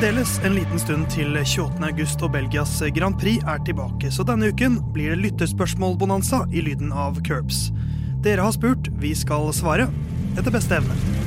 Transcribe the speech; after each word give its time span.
Fremdeles 0.00 0.40
en 0.44 0.54
liten 0.56 0.80
stund 0.80 1.10
til 1.12 1.34
28. 1.36 1.82
august 1.84 2.22
og 2.24 2.30
Belgias 2.32 2.70
Grand 2.96 3.18
Prix 3.20 3.44
er 3.44 3.60
tilbake, 3.66 4.08
så 4.08 4.24
denne 4.24 4.48
uken 4.48 4.78
blir 4.94 5.12
det 5.12 5.20
lytterspørsmål-bonanza 5.26 6.46
i 6.56 6.62
lyden 6.64 6.88
av 6.88 7.20
Curbs. 7.26 7.66
Dere 8.24 8.46
har 8.46 8.56
spurt, 8.56 8.88
vi 8.96 9.12
skal 9.12 9.52
svare 9.52 9.90
etter 10.40 10.56
beste 10.56 10.80
evne. 10.80 11.19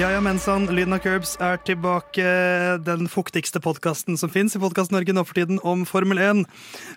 Ja, 0.00 0.08
ja, 0.14 0.20
mensan. 0.24 0.64
Lyden 0.72 0.94
av 0.96 1.02
Curbs 1.04 1.34
er 1.44 1.58
tilbake. 1.60 2.24
Den 2.86 3.04
fuktigste 3.12 3.60
podkasten 3.60 4.16
som 4.16 4.30
fins 4.32 4.54
i 4.56 4.60
Podkast-Norge 4.62 5.12
nå 5.12 5.26
for 5.28 5.36
tiden 5.36 5.58
om 5.60 5.82
Formel 5.84 6.16
1. 6.24 6.38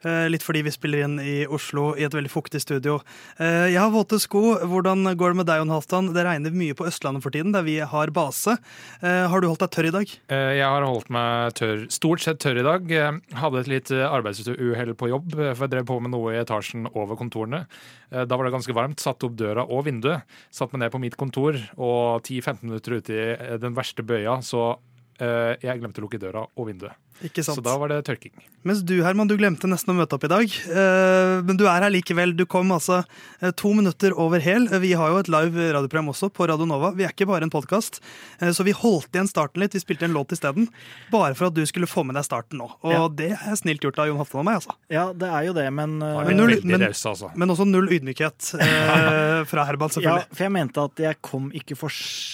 Eh, 0.07 0.27
litt 0.31 0.45
fordi 0.45 0.61
vi 0.63 0.71
spiller 0.71 1.03
inn 1.03 1.17
i 1.19 1.41
Oslo 1.43 1.89
i 1.99 2.05
et 2.07 2.15
veldig 2.15 2.31
fuktig 2.31 2.61
studio. 2.63 3.01
Eh, 3.43 3.73
jeg 3.73 3.81
har 3.81 3.91
våte 3.91 4.21
sko. 4.23 4.53
Hvordan 4.71 5.03
går 5.19 5.33
det 5.33 5.39
med 5.41 5.49
deg, 5.49 5.59
Jon 5.59 5.73
Halvdan? 5.73 6.07
Det 6.15 6.23
regner 6.23 6.55
mye 6.55 6.77
på 6.79 6.87
Østlandet 6.87 7.25
for 7.25 7.35
tiden, 7.35 7.51
der 7.51 7.65
vi 7.67 7.75
har 7.83 8.13
base. 8.15 8.55
Eh, 9.01 9.27
har 9.27 9.43
du 9.43 9.49
holdt 9.49 9.65
deg 9.65 9.73
tørr 9.75 9.89
i 9.89 9.93
dag? 9.97 10.15
Jeg 10.31 10.63
har 10.63 10.87
holdt 10.87 11.11
meg 11.11 11.59
tørr, 11.59 11.83
stort 11.91 12.23
sett 12.23 12.39
tørr 12.39 12.61
i 12.61 12.65
dag. 12.69 12.87
Hadde 13.35 13.65
et 13.65 13.71
litt 13.73 13.91
arbeidsuhell 13.91 14.95
på 14.95 15.11
jobb, 15.11 15.35
for 15.41 15.65
jeg 15.65 15.73
drev 15.75 15.91
på 15.91 15.99
med 15.99 16.15
noe 16.15 16.37
i 16.37 16.39
etasjen 16.39 16.87
over 16.93 17.19
kontorene. 17.19 17.65
Da 18.13 18.37
var 18.37 18.45
det 18.45 18.53
ganske 18.53 18.77
varmt. 18.77 19.03
Satte 19.03 19.27
opp 19.27 19.35
døra 19.35 19.67
og 19.67 19.87
vinduet. 19.89 20.23
Satt 20.53 20.71
meg 20.71 20.85
ned 20.85 20.93
på 20.93 21.01
mitt 21.01 21.19
kontor, 21.19 21.57
og 21.75 22.21
10-15 22.21 22.63
minutter 22.69 22.92
ute 23.01 23.15
i 23.15 23.23
eh, 23.33 23.55
den 23.61 23.75
verste 23.77 24.05
bøya, 24.05 24.37
så 24.45 24.73
eh, 25.19 25.53
jeg 25.63 25.81
glemte 25.81 26.01
å 26.01 26.07
lukke 26.07 26.21
døra 26.21 26.45
og 26.45 26.69
vinduet. 26.69 27.02
Ikke 27.23 27.43
sant? 27.45 27.59
Så 27.59 27.63
da 27.63 27.77
var 27.77 27.87
det 27.91 28.01
tørking. 28.07 28.31
Mens 28.63 28.81
du, 28.87 28.95
Herman, 29.03 29.27
du 29.27 29.35
glemte 29.37 29.67
nesten 29.67 29.91
å 29.93 29.97
møte 29.97 30.15
opp 30.15 30.23
i 30.23 30.31
dag. 30.31 30.43
Eh, 30.71 31.41
Men 31.43 31.57
du 31.59 31.65
er 31.67 31.83
her 31.83 31.91
likevel. 31.91 32.33
Du 32.35 32.45
kom 32.49 32.71
altså 32.71 33.01
eh, 33.41 33.51
to 33.51 33.73
minutter 33.75 34.15
over 34.17 34.39
hel. 34.39 34.67
Vi 34.81 34.93
har 34.97 35.09
jo 35.11 35.19
et 35.19 35.27
live 35.31 35.67
radioprogram 35.75 36.09
også 36.13 36.29
på 36.33 36.47
Radio 36.47 36.65
Nova. 36.65 36.93
Vi 36.95 37.03
er 37.03 37.11
ikke 37.11 37.27
bare 37.27 37.43
en 37.43 37.51
podkast. 37.53 37.99
Så 38.39 38.63
vi 38.63 38.71
holdt 38.71 39.11
igjen 39.13 39.27
starten 39.29 39.59
litt. 39.63 39.75
Vi 39.75 39.79
spilte 39.83 40.07
en 40.07 40.13
låt 40.15 40.31
isteden. 40.35 40.69
Bare 41.11 41.35
for 41.35 41.47
at 41.51 41.53
du 41.57 41.61
skulle 41.69 41.87
få 41.91 42.05
med 42.07 42.15
deg 42.15 42.23
starten 42.25 42.57
nå. 42.63 42.69
Og 42.83 42.91
Ja. 42.93 43.07
det 43.09 43.31
er 43.35 43.55
snilt 43.59 43.81
gjort 43.83 43.99
av 43.99 44.07
Jon 44.07 44.17
Halvdan 44.17 44.39
og 44.39 44.45
meg, 44.45 44.55
altså. 44.61 44.75
Ja, 44.89 45.05
det 45.13 45.27
er 45.29 45.43
jo 45.47 45.53
det, 45.53 45.67
men 45.73 45.99
Men 45.99 46.25
det 46.27 46.35
når- 46.37 46.63
men- 46.65 46.81
altså. 46.93 47.31
Men 47.35 47.49
også 47.49 47.65
null 47.67 47.87
ydmykhet 47.89 48.53
eh, 48.59 49.43
fra 49.51 49.65
Herman, 49.67 49.89
ja, 49.89 49.93
selvfølgelig. 49.99 50.27
for 50.35 50.43
jeg 50.43 50.51
mente 50.51 50.83
at 50.83 50.95
jeg 51.03 51.21
kom 51.21 51.51
ikke 51.51 51.75
for 51.77 51.89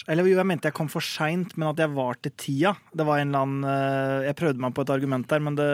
Eller 0.07 0.23
jo, 0.29 0.37
jeg 0.37 0.45
mente 0.45 0.65
jeg 0.69 0.73
kom 0.77 0.87
for 0.87 1.01
seint, 1.01 1.57
men 1.57 1.69
at 1.69 1.77
jeg 1.77 1.89
var 1.95 2.15
til 2.21 2.31
tida. 2.37 2.75
Det 2.95 3.05
var 3.05 3.17
en 3.19 3.29
eller 3.33 3.39
annen 3.45 4.25
Jeg 4.29 4.35
prøvde 4.35 4.59
meg 4.59 4.68
på 4.75 4.83
et 4.85 4.91
argument 4.93 5.27
der, 5.29 5.41
men 5.43 5.55
det, 5.57 5.67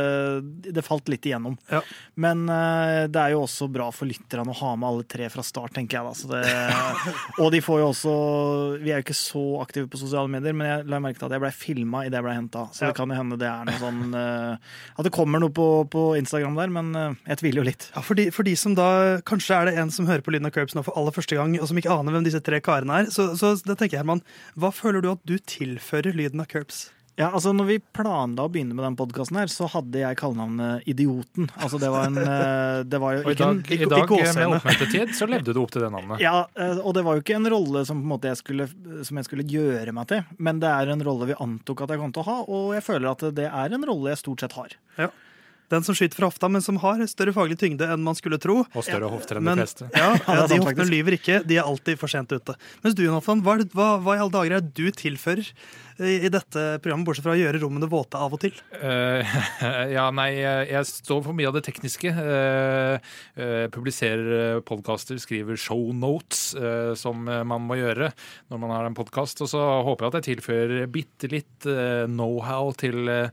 det 0.75 0.83
falt 0.85 1.09
litt 1.11 1.25
igjennom. 1.27 1.57
Ja. 1.71 1.81
Men 2.21 2.45
uh, 2.49 3.05
det 3.11 3.21
er 3.21 3.33
jo 3.35 3.43
også 3.45 3.67
bra 3.71 3.89
for 3.95 4.09
lytterne 4.09 4.52
å 4.53 4.57
ha 4.61 4.71
med 4.79 4.87
alle 4.89 5.05
tre 5.09 5.29
fra 5.33 5.43
start, 5.45 5.73
tenker 5.77 5.99
jeg 5.99 6.05
da. 6.07 6.13
Så 6.15 6.29
det, 6.31 6.43
og 7.43 7.52
de 7.53 7.61
får 7.64 7.81
jo 7.81 7.87
også 7.92 8.14
Vi 8.83 8.92
er 8.93 8.99
jo 9.02 9.05
ikke 9.05 9.17
så 9.17 9.43
aktive 9.64 9.89
på 9.92 9.99
sosiale 10.02 10.31
medier, 10.31 10.55
men 10.58 10.67
jeg 10.70 10.87
la 10.92 10.99
merke 11.03 11.20
til 11.21 11.27
at 11.30 11.36
jeg 11.37 11.43
blei 11.45 11.52
filma 11.55 12.03
idet 12.05 12.20
jeg 12.20 12.27
blei 12.27 12.37
henta. 12.37 12.65
Så 12.75 12.86
Ja. 12.86 12.92
det 12.92 12.97
kan 12.99 13.11
jo 13.11 13.17
hende 13.20 13.39
det 13.42 13.49
er 13.49 13.65
noe 13.67 13.80
sånn 13.81 14.02
uh, 14.15 14.55
At 14.95 15.08
det 15.08 15.14
kommer 15.15 15.41
noe 15.43 15.53
på, 15.55 15.67
på 15.91 16.05
Instagram 16.20 16.55
der, 16.59 16.71
men 16.80 16.91
uh, 16.95 17.15
jeg 17.27 17.41
tviler 17.43 17.64
jo 17.64 17.67
litt. 17.70 17.89
Ja, 17.95 18.03
for 18.05 18.17
de, 18.20 18.30
for 18.36 18.47
de 18.47 18.55
som 18.59 18.75
da 18.77 18.89
Kanskje 19.27 19.58
er 19.59 19.70
det 19.71 19.77
en 19.81 19.91
som 19.93 20.08
hører 20.09 20.23
på 20.25 20.33
Lyden 20.36 20.47
av 20.49 20.53
Curbs 20.55 20.75
nå 20.77 20.83
for 20.86 20.97
aller 20.99 21.14
første 21.15 21.37
gang, 21.37 21.55
og 21.59 21.67
som 21.70 21.77
ikke 21.80 21.93
aner 21.93 22.15
hvem 22.15 22.25
disse 22.27 22.41
tre 22.45 22.59
karene 22.64 23.02
er. 23.03 23.09
Så, 23.14 23.31
så 23.39 23.53
da 23.65 23.75
tenker 23.75 23.97
jeg, 23.97 24.03
Herman, 24.03 24.21
hva 24.59 24.71
føler 24.75 25.03
du 25.03 25.09
at 25.11 25.23
du 25.27 25.36
tilfører 25.39 26.15
Lyden 26.15 26.43
av 26.43 26.49
Curbs? 26.52 26.86
Ja, 27.15 27.30
altså 27.31 27.53
når 27.55 27.67
vi 27.70 27.76
planla 27.95 28.43
å 28.43 28.52
begynne 28.52 28.76
med 28.76 28.83
den 28.83 28.95
podkasten 28.99 29.37
her, 29.39 29.48
så 29.52 29.70
hadde 29.71 30.02
jeg 30.02 30.17
kallenavnet 30.20 30.83
Idioten. 30.92 31.48
Altså 31.55 31.80
det 31.80 31.92
var 31.93 32.09
en 32.09 32.20
eh, 32.23 32.81
Det 32.92 32.99
var 32.99 33.15
jo 33.15 33.21
Og 33.23 33.30
i 33.30 33.36
ikke 33.37 33.48
en 33.48 33.61
dag, 33.61 33.71
i 33.71 33.77
i 33.77 33.89
dag 33.93 34.15
med 34.36 34.55
oppmøtetid 34.58 35.14
så 35.15 35.30
levde 35.31 35.55
du 35.55 35.61
opp 35.64 35.71
til 35.71 35.86
det 35.86 35.92
navnet. 35.95 36.20
ja, 36.26 36.42
eh, 36.59 36.81
og 36.81 36.98
det 36.98 37.05
var 37.08 37.15
jo 37.15 37.23
ikke 37.23 37.37
en 37.39 37.48
rolle 37.55 37.86
som, 37.87 38.02
på 38.03 38.09
en 38.09 38.14
måte 38.17 38.33
jeg 38.33 38.42
skulle, 38.42 38.67
som 39.08 39.21
jeg 39.21 39.30
skulle 39.30 39.48
gjøre 39.48 39.95
meg 39.95 40.09
til, 40.11 40.26
men 40.43 40.59
det 40.59 40.73
er 40.73 40.92
en 40.92 41.05
rolle 41.08 41.30
vi 41.31 41.39
antok 41.39 41.86
at 41.86 41.95
jeg 41.95 42.03
kom 42.03 42.11
til 42.15 42.26
å 42.26 42.27
ha, 42.27 42.37
og 42.52 42.73
jeg 42.76 42.83
føler 42.83 43.11
at 43.14 43.30
det 43.39 43.47
er 43.47 43.77
en 43.80 43.87
rolle 43.87 44.11
jeg 44.11 44.23
stort 44.26 44.43
sett 44.43 44.59
har. 44.59 44.76
Ja. 44.99 45.08
Den 45.71 45.82
som 45.87 45.95
skyter 45.97 46.20
fra 46.20 46.27
hofta, 46.30 46.49
men 46.52 46.61
som 46.61 46.77
har 46.83 46.99
større 47.09 47.33
faglig 47.33 47.58
tyngde 47.58 47.87
enn 47.89 48.03
man 48.05 48.17
skulle 48.17 48.37
tro. 48.42 48.59
Og 48.67 48.86
større 48.86 49.09
hofter 49.09 49.39
enn 49.39 49.47
Men, 49.47 49.58
de 49.58 49.65
fleste. 49.65 49.87
ja, 49.95 50.11
ja, 50.27 50.45
De 50.52 50.59
hoftene 50.61 50.86
lyver 50.92 51.17
ikke, 51.17 51.39
de 51.47 51.58
er 51.58 51.65
alltid 51.65 51.97
for 51.97 52.11
sent 52.11 52.36
ute. 52.36 52.53
Mens 52.83 52.97
du, 52.97 53.02
Jonathan, 53.08 53.42
hva, 53.45 53.58
hva, 53.73 53.89
hva 54.03 54.17
i 54.17 54.21
alle 54.21 54.36
dager 54.36 54.59
er 54.59 54.65
det 54.67 54.76
du 54.77 54.92
tilfører 54.93 55.49
i, 56.00 56.30
dette 56.32 56.66
programmet, 56.83 57.08
bortsett 57.08 57.26
fra 57.28 57.36
å 57.36 57.39
gjøre 57.39 57.61
rommene 57.64 57.89
våte 57.92 58.20
av 58.20 58.36
og 58.36 58.42
til? 58.44 58.56
Uh, 58.76 59.23
ja, 59.95 60.10
nei, 60.16 60.32
jeg 60.39 60.92
står 60.92 61.23
for 61.28 61.38
mye 61.38 61.50
av 61.52 61.58
det 61.58 61.66
tekniske. 61.67 62.11
Uh, 62.16 63.67
publiserer 63.72 64.61
podkaster, 64.66 65.17
skriver 65.22 65.58
show 65.60 65.92
notes, 65.95 66.54
eh, 66.56 66.94
som 66.98 67.23
man 67.26 67.66
må 67.66 67.78
gjøre 67.80 68.11
når 68.52 68.61
man 68.61 68.73
har 68.73 68.88
en 68.88 68.98
podkast. 68.98 69.42
Og 69.44 69.50
så 69.52 69.61
håper 69.86 70.06
jeg 70.06 70.11
at 70.11 70.17
jeg 70.20 70.28
tilfører 70.36 70.89
bitte 70.92 71.30
litt 71.32 71.67
uh, 71.70 72.06
know-how 72.10 72.72
til 72.80 73.10
eh, 73.12 73.30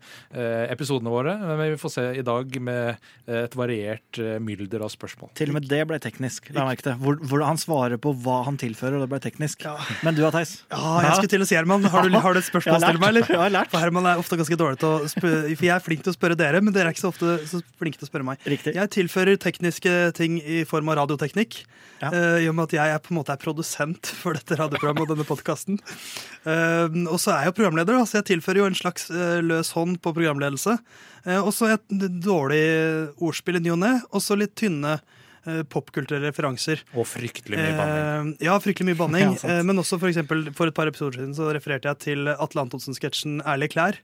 episodene 0.72 1.12
våre. 1.12 1.36
Men 1.42 1.62
vi 1.74 1.80
får 1.80 1.94
se 1.96 2.06
i 2.18 2.24
dag 2.26 2.58
med 2.62 3.08
et 3.32 3.54
variert 3.56 4.18
mylder 4.42 4.84
av 4.84 4.90
spørsmål. 4.92 5.32
Til 5.38 5.52
og 5.52 5.58
med 5.58 5.68
det 5.70 5.82
ble 5.88 5.98
teknisk. 6.02 6.50
La 6.56 6.66
merke 6.66 6.84
til. 6.86 6.96
Hvor, 7.02 7.18
hvor 7.28 7.44
han 7.46 7.60
svarer 7.60 8.00
på 8.02 8.14
hva 8.24 8.42
han 8.48 8.58
tilfører, 8.60 8.98
og 8.98 9.04
det 9.04 9.10
ble 9.12 9.20
teknisk. 9.24 9.64
Ja. 9.66 9.76
Men 10.06 10.16
du 10.16 10.22
da, 10.24 10.32
Theis? 10.34 10.58
Ja, 10.72 11.02
jeg 11.06 11.18
skulle 11.18 11.32
til 11.34 11.44
å 11.44 11.48
si, 11.48 11.56
Herman, 11.58 11.86
har 11.92 12.08
du, 12.08 12.18
har 12.24 12.36
du 12.36 12.42
et 12.42 12.48
spørsmål 12.52 12.76
Jeg 12.76 12.86
har 12.86 12.94
til 12.94 13.02
meg, 13.02 13.08
eller? 13.08 13.24
lært. 13.24 13.32
Jeg 13.32 13.40
har 13.42 13.52
lært. 13.56 13.70
For 13.72 13.82
Herman 13.82 14.08
er 14.10 14.20
ofte 14.20 14.38
ganske 14.38 14.58
dårlig 14.60 14.80
til 14.82 14.88
å 14.88 15.10
spørre, 15.10 15.40
for 15.56 15.66
jeg 15.66 15.74
er 15.74 15.84
flink 15.84 16.04
til 16.06 16.12
å 16.12 16.16
spørre 16.16 16.36
dere, 16.38 16.60
men 16.62 16.74
dere 16.76 16.90
er 16.90 16.96
ikke 16.96 17.04
så 17.04 17.12
ofte 17.12 17.36
så 17.50 17.62
flinke 17.80 18.00
til 18.00 18.06
å 18.06 18.10
spørre 18.10 18.26
meg. 18.28 18.42
Riktig. 18.52 18.74
Jeg 18.76 18.92
tilfører 18.96 19.40
tekniske 19.42 19.94
ting 20.18 20.36
i 20.40 20.62
form 20.68 20.92
av 20.92 21.00
radioteknikk. 21.02 21.62
Ja. 22.02 22.10
uh, 22.10 22.38
I 22.42 22.48
og 22.50 22.56
med 22.58 22.68
at 22.68 22.76
jeg 22.78 22.94
er 22.94 23.02
på 23.02 23.14
en 23.14 23.20
måte 23.20 23.34
er 23.34 23.40
produsent 23.42 24.12
for 24.22 24.38
dette 24.38 24.58
radioprogrammet 24.58 25.04
og 25.06 25.14
denne 25.14 25.26
podkasten. 25.28 25.78
og 26.42 27.18
så 27.22 27.34
er 27.34 27.44
jeg 27.44 27.52
jo 27.52 27.56
programleder, 27.60 27.98
da, 27.98 28.04
så 28.08 28.20
jeg 28.20 28.30
tilfører 28.34 28.64
jo 28.64 28.68
en 28.70 28.78
slags 28.78 29.08
uh, 29.14 29.40
løs 29.44 29.72
hånd 29.76 30.00
på 30.02 30.14
programledelse. 30.16 30.76
Uh, 31.26 31.40
og 31.40 31.52
så 31.54 31.74
et 31.76 31.98
dårlig 32.22 32.62
ordspill 33.22 33.60
i 33.60 33.64
ny 33.64 33.76
og 33.76 33.82
ne, 33.84 33.96
og 34.10 34.24
så 34.24 34.38
litt 34.38 34.56
tynne 34.58 34.98
uh, 34.98 35.18
popkulturelle 35.68 36.28
referanser. 36.30 36.82
Og 36.94 37.06
fryktelig 37.10 37.58
mye 37.58 37.72
banning. 37.78 38.32
Eh, 38.38 38.46
ja, 38.46 38.58
fryktelig 38.62 38.92
mye 38.92 38.98
banning. 39.00 39.32
Ja, 39.42 39.58
eh, 39.58 39.62
men 39.66 39.78
også 39.82 39.98
for, 39.98 40.08
eksempel, 40.12 40.44
for 40.54 40.70
et 40.70 40.76
par 40.76 40.86
episoder 40.90 41.18
siden 41.18 41.34
så 41.34 41.48
refererte 41.56 41.90
jeg 41.90 41.98
til 42.04 42.28
Atle 42.30 42.62
Antonsen-sketsjen 42.66 43.40
'Ærlige 43.42 43.72
klær'. 43.74 43.98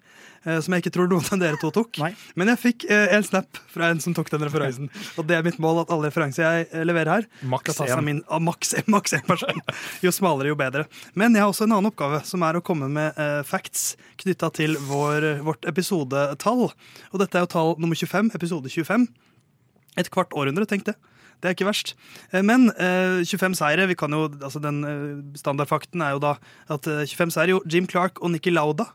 eh, 0.47 0.59
som 0.61 0.75
jeg 0.75 0.83
ikke 0.85 0.93
tror 0.95 1.09
noen 1.11 1.25
av 1.35 1.39
dere 1.43 1.59
to 1.61 1.71
tok. 1.75 1.99
Nei. 2.03 2.11
Men 2.39 2.49
jeg 2.53 2.59
fikk 2.63 2.85
eh, 2.91 3.15
en 3.17 3.23
snap 3.27 3.59
fra 3.71 3.89
en 3.91 4.01
som 4.01 4.15
tok 4.15 4.31
den 4.31 4.43
referansen. 4.47 4.91
Og 5.19 5.27
det 5.27 5.37
er 5.39 5.43
mitt 5.47 5.59
mål 5.63 5.83
at 5.85 5.91
alle 5.95 6.09
referanser 6.11 6.43
jeg 6.47 6.69
eh, 6.73 6.85
leverer 6.87 7.11
her, 7.11 7.27
Maks 7.43 7.65
skal 7.75 7.79
tas 7.87 7.95
av 7.97 8.03
én. 8.03 8.05
min 8.11 8.21
av 8.29 8.43
maks, 8.43 8.75
en 8.79 8.99
person. 9.27 9.63
Jo 10.03 10.11
smalere, 10.15 10.49
jo 10.53 10.59
bedre. 10.59 10.87
Men 11.15 11.35
jeg 11.35 11.43
har 11.43 11.51
også 11.55 11.67
en 11.67 11.73
annen 11.77 11.91
oppgave, 11.93 12.23
som 12.27 12.43
er 12.47 12.59
å 12.59 12.63
komme 12.65 12.89
med 12.91 13.19
eh, 13.19 13.43
facts 13.47 13.97
knytta 14.23 14.51
til 14.55 14.75
vår, 14.89 15.41
vårt 15.47 15.67
episodetall. 15.71 16.69
Og 17.13 17.23
dette 17.23 17.39
er 17.39 17.47
jo 17.47 17.53
tall 17.55 17.75
nummer 17.79 17.99
25, 17.99 18.31
episode 18.39 18.71
25. 18.71 19.07
Et 19.99 20.11
kvart 20.15 20.35
århundre, 20.39 20.67
tenk 20.71 20.85
det. 20.87 20.95
Det 21.39 21.51
er 21.51 21.55
ikke 21.57 21.69
verst. 21.69 21.95
Eh, 22.33 22.43
Men 22.43 22.69
eh, 22.75 23.21
25 23.25 23.55
seire 23.59 23.87
vi 23.91 23.95
kan 23.99 24.11
jo, 24.15 24.25
altså 24.43 24.61
Den 24.63 24.81
eh, 24.85 25.39
standardfakten 25.39 26.03
er 26.03 26.17
jo 26.17 26.23
da 26.25 26.37
at 26.69 26.87
eh, 26.91 27.05
25 27.07 27.35
seire 27.37 27.55
jo 27.55 27.63
Jim 27.71 27.87
Clark 27.91 28.19
og 28.23 28.33
Nikki 28.35 28.51
Lauda 28.55 28.89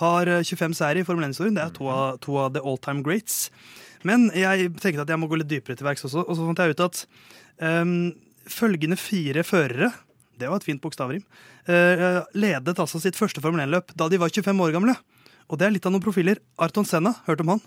har 0.00 0.28
eh, 0.30 0.42
25 0.44 0.74
seire 0.78 1.02
i 1.02 1.06
Formel 1.08 1.26
1-historien. 1.28 1.56
Det 1.58 1.66
er 1.66 1.74
to 1.76 1.88
av, 1.92 2.16
to 2.24 2.38
av 2.40 2.54
the 2.54 2.62
all 2.64 2.78
time 2.80 3.04
greats. 3.04 3.50
Men 4.08 4.30
jeg 4.34 4.72
tenkte 4.82 5.04
at 5.04 5.12
jeg 5.12 5.20
må 5.20 5.28
gå 5.30 5.38
litt 5.38 5.50
dypere 5.52 5.76
til 5.78 5.86
verks 5.86 6.06
også, 6.08 6.24
og 6.24 6.34
så 6.38 6.46
fant 6.48 6.58
jeg 6.64 6.74
ut 6.74 6.80
at 6.88 7.02
um, 7.62 7.92
følgende 8.50 8.96
fire 8.98 9.44
førere 9.46 9.92
det 10.40 10.48
var 10.50 10.58
et 10.58 10.64
fint 10.66 10.80
bokstavrim. 10.82 11.22
eh, 11.70 12.22
ledet 12.34 12.78
altså 12.80 12.98
sitt 12.98 13.14
første 13.14 13.38
Formel 13.44 13.62
1-løp 13.62 13.92
da 13.94 14.08
de 14.10 14.18
var 14.18 14.32
25 14.32 14.58
år 14.64 14.72
gamle. 14.74 14.96
Og 15.52 15.58
det 15.60 15.66
er 15.68 15.74
litt 15.76 15.86
av 15.86 15.92
noen 15.94 16.02
profiler. 16.02 16.40
Arton 16.58 16.86
Senna, 16.88 17.12
hørt 17.28 17.44
om 17.44 17.52
han? 17.54 17.60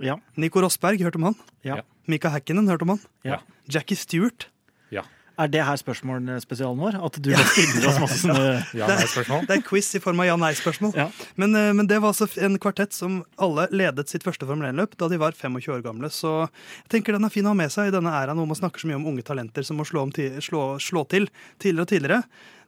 Ja. 0.00 0.14
Nico 0.38 0.62
Rosberg, 0.62 1.02
hørt 1.04 1.18
om 1.18 1.26
han? 1.28 1.36
Ja. 1.66 1.82
Mika 2.08 2.32
Häkkinen, 2.32 2.68
hørte 2.70 2.86
om 2.88 2.96
han? 2.96 3.04
Ja. 3.26 3.42
Jackie 3.68 3.98
Stewart. 3.98 4.48
Ja. 4.94 5.04
Er 5.38 5.46
det 5.52 5.60
her 5.62 5.76
spørsmålspesialen 5.78 6.80
vår? 6.82 6.96
At 7.06 7.18
du 7.22 7.30
ja. 7.30 7.38
stiller 7.52 7.86
oss 7.92 8.00
masse 8.02 8.18
sånne 8.24 8.56
Ja, 8.80 8.88
nei, 8.90 9.06
spørsmål? 9.06 9.46
Det 9.46 9.58
er 9.58 9.62
quiz 9.68 9.92
i 9.94 10.00
form 10.02 10.22
av 10.24 10.30
ja-nei-spørsmål. 10.32 10.96
Ja. 10.98 11.06
Men, 11.38 11.54
eh, 11.54 11.70
men 11.78 11.86
det 11.90 12.00
var 12.02 12.10
altså 12.10 12.26
en 12.42 12.58
kvartett 12.58 12.96
som 12.96 13.20
alle 13.38 13.68
ledet 13.70 14.08
sitt 14.10 14.26
første 14.26 14.48
Formel 14.48 14.72
1-løp 14.72 14.96
da 14.98 15.10
de 15.12 15.20
var 15.20 15.36
25 15.38 15.76
år 15.76 15.84
gamle. 15.86 16.10
Så 16.10 16.32
jeg 16.48 16.94
tenker 16.96 17.14
den 17.14 17.28
er 17.28 17.34
fin 17.34 17.46
å 17.46 17.54
ha 17.54 17.60
med 17.60 17.70
seg 17.74 17.90
i 17.90 17.94
denne 17.94 18.14
æraen 18.18 18.40
hvor 18.40 18.50
man 18.50 18.58
snakker 18.58 18.82
så 18.82 18.90
mye 18.90 18.98
om 18.98 19.06
unge 19.12 19.26
talenter 19.26 19.66
som 19.66 19.78
må 19.78 19.86
slå, 19.86 20.08
om 20.08 20.14
ti 20.14 20.26
slå, 20.42 20.64
slå 20.82 21.04
til 21.12 21.30
tidligere 21.62 21.86
og 21.86 21.92
tidligere. 21.92 22.22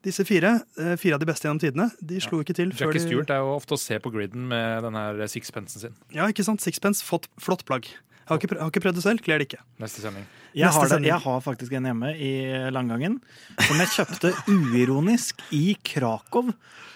Disse 0.06 0.24
fire, 0.24 0.54
eh, 0.78 0.94
fire 0.96 1.18
av 1.18 1.24
de 1.24 1.28
beste 1.28 1.48
gjennom 1.48 1.60
tidene, 1.60 1.88
de 2.00 2.20
slo 2.22 2.38
ikke 2.40 2.54
til 2.56 2.70
før 2.72 2.88
Jackie 2.88 3.02
Stewart 3.02 3.34
er 3.34 3.42
jo 3.42 3.50
ofte 3.56 3.74
å 3.76 3.80
se 3.80 3.98
på 4.00 4.14
griden 4.14 4.46
med 4.48 4.86
den 4.86 4.96
her 4.96 5.18
sixpensen 5.28 5.82
sin. 5.82 5.98
Ja, 6.14 6.30
ikke 6.30 6.46
sant? 6.46 6.62
Sixpence, 6.64 7.02
flott, 7.04 7.26
flott 7.42 7.66
plagg. 7.68 7.90
Har 8.30 8.38
ikke, 8.38 8.48
prø- 8.54 8.60
har 8.62 8.70
ikke 8.70 8.82
prøvd 8.84 8.98
det 9.00 9.02
selv, 9.04 9.22
kler 9.26 9.42
det 9.42 9.48
ikke. 9.50 9.60
Neste 9.82 10.02
sending. 10.04 10.24
Jeg 10.54 10.66
Neste 10.70 10.80
har, 10.86 10.92
det, 11.00 11.08
jeg 11.10 11.22
har 11.26 11.40
faktisk 11.44 11.72
en 11.78 11.88
hjemme 11.90 12.10
i 12.14 12.30
langgangen 12.74 13.16
som 13.66 13.78
jeg 13.82 13.90
kjøpte 13.96 14.30
uironisk 14.50 15.42
i 15.54 15.74
Krakow 15.86 16.52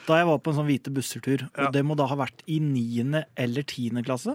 da 0.07 0.19
jeg 0.21 0.27
var 0.29 0.39
på 0.45 0.53
en 0.53 0.57
sånn 0.59 0.67
hvite 0.69 0.93
busser-tur. 0.93 1.47
Ja. 1.49 1.67
Og 1.67 1.73
det 1.75 1.81
må 1.89 1.95
da 1.97 2.05
ha 2.11 2.17
vært 2.21 2.43
i 2.51 2.59
niende 2.61 3.23
eller 3.41 3.65
tiende 3.65 4.03
klasse. 4.05 4.35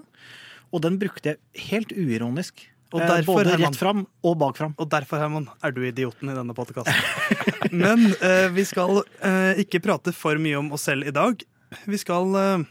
Og 0.74 0.82
den 0.86 0.98
brukte 1.02 1.36
jeg 1.36 1.68
helt 1.70 1.92
uironisk. 1.94 2.64
Og 2.90 3.04
Eh, 3.04 3.08
derfor, 3.08 3.44
Både 3.44 3.54
rett 3.62 3.76
fram 3.78 4.00
og 4.26 4.38
bak 4.42 4.58
fram. 4.58 4.74
Og 4.82 4.90
derfor, 4.90 5.20
Herman, 5.22 5.46
er 5.62 5.72
du 5.76 5.84
idioten 5.86 6.32
i 6.32 6.34
denne 6.34 6.56
podkasten. 6.58 6.96
Men 7.84 8.08
eh, 8.18 8.48
vi 8.56 8.66
skal 8.66 9.04
eh, 9.22 9.62
ikke 9.62 9.78
prate 9.86 10.10
for 10.18 10.42
mye 10.42 10.58
om 10.58 10.72
oss 10.74 10.88
selv 10.90 11.06
i 11.06 11.14
dag. 11.14 11.38
Vi 11.86 12.00
skal 12.02 12.34
eh, 12.42 12.64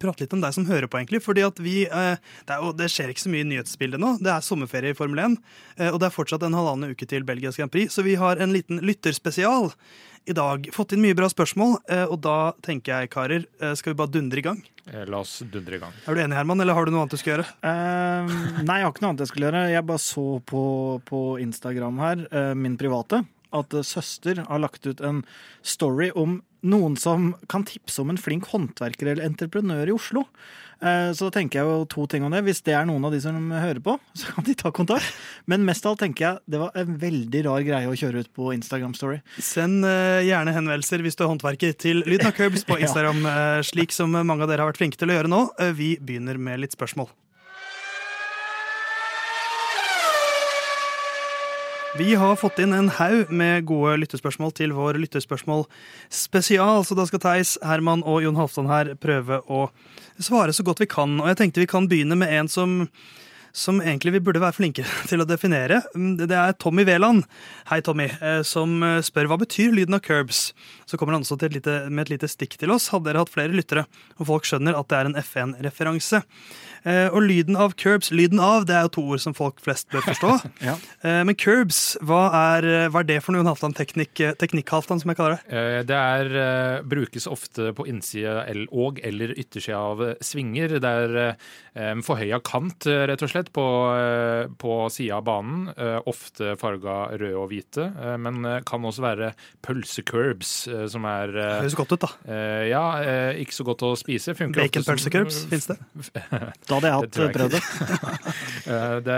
prate 0.00 0.24
litt 0.24 0.36
om 0.36 0.42
deg 0.42 0.56
som 0.56 0.66
hører 0.68 0.90
på, 0.90 1.00
egentlig. 1.00 1.22
fordi 1.24 1.44
at 1.46 1.62
vi, 1.62 1.84
eh, 1.86 2.18
det, 2.48 2.56
er 2.56 2.76
det 2.76 2.90
skjer 2.92 3.12
ikke 3.12 3.24
så 3.26 3.32
mye 3.32 3.46
i 3.46 3.50
nyhetsbildet 3.54 4.02
nå. 4.02 4.16
Det 4.24 4.32
er 4.32 4.44
sommerferie 4.44 4.94
i 4.94 4.98
Formel 4.98 5.22
1, 5.26 5.40
eh, 5.78 5.90
og 5.90 6.00
det 6.00 6.10
er 6.10 6.16
fortsatt 6.16 6.46
en 6.46 6.56
halvannen 6.56 6.94
uke 6.94 7.08
til 7.08 7.26
Belgias 7.28 7.60
Grand 7.60 7.72
Prix, 7.72 7.94
så 7.94 8.06
vi 8.06 8.18
har 8.20 8.40
en 8.40 8.54
liten 8.54 8.82
lytterspesial 8.84 9.70
i 10.28 10.36
dag. 10.36 10.68
Fått 10.74 10.94
inn 10.94 11.02
mye 11.02 11.16
bra 11.16 11.28
spørsmål, 11.32 11.78
eh, 11.90 12.04
og 12.04 12.20
da 12.24 12.52
tenker 12.64 12.92
jeg, 12.92 13.10
karer, 13.12 13.46
eh, 13.60 13.74
skal 13.78 13.94
vi 13.94 14.00
bare 14.02 14.12
dundre 14.12 14.42
i 14.42 14.44
gang? 14.44 14.60
La 15.06 15.20
oss 15.22 15.38
dundre 15.52 15.76
i 15.76 15.80
gang. 15.82 15.92
Er 16.06 16.16
du 16.16 16.20
enig, 16.22 16.36
Herman, 16.36 16.60
eller 16.60 16.74
har 16.74 16.86
du 16.86 16.92
noe 16.92 17.04
annet 17.04 17.14
du 17.14 17.20
skal 17.20 17.36
gjøre? 17.36 17.46
Uh, 17.62 18.62
nei, 18.64 18.80
jeg 18.80 18.86
har 18.86 18.90
ikke 18.90 19.04
noe 19.04 19.10
annet 19.12 19.22
jeg 19.22 19.30
skulle 19.30 19.46
gjøre. 19.46 19.60
Jeg 19.70 19.86
bare 19.86 20.02
så 20.02 20.24
på, 20.50 20.62
på 21.06 21.20
Instagram 21.44 22.00
her, 22.02 22.24
min 22.58 22.74
private, 22.80 23.22
at 23.54 23.76
søster 23.86 24.42
har 24.48 24.62
lagt 24.62 24.86
ut 24.86 25.02
en 25.06 25.22
story 25.62 26.10
om 26.18 26.40
noen 26.62 26.96
som 27.00 27.30
kan 27.48 27.64
tipse 27.64 28.00
om 28.02 28.10
en 28.12 28.18
flink 28.20 28.48
håndverker 28.52 29.12
eller 29.12 29.24
entreprenør 29.28 29.88
i 29.88 29.94
Oslo. 29.94 30.26
Eh, 30.82 31.10
Så 31.12 31.28
da 31.28 31.34
tenker 31.38 31.60
jeg 31.60 31.68
jo 31.68 31.84
to 31.92 32.06
ting 32.08 32.24
om 32.24 32.32
det. 32.32 32.40
Hvis 32.46 32.62
det 32.64 32.72
er 32.74 32.86
noen 32.88 33.04
av 33.04 33.12
de 33.12 33.20
som 33.20 33.36
hører 33.52 33.80
på, 33.84 33.98
så 34.18 34.32
kan 34.34 34.44
de 34.44 34.54
ta 34.54 34.70
kontakt. 34.72 35.04
Men 35.46 35.64
mest 35.68 35.84
av 35.84 35.92
alt 35.94 36.00
tenker 36.04 36.26
jeg 36.26 36.38
det 36.48 36.60
var 36.62 36.72
en 36.80 36.96
veldig 37.00 37.44
rar 37.46 37.60
greie 37.66 37.88
å 37.90 37.96
kjøre 37.96 38.24
ut 38.24 38.30
på 38.36 38.52
Instagram 38.56 38.94
Story. 38.96 39.20
Send 39.38 39.84
eh, 39.84 40.24
gjerne 40.28 40.54
henvendelser 40.56 41.04
hvis 41.04 41.16
du 41.16 41.24
er 41.26 41.32
håndverker 41.34 41.76
til 41.76 42.02
Lyden 42.06 42.32
av 42.32 42.36
Curbs 42.36 42.64
på 42.68 42.78
Instagram, 42.84 43.24
eh, 43.28 43.60
slik 43.68 43.92
som 43.96 44.12
mange 44.16 44.42
av 44.44 44.48
dere 44.52 44.64
har 44.64 44.72
vært 44.72 44.80
flinke 44.80 45.00
til 45.00 45.12
å 45.12 45.18
gjøre 45.20 45.32
nå. 45.32 45.42
Vi 45.76 45.94
begynner 46.00 46.40
med 46.40 46.60
litt 46.64 46.76
spørsmål. 46.76 47.10
Vi 51.98 52.14
har 52.14 52.36
fått 52.38 52.58
inn 52.62 52.72
en 52.72 52.88
haug 53.00 53.32
med 53.34 53.64
gode 53.66 53.96
lyttespørsmål 54.04 54.52
til 54.54 54.70
vår 54.76 54.98
lyttespørsmål 55.02 55.64
spesial, 56.14 56.84
så 56.86 56.94
da 56.94 57.06
skal 57.08 57.22
Theis, 57.24 57.56
Herman 57.66 58.04
og 58.06 58.22
Jon 58.22 58.38
Halvdan 58.38 58.70
her 58.70 58.92
prøve 59.02 59.40
å 59.50 59.64
svare 60.22 60.54
så 60.54 60.62
godt 60.66 60.84
vi 60.84 60.88
kan. 60.90 61.18
Og 61.18 61.26
jeg 61.32 61.40
tenkte 61.40 61.64
vi 61.64 61.70
kan 61.70 61.90
begynne 61.90 62.18
med 62.20 62.30
en 62.36 62.50
som 62.50 62.78
som 63.50 63.80
egentlig 63.82 64.12
vi 64.14 64.20
burde 64.22 64.38
være 64.38 64.54
flinkere 64.54 64.86
til 65.10 65.22
å 65.22 65.26
definere. 65.26 65.80
Det 65.98 66.36
er 66.38 66.52
Tommy 66.62 66.84
Veland. 66.86 67.24
Hei, 67.66 67.80
Tommy. 67.82 68.06
eh, 68.22 68.44
Som 68.46 68.76
eh, 68.86 69.00
spør 69.02 69.26
hva 69.26 69.40
betyr 69.40 69.72
lyden 69.74 69.96
av 69.98 70.04
curbs. 70.06 70.52
Så 70.86 70.94
kommer 70.94 71.16
han 71.16 71.24
også 71.26 71.34
et 71.48 71.56
lite, 71.58 71.74
med 71.90 72.04
et 72.06 72.12
lite 72.14 72.30
stikk 72.30 72.54
til 72.60 72.70
oss. 72.70 72.92
Hadde 72.94 73.08
dere 73.08 73.24
hatt 73.24 73.32
flere 73.34 73.50
lyttere, 73.50 73.88
og 74.20 74.28
folk 74.30 74.46
skjønner 74.46 74.78
at 74.78 74.86
det 74.86 75.00
er 75.00 75.10
en 75.10 75.18
F1-referanse. 75.18 76.22
Eh, 76.84 77.08
Og 77.12 77.22
lyden 77.22 77.56
av 77.56 77.74
curbs, 77.76 78.10
lyden 78.10 78.40
av, 78.40 78.64
det 78.66 78.74
er 78.76 78.82
jo 78.86 78.92
to 78.96 79.02
ord 79.14 79.20
som 79.20 79.34
folk 79.34 79.60
flest 79.60 79.88
bør 79.92 80.02
forstå. 80.08 80.30
Ja. 80.68 80.74
Eh, 81.04 81.22
Men 81.24 81.34
curbs, 81.36 81.96
hva 82.04 82.22
er, 82.32 82.64
eh, 82.64 82.88
hva 82.88 83.00
er 83.00 83.08
det 83.10 83.18
for 83.22 83.32
noe, 83.36 83.44
Halvdan? 83.44 83.74
Teknikk, 83.76 84.14
Teknikk-Halvdan, 84.40 85.00
som 85.00 85.10
jeg 85.12 85.16
kaller 85.20 85.36
det. 85.38 85.52
Eh, 85.52 85.82
Det 85.84 85.96
er, 85.96 86.30
eh, 86.44 86.82
brukes 86.82 87.26
ofte 87.26 87.72
på 87.76 87.86
innsida 87.88 88.46
og 88.72 89.00
eller 89.04 89.34
yttersida 89.36 89.76
av 89.76 90.02
svinger. 90.20 90.78
Det 90.80 90.84
er 90.84 91.36
eh, 91.76 91.94
forhøya 92.04 92.40
kant, 92.42 92.84
rett 92.86 93.22
og 93.22 93.30
slett, 93.30 93.52
på, 93.52 93.64
eh, 93.96 94.46
på 94.58 94.90
sida 94.90 95.16
av 95.20 95.24
banen. 95.24 95.68
eh, 95.76 96.00
Ofte 96.10 96.56
farga 96.58 97.10
røde 97.12 97.36
og 97.38 97.50
hvite, 97.50 97.86
eh, 98.00 98.16
men 98.16 98.44
eh, 98.44 98.60
kan 98.66 98.82
også 98.82 99.00
være 99.04 99.32
pølsecurbs, 99.62 100.52
eh, 100.68 100.86
som 100.90 101.04
er 101.08 101.32
eh, 101.36 101.60
Høres 101.60 101.76
godt 101.78 101.92
ut, 101.96 102.00
da. 102.06 102.10
eh, 102.28 102.68
Ja, 102.70 102.84
eh, 103.02 103.40
ikke 103.44 103.54
så 103.56 103.64
godt 103.66 103.82
å 103.86 103.92
spise. 103.98 104.34
Funker 104.36 104.64
ofte 104.64 104.82
som- 104.82 104.94
Baconpølsecurbs, 104.94 105.44
fins 105.50 105.66
det? 105.70 105.78
Da 106.70 106.78
hadde 106.78 106.90
jeg 106.90 106.98
hatt 107.00 107.16
Det 107.16 107.26
jeg 107.26 107.36
prøvd 107.38 107.58
det. 107.58 107.64
Eh, 108.70 108.96
det, 109.02 109.14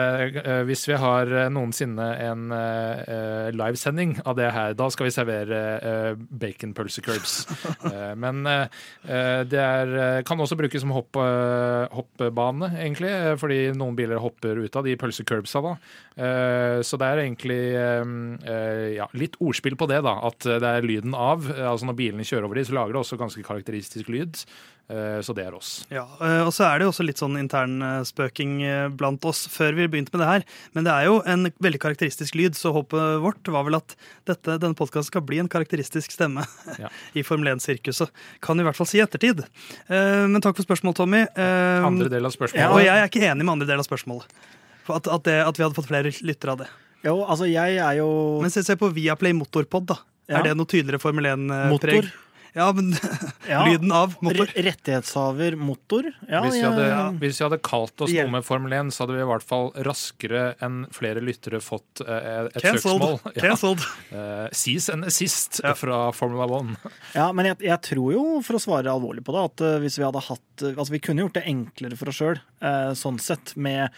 eh, 0.46 0.62
hvis 0.64 0.84
vi 0.88 0.94
har 0.96 1.28
eh, 1.28 1.48
noensinne 1.52 2.06
en 2.24 2.52
eh, 2.56 3.00
eh, 3.10 3.48
livesending 3.52 4.14
av 4.24 4.36
det 4.38 4.46
her, 4.54 4.72
da 4.78 4.86
skal 4.94 5.08
vi 5.08 5.12
servere 5.12 5.58
uh, 5.82 6.22
baconpølsecurbs. 6.40 7.34
uh, 7.82 8.14
men 8.22 8.46
eh, 8.48 8.78
eh, 9.04 9.42
det 9.44 9.60
er, 9.60 9.92
eh, 10.04 10.22
kan 10.24 10.40
også 10.40 10.56
brukes 10.56 10.80
som 10.84 10.94
hopp, 10.94 11.18
eh, 11.20 11.84
hoppbane, 11.92 12.70
egentlig, 12.78 13.12
eh, 13.12 13.34
fordi 13.36 13.60
noen 13.76 13.98
biler 13.98 14.22
hopper 14.22 14.62
ut 14.62 14.78
av 14.78 14.88
de 14.88 14.96
pølsecurbsa. 14.96 15.64
da. 15.66 15.74
Eh, 16.16 16.78
så 16.86 17.00
det 17.02 17.10
er 17.10 17.24
egentlig 17.26 17.60
eh, 17.76 18.16
eh, 18.54 18.88
ja, 18.96 19.10
litt 19.18 19.36
ordspill 19.42 19.76
på 19.76 19.90
det, 19.90 20.00
da. 20.06 20.16
At 20.30 20.46
det 20.46 20.74
er 20.78 20.86
lyden 20.86 21.18
av. 21.18 21.50
Eh, 21.50 21.66
altså 21.66 21.90
Når 21.90 21.98
bilene 21.98 22.28
kjører 22.28 22.48
over 22.48 22.60
de, 22.62 22.68
så 22.70 22.78
lager 22.78 22.96
det 22.96 23.04
også 23.04 23.20
ganske 23.20 23.44
karakteristisk 23.46 24.12
lyd. 24.12 24.46
Eh, 24.92 25.20
så 25.24 25.32
det 25.32 25.46
er 25.46 25.54
oss. 25.56 25.70
Ja, 25.92 26.02
eh, 26.20 26.42
og 26.44 26.50
så 26.52 26.66
er 26.66 26.78
det 26.80 26.84
jo 26.86 26.90
også 26.92 27.04
litt 27.06 27.20
sånn 27.20 27.38
intern 27.40 27.78
eh, 27.80 28.88
blant 28.92 29.24
oss 29.28 29.46
før 29.48 29.72
vi 29.78 29.86
begynte 29.88 30.12
med 30.12 30.20
det 30.20 30.28
her. 30.28 30.44
Men 30.76 30.84
det 30.86 30.92
er 30.92 31.06
jo 31.08 31.14
en 31.32 31.46
veldig 31.64 31.80
karakteristisk 31.80 32.36
lyd, 32.36 32.58
så 32.58 32.74
håpet 32.76 33.22
vårt 33.24 33.48
var 33.54 33.64
vel 33.68 33.78
at 33.78 33.94
dette, 34.28 34.58
denne 34.60 34.76
podkasten 34.76 35.08
skal 35.08 35.24
bli 35.24 35.40
en 35.40 35.48
karakteristisk 35.52 36.12
stemme 36.12 36.44
Ja. 36.82 36.90
i 37.18 37.24
Formel 37.24 37.54
1-sirkuset. 37.54 38.12
Kan 38.44 38.60
i 38.60 38.66
hvert 38.66 38.76
fall 38.76 38.90
si 38.90 39.00
i 39.00 39.04
ettertid. 39.04 39.44
Eh, 39.88 40.26
Men 40.28 40.42
takk 40.44 40.58
for 40.58 40.66
spørsmålet, 40.66 41.00
Tommy. 41.00 41.22
Eh, 41.24 41.86
Andre 41.88 42.10
del 42.12 42.28
av 42.28 42.34
spørsmålet. 42.36 42.60
ja, 42.66 42.70
og 42.74 42.82
jeg 42.84 42.92
er 42.92 43.08
ikke 43.08 43.24
enig 43.30 43.46
med 43.46 43.54
andre 43.56 43.70
del 43.72 43.80
av 43.80 43.88
spørsmålet. 43.88 44.28
At, 44.90 45.06
at, 45.06 45.22
det, 45.24 45.38
at 45.46 45.56
vi 45.56 45.64
hadde 45.64 45.78
fått 45.78 45.88
flere 45.88 46.10
lyttere 46.26 46.52
av 46.56 46.64
det. 46.64 46.68
Jo, 47.06 47.16
altså 47.24 47.46
jeg 47.50 47.78
er 47.82 47.96
jo 47.98 48.08
Men 48.42 48.50
se, 48.52 48.62
se 48.66 48.76
på 48.78 48.90
Viaplay 48.94 49.32
Motorpod, 49.34 49.88
da. 49.94 49.96
Ja. 50.28 50.38
Er 50.38 50.50
det 50.50 50.58
noe 50.58 50.68
tydeligere 50.70 51.00
Formel 51.02 51.26
1-preg? 51.32 51.70
Motor. 51.72 52.12
Ja, 52.54 52.66
men 52.76 52.90
Ja. 53.48 53.62
lyden 53.66 53.92
av 53.96 54.14
motor. 54.20 54.50
Rettighetshaver 54.54 55.54
motor. 55.56 56.08
Ja, 56.28 56.42
hvis, 56.44 56.58
vi 56.58 56.64
hadde, 56.66 56.84
hadde, 56.92 57.18
hvis 57.22 57.40
vi 57.40 57.46
hadde 57.46 57.58
kalt 57.64 58.04
oss 58.04 58.12
noe 58.12 58.32
med 58.34 58.44
Formel 58.46 58.74
1, 58.76 58.90
så 58.92 59.04
hadde 59.04 59.16
vi 59.16 59.22
i 59.24 59.28
hvert 59.30 59.46
fall 59.48 59.70
raskere 59.88 60.42
enn 60.62 60.82
flere 60.92 61.22
lyttere 61.24 61.62
fått 61.64 62.02
eh, 62.04 62.48
et 62.50 62.58
Canceled. 62.60 62.84
søksmål. 62.84 63.18
Ja. 63.32 63.44
Cancelled. 63.46 63.86
Eh, 64.12 64.46
Cease 64.52 64.92
and 64.92 65.08
assist 65.08 65.62
fra 65.80 66.02
Formula 66.16 66.48
1. 66.60 66.74
Ja, 67.18 67.30
men 67.32 67.48
jeg, 67.52 67.60
jeg 67.70 67.80
tror 67.88 68.12
jo, 68.16 68.24
for 68.44 68.58
å 68.60 68.62
svare 68.62 68.92
alvorlig 68.92 69.24
på 69.26 69.34
det, 69.36 69.46
at 69.48 69.64
eh, 69.70 69.78
hvis 69.86 69.96
vi 70.00 70.06
hadde 70.08 70.22
hatt 70.28 70.66
Altså, 70.76 70.90
vi 70.92 71.00
kunne 71.02 71.24
gjort 71.24 71.38
det 71.40 71.46
enklere 71.48 71.96
for 71.98 72.10
oss 72.12 72.18
sjøl, 72.20 72.36
sånn 72.98 73.16
sett, 73.22 73.54
med 73.56 73.88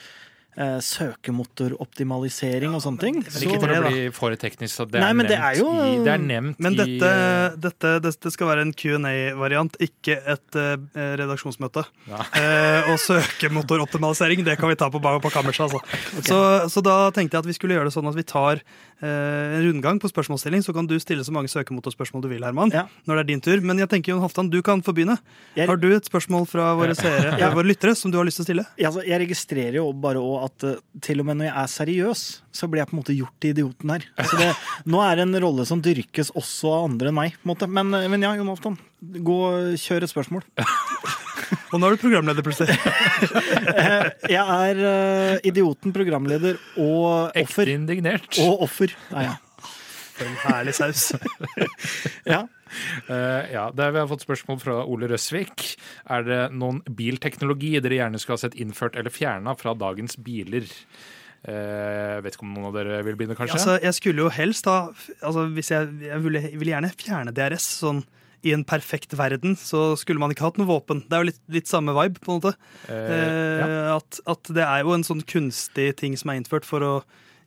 eh, 0.57 0.79
søkemotoroptimalisering 0.81 2.75
og 2.77 2.83
sånne 2.85 3.01
ting. 3.03 3.15
Men 3.25 3.47
ikke 3.47 3.61
for 3.63 3.75
å 3.75 3.81
bli 3.89 4.03
for 4.15 4.37
teknisk. 4.39 4.75
så 4.77 4.87
Det 4.91 5.01
Nei, 5.01 5.11
er 5.11 5.15
nevnt, 5.15 5.29
det 5.29 5.39
er 5.39 5.55
jo- 5.59 5.73
i, 5.75 6.05
det 6.05 6.13
er 6.15 6.19
nevnt 6.23 6.59
Men 6.61 6.77
dette, 6.77 7.11
i 7.11 7.57
dette, 7.61 7.93
dette 8.03 8.31
skal 8.33 8.47
være 8.49 8.61
en 8.63 8.73
Q&A-variant, 8.73 9.77
ikke 9.81 10.19
et 10.35 10.57
eh, 10.57 10.77
redaksjonsmøte. 11.21 11.85
Ja. 12.09 12.23
Eh, 12.45 12.91
og 12.93 12.99
søkemotoroptimalisering, 12.99 14.45
det 14.45 14.59
kan 14.59 14.69
vi 14.69 14.77
ta 14.77 14.89
på, 14.91 15.01
på 15.01 15.31
kammerset. 15.33 15.71
Altså. 15.71 15.81
Så, 16.29 16.69
så 16.71 16.83
da 16.85 17.11
tenkte 17.15 17.37
jeg 17.37 17.45
at 17.45 17.47
vi 17.49 17.55
skulle 17.57 17.75
gjøre 17.77 17.89
det 17.89 17.95
sånn 17.95 18.09
at 18.11 18.17
vi 18.17 18.23
tar 18.27 18.61
eh, 18.61 19.55
en 19.57 19.63
rundgang 19.69 19.99
på 20.03 20.11
spørsmålsstilling, 20.11 20.63
så 20.65 20.75
kan 20.77 20.87
du 20.87 20.97
stille 21.01 21.25
så 21.25 21.33
mange 21.35 21.49
søkemotorspørsmål 21.53 22.23
du 22.25 22.29
vil, 22.33 22.45
Herman, 22.45 22.71
Ja. 22.75 22.87
når 23.09 23.17
det 23.17 23.23
er 23.25 23.29
din 23.33 23.41
tur. 23.45 23.61
Men 23.65 23.79
jeg 23.79 23.89
tenker, 23.93 24.13
Jon 24.15 24.21
Halvdan, 24.25 24.51
du 24.53 24.61
kan 24.63 24.83
få 24.85 24.93
begynne. 24.97 25.17
Har 25.57 25.77
du 25.81 25.89
et 25.95 26.05
spørsmål 26.09 26.47
fra 26.51 26.75
våre, 26.79 26.95
seere, 26.99 27.39
Ja. 27.41 27.51
våre 27.55 27.67
lyttere 27.67 27.95
som 27.97 28.11
du 28.11 28.19
har 28.19 28.25
lyst 28.29 28.37
til 28.43 28.45
å 28.45 28.49
stille? 28.51 28.67
Ja, 28.79 28.91
altså, 28.91 29.05
jeg 29.07 29.21
registrerer 29.25 29.75
jo 29.81 29.93
bare 29.93 30.21
også 30.23 30.44
at 30.45 30.65
eh, 30.69 30.79
til 31.05 31.23
og 31.23 31.29
med 31.29 31.41
når 31.41 31.49
jeg 31.49 31.57
er 31.63 31.73
seriøs, 31.75 32.23
så 32.55 32.69
blir 32.71 32.83
jeg 32.83 32.91
på 32.91 32.97
en 32.97 33.01
måte 33.03 33.17
gjort 33.17 33.35
til 33.43 33.55
idioten 33.55 33.93
her. 33.95 34.07
Så 34.29 34.39
det, 34.41 34.49
nå 34.91 35.01
er 35.05 35.19
det 35.21 35.27
en 35.29 35.39
rolle 35.45 35.67
som 35.69 35.83
dyrkes 35.85 36.33
også 36.39 36.73
av 36.77 36.89
andre 36.91 37.11
enn 37.13 37.19
meg. 37.19 37.37
på 37.41 37.49
en 37.49 37.53
måte. 37.55 37.69
Men, 37.81 37.93
eh, 37.99 38.09
men 38.13 38.25
ja, 38.27 38.35
Jon 38.39 38.53
Afton, 38.53 38.79
gå 39.01 39.39
kjør 39.81 40.07
et 40.09 40.13
spørsmål. 40.15 40.47
Og 41.75 41.81
nå 41.83 41.89
er 41.89 41.97
du 41.97 42.03
programleder, 42.05 42.45
plutselig. 42.47 42.75
Jeg 44.35 44.41
er 44.41 44.81
eh, 44.91 45.39
idioten, 45.51 45.93
programleder 45.95 46.57
og 46.81 47.35
Ekte 47.35 47.43
offer. 47.49 47.71
indignert. 47.75 48.29
Og 48.45 48.63
offer. 48.69 48.95
Nei, 49.11 49.27
ja. 49.27 49.35
For 50.15 50.29
en 50.31 50.37
herlig 50.45 50.77
saus. 50.79 51.09
ja. 52.31 52.45
Eh, 53.09 53.53
ja, 53.55 53.69
der 53.75 53.93
Vi 53.95 54.01
har 54.01 54.09
fått 54.11 54.25
spørsmål 54.25 54.61
fra 54.63 54.79
Ole 54.89 55.09
Røsvik. 55.11 55.75
Er 56.11 56.25
det 56.27 56.41
noen 56.57 56.81
bilteknologi 56.85 57.75
dere 57.83 58.01
gjerne 58.01 58.21
skulle 58.21 58.39
ha 58.39 58.45
sett 58.47 58.59
innført 58.61 58.97
eller 58.99 59.13
fjerna 59.15 59.57
fra 59.59 59.77
dagens 59.79 60.19
biler? 60.25 60.69
Uh, 61.45 62.23
vet 62.25 62.39
ikke 62.39 62.47
om 62.47 62.55
noen 62.55 62.71
av 62.71 62.77
dere 62.79 63.03
vil 63.05 63.19
begynne, 63.21 63.37
kanskje? 63.37 63.59
Altså, 63.59 63.75
jeg 63.85 63.97
skulle 63.99 64.23
jo 64.25 64.31
helst 64.33 64.65
ha 64.71 64.79
altså, 64.89 65.43
hvis 65.53 65.69
jeg, 65.75 65.91
jeg 66.07 66.23
ville, 66.25 66.41
ville 66.55 66.73
gjerne 66.73 66.93
fjerne 66.97 67.35
DRS. 67.37 67.67
Sånn, 67.83 68.01
I 68.49 68.55
en 68.57 68.65
perfekt 68.69 69.13
verden 69.19 69.53
så 69.61 69.91
skulle 70.01 70.23
man 70.23 70.33
ikke 70.33 70.47
hatt 70.47 70.61
noe 70.61 70.71
våpen. 70.71 71.03
Det 71.05 71.19
er 71.19 71.21
jo 71.21 71.29
litt, 71.29 71.43
litt 71.53 71.69
samme 71.69 71.93
vibe. 71.97 72.23
på 72.25 72.33
en 72.33 72.41
måte. 72.41 72.55
Eh, 72.89 73.61
ja. 73.61 73.69
At, 73.99 74.23
at 74.25 74.55
det 74.57 74.65
er 74.65 74.87
jo 74.87 74.97
en 74.97 75.05
sånn 75.05 75.21
kunstig 75.29 75.91
ting 76.01 76.17
som 76.17 76.33
er 76.33 76.41
innført 76.41 76.65
for 76.69 76.85
å 76.85 76.95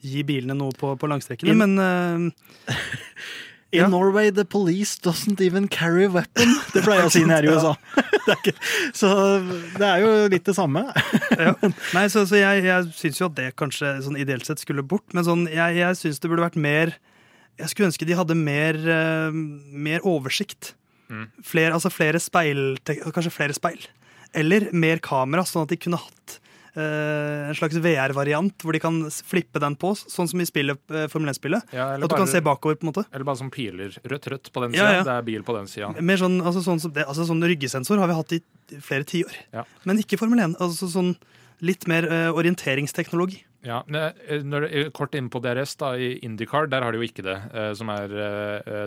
gi 0.05 0.21
bilene 0.27 0.53
noe 0.57 0.77
på, 0.77 0.93
på 0.99 1.09
langstrekkene. 1.09 1.57
Men 1.57 1.77
eh, 1.81 2.77
In 3.75 3.81
Ja. 3.81 3.87
Norway, 3.91 4.29
the 4.31 4.45
police 4.45 4.95
doesn't 5.03 5.41
even 5.43 5.67
carry 5.67 6.05
a 6.05 6.09
weapon. 6.09 6.53
Det 6.71 6.83
pleier 6.85 7.01
jeg 7.03 7.09
å 7.09 7.11
si 7.11 7.23
når 7.27 7.33
jeg 7.33 7.43
er 7.43 7.47
i 7.47 7.55
USA. 7.57 7.73
Det 8.27 8.33
er 8.33 8.39
ikke, 8.41 8.53
så 8.95 9.09
det 9.79 9.87
er 9.87 10.01
jo 10.03 10.07
litt 10.31 10.43
det 10.47 10.53
samme. 10.57 10.81
ja. 11.39 11.53
Nei, 11.95 12.01
så, 12.11 12.25
så 12.27 12.35
jeg, 12.35 12.65
jeg 12.65 12.87
syns 12.95 13.21
jo 13.21 13.27
at 13.29 13.35
det 13.37 13.45
kanskje 13.59 13.91
sånn 14.03 14.17
ideelt 14.19 14.47
sett 14.47 14.59
skulle 14.59 14.83
bort. 14.83 15.05
Men 15.15 15.23
sånn, 15.23 15.45
jeg, 15.51 15.77
jeg 15.79 15.99
syns 15.99 16.19
det 16.19 16.31
burde 16.31 16.43
vært 16.43 16.57
mer 16.59 16.91
Jeg 17.57 17.71
skulle 17.71 17.87
ønske 17.87 18.05
de 18.07 18.17
hadde 18.19 18.35
mer, 18.35 18.75
uh, 18.83 19.31
mer 19.71 20.03
oversikt. 20.07 20.73
Flere, 21.39 21.71
altså 21.77 21.87
flere 21.91 22.19
speil, 22.19 22.75
kanskje 22.83 23.31
flere 23.31 23.55
speil. 23.55 23.87
Eller 24.35 24.67
mer 24.75 24.99
kamera, 24.99 25.45
sånn 25.47 25.63
at 25.63 25.71
de 25.71 25.79
kunne 25.79 25.99
hatt 26.01 26.39
en 26.81 27.55
slags 27.57 27.75
VR-variant 27.81 28.63
hvor 28.63 28.75
de 28.75 28.81
kan 28.83 28.99
flippe 29.11 29.59
den 29.63 29.75
på, 29.79 29.93
sånn 29.97 30.29
som 30.29 30.41
i 30.43 30.45
spillet, 30.47 30.79
eh, 30.93 31.07
Formel 31.11 31.31
1-spillet. 31.33 31.73
Ja, 31.73 31.89
At 31.95 32.05
du 32.05 32.15
kan 32.15 32.27
se 32.29 32.41
bakover, 32.45 32.77
på 32.77 32.87
en 32.87 32.91
måte. 32.93 33.05
Eller 33.11 33.25
bare 33.27 33.39
som 33.39 33.49
piler. 33.53 33.95
Rødt, 34.03 34.27
rødt 34.33 34.51
på 34.53 34.61
den 34.65 34.73
Ja, 34.77 34.85
sida. 34.85 34.93
ja. 34.99 35.03
Det 35.07 35.15
er 35.15 35.27
bil 35.27 35.43
på 35.47 35.55
den 35.57 35.67
sida. 35.67 35.93
Sånn, 36.17 36.41
altså 36.41 36.61
sånn, 36.65 36.81
altså 37.05 37.25
sånn 37.27 37.43
ryggesensor 37.43 37.97
har 37.99 38.07
vi 38.07 38.13
hatt 38.13 38.31
i 38.33 38.41
flere 38.81 39.03
tiår. 39.03 39.33
Ja. 39.53 39.63
Men 39.85 39.97
ikke 40.01 40.17
Formel 40.19 40.39
1. 40.39 40.55
Altså 40.59 40.89
sånn 40.91 41.15
litt 41.61 41.87
mer 41.87 42.05
uh, 42.05 42.31
orienteringsteknologi. 42.37 43.43
Ja, 43.67 43.81
eh, 43.91 44.43
når 44.47 44.63
det, 44.63 44.69
eh, 44.79 44.89
Kort 44.95 45.15
inn 45.17 45.27
på 45.29 45.41
DRS, 45.43 45.73
da, 45.81 45.89
i 45.99 46.13
IndyCar, 46.23 46.69
der 46.71 46.85
har 46.85 46.93
de 46.95 47.01
jo 47.01 47.07
ikke 47.07 47.25
det. 47.25 47.35
eh, 47.53 47.73
Som 47.75 47.89
er 47.91 48.07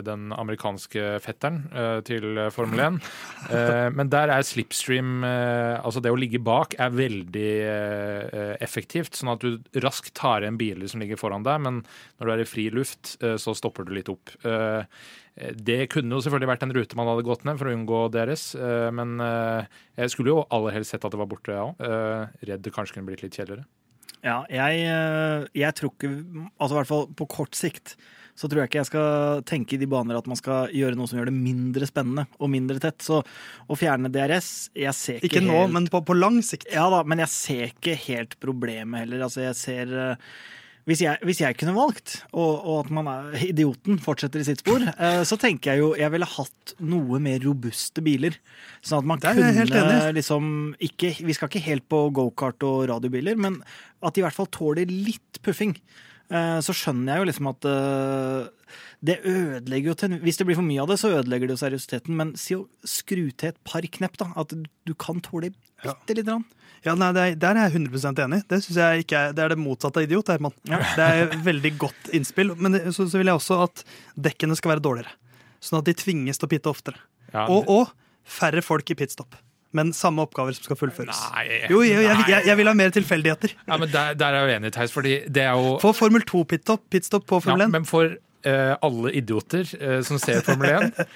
den 0.01 0.31
amerikanske 0.33 1.19
fetteren 1.21 1.69
til 2.07 2.49
Formel 2.51 2.79
1. 2.79 2.99
Eh, 3.51 3.89
Men 3.93 4.09
der 4.09 4.29
er 4.29 4.41
slipstream, 4.45 5.23
altså 5.23 6.01
det 6.01 6.11
å 6.11 6.17
ligge 6.17 6.39
bak, 6.39 6.75
er 6.79 6.89
veldig 6.89 8.57
effektivt. 8.61 9.17
Sånn 9.17 9.33
at 9.33 9.41
du 9.43 9.57
raskt 9.81 10.13
tar 10.17 10.41
igjen 10.41 10.57
biler 10.57 10.87
som 10.87 11.01
ligger 11.01 11.19
foran 11.19 11.43
deg, 11.43 11.59
men 11.61 11.81
når 12.19 12.25
du 12.25 12.31
er 12.31 12.43
i 12.43 12.47
fri 12.47 12.69
luft, 12.73 13.17
så 13.19 13.55
stopper 13.57 13.85
du 13.85 13.93
litt 13.93 14.09
opp. 14.09 14.29
Eh, 14.45 14.85
Det 15.55 15.89
kunne 15.89 16.11
jo 16.11 16.21
selvfølgelig 16.21 16.51
vært 16.51 16.63
en 16.63 16.73
rute 16.75 16.95
man 16.95 17.07
hadde 17.07 17.23
gått 17.25 17.45
ned 17.45 17.57
for 17.57 17.67
å 17.67 17.75
unngå 17.75 17.99
eh, 18.13 18.91
men 18.91 19.17
jeg 19.97 20.09
skulle 20.09 20.29
jo 20.33 20.47
aller 20.51 20.71
helst 20.71 20.91
sett 20.91 21.05
at 21.05 21.11
det 21.11 21.19
var 21.19 21.27
borte, 21.27 21.51
òg. 21.51 21.75
Redd 22.45 22.61
det 22.61 22.73
kanskje 22.73 22.93
kunne 22.95 23.07
blitt 23.07 23.23
litt 23.23 23.35
kjedeligere. 23.35 23.65
Ja, 24.21 24.41
jeg, 24.53 24.81
eh, 24.85 25.45
jeg 25.57 25.73
tror 25.77 25.93
ikke 25.95 26.11
Altså 26.11 26.75
i 26.75 26.77
hvert 26.77 26.89
fall 26.91 27.07
på 27.17 27.29
kort 27.31 27.57
sikt 27.57 27.95
så 28.37 28.47
tror 28.49 28.61
jeg 28.61 28.71
ikke 28.71 28.79
jeg 28.79 28.89
skal 28.89 29.41
tenke 29.47 29.75
i 29.75 29.79
de 29.81 29.87
baner 29.91 30.17
at 30.17 30.27
man 30.29 30.39
skal 30.39 30.71
gjøre 30.73 30.97
noe 30.97 31.09
som 31.09 31.19
gjør 31.19 31.29
det 31.29 31.35
mindre 31.35 31.87
spennende 31.89 32.23
og 32.39 32.49
mindre 32.49 32.79
tett. 32.81 33.03
Så 33.03 33.19
å 33.21 33.77
fjerne 33.77 34.11
DRS 34.13 34.71
Jeg 34.77 34.95
ser 34.97 35.19
ikke, 35.19 35.35
Ikke 35.35 35.43
nå, 35.45 35.57
helt 35.59 35.75
men 35.75 35.89
på, 35.91 36.01
på 36.07 36.15
lang 36.17 36.39
sikt. 36.45 36.69
Ja 36.71 36.87
da, 36.93 37.03
men 37.05 37.21
jeg 37.21 37.33
ser 37.33 37.67
ikke 37.69 37.97
helt 38.07 38.37
problemet 38.41 39.03
heller. 39.03 39.27
Altså, 39.27 39.43
jeg 39.45 39.59
ser 39.59 39.93
eh, 40.05 40.31
hvis 40.89 41.03
jeg, 41.03 41.19
hvis 41.27 41.41
jeg 41.43 41.57
kunne 41.59 41.75
valgt, 41.75 42.15
og, 42.31 42.53
og 42.65 42.75
at 42.81 42.91
man 42.93 43.09
er 43.11 43.35
idioten 43.51 43.99
fortsetter 44.01 44.41
i 44.41 44.47
sitt 44.47 44.63
spor, 44.63 44.81
eh, 44.81 45.21
så 45.27 45.37
tenker 45.39 45.73
jeg 45.75 45.83
jo 45.83 45.91
jeg 45.99 46.13
ville 46.13 46.27
hatt 46.27 46.75
noe 46.81 47.19
mer 47.21 47.41
robuste 47.43 48.03
biler. 48.05 48.37
Sånn 48.81 49.03
at 49.03 49.09
man 49.11 49.21
kunne 49.21 50.13
liksom 50.15 50.45
ikke 50.81 51.13
Vi 51.21 51.35
skal 51.37 51.51
ikke 51.51 51.63
helt 51.67 51.85
på 51.91 52.05
gokart 52.15 52.63
og 52.65 52.87
radiobiler, 52.89 53.37
men 53.37 53.59
at 54.01 54.15
de 54.15 54.23
i 54.23 54.25
hvert 54.25 54.37
fall 54.37 54.49
tåler 54.53 54.89
litt 54.89 55.41
puffing. 55.45 55.75
Eh, 56.31 56.59
Så 56.63 56.73
skjønner 56.77 57.13
jeg 57.17 57.21
jo 57.21 57.27
liksom 57.29 57.49
at 57.51 57.65
eh, 57.67 58.77
det 59.03 59.17
ødelegger 59.25 59.91
jo 59.91 59.95
til 59.97 60.13
Hvis 60.21 60.37
det 60.39 60.45
blir 60.47 60.55
for 60.59 60.63
mye 60.67 60.79
av 60.83 60.87
det, 60.91 60.97
så 61.01 61.09
ødelegger 61.17 61.49
det 61.49 61.57
jo 61.57 61.63
seriøsiteten. 61.65 62.15
Men 62.15 62.33
si 62.39 62.55
å 62.55 62.67
skru 62.87 63.27
til 63.35 63.49
et 63.51 63.59
par 63.67 63.81
knepp, 63.83 64.15
da. 64.21 64.29
At 64.39 64.53
du 64.55 64.93
kan 64.95 65.19
tåle 65.25 65.51
bitte 65.81 66.15
lite 66.15 66.27
grann. 66.29 66.45
Ja, 66.85 66.95
nei, 66.97 67.11
det 67.13 67.21
er, 67.21 67.35
Der 67.37 67.57
er 67.59 67.67
jeg 67.69 67.75
100% 67.91 68.21
enig. 68.23 68.39
Det 68.49 68.61
synes 68.63 68.77
jeg 68.81 69.03
ikke 69.05 69.17
er, 69.27 69.33
det 69.37 69.43
er 69.43 69.49
det 69.53 69.59
motsatte 69.61 70.01
av 70.01 70.07
idiot. 70.07 70.31
Herman. 70.33 70.53
Ja. 70.69 70.79
Det 70.97 71.07
er 71.11 71.35
veldig 71.45 71.73
godt 71.81 72.09
innspill. 72.13 72.55
Men 72.57 72.71
det- 72.77 72.85
så, 72.95 73.05
så 73.09 73.17
vil 73.21 73.27
jeg 73.29 73.37
også 73.41 73.59
at 73.67 73.83
dekkene 74.17 74.55
skal 74.57 74.75
være 74.75 74.85
dårligere. 74.87 75.11
Sånn 75.61 75.77
at 75.81 75.85
de 75.85 75.93
tvinges 75.93 76.39
til 76.41 76.47
å 76.47 76.53
pitte 76.55 76.71
oftere. 76.71 76.97
Ja, 77.33 77.45
Og, 77.49 77.67
og 77.69 77.91
færre 78.25 78.63
folk 78.65 78.89
i 78.89 78.95
pitstop. 78.97 79.35
Men 79.77 79.93
samme 79.95 80.25
oppgaver 80.25 80.55
som 80.57 80.67
skal 80.67 80.79
fullføres. 80.79 81.21
Nei, 81.35 81.45
Jo, 81.71 81.79
jeg, 81.85 82.03
jeg, 82.03 82.25
jeg, 82.27 82.47
jeg 82.49 82.59
vil 82.59 82.71
ha 82.71 82.73
mer 82.75 82.91
tilfeldigheter. 82.95 83.55
Ja, 83.67 83.77
men 83.79 83.91
der, 83.91 84.17
der 84.19 84.35
er 84.35 84.49
jeg 84.49 84.59
uenig, 84.59 84.73
Theis, 84.75 84.91
fordi 84.95 85.21
det 85.31 85.45
er 85.45 85.55
jo 85.55 85.77
Få 85.83 85.93
Formel 85.95 86.25
2-pitstop 86.27 86.83
pitstop 86.91 87.27
på 87.29 87.39
Formel 87.43 87.67
1. 87.67 87.69
Ja, 87.69 87.75
Men 87.77 87.87
for 87.87 88.11
uh, 88.11 88.73
alle 88.83 89.13
idioter 89.15 89.67
uh, 89.79 89.99
som 90.07 90.19
ser 90.21 90.43
Formel 90.45 90.69
1 90.75 90.89
eh, 90.91 91.15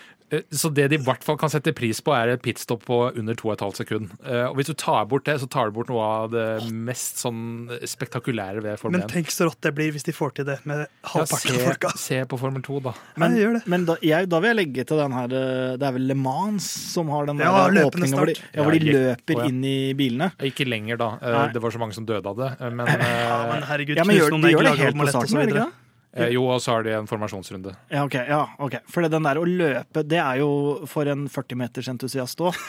så 0.52 0.70
det 0.74 0.88
de 0.90 0.98
i 0.98 1.04
hvert 1.06 1.22
fall 1.24 1.38
kan 1.38 1.52
sette 1.54 1.72
pris 1.78 2.00
på, 2.02 2.12
er 2.18 2.32
et 2.34 2.42
pitstop 2.42 2.82
på 2.88 2.98
under 3.16 3.36
2,5 3.38 3.76
sekund. 3.78 4.10
Eh, 4.26 4.48
og 4.50 4.56
hvis 4.58 4.72
du 4.72 4.74
tar 4.74 5.06
bort 5.12 5.26
det, 5.30 5.36
så 5.40 5.48
tar 5.48 5.70
du 5.70 5.76
bort 5.78 5.92
noe 5.92 6.02
av 6.02 6.32
det 6.34 6.46
mest 6.74 7.22
sånn 7.22 7.70
spektakulære 7.86 8.64
ved 8.66 8.80
Formel 8.82 9.00
Men 9.04 9.10
tenk 9.12 9.30
så 9.34 9.46
rått 9.50 9.62
det 9.62 9.72
blir 9.78 9.92
hvis 9.96 10.08
de 10.08 10.16
får 10.18 10.34
til 10.40 10.48
det 10.50 10.58
med 10.66 10.82
halvparten 11.12 11.54
av 11.54 11.60
se, 11.60 11.68
folka. 11.70 11.92
se 12.02 12.20
på 12.32 12.40
Formel 12.42 12.66
2, 12.66 12.80
da. 12.88 12.96
Men, 13.22 13.36
Ja, 13.38 13.44
gjør 13.46 13.54
det. 13.60 13.64
men 13.76 13.86
da, 13.86 13.98
jeg, 14.02 14.30
da 14.34 14.42
vil 14.42 14.52
jeg 14.54 14.60
legge 14.64 14.88
til 14.90 15.02
den 15.04 15.16
her 15.16 15.38
eh, 15.40 15.78
Det 15.78 15.88
er 15.92 15.96
vel 16.00 16.08
Le 16.10 16.18
Mans 16.26 16.68
som 16.96 17.14
har 17.14 17.30
den 17.30 17.40
Ja, 17.46 17.54
der 17.68 17.78
løpende 17.78 18.10
åpningen 18.10 18.18
hvor 18.20 18.32
de, 18.34 18.36
start. 18.40 18.52
ja, 18.58 18.66
hvor 18.66 18.72
de 18.80 18.80
løper 18.92 19.36
å, 19.38 19.46
ja. 19.46 19.50
inn 19.54 19.62
i 19.70 19.78
bilene. 19.98 20.32
Ikke 20.52 20.66
lenger, 20.68 20.98
da. 21.06 21.12
Eh, 21.22 21.38
Nei. 21.38 21.48
det 21.54 21.62
var 21.64 21.72
så 21.78 21.82
mange 21.86 21.94
som 21.98 22.06
døde 22.10 22.26
av 22.34 22.42
det. 22.42 22.52
Eh, 22.60 22.70
Men, 22.82 22.88
eh, 22.90 23.08
Ja, 23.30 23.40
men 23.54 23.64
herregud, 23.70 23.98
Ja, 24.02 24.04
men 24.10 24.16
knus 24.18 24.24
gjør, 24.26 24.36
noen 24.36 24.42
de 24.42 24.50
egg, 24.50 24.58
gjør 24.58 24.64
det 24.72 24.78
helt 24.82 24.96
på 24.96 25.00
omelett 25.00 25.16
og 25.22 25.30
så 25.30 25.42
videre. 25.46 25.68
Eh, 26.16 26.30
jo, 26.34 26.46
og 26.50 26.62
så 26.64 26.72
har 26.78 26.84
de 26.88 26.94
en 26.98 27.08
formasjonsrunde. 27.10 27.76
Ja, 27.92 28.04
ok, 28.08 28.14
ja, 28.28 28.42
ok. 28.60 28.80
For 28.92 29.02
det- 29.06 29.12
den 29.12 29.24
der 29.28 29.36
å 29.42 29.46
løpe, 29.46 30.04
det 30.08 30.20
er 30.24 30.38
jo 30.42 30.86
for 30.88 31.06
en 31.12 31.28
40-meters-entusiast 31.30 32.42
òg. 32.46 32.56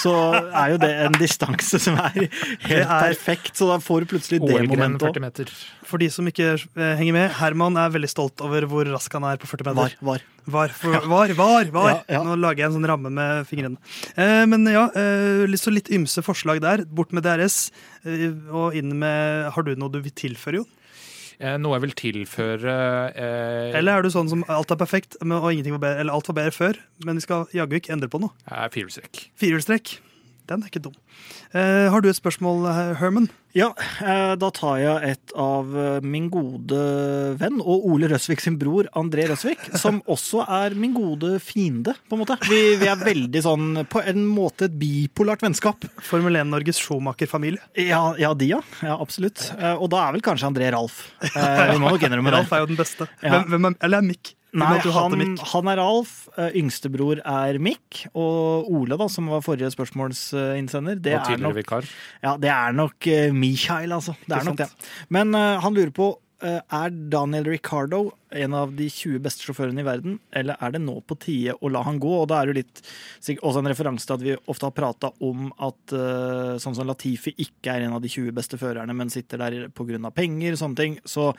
Så 0.00 0.10
er 0.32 0.70
jo 0.70 0.76
det 0.80 0.88
en 1.04 1.12
distanse 1.18 1.76
som 1.82 1.98
er 2.00 2.14
helt 2.70 2.86
er- 2.86 3.10
perfekt. 3.10 3.52
Så 3.58 3.66
da 3.68 3.76
får 3.82 4.04
du 4.06 4.12
plutselig 4.14 4.38
det 4.46 4.62
momentet 4.70 5.02
40 5.02 5.18
òg. 5.18 5.20
meter. 5.26 5.50
For 5.84 5.98
de 6.00 6.08
som 6.14 6.24
ikke 6.30 6.54
eh, 6.54 6.94
henger 6.96 7.12
med, 7.12 7.30
Herman 7.36 7.76
er 7.76 7.90
veldig 7.92 8.08
stolt 8.08 8.40
over 8.46 8.64
hvor 8.70 8.88
rask 8.88 9.12
han 9.18 9.26
er 9.28 9.36
på 9.42 9.50
40 9.50 9.66
meter. 9.74 9.96
var. 10.00 10.22
Var, 10.50 10.72
for, 10.72 10.94
var, 11.10 11.34
var, 11.36 11.64
var. 11.74 11.90
Ja, 12.08 12.16
ja. 12.16 12.22
Nå 12.24 12.38
lager 12.40 12.62
jeg 12.64 12.70
en 12.70 12.78
sånn 12.78 12.88
ramme 12.88 13.10
med 13.12 13.44
fingrene. 13.50 13.76
Eh, 14.16 14.46
men 14.48 14.64
ja, 14.72 14.86
eh, 14.96 15.44
så 15.60 15.70
litt 15.74 15.90
ymse 15.92 16.24
forslag 16.24 16.62
der. 16.64 16.86
Bort 16.88 17.12
med 17.12 17.26
DRS, 17.26 17.68
eh, 18.08 18.30
og 18.48 18.74
inn 18.78 18.94
med 18.98 19.50
Har 19.52 19.66
du 19.66 19.74
noe 19.76 19.92
du 19.92 20.00
vil 20.00 20.14
tilføre, 20.16 20.62
Jon? 20.62 20.70
Eh, 21.40 21.56
noe 21.56 21.78
jeg 21.78 21.84
vil 21.86 21.94
tilføre 21.96 22.72
eh, 23.16 23.70
Eller 23.78 23.96
er 23.96 24.04
du 24.04 24.10
sånn 24.12 24.28
som 24.28 24.42
alt 24.52 24.74
er 24.74 24.76
perfekt, 24.80 25.16
men, 25.24 25.38
og 25.38 25.48
ingenting 25.54 25.72
var 25.78 25.84
bedre, 25.86 26.02
eller 26.04 26.12
alt 26.18 26.28
var 26.28 26.36
bedre 26.36 26.52
før, 26.52 26.80
men 27.06 27.16
vi 27.16 27.24
skal 27.24 27.46
jaggu 27.56 27.78
ikke 27.78 27.94
endre 27.96 28.10
på 28.12 28.20
noe? 28.20 28.34
er 28.44 28.68
firehjulstrekk. 28.74 29.22
Firehjulstrekk. 29.40 29.94
Den 30.50 30.64
er 30.64 30.70
ikke 30.72 30.82
dum. 30.82 30.96
Eh, 31.54 31.86
har 31.92 32.02
du 32.02 32.08
et 32.10 32.18
spørsmål, 32.18 32.64
eh, 32.66 32.94
Herman? 32.98 33.28
Ja, 33.54 33.68
eh, 34.02 34.32
da 34.38 34.48
tar 34.54 34.78
jeg 34.78 35.10
et 35.12 35.32
av 35.38 35.70
eh, 35.78 36.00
min 36.06 36.28
gode 36.30 36.78
venn 37.38 37.58
og 37.62 37.86
Ole 37.90 38.10
Røsvik 38.10 38.42
sin 38.42 38.56
bror 38.58 38.86
André 38.98 39.28
Røsvik, 39.30 39.62
som 39.82 40.00
også 40.10 40.44
er 40.46 40.74
min 40.78 40.94
gode 40.94 41.36
fiende, 41.42 41.94
på 42.10 42.18
en 42.18 42.22
måte. 42.22 42.36
Vi, 42.50 42.60
vi 42.82 42.90
er 42.90 42.98
veldig 43.02 43.42
sånn 43.46 43.68
på 43.90 44.02
en 44.10 44.26
måte 44.26 44.66
et 44.66 44.74
bipolart 44.78 45.42
vennskap. 45.46 45.86
Formel 46.06 46.38
1-Norges 46.42 46.82
Schumacher-familie. 46.82 47.62
Ja, 47.78 48.02
ja, 48.18 48.34
de, 48.34 48.50
ja. 48.56 48.60
ja 48.86 48.98
absolutt. 48.98 49.52
Eh, 49.58 49.74
Og 49.78 49.90
da 49.94 50.02
er 50.08 50.18
vel 50.18 50.26
kanskje 50.26 50.50
André 50.50 50.70
Ralf. 50.74 51.04
Eh, 51.30 51.64
Vi 51.74 51.78
må 51.78 51.94
nok 51.94 52.06
innrømme 52.06 52.34
det. 52.34 52.42
Ralf 52.42 52.58
er 52.58 52.66
jo 52.66 52.70
den 52.74 52.82
beste. 52.82 53.10
Ja. 53.22 53.38
Hvem, 53.38 53.50
hvem 53.54 53.70
er, 53.70 53.80
eller 53.86 54.02
er 54.02 54.10
Mick? 54.10 54.34
Nei, 54.56 54.70
han, 54.82 55.36
han 55.52 55.70
er 55.70 55.78
Ralf, 55.78 56.14
eh, 56.34 56.56
yngstebror 56.58 57.20
er 57.22 57.58
Mick, 57.62 58.04
og 58.10 58.70
Ole, 58.74 58.98
da, 58.98 59.06
som 59.12 59.30
var 59.30 59.44
forrige 59.46 59.70
spørsmålsinnsender, 59.74 60.98
det 60.98 61.14
Og 61.20 61.30
er 61.36 61.44
nok 61.44 61.60
vikar. 61.60 61.86
Ja, 62.24 62.34
det 62.40 62.50
er 62.50 62.74
nok 62.74 63.06
uh, 63.06 63.28
Michael, 63.36 63.94
altså. 63.94 64.16
Det 64.26 64.40
er 64.40 64.50
nok 64.50 64.58
det. 64.58 64.68
Men 65.08 65.36
uh, 65.38 65.60
han 65.62 65.76
lurer 65.76 65.94
på 65.94 66.10
uh, 66.42 66.58
er 66.58 66.98
Daniel 67.12 67.46
Ricardo 67.46 68.02
en 68.30 68.54
av 68.58 68.74
de 68.74 68.88
20 68.90 69.22
beste 69.22 69.46
sjåførene 69.46 69.82
i 69.82 69.86
verden, 69.86 70.18
eller 70.34 70.58
er 70.58 70.74
det 70.74 70.82
nå 70.82 70.98
på 71.06 71.18
tide 71.22 71.54
å 71.54 71.70
la 71.70 71.84
han 71.86 72.02
gå? 72.02 72.12
Og 72.22 72.28
da 72.30 72.42
er 72.42 72.50
det 72.50 72.60
litt 72.60 72.84
også 73.38 73.62
en 73.62 73.70
referanse 73.70 74.06
til 74.06 74.18
at 74.18 74.26
vi 74.26 74.38
ofte 74.50 74.66
har 74.66 74.76
prata 74.76 75.14
om 75.26 75.50
at 75.62 75.94
uh, 75.94 76.54
sånn 76.62 76.78
som 76.78 76.90
Latifi 76.90 77.36
ikke 77.38 77.76
er 77.76 77.86
en 77.86 77.98
av 77.98 78.02
de 78.02 78.10
20 78.10 78.34
beste 78.34 78.58
førerne, 78.60 78.96
men 78.96 79.12
sitter 79.12 79.42
der 79.46 79.68
pga. 79.70 80.10
penger 80.10 80.56
og 80.56 80.64
sånne 80.64 80.82
ting. 80.82 80.98
Så 81.04 81.30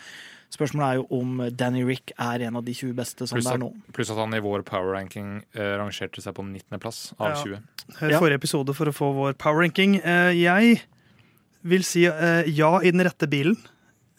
spørsmålet 0.51 0.85
er 0.87 0.99
jo 0.99 1.05
om 1.21 1.41
Danny 1.57 1.83
Rick 1.87 2.11
er 2.19 2.43
en 2.47 2.57
av 2.59 2.65
de 2.67 2.73
20 2.75 2.93
beste 2.97 3.27
som 3.27 3.37
Pluss 3.39 3.47
det 3.47 3.53
er 3.55 3.61
nå. 3.63 3.69
pluss 3.95 4.11
at 4.11 4.19
han 4.19 4.33
i 4.35 4.41
vår 4.43 4.63
power 4.67 4.93
ranking 4.97 5.37
eh, 5.55 5.75
rangerte 5.79 6.23
seg 6.23 6.35
på 6.37 6.43
19.-plass 6.47 7.13
av 7.19 7.31
Ja. 7.31 7.43
20. 7.43 7.61
Hør 8.01 8.11
Ja. 8.15 8.19
forrige 8.19 8.39
episode 8.41 8.75
for 8.75 8.91
å 8.91 8.95
få 8.95 9.11
vår 9.15 9.33
power 9.39 9.63
ranking. 9.63 9.95
Eh, 10.03 10.31
jeg 10.41 10.81
vil 11.63 11.83
si 11.87 12.05
eh, 12.05 12.43
ja 12.51 12.73
i 12.81 12.91
den 12.91 13.01
rette 13.07 13.27
bilen. 13.31 13.57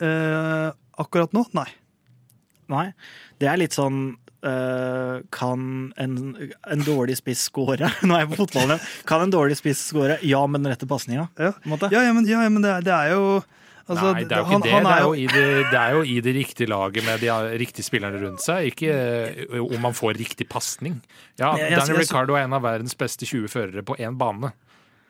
Eh, 0.01 0.73
akkurat 0.99 1.33
nå, 1.37 1.45
nei. 1.55 1.69
Nei. 2.73 2.93
Det 3.39 3.49
er 3.53 3.57
litt 3.61 3.73
sånn 3.77 4.17
Uh, 4.43 5.21
kan 5.31 5.93
en, 6.03 6.15
en 6.67 6.81
dårlig 6.83 7.15
spiss 7.21 7.45
score? 7.47 7.77
Nå 8.03 8.17
er 8.17 8.25
jeg 8.25 8.31
på 8.33 8.39
fotballen. 8.41 8.81
Kan 9.07 9.23
en 9.23 9.31
dårlig 9.31 9.55
spiss 9.61 9.79
score? 9.93 10.17
Ja, 10.27 10.41
med 10.51 10.65
den 10.65 10.73
rette 10.73 10.89
pasninga. 10.91 11.29
Ja. 11.39 11.53
Ja, 11.93 12.01
ja, 12.03 12.11
men, 12.11 12.27
ja, 12.27 12.41
men 12.51 12.59
det, 12.65 12.73
det 12.89 12.91
er 12.91 13.13
jo 13.15 13.21
altså, 13.89 14.13
Nei, 14.15 14.25
det 14.25 14.33
er 14.33 14.39
jo 14.39 14.45
han- 14.45 14.61
ikke 14.61 14.65
det. 14.65 14.73
han 14.73 14.85
det, 14.85 14.93
er 14.93 15.03
jo 15.03 15.13
i 15.15 15.27
det, 15.27 15.71
det 15.71 15.81
er 15.81 15.91
jo 15.97 16.03
i 16.03 16.21
det 16.21 16.35
riktige 16.37 16.69
laget 16.69 17.05
med 17.05 17.21
de 17.21 17.59
riktige 17.59 17.85
spillerne 17.85 18.21
rundt 18.23 18.41
seg, 18.45 18.73
ikke 18.73 18.91
eh, 18.93 19.61
om 19.61 19.81
man 19.81 19.93
får 19.93 20.15
riktig 20.19 20.49
pasning. 20.49 21.01
Ja, 21.39 21.55
Jeg- 21.57 21.71
jeg- 21.71 21.79
Daniel 21.81 21.97
Ricardo 21.99 22.35
er 22.35 22.45
en 22.45 22.53
av 22.53 22.63
verdens 22.63 22.95
beste 22.95 23.27
20 23.27 23.49
førere 23.49 23.83
på 23.83 23.97
én 23.99 24.17
bane. 24.19 24.53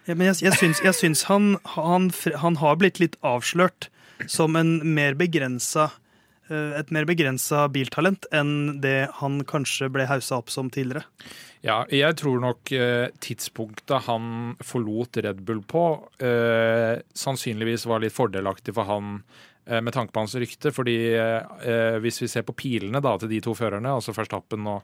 Ja, 0.09 0.15
men 0.15 0.27
jeg, 0.35 0.43
jeg 0.43 0.53
syns, 0.59 0.81
jeg 0.83 0.95
syns 0.95 1.23
han, 1.25 1.59
han, 1.77 2.11
han 2.37 2.57
har 2.57 2.77
blitt 2.77 2.99
litt 2.99 3.17
avslørt 3.23 3.89
som 4.27 4.57
en 4.57 4.81
mer 4.95 5.15
begrensa 5.15 5.91
et 6.53 6.93
mer 6.95 7.07
begrensa 7.09 7.67
biltalent 7.73 8.29
enn 8.35 8.83
det 8.83 9.09
han 9.21 9.41
kanskje 9.49 9.89
ble 9.93 10.07
haussa 10.11 10.39
opp 10.43 10.53
som 10.53 10.71
tidligere. 10.73 11.07
Ja, 11.63 11.85
jeg 11.95 12.17
tror 12.19 12.41
nok 12.43 12.73
eh, 12.75 13.07
tidspunktet 13.23 14.09
han 14.09 14.57
forlot 14.67 15.21
Red 15.23 15.45
Bull 15.47 15.61
på, 15.63 15.85
eh, 16.19 16.99
sannsynligvis 17.15 17.87
var 17.87 18.03
litt 18.03 18.17
fordelaktig 18.17 18.75
for 18.75 18.91
han 18.91 19.13
eh, 19.21 19.52
med 19.63 19.95
tanke 19.95 20.11
på 20.11 20.23
hans 20.25 20.35
rykte. 20.35 20.73
fordi 20.75 20.97
eh, 21.15 21.99
hvis 22.03 22.19
vi 22.23 22.29
ser 22.29 22.43
på 22.43 22.55
pilene 22.59 23.01
da, 23.03 23.15
til 23.19 23.31
de 23.31 23.41
to 23.45 23.55
førerne, 23.55 23.95
altså 23.95 24.15
Verstappen 24.17 24.67
og 24.67 24.83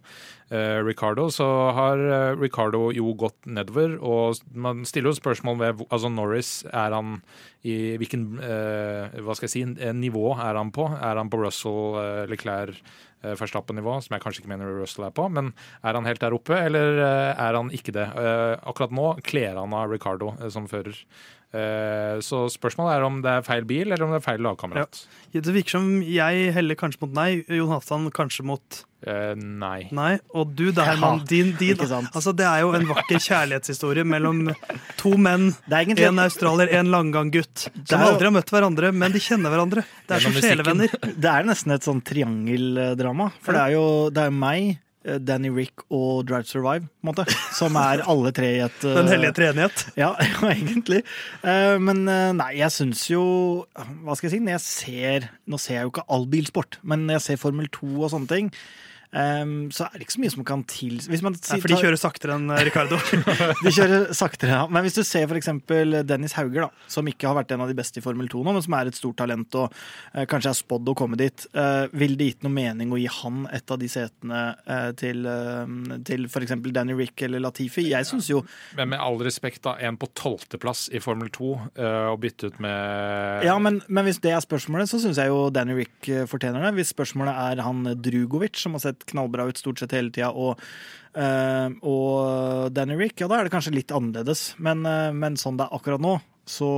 eh, 0.54 0.78
Ricardo, 0.86 1.28
så 1.34 1.48
har 1.74 1.98
eh, 1.98 2.36
Ricardo 2.38 2.92
jo 2.94 3.10
gått 3.18 3.46
nedover. 3.46 3.98
Og 3.98 4.38
man 4.54 4.84
stiller 4.86 5.10
jo 5.10 5.18
spørsmål 5.18 5.58
ved 5.58 5.84
altså 5.88 6.12
Norris, 6.12 6.52
er 6.70 6.94
han 6.94 7.18
i 7.66 7.96
hvilken 7.98 8.38
eh, 8.38 9.18
hva 9.24 9.34
skal 9.34 9.48
jeg 9.48 9.54
si, 9.56 9.64
eh, 9.82 9.94
nivå 9.96 10.30
er 10.36 10.58
han 10.58 10.70
på? 10.74 10.86
Er 10.94 11.18
han 11.18 11.30
på 11.30 11.40
Russell, 11.42 11.98
eh, 11.98 12.24
Leclerc, 12.30 12.78
eh, 13.24 13.34
Verstappen-nivå, 13.38 13.96
som 14.04 14.14
jeg 14.14 14.22
kanskje 14.22 14.44
ikke 14.44 14.52
mener 14.52 14.78
Russell 14.78 15.08
er 15.08 15.16
på, 15.16 15.26
men 15.32 15.50
er 15.82 15.98
han 15.98 16.06
helt 16.06 16.22
der 16.22 16.36
oppe, 16.36 16.54
eller 16.68 17.00
eh, 17.02 17.32
er 17.34 17.58
han 17.58 17.72
ikke 17.74 17.94
det? 17.96 18.06
Eh, 18.06 18.54
akkurat 18.62 18.94
nå 18.94 19.08
kler 19.26 19.58
han 19.58 19.74
av 19.74 19.90
Ricardo 19.90 20.36
eh, 20.38 20.48
som 20.54 20.70
fører. 20.70 21.02
Eh, 21.54 22.18
Så 22.20 22.42
spørsmålet 22.52 22.98
er 22.98 23.04
om 23.06 23.22
det 23.24 23.30
er 23.30 23.44
feil 23.46 23.64
bil, 23.64 23.86
eller 23.92 24.04
om 24.04 24.10
det 24.12 24.18
er 24.20 24.26
feil 24.26 24.42
lagkamerat. 24.44 24.98
Det 25.32 25.44
virker 25.54 25.78
som 25.78 25.86
jeg 26.04 26.52
heller 26.52 26.76
kanskje 26.76 27.00
mot 27.06 27.14
nei, 27.16 27.44
Jon 27.48 27.70
Halvdan 27.72 28.10
kanskje 28.12 28.44
mot 28.44 28.80
uh, 29.06 29.32
nei. 29.36 29.88
nei. 29.92 30.18
Og 30.36 30.52
du, 30.56 30.66
det 30.72 30.82
er 30.82 30.90
Herman, 30.92 31.22
din, 31.28 31.54
din. 31.60 31.76
Altså, 31.78 32.34
Det 32.36 32.44
er 32.48 32.60
jo 32.64 32.72
en 32.76 32.84
vakker 32.90 33.20
kjærlighetshistorie 33.22 34.04
mellom 34.04 34.48
to 35.00 35.14
menn. 35.16 35.50
Det 35.68 35.78
egentlig 35.86 36.08
En 36.08 36.18
australier, 36.24 36.72
en 36.80 36.90
langgang-gutt. 36.92 37.68
Som 37.84 38.00
er 38.00 38.04
jo- 38.04 38.12
aldri 38.12 38.28
har 38.28 38.34
møtt 38.36 38.52
hverandre, 38.52 38.92
men 38.92 39.12
de 39.12 39.18
kjenner 39.24 39.52
hverandre. 39.54 39.84
Det 40.08 40.16
er 40.18 40.20
som 40.26 40.32
sjelevenner. 40.36 40.98
Det 41.16 41.32
er 41.32 41.48
nesten 41.48 41.72
et 41.76 41.82
sånn 41.88 42.02
triangeldrama. 42.04 43.30
For 43.40 43.52
det 43.56 43.62
er 43.68 43.76
jo 43.76 43.86
det 44.10 44.26
er 44.28 44.30
meg, 44.34 44.78
Danny 45.18 45.48
Rick 45.54 45.84
og 45.88 46.26
Drive 46.28 46.44
to 46.44 46.58
Survive, 46.58 46.88
måte. 47.06 47.24
Som 47.56 47.76
er 47.80 48.02
alle 48.04 48.32
tre 48.36 48.50
i 48.58 48.62
et 48.66 48.84
eh, 48.84 48.96
Den 49.00 49.08
hellige 49.12 49.32
treenighet. 49.38 49.86
Ja, 50.02 50.10
ja, 50.20 50.50
egentlig. 50.52 51.00
Eh, 51.42 51.76
Men 51.82 52.04
eh, 52.12 52.32
nei, 52.36 52.50
jeg 52.60 52.74
syns 52.74 53.06
jo 53.10 53.22
Hva 54.04 54.14
skal 54.18 54.28
jeg 54.28 54.36
si? 54.36 54.42
Når 54.44 54.56
jeg 54.58 54.64
ser 54.66 55.28
Nå 55.48 55.58
ser 55.62 55.78
jeg 55.78 55.88
jo 55.88 55.94
ikke 55.94 56.06
all 56.12 56.28
bilsport, 56.30 56.78
men 56.82 57.06
når 57.08 57.18
jeg 57.18 57.26
ser 57.30 57.40
Formel 57.46 57.70
2 57.72 57.88
og 58.04 58.12
sånne 58.12 58.28
ting, 58.30 58.50
eh, 59.12 59.44
så 59.74 59.86
er 59.86 59.96
det 59.96 60.06
ikke 60.06 60.16
så 60.16 60.22
mye 60.24 60.34
som 60.34 60.46
kan 60.48 60.64
til 60.68 60.98
Hvis 61.04 61.24
man 61.24 61.36
Nei, 61.38 61.60
for 61.62 61.72
de 61.72 61.78
kjører 61.80 62.00
saktere 62.00 62.36
enn 62.38 62.52
eh, 62.54 62.64
Ricardo. 62.68 62.98
de 63.64 63.72
kjører 63.74 64.08
saktere, 64.16 64.56
ja. 64.56 64.64
Men 64.70 64.86
hvis 64.86 64.98
du 64.98 65.02
ser 65.06 65.28
f.eks. 65.28 65.50
Dennis 66.08 66.36
Hauger, 66.38 66.66
da, 66.66 66.86
som 66.90 67.08
ikke 67.10 67.28
har 67.30 67.38
vært 67.38 67.54
en 67.54 67.64
av 67.64 67.70
de 67.70 67.76
beste 67.78 68.00
i 68.00 68.04
Formel 68.04 68.30
2 68.30 68.42
nå, 68.46 68.54
men 68.56 68.64
som 68.64 68.76
er 68.78 68.90
et 68.90 68.98
stort 68.98 69.18
talent 69.20 69.58
og 69.58 69.72
uh, 69.72 70.24
kanskje 70.30 70.52
er 70.52 70.58
spådd 70.58 70.92
å 70.92 70.96
komme 70.98 71.18
dit, 71.20 71.46
uh, 71.56 71.86
ville 71.96 72.18
det 72.18 72.32
gitt 72.32 72.46
noe 72.46 72.54
mening 72.54 72.92
å 72.92 73.00
gi 73.00 73.08
han 73.20 73.44
et 73.54 73.74
av 73.74 73.80
de 73.80 73.90
setene 73.90 74.42
uh, 74.68 74.90
til, 74.98 75.24
uh, 75.26 75.98
til 76.08 76.28
f.eks. 76.28 76.56
Danny 76.74 76.96
Rick 76.98 77.24
eller 77.26 77.42
Latifi? 77.42 77.88
Jeg 77.92 78.08
syns 78.08 78.28
jo 78.30 78.42
Men 78.78 78.92
med 78.92 79.02
all 79.02 79.18
respekt, 79.24 79.62
da, 79.66 79.76
en 79.84 79.98
på 80.00 80.10
tolvteplass 80.18 80.88
i 80.94 81.02
Formel 81.02 81.30
2 81.34 81.52
uh, 81.54 82.12
og 82.12 82.20
bytte 82.22 82.52
ut 82.52 82.60
med 82.64 83.46
Ja, 83.46 83.56
men, 83.62 83.80
men 83.88 84.08
hvis 84.08 84.20
det 84.24 84.32
er 84.34 84.42
spørsmålet, 84.44 84.90
så 84.90 85.00
syns 85.02 85.20
jeg 85.20 85.30
jo 85.30 85.48
Danny 85.54 85.76
Rick 85.78 86.08
eh, 86.10 86.26
fortjener 86.28 86.64
det. 86.64 86.74
Hvis 86.78 86.92
spørsmålet 86.94 87.34
er 87.34 87.62
han 87.64 87.84
Drugovic, 88.02 88.58
som 88.60 88.76
har 88.76 88.84
sett 88.84 88.97
knallbra 89.06 89.46
ut 89.48 89.60
stort 89.60 89.82
sett 89.82 89.94
hele 89.94 90.10
tida, 90.14 90.32
og, 90.32 90.62
uh, 91.18 91.68
og 91.86 92.72
Danny 92.74 92.98
Rick, 92.98 93.20
ja 93.22 93.28
da 93.30 93.38
er 93.38 93.48
det 93.48 93.54
kanskje 93.54 93.76
litt 93.76 93.94
annerledes. 93.94 94.50
Men, 94.58 94.82
uh, 94.88 95.12
men 95.14 95.38
sånn 95.40 95.60
det 95.60 95.68
er 95.68 95.78
akkurat 95.78 96.02
nå, 96.02 96.18
så, 96.48 96.68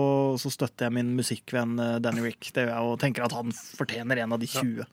så 0.41 0.51
støtter 0.53 0.89
jeg 0.89 0.97
min 0.99 1.13
musikkvenn 1.19 1.79
eh, 1.81 1.99
Danny 2.03 2.25
Rick. 2.25 2.51
Det 2.51 2.67
gjør 2.67 2.73
jeg, 2.73 2.89
og 2.89 2.99
tenker 3.03 3.27
at 3.27 3.37
han 3.37 3.55
fortjener 3.55 4.25
en 4.25 4.35
av 4.37 4.43
de 4.43 4.51
20. 4.51 4.89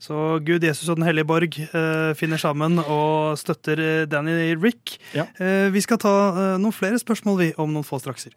Så 0.00 0.16
Gud, 0.44 0.64
Jesus 0.64 0.88
og 0.88 0.96
Den 0.96 1.08
hellige 1.08 1.28
borg 1.28 1.56
eh, 1.60 2.12
finner 2.16 2.40
sammen 2.40 2.80
og 2.80 3.36
støtter 3.40 4.06
Danny 4.08 4.54
Rick. 4.60 4.96
Ja. 5.16 5.28
Eh, 5.36 5.68
vi 5.72 5.84
skal 5.84 6.00
ta 6.00 6.14
eh, 6.30 6.52
noen 6.60 6.76
flere 6.76 7.00
spørsmål 7.00 7.40
vi 7.42 7.50
om 7.60 7.74
noen 7.74 7.86
få 7.86 8.00
strakser. 8.00 8.36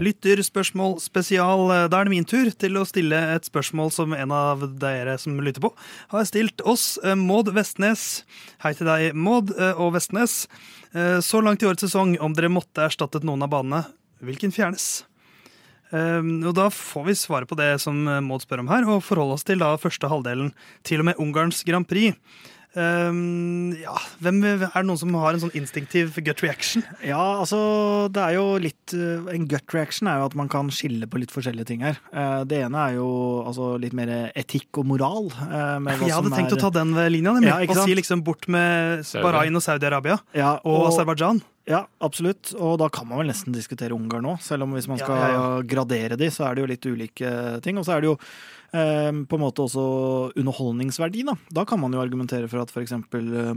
Lytterspørsmål 0.00 0.98
spesial. 1.00 1.70
Eh, 1.70 1.88
Da 1.88 2.00
er 2.00 2.04
det 2.04 2.12
min 2.12 2.24
tur 2.24 2.50
til 2.50 2.76
å 2.76 2.84
stille 2.86 3.16
et 3.34 3.44
spørsmål 3.48 3.92
som 3.92 4.12
en 4.12 4.30
av 4.32 4.60
dere 4.78 5.16
som 5.18 5.38
lytter 5.40 5.60
på, 5.60 5.72
har 6.08 6.24
stilt 6.24 6.60
oss. 6.64 6.98
Eh, 7.02 7.14
Maud 7.14 7.48
Vestnes. 7.48 8.24
Hei 8.60 8.74
til 8.74 8.86
deg, 8.86 9.14
Maud 9.14 9.54
eh, 9.56 9.74
og 9.78 9.94
Vestnes. 9.94 10.46
Så 10.96 11.42
langt 11.44 11.60
i 11.60 11.66
årets 11.68 11.84
sesong, 11.84 12.14
om 12.24 12.32
dere 12.32 12.48
måtte 12.48 12.80
erstattet 12.80 13.24
noen 13.26 13.42
av 13.44 13.50
banene, 13.52 13.82
hvilken 14.24 14.48
fjernes? 14.48 15.04
Um, 15.90 16.40
og 16.46 16.54
Da 16.56 16.70
får 16.72 17.04
vi 17.04 17.12
svare 17.12 17.44
på 17.44 17.58
det 17.58 17.82
som 17.82 17.98
Maud 18.24 18.40
spør 18.40 18.62
om 18.62 18.70
her, 18.70 18.86
og 18.88 19.04
forholde 19.04 19.34
oss 19.36 19.44
til 19.44 19.60
da 19.60 19.74
første 19.76 20.08
halvdelen, 20.08 20.54
til 20.88 21.02
og 21.02 21.10
med 21.10 21.20
Ungarns 21.20 21.60
Grand 21.68 21.84
Prix. 21.84 22.16
Um, 22.76 23.72
ja, 23.80 23.94
hvem, 24.20 24.42
Er 24.44 24.58
det 24.68 24.82
noen 24.84 24.98
som 25.00 25.14
har 25.16 25.32
en 25.32 25.40
sånn 25.40 25.54
instinktiv 25.56 26.12
gut 26.22 26.42
reaction? 26.44 26.84
Ja, 27.00 27.40
altså 27.40 27.58
det 28.12 28.20
er 28.20 28.34
jo 28.36 28.44
litt 28.60 28.92
eh, 28.92 29.24
En 29.32 29.46
gut 29.48 29.72
reaction 29.72 30.10
er 30.12 30.20
jo 30.20 30.26
at 30.28 30.36
man 30.36 30.50
kan 30.52 30.68
skille 30.74 31.08
på 31.08 31.18
litt 31.22 31.32
forskjellige 31.32 31.66
ting 31.72 31.80
her. 31.86 31.96
Eh, 32.12 32.44
Det 32.44 32.60
ene 32.66 32.76
er 32.90 32.98
jo 32.98 33.08
altså 33.48 33.72
litt 33.80 33.96
mer 33.96 34.30
etikk 34.36 34.76
og 34.82 34.86
moral. 34.92 35.30
eh, 35.32 35.78
med 35.80 35.96
hva 35.96 36.06
Jeg 36.06 36.14
hadde 36.18 36.28
som 36.28 36.36
tenkt 36.36 36.52
er- 36.52 36.58
å 36.58 36.64
ta 36.66 36.70
den 36.70 36.94
ved 36.94 37.12
linja, 37.12 37.32
nemlig. 37.32 37.48
Ja, 37.48 37.64
og 37.80 37.88
si 37.88 37.94
liksom 37.96 38.22
bort 38.22 38.46
med 38.48 39.04
Bahrain 39.24 39.56
og 39.56 39.62
Saudi-Arabia. 39.62 40.20
ja, 40.34 40.58
Og 40.64 40.88
Aserbajdsjan. 40.92 41.40
Ja, 41.66 41.82
absolutt. 41.98 42.52
Og 42.54 42.76
da 42.78 42.86
kan 42.94 43.08
man 43.10 43.18
vel 43.18 43.32
nesten 43.32 43.54
diskutere 43.54 43.94
Ungarn 43.96 44.22
nå. 44.22 44.36
Selv 44.42 44.66
om 44.66 44.76
hvis 44.76 44.86
man 44.86 45.00
skal 45.00 45.16
ja, 45.18 45.30
ja. 45.34 45.46
gradere 45.66 46.18
de, 46.18 46.28
så 46.30 46.46
er 46.46 46.54
det 46.54 46.62
jo 46.62 46.68
litt 46.70 46.86
ulike 46.86 47.32
ting. 47.64 47.80
Og 47.80 47.86
så 47.88 47.96
er 47.96 48.04
det 48.04 48.10
jo 48.12 48.14
eh, 48.14 49.10
på 49.26 49.38
en 49.38 49.42
måte 49.42 49.64
også 49.64 49.86
underholdningsverdi, 50.38 51.24
da. 51.26 51.34
Da 51.58 51.66
kan 51.66 51.82
man 51.82 51.96
jo 51.96 52.04
argumentere 52.04 52.46
for 52.52 52.62
at 52.62 52.70
f.eks. 52.70 52.94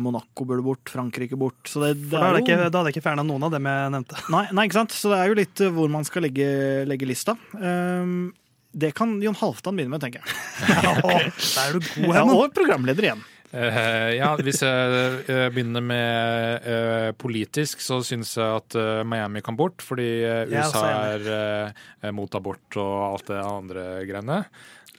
Monaco 0.01 0.49
burde 0.49 0.65
bort, 0.65 0.89
Frankrike 0.89 1.37
bort. 1.37 1.61
Så 1.69 1.85
det, 1.85 1.93
det 2.09 2.17
er 2.17 2.17
da 2.17 2.25
er 2.31 2.39
jeg 2.39 2.47
ikke, 2.47 2.59
da 2.65 2.81
hadde 2.81 2.89
jeg 2.89 2.97
ikke 2.97 3.07
fjerna 3.11 3.27
noen 3.29 3.45
av 3.45 3.53
dem 3.53 3.69
jeg 3.69 3.95
nevnte. 3.99 4.25
Nei, 4.35 4.45
nei, 4.57 4.65
ikke 4.65 4.81
sant? 4.81 4.97
Så 4.97 5.13
det 5.13 5.21
er 5.21 5.29
jo 5.29 5.39
litt 5.43 5.65
eh, 5.65 5.73
hvor 5.77 5.93
man 5.93 6.09
skal 6.09 6.25
legge, 6.25 6.51
legge 6.89 7.09
lista. 7.13 7.37
Um, 7.61 8.31
det 8.73 8.95
kan 8.97 9.19
Jon 9.21 9.37
Halvdan 9.37 9.77
begynne 9.77 9.93
med, 9.93 10.01
tenker 10.01 10.25
jeg. 10.25 10.33
Der 10.65 11.61
er 11.67 11.77
du 11.77 11.85
god, 11.85 12.15
Ja, 12.15 12.25
og 12.25 12.57
programleder 12.57 13.05
igjen. 13.05 13.21
Eh, 13.49 14.11
ja, 14.19 14.33
hvis 14.37 14.61
jeg 14.61 15.21
uh, 15.25 15.47
begynner 15.49 15.81
med 15.81 16.67
uh, 16.69 17.09
politisk, 17.17 17.81
så 17.81 17.99
syns 18.05 18.35
jeg 18.37 18.61
at 18.61 18.77
Miami 19.09 19.41
kan 19.45 19.57
bort. 19.59 19.81
Fordi 19.85 20.09
USA 20.53 20.85
er 21.15 22.11
mot 22.15 22.35
abort 22.37 22.79
og 22.79 22.95
alt 23.13 23.31
det 23.31 23.39
andre 23.41 23.87
greiene. 24.09 24.43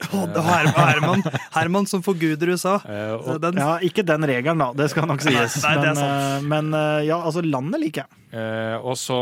Her- 0.01 0.71
Herman, 0.77 1.23
Herman 1.55 1.87
som 1.87 2.03
forguder 2.03 2.49
USA. 2.55 2.79
Eh, 2.89 3.39
Den, 3.43 3.59
Ja, 3.61 3.79
Ikke 3.85 4.05
den 4.07 4.25
regelen, 4.27 4.59
da. 4.59 4.73
Det 4.73 4.89
skal 4.93 5.07
nok 5.11 5.21
sies. 5.25 5.59
Nei, 5.63 5.75
men, 5.83 5.99
eh, 5.99 6.41
men 6.49 6.73
eh, 6.75 7.05
ja, 7.11 7.19
altså, 7.21 7.43
landet 7.45 7.81
liker 7.83 8.05
jeg. 8.07 8.17
eh, 8.41 8.77
og 8.81 8.97
så 8.99 9.19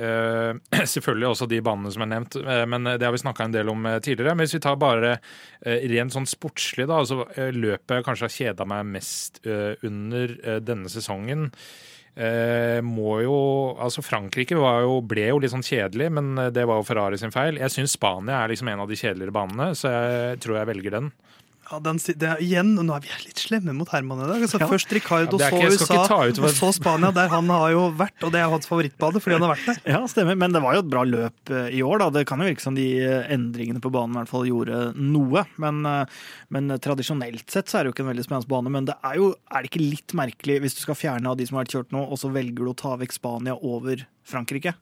eh, 0.00 0.84
selvfølgelig 0.94 1.28
også 1.30 1.48
de 1.50 1.60
banene 1.64 1.92
som 1.94 2.02
er 2.06 2.10
nevnt, 2.14 2.36
men 2.68 2.90
det 2.96 3.06
har 3.06 3.14
vi 3.14 3.22
snakka 3.22 3.46
en 3.46 3.54
del 3.54 3.68
om 3.72 3.86
tidligere. 4.02 4.34
Men 4.34 4.46
hvis 4.46 4.56
vi 4.58 4.62
tar 4.64 4.78
bare 4.80 5.14
eh, 5.62 5.86
rent 5.92 6.14
sånn 6.16 6.28
sportslig, 6.30 6.88
da, 6.90 7.00
altså 7.02 7.24
løpet 7.54 7.98
jeg 8.00 8.06
kanskje 8.08 8.28
har 8.28 8.36
kjeda 8.36 8.66
meg 8.70 8.90
mest 8.98 9.40
under 9.46 10.36
denne 10.64 10.90
sesongen. 10.92 11.50
Eh, 12.18 12.80
må 12.82 13.20
jo 13.22 13.36
Altså, 13.80 14.02
Frankrike 14.02 14.56
jo, 14.58 14.96
ble 15.06 15.28
jo 15.28 15.38
litt 15.40 15.52
sånn 15.52 15.64
kjedelig, 15.64 16.10
men 16.12 16.32
eh, 16.38 16.50
det 16.54 16.66
var 16.68 16.80
jo 16.80 16.86
Ferrari 16.88 17.20
sin 17.20 17.34
feil. 17.34 17.60
Jeg 17.60 17.72
syns 17.74 17.94
Spania 17.96 18.42
er 18.42 18.52
liksom 18.52 18.68
en 18.72 18.82
av 18.84 18.90
de 18.90 18.98
kjedeligere 18.98 19.34
banene, 19.34 19.70
så 19.78 19.92
jeg 19.94 20.40
tror 20.44 20.60
jeg 20.60 20.70
velger 20.72 20.96
den. 20.98 21.12
Ja, 21.70 21.78
den, 21.78 21.98
det 22.18 22.30
igjen, 22.42 22.72
nå 22.74 22.94
er 22.96 23.04
vi 23.04 23.10
litt 23.24 23.38
slemme 23.38 23.72
mot 23.76 23.88
Herman 23.92 24.24
i 24.24 24.26
dag. 24.26 24.42
Altså, 24.42 24.58
Ja. 24.60 24.66
Først 24.70 24.90
Ricardo, 24.92 25.38
Ja, 25.38 25.50
så 25.50 25.56
ikke- 25.60 25.78
skal 25.78 25.96
USA, 26.08 26.26
ut 26.26 26.54
så 26.56 26.72
Spania, 26.74 27.12
der 27.14 27.28
han 27.28 27.46
har 27.48 27.70
jo 27.70 27.90
vært. 27.92 28.18
Og 28.22 28.32
det 28.32 28.40
er 28.40 28.50
hans 28.50 28.66
favorittbane 28.66 29.20
fordi 29.22 29.38
han 29.38 29.42
har 29.46 29.54
vært 29.54 29.66
der. 29.66 29.92
Ja, 29.92 30.00
stemmer. 30.06 30.36
Men 30.36 30.52
det 30.52 30.62
var 30.62 30.74
jo 30.74 30.80
et 30.80 30.90
bra 30.90 31.04
løp 31.04 31.50
eh, 31.50 31.70
i 31.78 31.80
år, 31.82 31.98
da. 32.00 32.10
Det 32.10 32.26
kan 32.26 32.40
jo 32.40 32.48
virke 32.50 32.60
som 32.60 32.74
de 32.74 32.98
eh, 33.00 33.28
endringene 33.30 33.80
på 33.80 33.90
banen 33.92 34.16
i 34.16 34.18
hvert 34.20 34.28
fall 34.28 34.44
gjorde 34.50 34.94
noe. 34.96 35.46
Men, 35.58 35.86
eh, 35.86 36.04
men 36.50 36.68
tradisjonelt 36.78 37.48
sett 37.50 37.66
så 37.70 37.78
er 37.78 37.84
det 37.84 37.92
jo 37.94 37.94
ikke 38.02 38.06
en 38.08 38.14
veldig 38.16 38.26
spennende 38.26 38.48
bane. 38.48 38.70
Men 38.70 38.84
det 38.90 38.96
er 39.04 39.16
jo 39.16 39.34
er 39.50 39.62
det 39.62 39.70
ikke 39.70 39.84
litt 39.90 40.12
merkelig 40.12 40.60
hvis 40.60 40.74
du 40.74 40.80
skal 40.82 40.94
fjerne 40.98 41.26
av 41.30 41.36
de 41.36 41.46
som 41.46 41.56
har 41.56 41.64
vært 41.64 41.76
kjørt 41.78 41.92
nå, 41.94 42.02
og 42.10 42.18
så 42.18 42.32
velger 42.32 42.64
du 42.66 42.70
å 42.72 42.76
ta 42.76 42.96
vekk 42.96 43.12
Spania 43.12 43.54
over 43.54 44.04
Frankrike? 44.26 44.74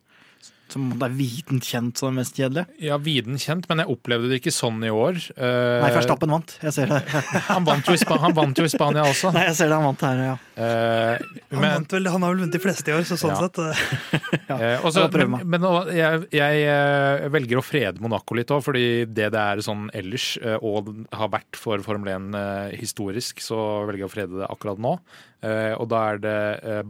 Som 0.73 0.91
det 0.99 1.07
er 1.07 1.15
vitent 1.17 1.65
kjent 1.65 2.01
som 2.01 2.11
det 2.11 2.21
mest 2.21 2.37
kjedelige. 2.37 2.67
Ja, 2.85 2.99
viden 3.01 3.39
kjent, 3.41 3.69
men 3.71 3.83
jeg 3.83 3.93
opplevde 3.95 4.31
det 4.31 4.41
ikke 4.43 4.53
sånn 4.55 4.83
i 4.85 4.93
år. 4.93 5.21
Uh, 5.39 5.79
Nei, 5.85 5.93
Verstappen 5.95 6.35
vant. 6.35 6.57
Jeg 6.65 6.77
ser 6.77 6.93
det. 6.93 7.01
han, 7.53 7.65
vant 7.69 7.89
jo 7.89 7.97
i 7.97 8.03
Spa 8.03 8.19
han 8.23 8.37
vant 8.37 8.59
jo 8.61 8.67
i 8.69 8.73
Spania 8.73 9.07
også. 9.09 9.33
Nei, 9.37 9.47
jeg 9.49 9.59
ser 9.61 9.73
det 9.73 9.79
han 9.79 9.89
vant 9.89 10.05
her, 10.09 10.25
ja. 10.27 10.37
Uh, 10.59 11.15
Han, 11.49 11.63
men, 11.63 11.69
vant 11.79 11.97
vel, 11.97 12.11
han 12.13 12.27
har 12.27 12.35
vel 12.35 12.43
vunnet 12.45 12.59
de 12.59 12.63
fleste 12.63 12.93
i 12.93 12.97
år, 12.97 13.07
så 13.09 13.17
sånn 13.21 13.35
Ja. 13.35 13.41
sett 13.47 13.61
eh, 13.63 13.83
eh, 14.59 14.85
også, 14.85 15.07
Jeg 15.07 15.29
men, 15.31 15.45
men 15.55 15.67
jeg, 15.95 16.27
jeg 16.35 17.31
velger 17.33 17.61
å 17.61 17.65
frede 17.65 18.03
Monaco 18.03 18.37
litt 18.37 18.51
òg, 18.55 18.65
fordi 18.67 18.87
det 19.07 19.29
det 19.35 19.45
er 19.45 19.63
sånn 19.65 19.89
ellers, 19.97 20.33
og 20.65 20.91
har 21.15 21.33
vært 21.33 21.59
for 21.59 21.83
Formel 21.85 22.11
1 22.15 22.39
eh, 22.39 22.77
historisk, 22.81 23.43
så 23.45 23.59
velger 23.89 24.05
jeg 24.05 24.11
å 24.11 24.15
frede 24.15 24.41
det 24.43 24.51
akkurat 24.51 24.81
nå. 24.83 24.97
Eh, 25.45 25.75
og 25.77 25.89
da 25.93 26.05
er 26.13 26.23
det 26.23 26.39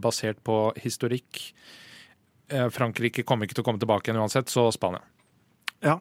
basert 0.01 0.41
på 0.45 0.69
historikk. 0.81 1.41
Eh, 2.49 2.67
Frankrike 2.73 3.25
kommer 3.27 3.47
ikke 3.47 3.59
til 3.59 3.65
å 3.65 3.69
komme 3.69 3.81
tilbake 3.81 4.09
igjen 4.09 4.21
uansett, 4.21 4.51
så 4.51 4.67
Spania. 4.75 5.01
Ja. 5.79 5.99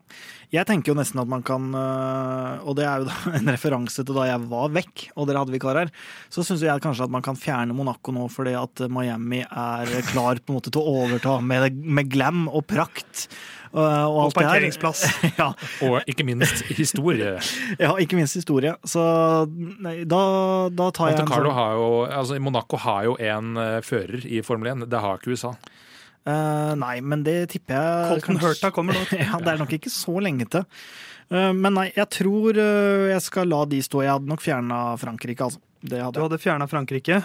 Jeg 0.50 0.66
tenker 0.66 0.90
jo 0.90 0.96
nesten 0.98 1.20
at 1.22 1.28
man 1.30 1.44
kan 1.46 1.68
øh, 1.76 2.64
Og 2.66 2.74
det 2.78 2.86
er 2.88 3.04
jo 3.04 3.12
en 3.38 3.50
referanse 3.52 4.02
til 4.02 4.16
da 4.16 4.24
jeg 4.26 4.46
var 4.50 4.72
vekk, 4.74 5.04
og 5.14 5.28
dere 5.28 5.44
hadde 5.44 5.54
vikar 5.54 5.78
her. 5.82 5.92
Så 6.32 6.42
syns 6.46 6.64
jeg 6.66 6.82
kanskje 6.82 7.06
at 7.06 7.14
man 7.14 7.22
kan 7.22 7.38
fjerne 7.38 7.76
Monaco 7.76 8.14
nå 8.14 8.26
fordi 8.32 8.56
at 8.58 8.82
Miami 8.90 9.44
er 9.44 9.92
klar 10.10 10.40
på 10.42 10.52
en 10.52 10.58
måte 10.58 10.72
til 10.74 10.82
å 10.82 11.04
overta 11.04 11.38
med, 11.44 11.78
med 11.78 12.10
glam 12.10 12.48
og 12.48 12.66
prakt. 12.70 13.28
Og, 13.68 13.84
og, 13.84 13.84
Og 13.84 14.20
alt 14.22 14.34
det 14.34 14.42
her. 14.42 14.48
parkeringsplass. 14.48 15.02
ja, 15.40 15.48
Og 15.84 16.10
ikke 16.10 16.24
minst 16.26 16.64
historie. 16.72 17.34
ja, 17.84 17.90
ikke 18.00 18.16
minst 18.18 18.38
historie. 18.40 18.72
Så 18.88 19.02
nei, 19.52 20.00
da, 20.08 20.22
da 20.72 20.88
tar 20.96 21.12
jeg 21.12 21.20
Monte 21.20 21.28
en 21.28 21.44
sånn 21.44 21.58
har 21.58 21.76
jo, 21.76 21.90
altså 22.08 22.40
Monaco 22.42 22.80
har 22.82 23.04
jo 23.10 23.18
en 23.20 23.60
eh, 23.60 23.76
fører 23.84 24.24
i 24.24 24.40
Formel 24.46 24.72
1. 24.72 24.88
Det 24.88 25.04
har 25.04 25.20
ikke 25.20 25.36
USA. 25.36 25.52
Eh, 26.28 26.72
Nei, 26.78 26.96
men 27.00 27.22
det 27.24 27.36
tipper 27.54 27.78
jeg 27.78 28.08
Colton 28.12 28.40
Hurta 28.42 28.70
kommer 28.74 28.96
nå. 28.96 29.04
ja, 29.16 29.38
det 29.40 29.54
er 29.54 29.62
nok 29.62 29.72
ikke 29.78 29.92
så 29.92 30.18
lenge 30.24 30.48
til. 30.52 30.66
Uh, 31.28 31.52
Men 31.52 31.74
nei, 31.76 31.86
jeg 31.92 32.08
tror 32.14 32.56
uh, 32.56 33.06
jeg 33.10 33.20
skal 33.24 33.50
la 33.52 33.62
de 33.68 33.80
stå. 33.84 34.02
Jeg 34.04 34.14
hadde 34.16 34.30
nok 34.30 34.44
fjerna 34.44 34.82
Frankrike, 35.00 35.48
altså. 35.48 35.62
Det 35.78 35.94
Du 35.94 36.02
hadde 36.02 36.22
hadde 36.24 36.40
fjerna 36.42 36.66
Frankrike, 36.66 37.20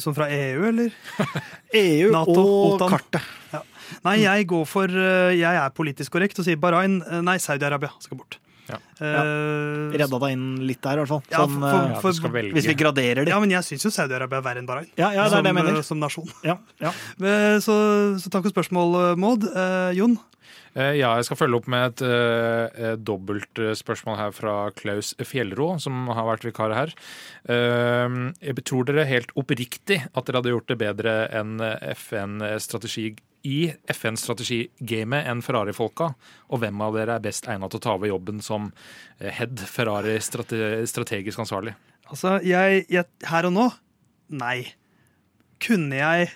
som 0.00 0.14
fra 0.16 0.24
EU, 0.32 0.62
eller? 0.70 0.94
EU 1.76 2.06
NATO, 2.14 2.38
og 2.40 2.78
OTAN. 2.78 2.94
kartet. 2.94 3.66
Nei, 4.06 4.14
jeg 4.22 4.46
går 4.48 4.62
for 4.64 4.88
Jeg 5.36 5.58
er 5.60 5.74
politisk 5.76 6.14
korrekt 6.14 6.40
og 6.40 6.46
sier 6.46 6.56
Bahrain. 6.56 7.02
Nei, 7.20 7.34
Saudi-Arabia 7.36 7.92
skal 8.00 8.22
bort. 8.22 8.38
Ja. 8.72 9.22
Uh, 9.22 9.92
Redda 10.00 10.18
deg 10.24 10.34
inn 10.36 10.46
litt 10.66 10.80
der, 10.84 10.96
i 10.98 11.02
hvert 11.02 11.12
fall. 11.12 11.22
Ja, 11.30 11.44
Sånn, 11.44 11.58
for- 11.60 11.68
eh, 11.68 11.92
Ja, 11.92 12.00
for- 12.00 12.12
skal 12.16 12.30
hvis 12.32 12.66
vi 12.70 12.74
graderer 12.78 13.24
det. 13.24 13.28
Ja, 13.34 13.38
men 13.40 13.50
jeg 13.50 13.62
syns 13.68 13.84
jo 13.84 13.90
Saudi-Arabia 13.92 14.38
er 14.40 14.42
verre 14.48 14.58
enn 14.62 14.66
Bahrain. 14.66 14.88
Ja, 14.96 15.10
ja, 15.12 15.24
det 15.24 15.32
er 15.32 15.36
som, 15.36 15.44
det 15.44 15.52
jeg 15.54 15.58
mener. 15.60 15.78
eh, 15.78 15.82
som 15.82 15.98
nasjon. 16.00 16.32
Ja, 16.42 16.56
ja. 16.80 16.92
Så, 17.62 17.74
så 18.18 18.28
takk 18.32 18.44
for 18.48 18.54
spørsmål, 18.56 19.16
Maud. 19.20 19.44
Uh, 19.52 19.92
Jon? 19.94 20.18
Eh, 20.74 20.94
Ja, 20.96 21.14
jeg 21.20 21.26
skal 21.28 21.36
følge 21.36 21.58
opp 21.60 21.66
med 21.68 22.00
et 22.00 22.02
uh, 22.08 22.96
dobbelt 22.96 23.58
eh, 23.60 23.74
spørsmål 23.76 24.16
her 24.16 24.30
fra 24.32 24.54
Klaus 24.72 25.12
Fjellro, 25.20 25.78
som 25.78 26.06
har 26.08 26.24
vært 26.24 26.46
vikar 26.48 26.72
her. 26.72 26.94
Jeg 27.46 28.64
tror 28.64 28.84
dere 28.88 29.04
helt 29.08 29.32
oppriktig 29.36 30.00
at 30.14 30.24
dere 30.24 30.40
hadde 30.40 30.52
gjort 30.54 30.68
det 30.72 30.78
bedre 30.80 31.14
enn 31.34 31.58
FN-strategi 31.92 33.12
i 33.48 33.72
FN-strategigamet 33.90 35.28
enn 35.30 35.42
Ferrari-folka? 35.44 36.12
Og 36.52 36.62
hvem 36.62 36.84
av 36.84 36.98
dere 36.98 37.16
er 37.18 37.24
best 37.24 37.48
egnet 37.50 37.72
til 37.72 37.82
å 37.82 37.84
ta 37.86 37.96
over 37.96 38.10
jobben 38.10 38.42
som 38.44 38.70
eh, 39.18 39.32
head 39.32 39.62
Ferrari 39.68 40.18
strate 40.22 40.84
strategisk 40.90 41.42
ansvarlig? 41.42 41.74
Altså, 42.12 42.38
jeg, 42.44 42.84
jeg 42.92 43.28
Her 43.28 43.48
og 43.48 43.56
nå? 43.56 43.68
Nei. 44.36 44.72
Kunne 45.62 45.98
jeg 45.98 46.32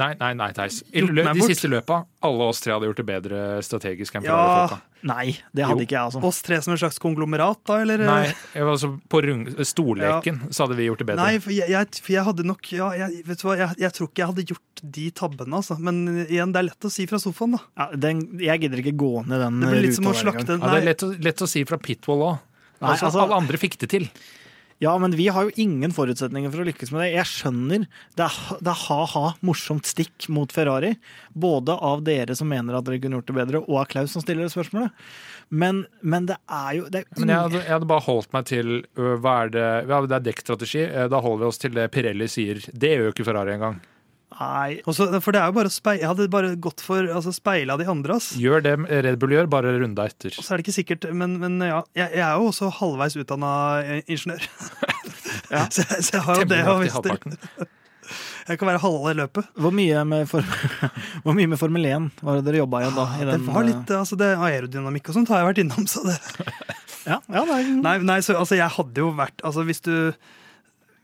Nei, 0.00 0.14
nei, 0.20 0.30
nei, 0.38 0.48
Theis. 0.56 0.80
I 0.96 1.02
lø 1.04 1.22
meg 1.22 1.34
de 1.36 1.42
bort. 1.44 1.50
siste 1.52 1.68
løpa, 1.70 1.98
alle 2.24 2.46
oss 2.48 2.60
tre 2.64 2.72
hadde 2.72 2.88
gjort 2.88 3.00
det 3.02 3.06
bedre 3.10 3.40
strategisk 3.66 4.16
enn 4.16 4.24
Ja. 4.24 4.32
Ferrari-folka. 4.38 4.80
Nei, 5.10 5.26
det 5.56 5.64
hadde 5.64 5.80
Jo. 5.80 5.86
ikke 5.86 5.96
jeg, 5.96 6.04
altså. 6.10 6.22
Oss 6.28 6.42
tre 6.44 6.58
som 6.64 6.72
en 6.74 6.80
slags 6.80 6.98
konglomerat, 7.00 7.60
da, 7.68 7.78
eller? 7.84 8.02
Nei, 8.04 8.34
jeg 8.54 8.64
var 8.66 8.72
altså 8.74 8.90
på 9.12 9.20
rung 9.24 9.44
storleken 9.64 10.40
så 10.52 10.66
hadde 10.66 10.76
vi 10.76 10.88
gjort 10.88 10.98
det 11.04 11.06
bedre. 11.08 11.24
Nei, 11.24 11.38
for 11.40 11.52
jeg, 11.56 11.68
jeg, 11.72 12.00
for 12.04 12.12
jeg 12.16 12.24
hadde 12.30 12.44
nok 12.50 12.72
ja, 12.72 12.90
jeg, 13.00 13.22
Vet 13.30 13.40
du 13.40 13.46
hva, 13.48 13.56
jeg, 13.62 13.78
jeg 13.84 13.92
tror 13.96 14.08
ikke 14.10 14.22
jeg 14.24 14.30
hadde 14.32 14.44
gjort 14.50 14.82
de 14.98 15.06
tabbene, 15.22 15.54
altså. 15.60 15.78
Men 15.78 16.02
igjen, 16.26 16.52
det 16.52 16.60
er 16.64 16.68
lett 16.68 16.88
å 16.88 16.92
si 16.92 17.06
fra 17.10 17.20
sofaen, 17.22 17.56
da. 17.56 17.62
Ja, 17.80 17.88
den, 18.08 18.22
jeg 18.40 18.60
gidder 18.66 18.82
ikke 18.84 18.96
gå 19.00 19.12
ned 19.26 19.40
den 19.44 19.60
Det 19.64 19.72
blir 19.72 19.86
litt 19.88 19.96
som 19.96 20.08
å 20.08 20.12
ruta 20.12 20.20
hver 20.20 20.32
gang. 20.32 20.36
slakte 20.40 20.52
Ja, 20.56 20.60
det 20.60 20.68
er 20.68 20.80
Nei, 20.80 20.88
lett 20.92 21.04
å, 21.06 21.10
lett 21.30 21.44
å 21.44 21.48
si 21.48 21.64
fra 21.68 21.78
pitwall 21.80 22.26
òg. 22.28 22.38
Nei, 22.80 22.90
Altså, 22.94 23.08
altså- 23.10 23.24
alle 23.26 23.36
andre 23.36 23.58
fikk 23.60 23.76
det 23.84 23.88
til. 23.92 24.06
Ja, 24.80 24.94
men 24.98 25.12
vi 25.12 25.26
har 25.28 25.44
jo 25.44 25.50
ingen 25.60 25.92
forutsetninger 25.92 26.48
for 26.52 26.62
å 26.62 26.64
lykkes 26.64 26.88
med 26.94 27.02
det. 27.02 27.10
Jeg 27.12 27.28
skjønner. 27.28 27.82
Det 28.16 28.24
er, 28.24 28.38
det 28.64 28.70
er 28.72 28.84
ha-ha, 28.86 29.24
morsomt 29.44 29.84
stikk 29.84 30.24
mot 30.32 30.52
Ferrari. 30.56 30.94
Både 31.36 31.76
av 31.76 32.00
dere 32.06 32.32
som 32.38 32.48
mener 32.48 32.78
at 32.78 32.86
dere 32.88 33.00
kunne 33.02 33.20
gjort 33.20 33.28
det 33.28 33.36
bedre, 33.36 33.60
og 33.66 33.82
av 33.82 33.90
Klaus 33.92 34.16
som 34.16 34.24
stiller 34.24 34.48
det 34.48 34.54
spørsmålet. 34.54 34.96
Men, 35.52 35.82
men 36.00 36.30
det 36.30 36.38
er 36.48 36.72
jo 36.78 36.88
det 36.88 37.04
er 37.04 37.20
Men 37.20 37.34
jeg 37.34 37.44
hadde, 37.44 37.60
jeg 37.66 37.74
hadde 37.76 37.90
bare 37.92 38.06
holdt 38.06 38.32
meg 38.32 38.48
til 38.48 38.74
hva 38.96 39.36
er 39.44 39.52
det, 39.58 39.68
ja, 39.90 40.00
det 40.06 40.16
er 40.16 40.28
dekkstrategi. 40.30 40.84
Eh, 40.88 41.08
Da 41.12 41.20
holder 41.20 41.44
vi 41.44 41.50
oss 41.52 41.60
til 41.60 41.76
det 41.76 41.88
Pirelli 41.92 42.30
sier. 42.30 42.64
Det 42.72 42.94
gjør 42.94 43.10
jo 43.10 43.14
ikke 43.18 43.28
Ferrari 43.28 43.58
engang. 43.58 43.80
Nei, 44.30 44.78
Også, 44.88 45.08
for 45.18 45.34
det 45.34 45.40
er 45.40 45.50
jo 45.50 45.54
bare 45.56 45.68
å 45.68 45.72
speile 45.74 46.04
Jeg 46.04 46.08
hadde 46.12 46.28
bare 46.30 46.52
gått 46.62 46.84
for 46.84 47.02
altså, 47.02 47.32
speila 47.34 47.74
de 47.80 47.88
andre, 47.90 48.14
ass. 48.20 48.30
Gjør 48.38 48.62
det 48.64 48.76
Red 48.86 49.18
Bull 49.20 49.34
gjør, 49.34 49.50
bare 49.50 49.74
runda 49.80 50.06
etter. 50.06 50.32
Og 50.36 50.46
så 50.46 50.54
er 50.54 50.60
det 50.60 50.68
ikke 50.68 50.76
sikkert, 50.76 51.08
men, 51.10 51.34
men 51.42 51.58
ja, 51.66 51.82
jeg, 51.98 52.14
jeg 52.14 52.24
er 52.28 52.38
jo 52.38 52.52
også 52.52 52.70
halvveis 52.78 53.18
utdanna 53.20 53.52
ingeniør. 54.06 54.46
Ja. 55.50 55.64
så, 55.74 55.82
jeg, 55.82 56.04
så 56.06 56.16
jeg 56.16 56.24
har 56.26 56.40
jo 56.40 56.48
det 56.50 56.58
å 56.62 56.78
halvparten. 56.78 57.36
Jeg 58.48 58.58
kan 58.58 58.66
være 58.66 58.80
halve 58.82 59.12
løpet. 59.14 59.50
hvor 59.62 59.70
mye 59.74 60.00
med, 60.08 60.24
for, 60.26 60.42
hvor 61.22 61.36
mye 61.36 61.46
med 61.52 61.60
Formel 61.60 61.84
1 61.86 62.08
var 62.26 62.40
det 62.40 62.46
dere 62.48 62.58
jobba 62.62 62.80
igjen 62.82 62.96
da? 62.96 63.04
I 63.20 63.28
det 63.28 63.36
var 63.46 63.66
litt, 63.68 63.92
altså 63.94 64.18
det 64.18 64.30
Aerodynamikk 64.34 65.12
og 65.12 65.18
sånt 65.18 65.30
har 65.30 65.42
jeg 65.42 65.48
vært 65.50 65.60
innom. 65.62 65.86
Så 65.90 66.02
det, 66.08 66.16
Ja, 67.04 67.20
ja 67.30 67.44
det 67.46 67.58
er, 67.60 67.68
nei, 67.84 67.94
nei, 68.08 68.18
så, 68.26 68.34
altså 68.40 68.58
jeg 68.58 68.74
hadde 68.74 69.04
jo 69.04 69.12
vært 69.16 69.44
altså 69.46 69.62
Hvis 69.68 69.84
du 69.86 69.94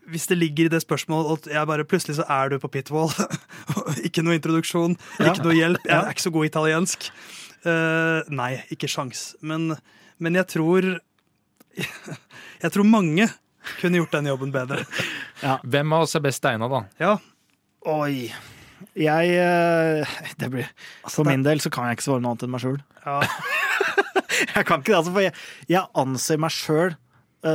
hvis 0.07 0.27
det 0.31 0.37
ligger 0.39 0.65
i 0.69 0.71
det 0.71 0.79
spørsmålet 0.83 1.33
at 1.47 1.49
jeg 1.57 1.67
bare 1.69 1.83
plutselig 1.87 2.15
så 2.19 2.25
er 2.31 2.49
du 2.53 2.59
på 2.63 2.69
pitwall, 2.71 3.11
ikke 4.07 4.23
noe 4.25 4.37
introduksjon, 4.39 4.95
Ja. 5.19 5.33
ikke 5.33 5.43
noe 5.49 5.57
hjelp, 5.57 5.83
jeg 5.87 5.97
er 5.99 6.13
ikke 6.15 6.27
så 6.29 6.33
god 6.37 6.49
italiensk 6.53 7.11
Uh, 7.67 8.21
Nei, 8.31 8.61
ikke 8.71 8.87
sjans. 8.87 9.31
Men, 9.41 9.73
men 10.23 10.37
jeg 10.37 10.45
tror 10.53 10.85
Jeg 12.63 12.71
tror 12.71 12.85
mange 12.87 13.25
kunne 13.81 13.97
gjort 13.99 14.13
den 14.13 14.29
jobben 14.29 14.53
bedre. 14.53 14.85
Hvem 15.73 15.95
av 15.97 16.05
oss 16.05 16.13
er 16.15 16.23
best 16.23 16.45
egna, 16.47 16.69
da? 16.71 16.83
Ja, 17.01 17.15
Oi. 17.91 18.29
Jeg 18.95 19.33
eh, 19.41 20.15
det 20.39 20.51
blir, 20.53 20.69
Altså, 21.01 21.15
For 21.17 21.27
min 21.27 21.43
del 21.43 21.59
så 21.65 21.71
kan 21.73 21.89
jeg 21.89 21.97
ikke 21.97 22.05
svare 22.07 22.23
noe 22.23 22.35
annet 22.35 22.45
enn 22.45 22.53
meg 22.53 22.63
sjøl. 22.63 22.79
ja. 23.03 23.19
Jeg 24.53 24.67
kan 24.69 24.79
ikke 24.85 24.91
det, 24.93 24.97
altså, 25.01 25.11
for 25.17 25.25
jeg, 25.25 25.33
jeg 25.73 25.83
anser 25.97 26.39
meg 26.45 26.53
sjøl 26.53 26.95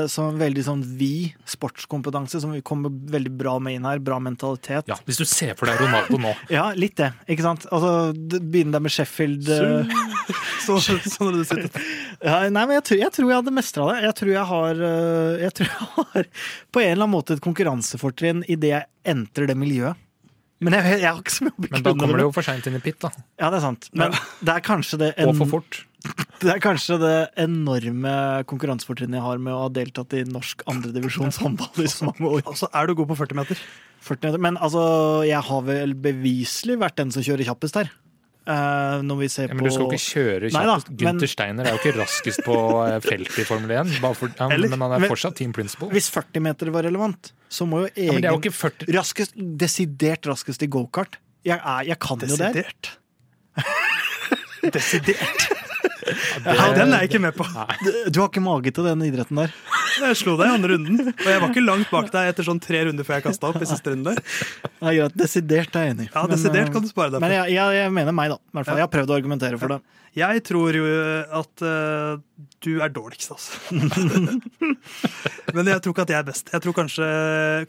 som 0.09 0.29
en 0.31 0.39
veldig 0.39 0.63
sånn 0.65 0.83
vid 0.99 1.33
sportskompetanse, 1.49 2.41
som 2.41 2.53
vi 2.55 2.61
kommer 2.63 2.93
veldig 3.13 3.33
bra 3.37 3.57
med 3.59 3.75
inn 3.77 3.85
her. 3.89 3.99
Bra 3.99 4.19
mentalitet. 4.23 4.87
Ja, 4.89 4.97
Hvis 5.09 5.19
du 5.19 5.25
ser 5.29 5.57
for 5.59 5.67
deg 5.67 5.81
Ronaldo 5.83 6.21
nå. 6.23 6.35
Ja, 6.55 6.69
litt 6.79 6.97
det. 7.01 7.11
Ikke 7.29 7.43
sant? 7.49 7.67
Altså, 7.73 8.13
det- 8.15 8.41
Begynne 8.53 8.73
der 8.77 8.85
med 8.85 8.93
Sheffield 8.95 9.49
eh, 9.49 9.93
Så, 10.67 10.77
sånn 10.79 11.35
du 11.35 11.43
sittet. 11.45 11.75
ja, 12.23 12.37
Nei, 12.49 12.63
men 12.69 12.77
jeg 12.79 12.85
tror, 12.87 12.99
jeg 13.03 13.13
tror 13.17 13.29
jeg 13.33 13.41
hadde 13.41 13.55
mestra 13.57 13.89
det. 13.91 13.99
Jeg 14.07 14.15
tror 14.21 14.33
jeg 14.37 14.47
har 14.53 14.83
eh, 14.93 15.43
Jeg 15.43 15.57
tror 15.59 15.69
jeg 15.73 15.91
har 15.97 16.31
på 16.73 16.83
en 16.85 16.91
eller 16.93 17.03
annen 17.03 17.15
måte 17.17 17.35
et 17.37 17.43
konkurransefortrinn 17.45 18.45
idet 18.47 18.71
jeg 18.77 18.87
entrer 19.17 19.51
det 19.51 19.59
miljøet. 19.59 19.99
Men 20.63 20.77
jeg, 20.79 21.01
har 21.03 21.19
ikke 21.19 21.33
så 21.35 21.49
mye 21.49 21.57
å 21.59 21.65
Men 21.73 21.83
da 21.83 21.91
kommer 21.99 22.21
det 22.21 22.23
du 22.23 22.29
jo 22.29 22.35
for 22.37 22.47
seint 22.47 22.67
inn 22.71 22.77
i 22.79 22.83
pit, 22.85 23.01
da. 23.03 23.11
Ja, 23.41 23.49
det 23.51 23.59
er 23.59 23.65
sant. 23.65 23.89
Men 23.99 24.15
det 24.47 24.53
er 24.55 24.63
kanskje 24.63 25.01
det 25.01 25.09
Og 25.27 25.35
for 25.41 25.51
fort. 25.59 25.81
Det 26.43 26.51
er 26.51 26.59
kanskje 26.63 26.97
det 26.99 27.15
enorme 27.39 28.13
konkurransefortrinnet 28.51 29.21
jeg 29.21 29.23
har 29.27 29.39
med 29.39 29.55
å 29.55 29.61
ha 29.65 29.69
deltatt 29.71 30.13
i 30.19 30.25
norsk 30.27 30.65
andredivisjons 30.67 31.39
håndball 31.45 31.85
i 31.85 31.89
så 31.91 32.09
mange 32.11 32.27
år. 32.27 32.43
Altså, 32.51 32.67
er 32.75 32.87
du 32.91 32.95
god 32.99 33.09
på 33.13 33.19
40 33.21 33.39
meter. 33.39 33.61
40 34.03 34.27
meter. 34.27 34.43
Men 34.43 34.59
altså, 34.59 34.83
jeg 35.29 35.39
har 35.47 35.63
vel 35.69 35.95
beviselig 35.95 36.79
vært 36.83 36.97
den 36.99 37.13
som 37.15 37.23
kjører 37.23 37.47
kjappest 37.47 37.79
her. 37.79 37.93
Uh, 38.43 38.99
når 39.07 39.19
vi 39.21 39.27
ser 39.31 39.47
Ja, 39.47 39.55
men 39.55 39.63
på 39.63 39.69
du 39.69 39.75
skal 39.77 39.87
ikke 39.87 40.03
kjøre 40.03 40.49
Nei 40.51 40.65
da, 40.67 40.73
kjappest. 40.83 41.03
men- 41.07 41.29
Steiner 41.31 41.63
er 41.69 41.77
jo 41.77 41.79
ikke 41.79 41.93
raskest 42.01 42.41
på 42.43 42.57
eh, 42.89 42.97
feltet 43.05 43.39
i 43.39 43.45
Formel 43.47 43.71
1, 43.71 43.93
bare 44.03 44.19
for, 44.19 44.33
ja, 44.35 44.49
Eller- 44.51 44.69
men 44.73 44.81
han 44.83 44.97
er 44.97 44.99
men- 45.05 45.13
fortsatt 45.13 45.37
team 45.39 45.53
principle. 45.55 45.87
Hvis 45.95 46.11
40 46.11 46.43
meter 46.43 46.73
var 46.75 46.83
relevant, 46.83 47.31
så 47.49 47.69
må 47.71 47.85
jo 47.87 47.93
egen 47.95 48.19
det 48.21 48.25
er 48.33 48.35
jo 48.35 48.51
40 48.51 48.91
raskest, 48.99 49.39
Desidert 49.39 50.27
raskest 50.27 50.61
i 50.67 50.67
gokart. 50.67 51.21
Jeg, 51.47 51.61
er- 51.63 51.85
jeg 51.87 51.99
kan 52.01 52.19
jo 52.19 52.35
det. 52.35 52.67
Desidert. 54.73 55.47
Desidert. 56.03 56.59
Ja, 56.59 56.67
den 56.77 56.93
er 56.93 57.05
jeg 57.05 57.11
ikke 57.13 57.23
med 57.23 57.37
på. 57.37 57.47
Du 58.11 58.21
har 58.21 58.29
ikke 58.29 58.43
mage 58.45 58.73
til 58.75 58.89
den 58.89 59.05
idretten 59.07 59.39
der. 59.39 59.55
Jeg 60.03 60.19
slo 60.19 60.35
deg 60.41 60.49
i 60.49 60.55
andre 60.57 60.75
runden, 60.75 61.01
og 61.13 61.29
jeg 61.29 61.41
var 61.43 61.51
ikke 61.53 61.65
langt 61.65 61.91
bak 61.93 62.11
deg 62.15 62.31
etter 62.33 62.47
sånn 62.47 62.61
tre 62.63 62.85
runder 62.89 63.07
før 63.07 63.19
jeg 63.19 63.27
kasta 63.29 63.51
opp. 63.51 63.61
i 63.63 63.69
siste 63.69 63.93
runde. 63.93 64.15
Det 64.19 64.91
er 64.91 64.99
greit, 64.99 65.19
Desidert 65.23 65.77
er 65.79 65.89
jeg 65.89 65.97
enig 65.97 66.07
i. 66.09 66.13
Ja, 66.15 66.25
desidert 66.31 66.71
eh, 66.71 66.73
kan 66.75 66.85
du 66.85 66.91
spare 66.91 67.13
deg 67.15 67.23
Men 67.23 67.31
for. 67.31 67.37
jeg, 67.39 67.57
jeg, 67.59 67.81
jeg 67.81 67.97
mener 67.99 68.17
meg, 68.17 68.33
da. 68.33 68.39
I 68.41 68.57
hvert 68.59 68.71
fall. 68.71 68.81
Jeg 68.81 68.89
har 68.89 68.95
prøvd 68.97 69.13
å 69.13 69.19
argumentere 69.21 69.61
for 69.61 69.77
det. 69.77 69.83
Jeg 70.13 70.43
tror 70.45 70.77
jo 70.77 70.89
at 71.41 71.63
uh, 71.65 72.19
du 72.61 72.73
er 72.85 72.91
dårligst, 72.93 73.31
altså. 73.33 73.57
men 75.57 75.71
jeg 75.73 75.81
tror 75.81 75.95
ikke 75.95 76.05
at 76.05 76.13
jeg 76.13 76.19
er 76.19 76.27
best. 76.27 76.51
Jeg 76.53 76.65
tror 76.65 76.77
kanskje, 76.77 77.07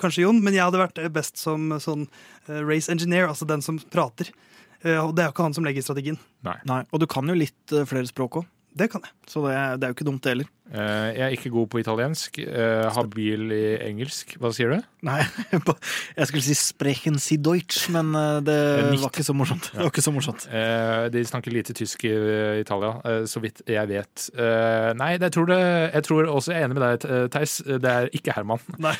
kanskje 0.01 0.25
Jon, 0.25 0.41
men 0.43 0.57
jeg 0.57 0.65
hadde 0.65 0.81
vært 0.81 0.99
best 1.15 1.39
som 1.39 1.71
sånn 1.79 2.03
eh, 2.49 2.59
race 2.59 2.91
engineer, 2.91 3.29
altså 3.31 3.47
den 3.47 3.63
som 3.63 3.79
prater. 3.93 4.33
Eh, 4.83 4.99
og 4.99 5.13
det 5.15 5.23
er 5.23 5.29
jo 5.29 5.35
ikke 5.35 5.45
han 5.47 5.55
som 5.55 5.65
legger 5.67 5.85
strategien. 5.85 6.19
Nei. 6.45 6.57
Nei, 6.69 6.81
og 6.91 6.99
du 7.03 7.07
kan 7.09 7.27
jo 7.29 7.35
litt 7.37 7.71
eh, 7.75 7.85
flere 7.89 8.09
språk 8.09 8.41
òg, 8.41 8.47
Det 8.75 8.89
kan 8.91 9.03
jeg. 9.05 9.13
så 9.29 9.43
det, 9.47 9.55
det 9.79 9.87
er 9.87 9.91
jo 9.93 9.97
ikke 9.97 10.07
dumt, 10.09 10.23
det 10.25 10.33
heller. 10.33 10.47
Eh, 10.73 11.09
jeg 11.13 11.21
er 11.21 11.35
ikke 11.35 11.51
god 11.53 11.67
på 11.69 11.81
italiensk. 11.83 12.39
Eh, 12.41 12.87
habil 12.95 13.53
i 13.53 13.63
engelsk. 13.85 14.35
Hva 14.41 14.49
sier 14.55 14.73
du? 14.73 14.87
Nei, 15.05 15.19
jeg 16.17 16.29
skulle 16.29 16.43
si 16.45 16.55
'sprechen 16.57 17.19
si 17.21 17.37
Deutsch', 17.37 17.85
men 17.93 18.13
eh, 18.17 18.39
det 18.41 18.57
var 19.03 19.11
ikke 19.11 19.25
så 19.25 19.35
morsomt. 19.37 19.69
Det 19.69 19.83
var 19.83 19.91
ikke 19.91 20.05
så 20.05 20.13
morsomt. 20.15 20.47
De 21.13 21.25
snakker 21.29 21.53
lite 21.53 21.75
tysk 21.77 22.05
i 22.09 22.13
Italia, 22.61 23.25
så 23.29 23.41
vidt 23.43 23.61
jeg 23.69 23.89
vet. 23.89 24.29
Nei, 24.97 25.11
jeg 25.17 25.31
tror, 25.35 25.45
det, 25.51 25.59
jeg 25.93 26.03
tror 26.07 26.29
også 26.31 26.53
jeg 26.53 26.61
er 26.61 26.69
enig 26.69 26.79
med 26.79 26.85
deg, 26.87 27.29
Theis. 27.33 27.59
Det 27.65 27.91
er 27.91 28.09
ikke 28.13 28.33
Herman. 28.35 28.63
Nei. 28.81 28.95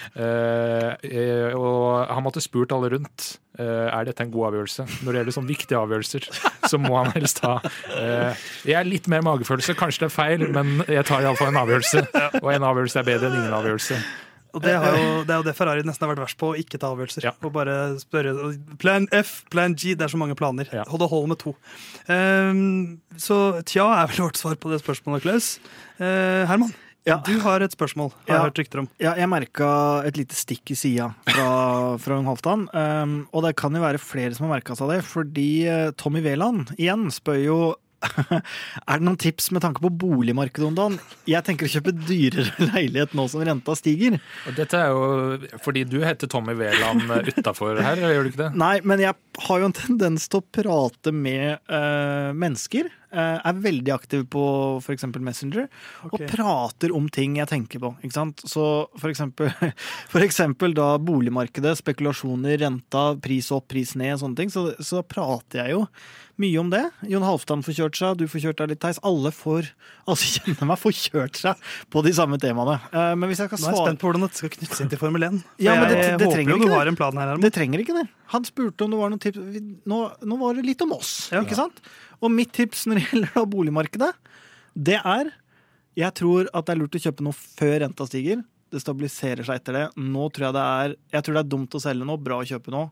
Og 1.58 2.14
han 2.14 2.26
måtte 2.26 2.44
spurt 2.44 2.76
alle 2.76 2.94
rundt. 2.94 3.34
Uh, 3.54 3.86
er 3.86 4.08
dette 4.08 4.24
en 4.26 4.32
god 4.34 4.48
avgjørelse? 4.48 4.84
Når 5.06 5.14
det 5.14 5.20
gjelder 5.20 5.36
sånne 5.36 5.52
viktige 5.52 5.78
avgjørelser, 5.78 6.26
så 6.72 6.80
må 6.82 6.96
han 6.98 7.12
helst 7.14 7.44
ha 7.46 7.60
uh, 7.62 8.46
Jeg 8.66 8.74
er 8.80 8.88
litt 8.88 9.06
mer 9.14 9.22
magefølelse, 9.28 9.76
kanskje 9.78 10.02
det 10.02 10.08
er 10.08 10.14
feil, 10.16 10.46
men 10.56 10.82
jeg 10.90 11.06
tar 11.06 11.22
iallfall 11.22 11.52
en 11.52 11.60
avgjørelse. 11.64 12.06
Og 12.44 12.52
en 12.54 12.68
avgjørelse 12.70 13.00
er 13.02 13.10
bedre 13.10 13.32
enn 13.32 13.40
ingen 13.42 13.58
avgjørelse. 13.62 13.98
Og 14.54 14.62
det, 14.62 14.76
har 14.78 14.94
jo, 14.94 15.06
det 15.26 15.34
er 15.34 15.40
jo 15.42 15.46
det 15.48 15.56
Ferrari 15.58 15.82
nesten 15.82 16.06
har 16.06 16.12
vært 16.12 16.28
verst 16.28 16.38
på, 16.38 16.52
å 16.54 16.58
ikke 16.62 16.78
ta 16.78 16.92
avgjørelser. 16.94 17.26
Ja. 17.26 17.32
Og 17.42 17.50
bare 17.56 17.78
spørre 17.98 18.52
Plan 18.78 19.08
F, 19.18 19.40
plan 19.50 19.74
G, 19.74 19.96
det 19.98 20.06
er 20.06 20.12
så 20.14 20.20
mange 20.22 20.36
planer. 20.38 20.70
Ja. 20.70 20.84
Og 20.94 21.02
det 21.02 21.08
holder 21.10 21.32
med 21.32 21.40
to. 21.42 21.56
Um, 22.06 23.00
så 23.18 23.40
tja 23.66 23.88
er 23.98 24.12
vel 24.12 24.22
vårt 24.28 24.38
svar 24.38 24.60
på 24.62 24.70
det 24.70 24.78
spørsmålet, 24.84 25.26
Klaus. 25.26 25.56
Uh, 25.98 26.46
Herman, 26.50 26.70
Ja. 27.10 27.18
du 27.26 27.34
har 27.42 27.66
et 27.66 27.74
spørsmål. 27.74 28.14
Har 28.14 28.30
jeg 28.30 28.38
Ja. 28.38 28.44
hørt 28.46 28.60
rykter 28.62 28.80
om. 28.80 28.90
Ja, 29.02 29.16
jeg 29.18 29.28
merka 29.28 29.72
et 30.06 30.16
lite 30.22 30.36
stikk 30.38 30.70
i 30.72 30.76
sida 30.78 31.10
fra, 31.28 31.98
fra 31.98 32.22
Halvdan. 32.22 32.68
Um, 32.78 33.28
og 33.34 33.44
det 33.44 33.56
kan 33.58 33.74
jo 33.74 33.82
være 33.82 33.98
flere 34.00 34.36
som 34.38 34.46
har 34.48 34.60
merka 34.60 34.78
seg 34.78 34.88
det, 34.94 35.02
fordi 35.04 35.66
eh, 35.68 35.90
Tommy 35.98 36.22
Veland 36.22 36.76
igjen 36.78 37.10
spør 37.12 37.42
jo 37.44 37.58
er 38.90 39.00
det 39.00 39.06
noen 39.06 39.20
tips 39.20 39.50
med 39.56 39.64
tanke 39.64 39.84
på 39.84 39.92
boligmarkedet 40.04 40.68
om 40.68 40.78
dagen? 40.78 40.98
Jeg 41.30 41.46
tenker 41.48 41.68
å 41.68 41.74
kjøpe 41.74 41.94
dyrere 41.96 42.68
leilighet 42.74 43.16
nå 43.18 43.28
som 43.32 43.44
renta 43.46 43.76
stiger. 43.80 44.20
Dette 44.58 44.80
er 44.80 44.94
jo 44.94 45.60
fordi 45.64 45.86
du 45.90 46.00
heter 46.04 46.32
Tommy 46.32 46.56
Veland 46.60 47.08
utafor 47.34 47.80
her, 47.84 48.02
gjør 48.02 48.28
du 48.28 48.34
ikke 48.34 48.44
det? 48.46 48.52
Nei, 48.60 48.76
men 48.88 49.04
jeg 49.04 49.18
har 49.48 49.62
jo 49.62 49.70
en 49.70 49.78
tendens 49.78 50.28
til 50.30 50.42
å 50.42 50.48
prate 50.60 51.14
med 51.16 51.58
eh, 51.58 52.30
mennesker. 52.38 52.92
Eh, 53.14 53.38
er 53.46 53.60
veldig 53.64 53.94
aktiv 53.96 54.26
på 54.34 54.44
f.eks. 54.84 55.06
Messenger. 55.22 55.70
Og 56.10 56.18
prater 56.32 56.94
om 56.96 57.08
ting 57.14 57.38
jeg 57.40 57.48
tenker 57.52 57.80
på. 57.84 57.94
Ikke 58.04 58.18
sant? 58.18 58.44
Så 58.50 58.66
eksempel, 59.10 59.54
for 60.14 60.26
eksempel 60.26 60.74
da 60.78 60.98
boligmarkedet, 60.98 61.78
spekulasjoner, 61.84 62.58
renta, 62.66 63.14
pris 63.24 63.52
opp, 63.56 63.70
pris 63.72 63.96
ned, 64.00 64.18
sånne 64.22 64.36
ting. 64.42 64.50
Så, 64.54 64.72
så 64.84 65.04
prater 65.06 65.64
jeg 65.64 65.78
jo 65.78 65.86
mye 66.42 66.58
om 66.58 66.70
det. 66.74 66.82
Jon 67.06 67.22
Halvdan 67.22 67.62
får 67.62 67.76
kjørt 67.78 67.98
seg, 68.00 68.16
du 68.18 68.24
får 68.28 68.42
kjørt 68.48 68.62
deg 68.64 68.72
litt, 68.72 68.80
Theis. 68.82 68.98
Alle 69.06 69.30
får, 69.36 69.68
altså 70.10 70.30
kjenner 70.40 70.70
meg, 70.72 70.80
får 70.82 70.96
kjørt 70.98 71.38
seg 71.38 71.68
på 71.94 72.02
de 72.08 72.14
samme 72.18 72.40
temaene. 72.42 72.80
Eh, 72.90 73.12
men 73.22 73.30
hvis 73.30 73.44
jeg 73.44 73.52
skal 73.52 73.62
Nå 73.62 73.70
er 73.70 73.76
jeg 73.78 73.86
spent 73.86 74.02
på 74.02 74.10
hvordan 74.10 74.26
dette 74.26 74.42
skal 74.42 74.54
knyttes 74.58 74.82
inn 74.82 74.90
til 74.90 75.02
Formel 75.02 75.28
1. 75.30 75.38
For 75.46 75.68
Ja, 75.68 75.76
men 75.78 75.92
det- 75.94 76.00
det 76.02 76.10
håper 76.26 76.34
trenger 76.34 76.56
ikke 76.58 76.66
du 76.66 76.72
det. 76.72 76.78
har 76.80 76.90
en 76.90 76.98
plan 76.98 77.22
her. 77.22 77.36
Det 77.46 77.54
trenger 77.54 77.84
ikke 77.86 77.98
det. 78.02 78.08
Han 78.34 78.48
spurte 78.50 78.82
om 78.88 78.96
det 78.96 78.98
var 79.04 79.14
noen 79.14 79.22
tips. 79.22 79.38
Nå, 79.94 80.00
nå 80.26 80.40
var 80.42 80.58
det 80.58 80.66
litt 80.66 80.82
om 80.82 80.96
oss, 80.98 81.30
Ja. 81.30 81.44
ikke 81.46 81.60
sant? 81.60 81.84
Og 82.24 82.32
mitt 82.32 82.54
tips 82.56 82.86
når 82.88 83.00
det 83.02 83.06
gjelder 83.12 83.34
da 83.36 83.46
boligmarkedet, 83.54 84.12
det 84.74 85.00
er 85.04 85.32
Jeg 86.00 86.16
tror 86.18 86.48
at 86.56 86.66
det 86.66 86.74
er 86.74 86.80
lurt 86.82 86.96
å 86.98 87.04
kjøpe 87.04 87.22
noe 87.28 87.36
før 87.38 87.76
renta 87.84 88.08
stiger. 88.10 88.40
Det 88.74 88.80
stabiliserer 88.82 89.46
seg 89.46 89.60
etter 89.60 89.76
det. 89.78 89.84
Nå 90.02 90.30
tror 90.34 90.48
jeg 90.48 90.56
det 90.56 90.64
er 90.66 90.96
Jeg 91.18 91.26
tror 91.28 91.36
det 91.38 91.44
er 91.44 91.52
dumt 91.52 91.76
å 91.78 91.82
selge 91.84 92.08
nå, 92.10 92.16
bra 92.18 92.40
å 92.42 92.48
kjøpe 92.50 92.74
nå. 92.74 92.88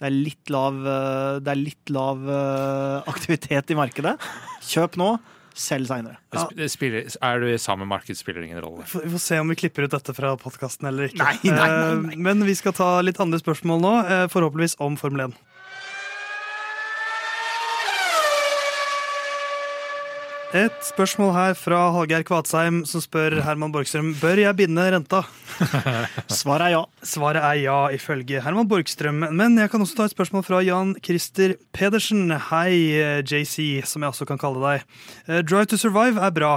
Det 0.00 0.08
er 0.08 0.14
litt 0.16 0.48
lav, 0.50 0.78
eh, 0.88 1.34
det 1.44 1.50
er 1.52 1.58
litt 1.60 1.90
lav 1.92 2.24
eh, 2.24 3.10
aktivitet 3.12 3.70
i 3.70 3.76
markedet. 3.76 4.14
Kjøp 4.64 4.96
nå, 4.96 5.10
selg 5.60 5.86
seinere. 5.90 6.16
Ja. 6.32 6.46
Er 7.28 7.42
du 7.42 7.46
i 7.52 7.58
samme 7.60 7.84
marked, 7.86 8.16
spiller 8.16 8.46
ingen 8.46 8.62
rolle. 8.64 8.86
Vi 8.88 9.10
får- 9.12 9.20
se 9.20 9.38
om 9.42 9.52
vi 9.52 9.58
klipper 9.60 9.84
ut 9.84 9.92
dette 9.92 10.14
fra 10.16 10.32
podkasten 10.40 10.88
eller 10.88 11.10
ikke. 11.10 11.20
Nei, 11.20 11.36
nei, 11.44 11.52
nei, 11.52 11.94
nei. 12.00 12.14
Eh, 12.16 12.22
Men 12.26 12.42
vi 12.48 12.54
skal 12.56 12.72
ta 12.72 12.88
litt 13.04 13.20
andre 13.20 13.38
spørsmål 13.44 13.84
nå, 13.84 13.92
forhåpentligvis 14.32 14.78
om 14.80 14.96
Formel 14.96 15.28
1. 15.28 15.36
Et 20.50 20.74
spørsmål 20.82 21.28
her 21.30 21.52
fra 21.54 21.78
Hallgeir 21.94 22.24
Kvatsheim 22.26 22.80
som 22.88 22.98
spør 22.98 23.36
Herman 23.46 23.70
Borgstrøm 23.70 24.08
Bør 24.18 24.40
jeg 24.42 24.56
binde 24.58 24.82
renta. 24.90 25.20
Svaret 26.40 26.64
er 26.64 26.72
ja. 26.72 26.80
Svaret 27.06 27.38
er 27.38 27.60
ja, 27.60 27.76
ifølge 27.94 28.42
Herman 28.42 28.66
Borgstrøm. 28.66 29.28
Men 29.30 29.54
jeg 29.62 29.70
kan 29.70 29.84
også 29.84 30.00
ta 30.00 30.08
et 30.08 30.16
spørsmål 30.16 30.42
fra 30.48 30.58
Jan 30.66 30.96
Christer 31.06 31.54
Pedersen. 31.70 32.34
Hei, 32.48 32.98
JC, 33.22 33.86
som 33.86 34.02
jeg 34.02 34.10
også 34.10 34.26
kan 34.26 34.42
kalle 34.42 34.64
deg. 34.64 34.98
Eh, 35.28 35.44
Drive 35.46 35.70
to 35.70 35.78
Survive 35.78 36.18
er 36.18 36.34
bra. 36.34 36.56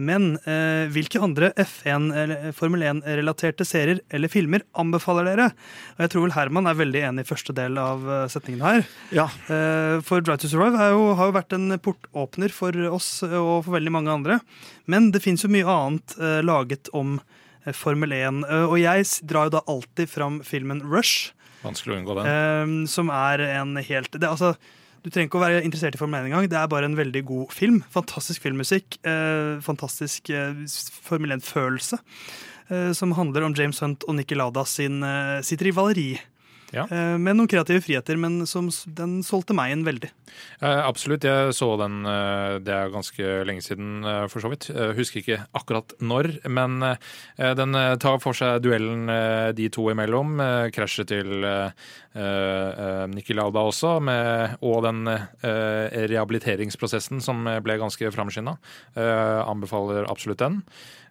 Men 0.00 0.38
eh, 0.48 0.86
hvilke 0.88 1.20
andre 1.20 1.50
F1 1.60 2.06
eller 2.16 2.52
Formel 2.56 2.80
1-relaterte 2.88 3.66
serier 3.68 3.98
eller 4.08 4.30
filmer 4.32 4.62
anbefaler 4.80 5.26
dere? 5.28 5.50
Og 5.98 6.00
jeg 6.06 6.12
tror 6.14 6.24
vel 6.24 6.32
Herman 6.36 6.70
er 6.70 6.78
veldig 6.78 7.02
enig 7.10 7.26
i 7.26 7.28
første 7.28 7.52
del 7.58 7.76
av 7.76 8.06
eh, 8.08 8.22
setningen 8.32 8.64
her. 8.64 8.86
Ja. 9.12 9.26
Eh, 9.52 9.98
For 10.06 10.24
Drive 10.24 10.40
to 10.46 10.48
Survive 10.48 10.80
er 10.80 10.94
jo, 10.96 11.10
har 11.18 11.28
jo 11.28 11.36
vært 11.36 11.52
en 11.58 11.76
portåpner 11.84 12.54
for 12.56 12.72
oss 12.88 13.10
eh, 13.28 13.36
og 13.36 13.66
for 13.68 13.76
veldig 13.76 13.92
mange 13.92 14.14
andre. 14.16 14.40
Men 14.88 15.10
det 15.12 15.20
fins 15.26 15.44
jo 15.44 15.52
mye 15.52 15.68
annet 15.68 16.16
eh, 16.16 16.40
laget 16.46 16.88
om 16.96 17.18
eh, 17.66 17.72
Formel 17.76 18.16
1. 18.16 18.42
eh, 18.48 18.64
Og 18.72 18.78
jeg 18.80 19.04
drar 19.28 19.50
jo 19.50 19.58
da 19.58 19.66
alltid 19.68 20.08
fram 20.08 20.40
filmen 20.46 20.80
Rush, 20.88 21.34
Vanskelig 21.62 21.94
å 21.94 21.98
unngå 22.00 22.14
den. 22.18 22.26
eh, 22.32 22.86
som 22.90 23.12
er 23.14 23.44
en 23.60 23.76
helt 23.76 24.16
det, 24.16 24.24
altså, 24.26 24.56
Du 25.02 25.10
trenger 25.10 25.28
ikke 25.28 25.40
å 25.40 25.42
være 25.42 25.62
interessert 25.66 25.96
i 25.96 26.00
Formel 26.00 26.22
1 26.22 26.30
engang. 26.30 26.48
Det 26.50 26.58
er 26.58 26.70
bare 26.70 26.86
en 26.86 26.98
veldig 26.98 27.24
god 27.26 27.54
film. 27.54 27.80
Fantastisk 27.90 28.44
filmmusikk. 28.44 29.00
Eh, 29.02 29.58
fantastisk 29.66 30.30
eh, 30.30 30.62
Formel 31.02 31.34
1-følelse. 31.38 31.98
Eh, 32.70 32.92
som 32.94 33.14
handler 33.18 33.48
om 33.48 33.56
James 33.58 33.82
Hunt 33.82 34.06
og 34.06 34.18
Niki 34.18 34.38
Lada 34.38 34.62
sin, 34.68 35.02
eh, 35.02 35.40
sitt 35.42 35.64
rivaleri. 35.66 36.12
Ja. 36.72 36.86
Eh, 36.88 37.18
med 37.20 37.36
noen 37.36 37.48
kreative 37.50 37.82
friheter, 37.84 38.16
men 38.16 38.46
som, 38.48 38.70
den 38.96 39.18
solgte 39.26 39.52
meg 39.56 39.74
en 39.74 39.84
veldig. 39.84 40.08
Eh, 40.62 40.80
absolutt. 40.80 41.26
Jeg 41.28 41.52
så 41.56 41.68
den 41.80 42.00
eh, 42.08 42.56
Det 42.64 42.72
er 42.72 42.92
ganske 42.94 43.32
lenge 43.48 43.64
siden, 43.64 44.00
for 44.32 44.40
så 44.40 44.52
vidt. 44.52 44.70
Husker 44.96 45.20
ikke 45.20 45.42
akkurat 45.58 45.92
når, 46.00 46.30
men 46.48 46.80
eh, 46.86 47.52
den 47.58 47.76
tar 48.00 48.22
for 48.24 48.36
seg 48.36 48.62
duellen 48.64 49.10
de 49.56 49.68
to 49.72 49.90
imellom. 49.92 50.40
Krasjet 50.72 51.10
til 51.12 51.44
eh, 52.14 53.04
eh, 53.08 53.32
Lauda 53.36 53.64
også, 53.68 53.96
med, 54.04 54.56
og 54.60 54.82
den 54.86 55.06
eh, 55.08 56.06
rehabiliteringsprosessen 56.10 57.22
som 57.24 57.46
ble 57.64 57.78
ganske 57.80 58.12
framskynda. 58.14 58.56
Anbefaler 59.46 60.08
absolutt 60.10 60.42
den. 60.42 60.62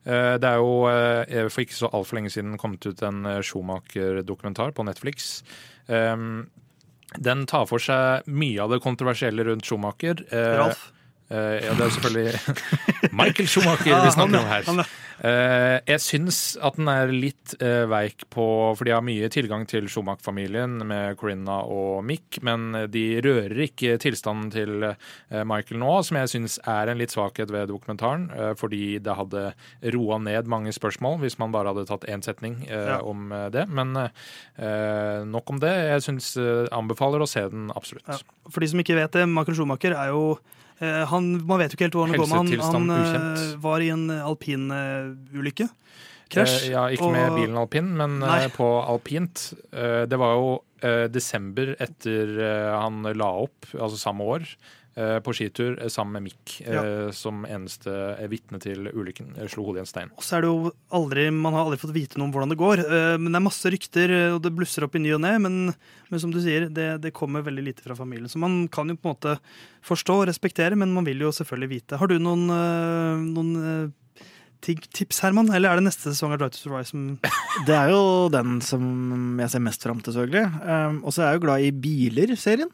Det 0.04 0.48
er 0.48 0.58
jo 0.58 1.50
for 1.54 1.62
ikke 1.62 1.78
så 1.78 1.90
altfor 1.94 2.18
lenge 2.18 2.32
siden 2.34 2.58
kommet 2.58 2.86
ut 2.90 3.04
en 3.06 3.22
Schumacher-dokumentar 3.46 4.74
på 4.74 4.86
Netflix. 4.88 5.44
Den 5.86 7.44
tar 7.46 7.68
for 7.70 7.84
seg 7.84 8.26
mye 8.26 8.64
av 8.64 8.74
det 8.74 8.82
kontroversielle 8.82 9.46
rundt 9.46 9.68
Schumacher. 9.70 10.24
Ralf? 10.32 10.88
Eh, 11.32 11.62
ja, 11.66 11.78
det 11.78 11.88
er 11.88 11.96
selvfølgelig 11.96 12.34
Michael 13.22 13.48
Schumacher 13.48 14.04
vi 14.06 14.12
snakker 14.16 14.44
om 14.44 14.52
her. 14.52 14.98
Eh, 15.22 15.78
jeg 15.86 16.02
syns 16.02 16.38
at 16.66 16.80
den 16.80 16.88
er 16.90 17.12
litt 17.14 17.54
eh, 17.62 17.84
veik 17.86 18.24
på 18.34 18.46
For 18.74 18.88
de 18.88 18.94
har 18.96 19.04
mye 19.06 19.28
tilgang 19.30 19.68
til 19.70 19.86
Schumacher-familien 19.86 20.80
med 20.90 21.20
Corinna 21.20 21.60
og 21.70 22.00
Mick, 22.08 22.40
men 22.42 22.88
de 22.90 23.04
rører 23.22 23.60
ikke 23.68 24.00
tilstanden 24.02 24.50
til 24.54 24.88
Michael 25.30 25.82
nå, 25.82 25.92
som 26.08 26.18
jeg 26.18 26.32
syns 26.32 26.58
er 26.66 26.90
en 26.90 26.98
litt 26.98 27.14
svakhet 27.14 27.54
ved 27.54 27.70
dokumentaren. 27.70 28.30
fordi 28.58 28.98
det 29.04 29.18
hadde 29.18 29.44
roa 29.94 30.18
ned 30.18 30.50
mange 30.50 30.74
spørsmål 30.74 31.20
hvis 31.22 31.38
man 31.40 31.54
bare 31.54 31.74
hadde 31.74 31.86
tatt 31.90 32.08
én 32.10 32.24
setning 32.26 32.64
om 33.04 33.30
det. 33.54 33.68
Men 33.70 33.94
nok 35.32 35.54
om 35.54 35.62
det. 35.62 35.74
Jeg 35.92 36.06
syns 36.08 36.34
anbefaler 36.72 37.22
å 37.22 37.30
se 37.30 37.46
den 37.52 37.70
absolutt. 37.76 38.10
Ja. 38.10 38.18
For 38.50 38.64
de 38.64 38.72
som 38.74 38.82
ikke 38.82 38.98
vet 38.98 39.14
det, 39.14 39.28
Michael 39.30 39.60
Schumacher 39.60 39.96
er 39.98 40.16
jo 40.16 40.40
han, 40.82 41.46
Man 41.46 41.62
vet 41.62 41.74
jo 41.74 41.78
ikke 41.78 41.88
helt 41.90 41.96
hvor 42.00 42.10
han 42.10 42.18
går 42.18 42.30
med. 42.32 42.62
Han, 42.64 42.90
han 42.90 43.38
eh, 43.38 43.46
var 43.62 43.84
i 43.86 43.92
en 43.94 44.08
alpinulykke. 44.10 45.70
Krasj. 46.32 46.58
Eh, 46.66 46.72
ja, 46.72 46.86
ikke 46.94 47.12
med 47.12 47.34
bilen 47.36 47.58
alpin, 47.60 47.90
men 47.98 48.20
Nei. 48.24 48.44
eh, 48.46 48.52
på 48.56 48.68
alpint. 48.88 49.52
Eh, 49.76 50.04
det 50.10 50.20
var 50.20 50.38
jo 50.38 50.52
eh, 50.84 51.08
desember 51.12 51.74
etter 51.84 52.36
eh, 52.40 52.70
han 52.72 53.04
la 53.20 53.32
opp, 53.44 53.68
altså 53.76 54.00
samme 54.00 54.28
år, 54.38 54.48
eh, 54.48 54.81
på 55.24 55.32
skitur 55.38 55.78
eh, 55.80 55.88
sammen 55.88 56.18
med 56.18 56.26
Mick, 56.26 56.58
ja. 56.66 56.82
som 57.16 57.46
eneste 57.48 57.94
eh, 58.18 58.28
vitne 58.32 58.60
til 58.60 58.90
ulykken. 58.92 59.30
eh, 59.40 59.48
Slo 59.48 59.64
hodet 59.64 59.80
i 59.80 59.84
en 59.86 59.90
stein. 59.92 60.12
Og 60.18 60.26
så 60.28 60.36
er 60.38 60.44
det 60.44 60.50
jo 60.52 60.72
aldri, 60.92 61.30
Man 61.32 61.54
har 61.56 61.64
aldri 61.64 61.80
fått 61.80 61.94
vite 61.96 62.20
noe 62.20 62.28
om 62.28 62.34
hvordan 62.36 62.52
det 62.52 62.60
går. 62.60 62.84
eh, 62.84 63.16
Men 63.22 63.32
det 63.32 63.40
er 63.40 63.46
masse 63.48 63.72
rykter, 63.72 64.12
eh, 64.18 64.34
og 64.36 64.42
det 64.44 64.52
blusser 64.58 64.84
opp 64.84 64.96
i 65.00 65.04
ny 65.04 65.14
og 65.16 65.22
ne. 65.24 65.32
Men, 65.40 65.56
men 66.12 66.20
som 66.20 66.34
du 66.34 66.42
sier, 66.44 66.68
det, 66.68 66.90
det 67.06 67.14
kommer 67.16 67.46
veldig 67.46 67.64
lite 67.70 67.86
fra 67.88 67.96
familien. 67.96 68.28
Så 68.28 68.42
man 68.44 68.68
kan 68.68 68.92
jo 68.92 68.98
på 69.00 69.08
en 69.08 69.16
måte 69.16 69.38
forstå 69.88 70.20
og 70.22 70.28
respektere, 70.28 70.76
men 70.76 70.92
man 70.94 71.08
vil 71.08 71.24
jo 71.24 71.32
selvfølgelig 71.32 71.72
vite. 71.78 71.98
Har 72.02 72.12
du 72.12 72.18
noen, 72.20 72.44
eh, 72.52 73.24
noen 73.32 73.56
eh, 73.64 74.26
tips, 74.62 75.22
Herman? 75.24 75.50
Eller 75.56 75.72
er 75.72 75.80
det 75.80 75.88
neste 75.88 76.12
sesong 76.12 76.36
av 76.36 76.44
Drive 76.44 76.54
to 76.54 76.62
Survive 76.68 76.86
som 76.92 77.08
Det 77.68 77.74
er 77.80 77.90
jo 77.96 78.04
den 78.30 78.60
som 78.62 79.40
jeg 79.42 79.50
ser 79.56 79.64
mest 79.66 79.88
fram 79.88 80.04
til, 80.04 80.14
selvfølgelig. 80.14 80.46
Um, 80.68 81.00
og 81.06 81.16
så 81.16 81.24
er 81.24 81.32
jeg 81.32 81.40
jo 81.40 81.46
glad 81.48 81.66
i 81.66 81.72
biler-serien. 81.88 82.70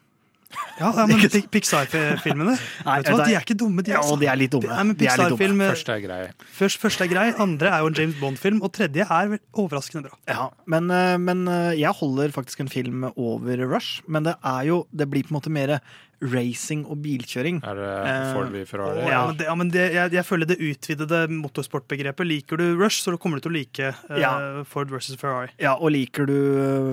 Ja, 0.77 0.91
ja 0.93 1.05
men 1.10 1.19
Pixar-filmene 1.51 2.53
Vet 2.55 3.07
du 3.07 3.12
hva, 3.12 3.25
De 3.25 3.33
er 3.36 3.43
ikke 3.43 3.57
dumme, 3.57 3.83
de. 3.83 3.91
Ja, 3.91 4.01
altså. 4.01 4.17
de 4.21 4.29
er 4.31 4.39
litt 4.39 4.53
dumme. 4.53 4.69
Nei, 4.71 4.86
men 4.89 4.97
De 4.97 5.07
er 5.10 5.19
litt 5.19 5.33
dumme. 5.33 5.39
Pixar-film 5.41 5.63
eh, 5.65 5.71
Første 5.73 5.95
er 5.95 6.03
grei. 6.05 6.19
først, 6.60 6.81
Første 6.83 7.05
er 7.05 7.12
grei, 7.12 7.25
andre 7.43 7.71
er 7.73 7.83
jo 7.83 7.91
en 7.91 7.97
James 7.99 8.19
Bond-film, 8.21 8.62
og 8.65 8.73
tredje 8.77 9.07
er 9.07 9.38
overraskende 9.57 10.07
bra. 10.07 10.19
Ja, 10.29 10.49
men, 10.69 10.91
eh, 10.93 11.15
men 11.21 11.43
eh, 11.51 11.73
jeg 11.81 11.93
holder 11.99 12.36
faktisk 12.36 12.63
en 12.63 12.71
film 12.71 13.07
over 13.10 13.65
Rush. 13.65 14.03
Men 14.07 14.29
det 14.29 14.38
er 14.45 14.69
jo 14.69 14.83
Det 14.97 15.10
blir 15.10 15.25
på 15.27 15.33
en 15.33 15.39
måte 15.39 15.53
mer 15.53 15.77
racing 16.21 16.86
og 16.89 16.97
bilkjøring. 17.03 17.60
Er 17.67 17.75
det 17.77 17.89
Eh, 18.08 18.34
Ford 18.34 18.49
v 18.53 18.63
Ferrari? 18.65 19.03
Å, 19.06 19.10
ja, 19.12 19.19
men 19.27 19.38
det, 19.38 19.45
ja, 19.49 19.56
men 19.60 19.69
det, 19.73 19.84
jeg, 19.93 20.13
jeg 20.17 20.25
føler 20.25 20.49
det 20.49 20.58
utvidede 20.60 21.19
motorsportbegrepet. 21.30 22.25
Liker 22.27 22.58
du 22.62 22.65
Rush, 22.80 23.03
så 23.03 23.13
kommer 23.21 23.38
du 23.38 23.45
til 23.47 23.53
å 23.53 23.58
like 23.58 23.91
eh, 23.93 24.17
Ja. 24.23 24.34
Ford 24.65 24.89
versus 24.93 25.19
Ferrari. 25.21 25.51
Ja, 25.62 25.75
og 25.77 25.91
liker 25.93 26.25
du 26.30 26.36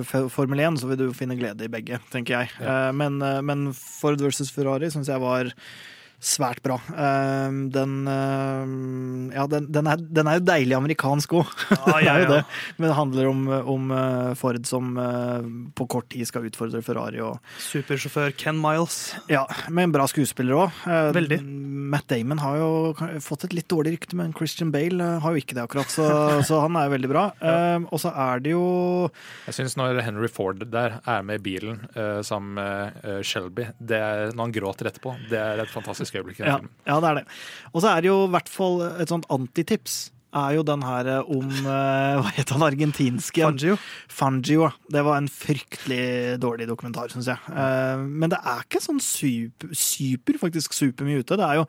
eh, 0.03 0.29
Formel 0.29 0.59
1, 0.61 0.81
så 0.83 0.91
vil 0.91 1.01
du 1.01 1.07
finne 1.17 1.37
glede 1.39 1.65
i 1.65 1.71
begge, 1.71 1.99
tenker 2.13 2.39
jeg. 2.41 2.53
Eh, 2.61 2.91
Men, 2.95 3.21
eh, 3.21 3.41
men 3.41 3.69
Ford 3.73 4.21
versus 4.21 4.51
Ferrari 4.53 4.91
syns 4.93 5.09
jeg 5.09 5.21
var 5.23 5.49
svært 6.25 6.61
bra. 6.65 6.79
Eh, 6.89 7.57
Den 7.75 7.95
eh, 8.09 9.35
Ja, 9.35 9.45
den, 9.51 9.67
den, 9.73 9.89
er, 9.91 10.01
den 10.01 10.29
er 10.29 10.39
jo 10.39 10.45
deilig 10.47 10.77
amerikansk 10.77 11.35
òg. 11.39 11.51
ah, 11.85 11.99
ja, 12.03 12.17
ja. 12.23 12.27
det. 12.29 12.41
Men 12.77 12.89
det 12.89 12.97
handler 12.97 13.29
om, 13.29 13.43
om 13.75 13.91
eh, 13.95 14.31
Ford 14.39 14.61
som 14.67 14.95
eh, 15.01 15.49
på 15.77 15.87
kort 15.91 16.09
tid 16.13 16.27
skal 16.29 16.47
utfordre 16.49 16.81
Ferrari. 16.85 17.21
Og, 17.25 17.37
Supersjåfør 17.61 18.33
Ken 18.39 18.57
Miles. 18.61 19.15
ja, 19.31 19.45
med 19.69 19.89
en 19.89 19.95
bra 19.95 20.07
skuespiller 20.09 20.65
òg. 20.65 20.81
Matt 21.85 22.07
Damon 22.09 22.41
har 22.41 22.57
jo 22.59 22.69
fått 23.23 23.45
et 23.47 23.53
litt 23.55 23.69
dårlig 23.71 23.95
rykte, 23.97 24.17
men 24.17 24.33
Christian 24.35 24.71
Bale 24.73 25.03
eh, 25.03 25.19
har 25.23 25.35
jo 25.35 25.43
ikke 25.43 25.57
det, 25.57 25.65
akkurat. 25.67 25.91
Så, 25.91 26.05
så 26.49 26.61
han 26.65 26.77
er 26.79 26.89
jo 26.89 26.95
veldig 26.95 27.11
bra. 27.11 27.25
Eh, 27.39 27.85
og 27.89 28.01
så 28.01 28.11
er 28.15 28.41
det 28.45 28.55
jo 28.55 28.65
Jeg 29.47 29.59
syns 29.59 29.77
når 29.79 30.01
Henry 30.05 30.29
Ford 30.31 30.63
der 30.71 30.99
er 31.05 31.25
med 31.25 31.41
i 31.41 31.45
bilen 31.51 31.83
eh, 31.93 32.21
sammen 32.25 32.55
med 32.57 32.99
eh, 33.05 33.21
Shelby, 33.25 33.69
det 33.79 33.99
er, 34.01 34.31
når 34.33 34.47
han 34.47 34.55
gråter 34.55 34.89
etterpå, 34.89 35.15
det 35.29 35.39
er 35.41 35.61
et 35.63 35.71
fantastisk 35.71 36.14
øyeblikk. 36.21 36.39
i 36.39 36.43
den 36.43 36.51
Ja, 36.51 36.59
ja, 36.93 36.99
det 36.99 37.09
er 37.09 37.15
det. 37.21 37.25
Og 37.73 37.81
så 37.81 37.93
er 37.95 38.01
det 38.01 38.11
jo 38.13 38.19
i 38.25 38.33
hvert 38.35 38.49
fall 38.49 38.81
et 39.01 39.07
sånt 39.11 39.25
antitips. 39.29 40.11
Er 40.35 40.51
jo 40.57 40.63
den 40.67 40.81
her 40.83 41.07
om 41.31 41.47
eh, 41.47 42.17
Hva 42.19 42.31
het 42.35 42.49
han 42.51 42.63
argentinske? 42.65 43.39
Fangio. 43.45 43.77
Fangio. 44.11 44.65
ja. 44.67 44.71
Det 44.91 45.03
var 45.07 45.15
en 45.21 45.29
fryktelig 45.31 46.35
dårlig 46.43 46.67
dokumentar, 46.67 47.07
syns 47.13 47.29
jeg. 47.31 47.39
Eh, 47.55 48.01
men 48.03 48.33
det 48.33 48.41
er 48.43 48.65
ikke 48.65 48.81
sånn 48.83 48.99
super, 48.99 49.71
super 49.71 50.35
faktisk 50.41 50.75
supermye 50.75 51.21
ute. 51.23 51.37
Det 51.39 51.45
er 51.47 51.61
jo 51.61 51.65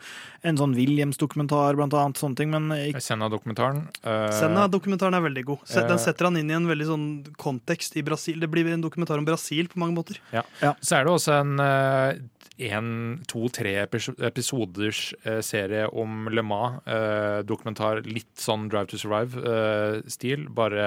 en 0.50 0.58
sånn 0.58 0.74
Williams-dokumentar, 0.74 1.78
blant 1.78 1.94
annet. 1.94 2.18
Sånne 2.18 2.40
ting, 2.42 2.50
men 2.50 2.66
ikke 2.74 3.04
Senna-dokumentaren. 3.06 3.84
eh, 4.02 4.28
Senna-dokumentaren 4.34 5.14
er 5.14 5.22
veldig 5.28 5.44
god. 5.52 5.62
Eh, 5.70 5.86
Den 5.86 6.02
setter 6.02 6.24
han 6.26 6.36
inn 6.42 6.50
i 6.50 6.54
en 6.58 6.66
veldig 6.66 6.86
sånn 6.90 7.06
kontekst 7.38 7.94
i 7.96 8.02
Brasil. 8.02 8.40
Det 8.42 8.50
blir 8.50 8.66
en 8.74 8.82
dokumentar 8.82 9.18
om 9.22 9.24
Brasil 9.30 9.68
på 9.70 9.78
mange 9.78 9.94
måter. 9.94 10.18
Ja, 10.34 10.42
Så 10.82 10.98
er 10.98 11.04
det 11.06 11.14
også 11.14 11.38
en 11.40 11.60
eh, 11.60 12.18
en, 12.58 12.86
to, 13.28 13.46
tre 13.52 13.74
episoders 13.84 15.10
eh, 15.24 15.40
serie 15.44 15.86
om 15.92 16.28
Le 16.32 16.42
Mans. 16.42 16.80
eh, 16.86 17.42
dokumentar 17.44 18.00
litt 18.06 18.32
sånn 18.40 18.68
Drive 18.72 18.88
to 18.92 19.00
Survive-stil, 19.00 20.46
bare 20.56 20.86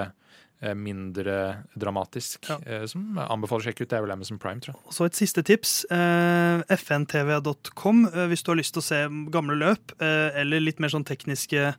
eh, 0.62 0.74
mindre 0.74 1.66
dramatisk. 1.78 2.50
Ja. 2.50 2.88
som 2.90 3.18
anbefaler 3.22 3.62
å 3.62 3.68
sjekke 3.70 3.86
ut. 3.86 3.92
Det 3.92 4.00
er 4.00 4.06
vel 4.08 4.16
Amazon 4.16 4.42
Prime, 4.42 4.60
tror 4.64 4.76
jeg. 4.76 4.96
Så 4.98 5.06
et 5.06 5.20
siste 5.20 5.44
tips. 5.46 5.76
Eh, 5.94 6.66
fntv.com 6.80 8.04
hvis 8.32 8.44
du 8.44 8.52
har 8.52 8.60
lyst 8.60 8.74
til 8.76 8.84
å 8.84 8.90
se 8.90 9.04
gamle 9.32 9.60
løp, 9.60 9.94
eller 10.00 10.64
litt 10.64 10.82
mer 10.82 10.92
sånn 10.94 11.08
tekniske 11.08 11.74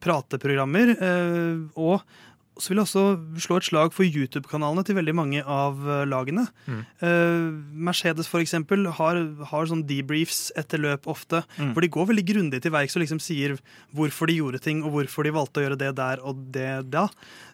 prateprogrammer. 0.00 0.96
Eh, 0.96 1.62
og 1.78 2.02
så 2.60 2.70
vil 2.72 2.80
jeg 2.80 2.86
også 2.86 3.40
slå 3.46 3.56
et 3.60 3.66
slag 3.66 3.94
for 3.96 4.04
YouTube-kanalene 4.06 4.84
til 4.86 4.96
veldig 4.98 5.14
mange 5.16 5.40
av 5.44 5.80
eh, 5.88 6.02
lagene. 6.08 6.46
Mm. 6.68 6.80
Eh, 7.02 7.46
Mercedes 7.88 8.28
for 8.30 8.40
eksempel 8.44 8.86
har, 8.98 9.20
har 9.50 9.68
sånn 9.70 9.86
debriefs 9.88 10.50
etter 10.60 10.82
løp 10.84 11.08
ofte, 11.10 11.42
Mm. 11.60 11.72
hvor 11.74 11.82
de 11.84 11.88
går 11.92 12.06
veldig 12.10 12.24
grundig 12.28 12.60
til 12.62 12.72
verks 12.72 12.94
og 12.96 13.02
liksom 13.02 13.18
sier 13.20 13.56
hvorfor 13.96 14.28
de 14.30 14.36
gjorde 14.38 14.60
ting, 14.62 14.82
og 14.84 14.92
hvorfor 14.94 15.24
de 15.26 15.32
valgte 15.34 15.60
å 15.60 15.64
gjøre 15.64 15.78
det 15.80 15.90
der 15.98 16.20
og 16.24 16.38
det 16.54 16.68
da. 16.92 17.06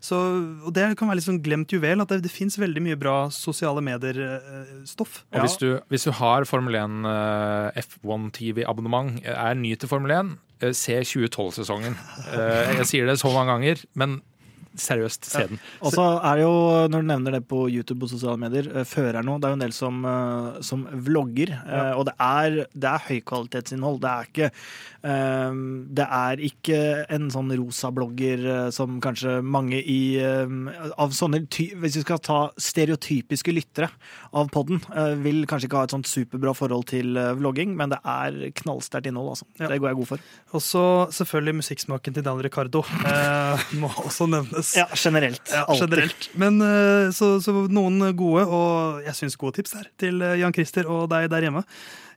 Så, 0.05 0.19
og 0.67 0.73
det 0.77 0.91
kan 0.99 1.09
være 1.09 1.19
litt 1.21 1.27
sånn 1.27 1.41
glemt 1.43 1.73
juvel, 1.73 2.03
at 2.03 2.13
det, 2.13 2.21
det 2.27 2.31
fins 2.35 2.59
veldig 2.61 2.83
mye 2.85 2.99
bra 3.01 3.17
sosiale 3.35 3.83
medier-stoff. 3.85 5.21
Og 5.35 5.41
hvis, 5.45 5.57
du, 5.61 5.69
hvis 5.93 6.07
du 6.07 6.13
har 6.19 6.47
Formel 6.49 6.77
1 6.79 7.07
eh, 7.11 7.81
F1 7.85 8.31
TV-abonnement, 8.37 9.19
er 9.27 9.59
ny 9.59 9.75
til 9.79 9.91
Formel 9.91 10.15
1, 10.17 10.33
eh, 10.63 10.73
se 10.77 10.99
2012-sesongen. 11.03 11.97
Eh, 12.33 12.73
jeg 12.83 12.89
sier 12.93 13.11
det 13.11 13.19
så 13.23 13.33
mange 13.35 13.55
ganger, 13.55 13.85
men 13.95 14.19
seriøst, 14.83 15.25
se 15.31 15.45
den. 15.51 15.61
Og 15.83 15.93
så 15.95 16.05
er 16.21 16.37
det 16.41 16.45
jo, 16.47 16.55
når 16.93 17.05
du 17.05 17.09
nevner 17.13 17.37
det 17.39 17.43
på 17.49 17.65
YouTube 17.71 18.05
og 18.07 18.11
sosiale 18.13 18.39
medier, 18.41 18.69
uh, 18.75 18.85
fører 18.89 19.23
noe. 19.27 19.39
Det 19.41 19.49
er 19.49 19.55
jo 19.55 19.59
en 19.61 19.65
del 19.67 19.73
som, 19.77 20.05
eh, 20.05 20.61
som 20.63 20.87
vlogger, 21.07 21.55
Ja. 21.67 21.95
og 21.97 22.07
det 22.07 22.15
er, 22.21 22.67
det 22.75 22.91
er 22.91 23.07
høykvalitetsinnhold. 23.09 24.01
Det 24.01 24.11
er 24.11 24.31
ikke 24.31 24.51
eh, 25.07 25.53
Det 25.97 26.07
er 26.07 26.43
ikke 26.49 26.79
en 27.15 27.29
sånn 27.31 27.53
rosa 27.59 27.91
blogger 27.95 28.43
eh, 28.67 28.71
som 28.75 28.99
kanskje 29.05 29.39
mange 29.45 29.79
i 29.83 30.17
eh, 30.19 30.47
Av 30.99 31.13
sånne 31.15 31.45
ty 31.53 31.69
Hvis 31.79 31.97
vi 32.01 32.03
skal 32.05 32.19
ta 32.25 32.39
stereotypiske 32.59 33.53
lyttere 33.55 33.89
av 34.37 34.51
podden, 34.53 34.81
eh, 34.95 35.15
vil 35.23 35.45
kanskje 35.49 35.69
ikke 35.71 35.79
ha 35.81 35.87
et 35.87 35.95
sånt 35.95 36.09
superbra 36.11 36.53
forhold 36.57 36.87
til 36.91 37.17
eh, 37.17 37.31
vlogging, 37.39 37.75
men 37.79 37.93
det 37.95 37.99
er 38.05 38.51
knallsterkt 38.61 39.07
innhold, 39.09 39.31
altså. 39.35 39.47
Ja. 39.61 39.69
Det 39.71 39.79
går 39.81 39.91
jeg 39.93 39.99
god 40.01 40.09
for. 40.11 40.25
Og 40.57 40.63
så 40.65 40.83
selvfølgelig 41.17 41.55
musikksmaken 41.63 42.17
til 42.19 42.27
Dan 42.27 42.43
Ricardo. 42.45 42.83
Eh, 43.07 43.65
må 43.81 43.89
også 44.03 44.27
nevnes. 44.29 44.66
Ja, 44.75 44.87
generelt. 44.97 45.43
Ja, 45.53 45.65
generelt. 45.79 46.31
Men 46.35 46.59
eh, 46.65 47.13
så, 47.15 47.37
så 47.45 47.55
noen 47.71 48.01
gode, 48.19 48.47
og 48.47 49.05
jeg 49.07 49.19
syns 49.19 49.39
gode 49.41 49.61
tips 49.61 49.77
der, 49.77 49.87
til 50.01 50.25
eh, 50.25 50.39
Jan 50.43 50.57
Christer 50.57 50.89
og 50.91 51.07
deg 51.13 51.31
der 51.33 51.47
hjemme. 51.47 51.63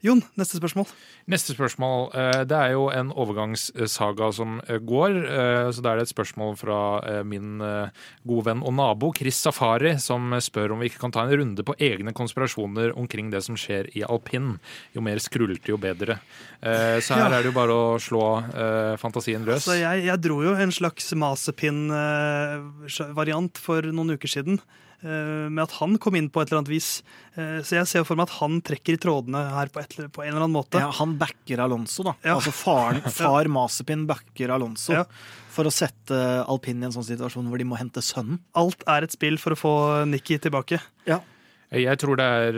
Jon, 0.02 0.22
neste 0.40 0.56
spørsmål. 0.56 0.88
Neste 1.28 1.52
spørsmål. 1.58 2.14
eh, 2.16 2.44
Det 2.48 2.56
er 2.56 2.72
jo 2.72 2.88
en 2.90 3.12
overgangssaga 3.12 4.32
som 4.34 4.62
eh, 4.68 4.78
går. 4.80 5.12
eh, 5.28 5.72
Så 5.76 5.82
da 5.84 5.92
er 5.92 5.96
det 6.00 6.04
et 6.08 6.14
spørsmål 6.16 6.56
fra 6.58 7.02
min 7.28 7.60
gode 8.26 8.46
venn 8.46 8.64
og 8.64 8.74
nabo 8.74 9.12
Chris 9.14 9.36
Safari, 9.36 9.98
som 10.00 10.32
spør 10.40 10.72
om 10.72 10.80
vi 10.80 10.86
ikke 10.90 11.00
kan 11.04 11.12
ta 11.12 11.24
en 11.28 11.36
runde 11.38 11.64
på 11.68 11.76
egne 11.80 12.14
konspirasjoner 12.16 12.96
omkring 12.98 13.30
det 13.30 13.44
som 13.44 13.56
skjer 13.60 13.90
i 13.96 14.02
alpin. 14.08 14.60
Jo 14.96 15.02
mer 15.02 15.18
skrullete, 15.20 15.68
jo 15.68 15.78
bedre. 15.78 16.20
Så 16.64 17.14
her 17.20 17.28
er 17.34 17.42
det 17.44 17.52
jo 17.52 17.60
bare 17.60 17.72
å 17.76 18.00
slå 18.00 18.24
fantasien 19.00 19.44
løs. 19.46 19.68
Altså, 19.68 19.76
jeg, 19.80 20.06
jeg 20.08 20.22
dro 20.24 20.42
jo 20.44 20.54
en 20.56 20.72
slags 20.72 21.12
masepinn-variant 21.14 23.58
for 23.60 23.82
noen 23.92 24.12
uker 24.16 24.28
siden. 24.32 24.60
Eh, 25.04 25.48
Med 25.50 25.64
at 25.64 25.72
han 25.80 25.98
kom 26.02 26.16
inn 26.20 26.30
på 26.30 26.42
et 26.42 26.50
eller 26.52 26.62
annet 26.62 26.72
vis. 26.74 26.90
Eh, 27.36 27.60
Så 27.66 27.76
jeg 27.80 27.88
ser 27.88 28.04
for 28.08 28.16
meg 28.20 28.28
at 28.30 28.38
han 28.42 28.60
trekker 28.62 28.98
i 28.98 29.02
trådene 29.02 29.42
her 29.56 29.72
på, 29.74 29.80
et, 29.84 29.96
på 30.12 30.24
en 30.24 30.30
eller 30.34 30.46
annen 30.46 30.56
måte. 30.58 30.80
Ja, 30.82 30.92
han 31.00 31.18
backer 31.22 31.60
Alonso, 31.66 32.04
da. 32.04 32.16
Ja. 32.26 32.36
Altså 32.38 32.52
faren, 32.56 33.02
far 33.22 33.46
Masepin 33.52 34.06
backer 34.10 34.50
Alonso 34.56 34.94
Ja. 34.94 35.04
for 35.50 35.66
å 35.70 35.74
sette 35.74 36.20
alpin 36.48 36.82
i 36.84 36.88
en 36.88 36.96
sånn 36.96 37.08
situasjon 37.08 37.48
hvor 37.50 37.58
de 37.60 37.68
må 37.68 37.78
hente 37.80 38.02
sønnen. 38.06 38.40
Alt 38.56 38.84
er 38.88 39.04
et 39.08 39.12
spill 39.16 39.38
for 39.42 39.56
å 39.56 39.60
få 39.60 39.74
Nikki 40.08 40.38
tilbake. 40.40 40.80
Ja. 41.10 41.20
Jeg 41.70 42.00
tror 42.02 42.18
det 42.18 42.26
er 42.26 42.56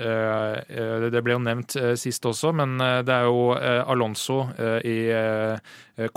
eh, 0.00 1.10
Det 1.12 1.20
ble 1.24 1.34
jo 1.34 1.42
nevnt 1.44 1.74
sist 2.00 2.24
også, 2.24 2.48
men 2.56 2.78
det 2.80 3.12
er 3.12 3.26
jo 3.28 3.50
Alonso 3.92 4.38
i 4.88 4.96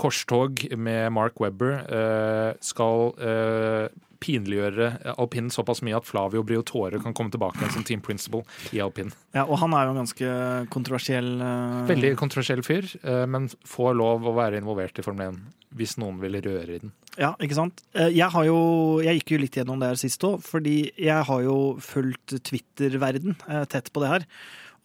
korstog 0.00 0.64
med 0.80 1.12
Mark 1.12 1.36
Webber 1.40 1.74
eh, 1.84 2.54
skal 2.64 3.12
eh, 3.20 3.88
pinliggjøre 4.26 4.90
alpin 5.16 5.50
såpass 5.54 5.82
mye 5.86 5.96
at 6.00 6.08
Flavio 6.08 6.42
Briotore 6.46 7.00
kan 7.02 7.14
komme 7.16 7.30
tilbake 7.34 7.60
igjen 7.62 7.74
som 7.78 7.86
team 7.86 8.02
principal 8.04 8.42
i 8.74 8.82
alpin. 8.82 9.12
ja, 9.36 9.46
Og 9.46 9.60
han 9.62 9.74
er 9.78 9.86
jo 9.86 9.94
en 9.94 10.02
ganske 10.02 10.32
kontroversiell 10.74 11.30
uh... 11.40 11.86
Veldig 11.88 12.16
kontroversiell 12.18 12.64
fyr, 12.66 12.90
eh, 13.02 13.24
men 13.30 13.48
får 13.66 13.94
lov 13.96 14.26
å 14.26 14.34
være 14.36 14.58
involvert 14.60 14.98
i 14.98 15.06
Formel 15.06 15.30
1 15.36 15.44
hvis 15.76 15.96
noen 16.00 16.20
vil 16.22 16.38
røre 16.40 16.76
i 16.76 16.78
den. 16.80 16.92
Ja, 17.20 17.32
ikke 17.42 17.56
sant? 17.58 17.82
Eh, 17.96 18.12
Jeg 18.14 18.30
har 18.32 18.44
jo 18.48 19.00
Jeg 19.04 19.20
gikk 19.20 19.34
jo 19.34 19.40
litt 19.42 19.56
gjennom 19.58 19.80
det 19.80 19.90
her 19.92 20.00
sist 20.00 20.22
òg, 20.24 20.38
fordi 20.44 20.92
jeg 20.96 21.26
har 21.28 21.42
jo 21.44 21.56
fulgt 21.82 22.36
Twitter-verden 22.46 23.36
eh, 23.48 23.64
tett 23.70 23.92
på 23.92 24.04
det 24.04 24.12
her. 24.12 24.26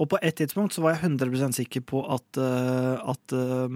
Og 0.01 0.09
på 0.09 0.19
et 0.23 0.35
tidspunkt 0.39 0.73
så 0.73 0.81
var 0.83 0.95
jeg 0.95 1.11
100% 1.11 1.57
sikker 1.59 1.83
på 1.85 2.01
at, 2.09 2.39
eh, 2.41 3.11
at 3.13 3.35
eh, 3.37 3.75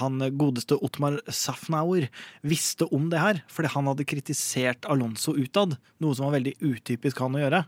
han 0.00 0.18
godeste 0.38 0.78
Ottmar 0.82 1.18
Safnauer 1.30 2.08
visste 2.46 2.88
om 2.94 3.08
det 3.12 3.20
her, 3.22 3.42
fordi 3.52 3.70
han 3.74 3.90
hadde 3.90 4.06
kritisert 4.08 4.88
Alonso 4.90 5.36
utad, 5.36 5.76
noe 6.02 6.16
som 6.16 6.26
var 6.26 6.36
veldig 6.38 6.56
utypisk 6.60 7.20
han 7.22 7.38
å 7.38 7.42
gjøre. 7.44 7.62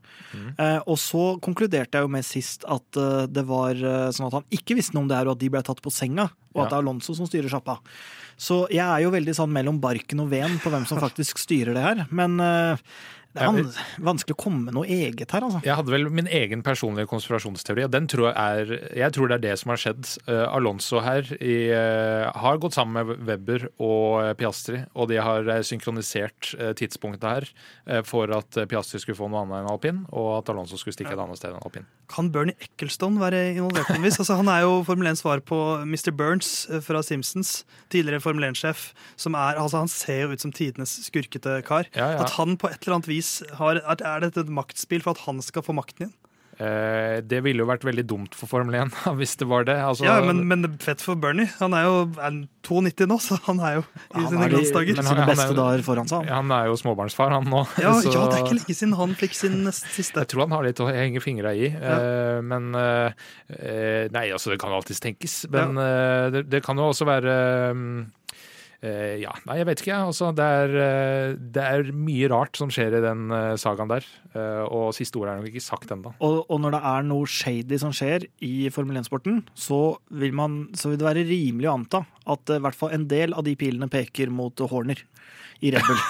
Eh, 0.58 0.80
og 0.84 0.98
så 1.00 1.24
konkluderte 1.44 1.98
jeg 1.98 2.06
jo 2.08 2.12
med 2.16 2.26
sist 2.26 2.66
at 2.68 2.98
eh, 2.98 3.24
det 3.30 3.46
var 3.48 3.78
eh, 3.78 4.10
sånn 4.14 4.28
at 4.28 4.40
han 4.40 4.58
ikke 4.58 4.78
visste 4.78 4.96
noe 4.96 5.06
om 5.06 5.12
det 5.12 5.20
her, 5.20 5.30
og 5.30 5.38
at 5.38 5.44
de 5.44 5.52
ble 5.54 5.64
tatt 5.66 5.82
på 5.84 5.94
senga 5.94 6.28
og 6.54 6.64
at 6.64 6.72
det 6.72 6.78
er 6.78 6.82
Alonso 6.82 7.16
som 7.16 7.28
styrer 7.28 7.52
sjappa. 7.52 7.78
Så 8.38 8.62
jeg 8.70 8.86
er 8.86 9.02
jo 9.02 9.12
veldig 9.14 9.34
sånn 9.34 9.54
mellom 9.54 9.80
barken 9.82 10.22
og 10.22 10.32
veden 10.32 10.60
på 10.62 10.72
hvem 10.72 10.86
som 10.88 11.02
faktisk 11.06 11.40
styrer 11.42 11.74
det 11.74 11.84
her. 11.84 12.04
Men 12.14 12.38
eh, 12.42 12.84
det 13.36 13.44
er 13.44 13.80
vanskelig 14.02 14.34
å 14.34 14.38
komme 14.40 14.64
med 14.66 14.74
noe 14.74 14.86
eget 14.88 15.34
her, 15.34 15.44
altså. 15.44 15.60
Jeg 15.66 15.76
hadde 15.78 15.92
vel 15.92 16.08
min 16.10 16.30
egen 16.32 16.62
personlige 16.64 17.10
konspirasjonsteori, 17.10 17.84
og 17.84 17.92
den 17.92 18.06
tror 18.10 18.30
jeg 18.30 18.34
er 18.38 18.94
Jeg 18.96 19.14
tror 19.14 19.28
det 19.28 19.36
er 19.36 19.44
det 19.44 19.56
som 19.60 19.74
har 19.74 19.82
skjedd. 19.82 20.14
Eh, 20.30 20.44
Alonso 20.46 21.02
her 21.04 21.28
i, 21.36 21.58
eh, 21.74 22.30
har 22.46 22.62
gått 22.62 22.78
sammen 22.78 22.96
med 22.96 23.26
Webber 23.28 23.68
og 23.84 24.32
Piastri, 24.40 24.84
og 24.94 25.10
de 25.12 25.20
har 25.22 25.50
synkronisert 25.66 26.54
tidspunktet 26.78 27.28
her 27.28 28.02
for 28.06 28.30
at 28.34 28.56
Piastri 28.70 29.00
skulle 29.02 29.18
få 29.18 29.28
noe 29.30 29.44
annet 29.44 29.60
enn 29.60 29.70
alpin, 29.70 30.00
og 30.08 30.30
at 30.38 30.50
Alonso 30.54 30.78
skulle 30.80 30.96
stikke 30.96 31.12
et 31.14 31.20
annet 31.20 31.40
sted 31.40 31.52
enn 31.52 31.62
alpin. 31.62 31.86
Kan 32.10 32.30
Bernie 32.32 32.56
Eccleston 32.64 33.18
være 33.20 33.42
involvert 33.56 33.90
på 33.90 33.98
en 33.98 34.06
vis? 34.06 34.18
Altså, 34.22 34.38
han 34.40 34.48
er 34.52 34.64
jo 34.64 34.80
Formel 34.88 35.10
1-svar 35.12 35.44
på 35.44 35.58
Mr. 35.84 36.10
Burns 36.16 36.47
eh, 36.70 36.82
fra 36.84 37.02
Simpsons, 37.04 37.64
tidligere 37.92 38.22
Formel 38.24 38.48
1-sjef. 38.50 38.92
som 39.16 39.34
er, 39.34 39.58
altså 39.60 39.82
Han 39.84 39.92
ser 39.92 40.22
jo 40.24 40.32
ut 40.32 40.44
som 40.44 40.52
tidenes 40.54 40.94
skurkete 41.06 41.60
kar. 41.66 41.88
Ja, 41.94 42.12
ja. 42.14 42.22
At 42.24 42.36
han 42.38 42.56
på 42.60 42.70
et 42.70 42.80
eller 42.82 42.98
annet 42.98 43.10
vis 43.10 43.42
har 43.60 43.82
at 43.84 44.04
er 44.04 44.26
dette 44.26 44.46
et 44.46 44.52
maktspill 44.52 45.04
for 45.04 45.16
at 45.16 45.24
han 45.26 45.42
skal 45.44 45.66
få 45.66 45.76
makten 45.76 46.08
igjen? 46.08 46.16
Eh, 46.58 47.20
det 47.22 47.38
ville 47.46 47.62
jo 47.62 47.66
vært 47.68 47.84
veldig 47.86 48.02
dumt 48.10 48.34
for 48.34 48.50
Formel 48.50 48.74
1 48.74 48.88
hvis 49.20 49.36
det 49.38 49.46
var 49.46 49.62
det. 49.68 49.76
Altså, 49.78 50.04
Ja, 50.08 50.16
men, 50.26 50.40
men 50.50 50.64
det 50.64 50.72
er 50.72 50.84
fett 50.88 51.04
for 51.04 51.14
Bernie. 51.14 51.46
Han 51.60 51.76
er 51.78 51.84
jo 51.86 52.00
er 52.18 52.40
92 52.68 53.06
nå, 53.08 53.18
så 53.22 53.38
han 53.46 53.60
er 53.64 53.76
jo 53.78 53.84
i 54.18 54.24
sine 54.26 54.48
glansdager. 54.50 54.98
Sine 54.98 55.14
han 55.22 55.30
beste 55.30 55.54
dager 55.56 55.84
foran 55.86 56.10
seg. 56.10 56.26
han. 56.26 56.50
han 56.50 56.56
er 56.58 56.66
jo 56.72 56.76
småbarnsfar, 56.82 57.30
han 57.36 57.46
nå. 57.48 57.62
Ja, 57.78 57.94
så- 58.02 58.10
ja, 58.12 58.26
det 58.26 58.40
er 58.40 58.44
ikke 58.48 58.58
lenge 58.58 58.76
siden 58.80 58.96
han 58.98 59.14
fikk 59.22 59.38
sin 59.38 59.56
nest 59.68 59.86
siste. 59.94 60.24
Jeg 60.26 60.32
tror 60.34 60.46
han 60.48 60.56
har 60.58 60.66
litt 60.66 60.82
å 60.82 60.90
henge 60.90 61.22
fingra 61.22 61.54
i. 61.54 61.70
eh, 61.70 62.40
Men 62.42 62.72
eh, 62.74 64.08
Nei, 64.12 64.26
altså, 64.34 64.50
det 64.52 64.58
kan 64.60 64.74
alltids 64.74 65.00
tenkes. 65.04 65.44
Men 65.54 65.78
eh, 65.78 66.28
det, 66.34 66.44
det 66.50 66.62
kan 66.66 66.76
jo 66.80 66.90
også 66.90 67.06
være 67.08 67.38
mm, 67.78 67.98
eh, 68.02 68.17
Ja, 68.80 69.32
nei, 69.48 69.56
jeg 69.58 69.66
vet 69.66 69.80
ikke. 69.82 69.96
Altså, 70.06 70.28
det, 70.38 70.44
er, 70.46 70.74
eh, 70.78 71.32
det 71.56 71.62
er 71.66 71.88
mye 71.90 72.28
rart 72.30 72.54
som 72.60 72.70
skjer 72.70 72.94
i 72.94 73.02
den 73.02 73.24
eh, 73.34 73.56
sagaen 73.58 73.90
der. 73.90 74.04
eh, 74.38 74.60
Og 74.70 74.92
siste 74.94 75.18
ordet 75.18 75.32
er 75.32 75.40
nok 75.40 75.48
ikke 75.50 75.64
sagt 75.64 75.90
ennå. 75.90 76.12
Og, 76.22 76.44
og 76.46 76.60
når 76.62 76.76
det 76.76 76.82
er 76.92 77.08
noe 77.08 77.26
shady 77.26 77.80
som 77.82 77.90
skjer 77.90 78.28
i 78.46 78.68
Formel 78.70 79.00
1-sporten, 79.02 79.40
så, 79.58 79.96
vil 80.14 80.30
man- 80.38 80.68
så 80.78 80.92
vil 80.92 81.00
det 81.02 81.08
være 81.08 81.26
rimelig 81.26 81.66
å 81.66 81.74
anta 81.80 82.04
at 82.30 82.50
eh, 82.54 82.60
i 82.60 82.64
hvert 82.68 82.78
fall 82.78 82.94
en 82.94 83.08
del 83.10 83.34
av 83.34 83.42
de 83.48 83.56
pilene 83.58 83.90
peker 83.90 84.30
mot 84.30 84.54
Horner 84.70 85.02
i 85.60 85.72
Red 85.74 85.82
Bull. 85.88 85.98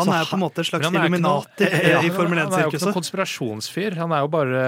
Han 0.00 0.06
er 0.14 0.22
på 0.26 0.36
en 0.36 0.42
måte 0.44 0.62
et 0.62 0.68
slags 0.68 0.86
Illuminati 0.86 1.66
eh, 1.66 1.88
Ja, 1.94 2.02
i 2.06 2.10
Formel 2.14 2.38
Han 2.38 2.52
er 2.54 2.62
jo 2.66 2.70
ikke 2.70 2.78
noen 2.88 2.94
konspirasjonsfyr. 2.98 3.96
Han 3.98 4.12
er 4.14 4.22
jo 4.22 4.28
bare 4.32 4.60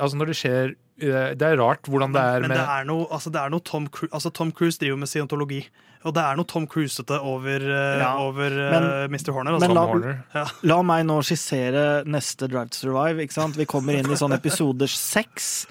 Altså, 0.00 0.16
når 0.16 0.30
det 0.32 0.36
skjer 0.40 0.70
eh, 0.72 1.34
Det 1.36 1.44
er 1.44 1.58
rart 1.60 1.88
hvordan 1.92 2.14
det 2.16 2.22
er 2.24 2.40
Men 2.46 2.52
med 2.54 2.58
det 2.60 2.68
er 2.78 2.88
noe, 2.88 3.04
altså 3.12 3.32
det 3.34 3.42
er 3.42 3.52
noe 3.52 3.64
Tom, 3.68 3.84
Cruise, 3.92 4.12
altså 4.16 4.32
Tom 4.32 4.52
Cruise 4.56 4.80
driver 4.80 4.96
med 5.02 5.12
scientologi. 5.12 5.60
Og 6.06 6.14
det 6.14 6.22
er 6.22 6.36
noe 6.38 6.46
Tom 6.46 6.66
Cruisete 6.70 7.18
over, 7.20 7.56
eh, 7.66 7.98
Ja, 8.00 8.12
over 8.22 8.46
eh, 8.46 8.70
men- 8.76 9.10
Mr. 9.10 9.32
Horner. 9.34 9.56
Altså. 9.56 9.66
Men 9.66 9.74
la- 9.74 9.86
Horner. 9.90 10.22
La 10.70 10.80
meg 10.86 11.04
nå 11.08 11.18
skissere 11.26 12.04
neste 12.06 12.48
Drive 12.48 12.70
to 12.70 12.78
Survive. 12.86 13.18
ikke 13.26 13.32
sant? 13.34 13.56
Vi 13.58 13.66
kommer 13.66 13.98
inn 13.98 14.06
i 14.10 14.16
sånn 14.18 14.32
episode 14.36 14.86
seks. 14.88 15.66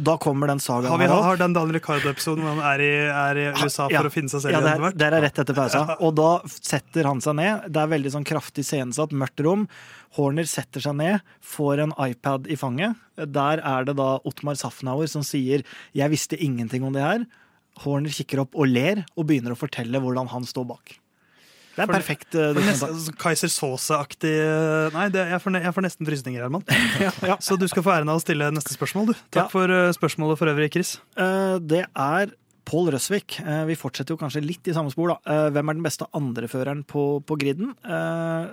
Da 0.00 0.14
kommer 0.16 0.46
den 0.46 0.60
sagaen 0.62 0.86
Har 0.88 0.98
vi 1.02 1.06
har 1.10 1.36
den 1.36 1.52
Daniel 1.52 1.74
Ricardo-episoden 1.76 2.40
hvor 2.46 2.54
han 2.54 2.62
er 2.62 2.80
i, 2.80 2.92
er 3.10 3.36
i 3.36 3.46
USA 3.60 3.88
for 3.88 3.92
Ja. 3.92 4.02
å 4.06 4.12
finne 4.14 4.30
seg 4.30 4.40
selv 4.46 4.52
Ja, 4.54 4.60
det 4.60 4.70
igjen? 4.78 4.86
er, 4.86 4.92
der, 4.96 5.12
er 5.18 5.20
rett 5.26 5.38
etter 5.42 5.52
pausa. 5.58 5.96
Og 6.00 6.14
da 6.14 6.28
setter 6.46 7.04
han 7.04 7.20
seg 7.20 7.34
ned. 7.36 7.66
Det 7.74 7.82
er 7.82 7.90
veldig 7.90 8.12
sånn 8.14 8.24
kraftig 8.24 8.64
scenesatt, 8.64 9.10
mørkt 9.12 9.42
rom. 9.44 9.66
Horner 10.16 10.44
setter 10.48 10.80
seg 10.80 10.94
ned, 10.96 11.20
får 11.42 11.82
en 11.82 11.92
iPad 11.98 12.46
i 12.48 12.56
fanget. 12.56 12.96
Der 13.18 13.60
er 13.60 13.84
det 13.84 13.96
da 13.98 14.20
Ottmar 14.24 14.54
Safnauer 14.56 15.08
som 15.10 15.22
sier 15.22 15.62
'jeg 15.92 16.10
visste 16.10 16.38
ingenting 16.40 16.82
om 16.84 16.92
det 16.94 17.02
her'. 17.02 17.26
Horner 17.84 18.12
kikker 18.12 18.42
opp 18.44 18.56
og 18.60 18.68
ler, 18.68 19.04
og 19.16 19.26
begynner 19.30 19.54
å 19.54 19.58
fortelle 19.60 20.00
hvordan 20.02 20.28
han 20.32 20.44
står 20.48 20.66
bak. 20.68 20.96
Det 21.70 21.84
er 21.84 21.86
For- 21.86 21.94
perfekt. 21.94 22.34
Uh, 22.34 22.58
altså, 22.58 23.12
Kaiser 23.16 23.48
Sosa-aktig 23.48 24.32
eh, 24.42 24.90
Nei, 24.92 25.04
det, 25.14 25.22
jeg, 25.30 25.38
får, 25.40 25.54
jeg 25.62 25.72
får 25.76 25.84
nesten 25.86 26.08
frysninger, 26.08 26.42
Herman. 26.42 26.64
Ja, 27.06 27.12
ja. 27.30 27.36
Så 27.40 27.56
du 27.56 27.64
skal 27.70 27.84
få 27.86 27.92
æren 27.94 28.10
av 28.10 28.18
å 28.18 28.24
stille 28.24 28.50
neste 28.52 28.74
spørsmål, 28.74 29.12
du. 29.12 29.14
Takk 29.30 29.46
Ja. 29.46 29.48
for 29.52 29.70
eh, 29.72 29.92
spørsmålet 29.96 30.40
for 30.42 30.50
øvrig, 30.52 30.68
Chris. 30.74 30.96
Uh, 31.16 31.56
Det 31.62 31.84
er 31.88 32.34
Pål 32.70 32.90
Røsvik. 32.94 33.38
Vi 33.66 33.74
fortsetter 33.74 34.12
jo 34.14 34.18
kanskje 34.20 34.42
litt 34.44 34.68
i 34.70 34.74
samme 34.76 34.92
spor. 34.92 35.14
da. 35.16 35.38
Hvem 35.50 35.70
er 35.72 35.74
den 35.78 35.82
beste 35.82 36.06
andreføreren 36.14 36.84
på, 36.86 37.02
på 37.26 37.34
griden? 37.40 37.72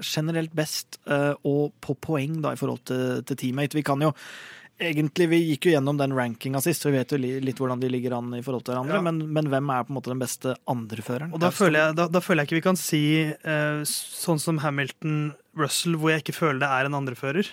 Generelt 0.01 0.55
best 0.57 0.97
og 1.45 1.75
på 1.85 1.93
poeng 2.01 2.39
da 2.41 2.55
i 2.55 2.57
forhold 2.57 2.81
til, 2.89 3.19
til 3.29 3.37
teammate. 3.43 3.77
Vi 3.77 3.83
kan 3.85 4.01
jo 4.01 4.09
Egentlig, 4.79 5.25
Vi 5.31 5.37
gikk 5.41 5.65
jo 5.65 5.71
gjennom 5.73 5.97
den 5.97 6.13
rankinga 6.13 6.59
sist, 6.61 6.83
så 6.83 6.91
vi 6.91 6.99
vet 6.99 7.13
jo 7.15 7.17
litt 7.17 7.57
hvordan 7.57 7.79
de 7.81 7.89
ligger 7.89 8.13
an 8.19 8.29
i 8.37 8.43
forhold 8.45 8.65
til 8.67 8.75
hverandre. 8.75 8.99
Ja. 8.99 9.05
Men, 9.07 9.23
men 9.33 9.49
hvem 9.49 9.71
er 9.73 9.85
på 9.87 9.89
en 9.93 9.97
måte 9.97 10.11
den 10.13 10.21
beste 10.21 10.53
andreføreren? 10.69 11.31
Og 11.33 11.41
da 11.41 11.49
føler, 11.49 11.79
jeg, 11.87 11.95
da, 11.97 12.05
da 12.13 12.21
føler 12.21 12.43
jeg 12.43 12.51
ikke 12.51 12.59
vi 12.59 12.65
kan 12.67 12.77
si 12.77 13.01
eh, 13.33 13.79
sånn 13.89 14.41
som 14.43 14.59
Hamilton 14.61 15.31
Russell, 15.57 15.97
hvor 15.97 16.13
jeg 16.13 16.21
ikke 16.25 16.37
føler 16.37 16.61
det 16.61 16.69
er 16.69 16.89
en 16.91 16.99
andrefører. 16.99 17.49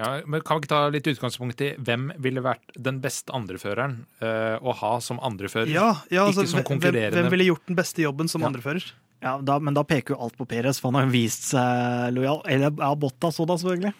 Ja, 0.00 0.22
men 0.24 0.40
Kan 0.40 0.56
vi 0.56 0.64
ikke 0.64 0.72
ta 0.72 0.80
litt 0.88 1.08
utgangspunkt 1.12 1.60
i 1.60 1.74
hvem 1.76 2.06
ville 2.24 2.40
vært 2.40 2.64
den 2.80 3.02
beste 3.04 3.34
andreføreren 3.36 3.98
eh, 4.24 4.56
å 4.56 4.72
ha 4.80 4.94
som 5.04 5.20
andrefører? 5.20 5.68
Ja, 5.68 5.90
ja 6.08 6.24
altså, 6.24 6.46
Ikke 6.46 6.54
som 6.54 6.62
hvem, 6.62 6.68
konkurrerende. 6.70 7.18
hvem 7.18 7.28
ville 7.34 7.50
gjort 7.50 7.66
den 7.68 7.76
beste 7.76 8.06
jobben 8.06 8.32
som 8.32 8.40
Ja. 8.40 8.48
andrefører? 8.48 8.86
Ja, 9.22 9.36
da, 9.44 9.58
Men 9.60 9.76
da 9.76 9.84
peker 9.84 10.16
jo 10.16 10.22
alt 10.24 10.38
på 10.40 10.48
Perez, 10.48 10.80
for 10.80 10.88
han 10.90 11.02
har 11.02 11.04
jo 11.06 11.12
vist 11.12 11.44
seg 11.52 12.08
lojal. 12.16 12.40
Eller 12.48 12.72
ja, 12.72 12.88
Bottas 12.98 13.36
òg, 13.38 13.46
da, 13.52 13.58
selvfølgelig. 13.60 13.92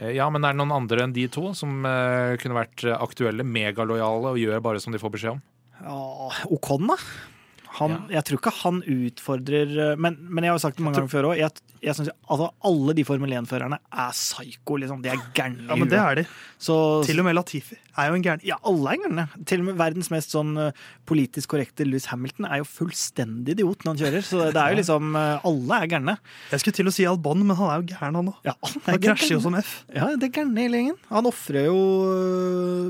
Eh, 0.00 0.14
Ja, 0.16 0.28
men 0.32 0.44
er 0.44 0.54
det 0.54 0.60
noen 0.62 0.72
andre 0.82 1.04
enn 1.04 1.14
de 1.16 1.26
to 1.32 1.52
som 1.56 1.84
eh, 1.86 2.36
kunne 2.40 2.56
vært 2.56 2.84
eh, 2.88 2.96
aktuelle, 2.96 3.44
megalojale 3.46 4.32
og 4.34 4.40
gjør 4.40 4.62
bare 4.64 4.80
som 4.82 4.94
de 4.96 5.00
får 5.02 5.12
beskjed 5.16 5.36
om? 5.36 5.42
Ja, 5.80 5.98
Ocon, 6.52 6.88
da? 6.90 6.96
Han, 7.78 7.92
Jeg 8.10 8.24
tror 8.26 8.40
ikke 8.40 8.50
han 8.64 8.80
utfordrer 8.82 9.70
eh, 9.92 9.96
Men, 10.00 10.16
men 10.26 10.42
jeg 10.46 10.50
har 10.50 10.58
jo 10.58 10.62
sagt 10.64 10.80
det 10.80 10.84
mange 10.84 10.98
ganger 10.98 11.12
før 11.12 11.28
òg. 11.30 11.36
Jeg, 11.38 11.50
jeg 11.86 11.94
synes, 11.96 12.10
altså, 12.26 12.48
alle 12.66 12.94
de 12.98 13.04
Formel 13.06 13.30
1-førerne 13.38 13.78
er 13.78 14.10
psyko. 14.16 14.78
Liksom. 14.82 15.04
De 15.04 15.12
er 15.12 15.22
gærne 15.36 15.68
Ja, 15.68 15.76
men 15.78 15.88
det 15.92 16.00
er 16.00 16.18
de. 16.20 16.24
Så, 16.60 16.74
Til 17.06 17.22
og 17.22 17.28
med 17.28 17.38
Latifi 17.38 17.78
er 18.00 18.08
jo 18.08 18.16
en 18.16 18.22
gæren. 18.24 18.40
ja, 18.46 18.56
alle 18.64 18.92
er 18.94 19.00
gærne. 19.02 19.24
Til 19.48 19.60
og 19.62 19.66
med 19.68 19.78
verdens 19.80 20.08
mest 20.12 20.32
sånn 20.32 20.54
eh, 20.60 20.76
politisk 21.08 21.50
korrekte 21.52 21.84
Louis 21.84 22.06
Hamilton 22.08 22.46
er 22.48 22.60
jo 22.62 22.66
fullstendig 22.68 23.56
idiot 23.56 23.84
når 23.84 23.92
han 23.92 24.00
kjører. 24.02 24.24
Så 24.24 24.42
det 24.54 24.60
er 24.62 24.72
jo 24.74 24.78
liksom 24.82 25.16
eh, 25.20 25.46
Alle 25.50 25.80
er 25.84 25.90
gærne. 25.94 26.14
Jeg 26.52 26.62
skulle 26.62 26.78
til 26.80 26.90
å 26.90 26.94
si 26.94 27.06
Albon, 27.10 27.42
men 27.44 27.58
han 27.58 27.72
er 27.74 27.82
jo 27.82 27.88
gæren, 27.92 28.18
han 28.20 28.30
òg. 28.32 28.38
Ja, 28.46 28.54
han, 28.64 28.84
Han 28.86 29.00
krasjer 29.04 29.36
jo 29.36 29.42
som 29.44 29.58
F. 29.60 29.72
Ja, 29.94 30.10
det 30.16 30.30
er 30.30 30.34
gærne 30.40 30.64
hele 30.64 30.80
gjengen. 30.80 30.98
Han 31.10 31.28
ofrer 31.30 31.68
jo 31.68 31.80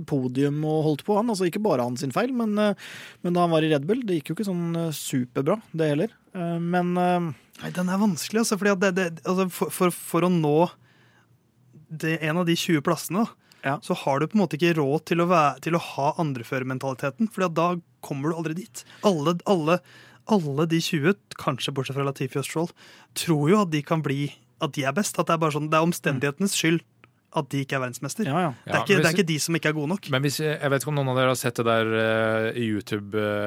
podium 0.09 0.61
og 0.68 0.83
holdt 0.89 1.05
på, 1.07 1.16
han. 1.18 1.31
Altså 1.33 1.49
ikke 1.49 1.62
bare 1.64 1.85
hans 1.87 2.05
feil, 2.14 2.33
men, 2.37 2.55
men 2.57 3.37
da 3.37 3.45
han 3.45 3.53
var 3.53 3.66
i 3.66 3.70
Red 3.72 3.87
Bull, 3.89 4.03
det 4.07 4.20
gikk 4.20 4.33
jo 4.33 4.39
ikke 4.39 4.49
sånn 4.49 4.70
øh, 4.77 4.91
superbra, 4.95 5.59
det 5.73 5.89
heller. 5.93 6.12
Eh, 6.35 6.59
Men 6.61 6.97
øh, 6.99 7.31
Nei, 7.61 7.71
den 7.77 7.89
er 7.93 7.99
vanskelig, 8.01 8.41
altså. 8.45 8.57
Fordi 8.59 8.71
at 8.73 8.81
det, 8.81 8.91
det, 8.97 9.09
altså 9.29 9.49
for, 9.53 9.71
for, 9.75 9.91
for 9.93 10.25
å 10.25 10.31
nå 10.33 10.55
det, 11.91 12.18
en 12.23 12.39
av 12.41 12.47
de 12.49 12.55
20 12.57 12.83
plassene, 12.87 13.27
Ja. 13.64 13.75
så 13.85 13.93
har 14.05 14.21
du 14.21 14.27
på 14.27 14.39
en 14.39 14.43
måte 14.45 14.57
ikke 14.57 14.77
råd 14.79 15.03
til 15.11 15.21
å, 15.21 15.27
være, 15.29 15.61
til 15.66 15.75
å 15.77 15.83
ha 15.85 16.12
andreførermentaliteten. 16.23 17.29
For 17.33 17.49
da 17.53 17.75
kommer 18.01 18.31
du 18.33 18.39
aldri 18.41 18.55
dit. 18.62 18.85
Alle, 19.05 19.35
alle, 19.51 19.81
alle 20.31 20.66
de 20.71 20.79
20, 20.81 21.12
kanskje 21.37 21.75
bortsett 21.77 21.99
fra 21.99 22.07
Latifi 22.09 22.41
og 22.41 22.47
Stroll, 22.49 22.71
tror 23.18 23.51
jo 23.53 23.61
at 23.66 23.71
de 23.75 23.83
kan 23.85 24.01
bli 24.07 24.31
at 24.64 24.73
de 24.77 24.87
er 24.89 24.97
best. 24.97 25.18
At 25.21 25.29
det 25.29 25.37
er 25.37 25.43
bare 25.45 25.53
sånn, 25.57 25.68
det 25.73 25.77
er 25.77 25.85
omstendighetenes 25.89 26.57
skyld 26.57 26.81
at 27.33 27.49
de 27.53 27.61
ikke 27.64 27.76
er 27.78 27.83
verdensmester. 27.85 28.24
ja, 28.26 28.41
ja. 28.47 28.53
Det, 28.64 28.70
er 28.72 28.74
Ja, 28.74 28.81
ikke, 28.83 28.95
men 28.97 29.03
det 29.05 29.09
er 29.11 29.16
ikke 29.18 29.28
de 29.28 29.39
som 29.39 29.55
ikke 29.55 29.68
er 29.70 29.76
gode 29.76 29.89
nok. 29.93 30.09
Men 30.11 30.22
hvis, 30.24 30.41
jeg 30.43 30.70
vet 30.72 30.83
ikke 30.83 30.91
om 30.91 30.99
noen 30.99 31.12
av 31.12 31.16
dere 31.20 31.31
har 31.31 31.39
sett 31.39 31.61
det 31.61 31.66
der 31.68 31.87
uh, 31.95 32.51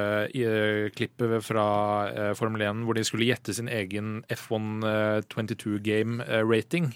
YouTube-klippet 0.04 1.34
fra 1.44 1.66
uh, 2.08 2.32
Formel 2.38 2.62
1 2.64 2.84
hvor 2.86 2.96
de 2.98 3.04
skulle 3.06 3.28
gjette 3.28 3.54
sin 3.56 3.68
egen 3.68 4.22
F1 4.32 4.84
eh, 4.88 5.20
22 5.32 5.78
game-rating. 5.84 6.90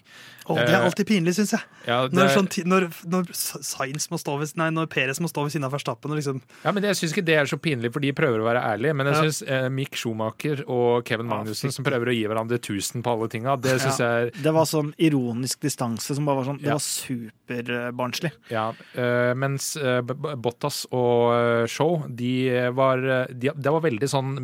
Å, 0.49 0.55
det 0.57 0.73
er 0.73 0.81
alltid 0.81 1.05
pinlig, 1.11 1.35
syns 1.37 1.53
jeg. 1.53 1.61
Ja, 1.89 1.99
det 2.09 2.17
Når, 2.17 2.31
sånn, 2.33 2.49
når, 2.69 2.87
når 3.13 3.27
Sainz 3.37 4.07
må 4.13 4.17
stå 4.21 4.39
ved, 4.41 4.55
nei, 4.57 4.71
når 4.73 4.89
Perez 4.93 5.21
må 5.21 5.29
stå 5.29 5.45
ved 5.45 5.53
siden 5.53 5.67
av 5.69 5.75
Verstappen 5.77 6.13
og 6.15 6.17
liksom 6.21 6.39
Ja, 6.65 6.73
men 6.73 6.87
Jeg 6.89 6.97
syns 6.97 7.13
ikke 7.13 7.25
det 7.29 7.37
er 7.37 7.51
så 7.51 7.59
pinlig, 7.61 7.91
for 7.93 8.01
de 8.05 8.15
prøver 8.17 8.41
å 8.41 8.47
være 8.49 8.63
ærlige. 8.65 8.95
Men 8.97 9.11
jeg 9.11 9.19
Ja. 9.19 9.23
syns 9.27 9.43
eh, 9.45 9.69
Mick 9.69 9.99
Schumacher 10.01 10.63
og 10.65 11.05
Kevin 11.09 11.29
Magnussen, 11.29 11.73
som 11.75 11.85
prøver 11.85 12.09
å 12.09 12.17
gi 12.17 12.25
hverandre 12.31 12.57
1000 12.63 13.05
på 13.05 13.13
alle 13.13 13.29
tinga, 13.29 13.57
det 13.61 13.77
syns 13.83 14.01
Ja. 14.01 14.09
jeg 14.09 14.33
er 14.33 14.43
Det 14.49 14.55
var 14.57 14.65
sånn 14.71 14.95
ironisk 14.97 15.61
distanse 15.61 16.17
som 16.17 16.25
bare 16.25 16.41
var 16.41 16.49
sånn 16.53 16.63
Det 16.63 16.78
Superbarnslig. 16.81 18.31
Ja, 18.51 18.69
øh, 18.97 19.35
mens 19.37 19.73
B- 20.07 20.35
Bottas 20.39 20.85
og 20.93 21.67
Show, 21.69 21.89
Shaw, 21.89 22.09
de 22.11 22.71
var, 22.75 22.99
de, 23.33 23.51
det 23.55 23.71
var 23.73 23.81
veldig 23.85 24.09
sånn 24.11 24.35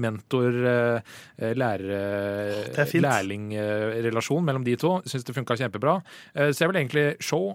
mentor-lærling-relasjon 3.20 4.44
mellom 4.46 4.64
de 4.66 4.76
to. 4.80 4.96
Syns 5.08 5.24
det 5.26 5.34
funka 5.36 5.56
kjempebra. 5.60 5.98
Eh, 6.34 6.50
Så 6.54 6.64
jeg 6.64 6.70
vil 6.72 6.80
egentlig 6.82 7.06
Shaw 7.22 7.54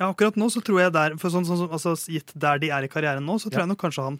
Ja, 0.00 0.08
akkurat 0.14 0.36
nå 0.40 0.46
så 0.48 0.62
tror 0.64 0.78
jeg 0.80 0.92
der, 0.96 1.14
for 1.20 1.28
sånn, 1.28 1.44
sånn, 1.44 1.68
altså, 1.68 1.92
Gitt 2.08 2.32
der 2.40 2.58
de 2.62 2.70
er 2.72 2.86
i 2.86 2.88
karrieren 2.88 3.20
nå, 3.26 3.34
så 3.36 3.50
tror 3.52 3.60
Ja. 3.60 3.66
jeg 3.66 3.68
nok 3.74 3.80
kanskje 3.82 4.04
han 4.06 4.16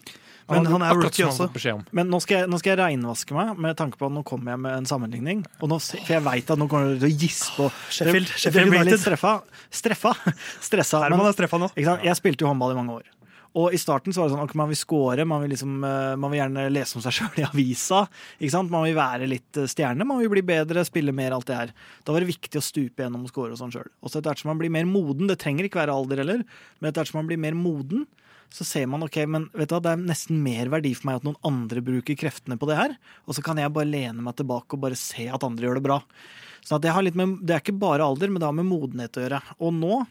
Men 0.47 0.65
han, 0.65 0.73
han 0.75 0.81
er 0.85 0.99
rookie 1.01 1.25
også. 1.25 1.83
Men 1.91 2.07
nå 2.11 2.19
skal, 2.21 2.43
jeg, 2.43 2.49
nå 2.51 2.59
skal 2.59 2.75
jeg 2.75 2.79
regnvaske 2.83 3.33
meg 3.33 3.57
med 3.57 3.77
tanke 3.79 3.97
på 3.97 4.05
at 4.05 4.11
nå 4.13 4.21
kommer 4.23 4.51
jeg 4.53 4.59
med 4.59 4.77
en 4.77 4.85
sammenligning. 4.85 5.45
Og 5.61 5.69
nå, 5.71 5.79
for 5.81 6.13
jeg 6.13 6.21
veit 6.23 6.51
at 6.51 6.59
nå 6.61 6.67
kommer 6.69 6.93
du 6.93 6.99
til 6.99 7.09
å 7.09 7.17
gispe. 7.17 7.65
og- 7.65 7.71
Sheffield- 7.89 8.29
Sheffield 8.37 8.85
litt 8.85 8.99
streffa. 9.01 9.41
Streffa. 9.71 10.13
Stressa. 10.61 11.01
Men- 11.09 11.19
er 11.25 11.33
streffa 11.33 11.57
nå. 11.57 11.71
Ikke 11.73 11.85
sant? 11.85 12.03
Jeg 12.03 12.15
spilte 12.15 12.45
jo 12.45 12.47
håndball 12.53 12.71
i 12.71 12.77
mange 12.77 12.99
år. 13.01 13.09
Og 13.59 13.73
i 13.75 13.79
starten 13.81 14.13
så 14.15 14.21
var 14.21 14.29
det 14.29 14.35
sånn 14.37 14.45
ok, 14.45 14.53
man 14.59 14.69
vil 14.71 14.79
score, 14.79 15.25
man 15.27 15.41
vil, 15.43 15.51
liksom, 15.51 15.73
eh, 15.83 16.13
man 16.15 16.31
vil 16.31 16.39
gjerne 16.39 16.69
lese 16.71 16.95
om 16.95 17.03
seg 17.03 17.17
sjøl 17.17 17.41
i 17.41 17.47
avisa. 17.49 18.05
ikke 18.39 18.53
sant? 18.53 18.71
Man 18.71 18.85
vil 18.87 18.95
være 18.95 19.27
litt 19.27 19.59
eh, 19.59 19.67
stjerne, 19.71 20.07
man 20.07 20.21
vil 20.21 20.31
bli 20.31 20.45
bedre, 20.47 20.85
spille 20.87 21.11
mer, 21.15 21.35
alt 21.35 21.49
det 21.49 21.57
her. 21.57 21.73
Da 22.07 22.15
var 22.15 22.23
det 22.23 22.31
viktig 22.31 22.61
å 22.61 22.63
stupe 22.63 23.03
gjennom 23.03 23.27
og 23.27 23.33
score 23.33 23.51
og 23.51 23.59
sånn 23.59 23.73
sjøl. 23.75 23.91
Og 23.99 24.07
så 24.07 24.19
etter 24.19 24.31
hvert 24.31 24.43
som 24.43 24.53
man 24.53 24.61
blir 24.61 24.71
mer 24.71 24.87
moden, 24.87 25.27
det 25.27 25.41
trenger 25.43 25.67
ikke 25.67 25.81
være 25.81 25.97
alder 25.99 26.23
heller, 26.23 26.45
men 26.79 26.89
etter 26.89 27.03
hvert 27.03 27.11
som 27.11 27.19
man 27.19 27.31
blir 27.31 27.41
mer 27.43 27.57
moden, 27.59 28.07
så 28.51 28.67
ser 28.67 28.87
man 28.91 29.03
ok, 29.05 29.17
men 29.31 29.49
vet 29.55 29.71
du 29.71 29.75
hva, 29.75 29.83
det 29.83 29.91
er 29.95 30.01
nesten 30.03 30.39
mer 30.43 30.71
verdi 30.71 30.91
for 30.95 31.07
meg 31.07 31.19
at 31.19 31.27
noen 31.27 31.39
andre 31.47 31.83
bruker 31.87 32.17
kreftene 32.19 32.57
på 32.59 32.67
det 32.67 32.79
her, 32.79 32.95
og 33.23 33.35
så 33.35 33.43
kan 33.45 33.59
jeg 33.59 33.71
bare 33.71 33.87
lene 33.87 34.23
meg 34.23 34.35
tilbake 34.39 34.75
og 34.75 34.83
bare 34.83 34.99
se 34.99 35.27
at 35.31 35.45
andre 35.47 35.67
gjør 35.67 35.79
det 35.79 35.85
bra. 35.87 36.01
Så 36.67 36.77
det, 36.83 36.91
med, 37.17 37.39
det 37.41 37.55
er 37.55 37.63
ikke 37.63 37.79
bare 37.79 38.05
alder, 38.05 38.31
men 38.31 38.41
det 38.41 38.47
har 38.47 38.55
med 38.55 38.67
modenhet 38.67 39.17
å 39.17 39.23
gjøre. 39.23 39.39
Og 39.63 39.71
nå 39.73 40.01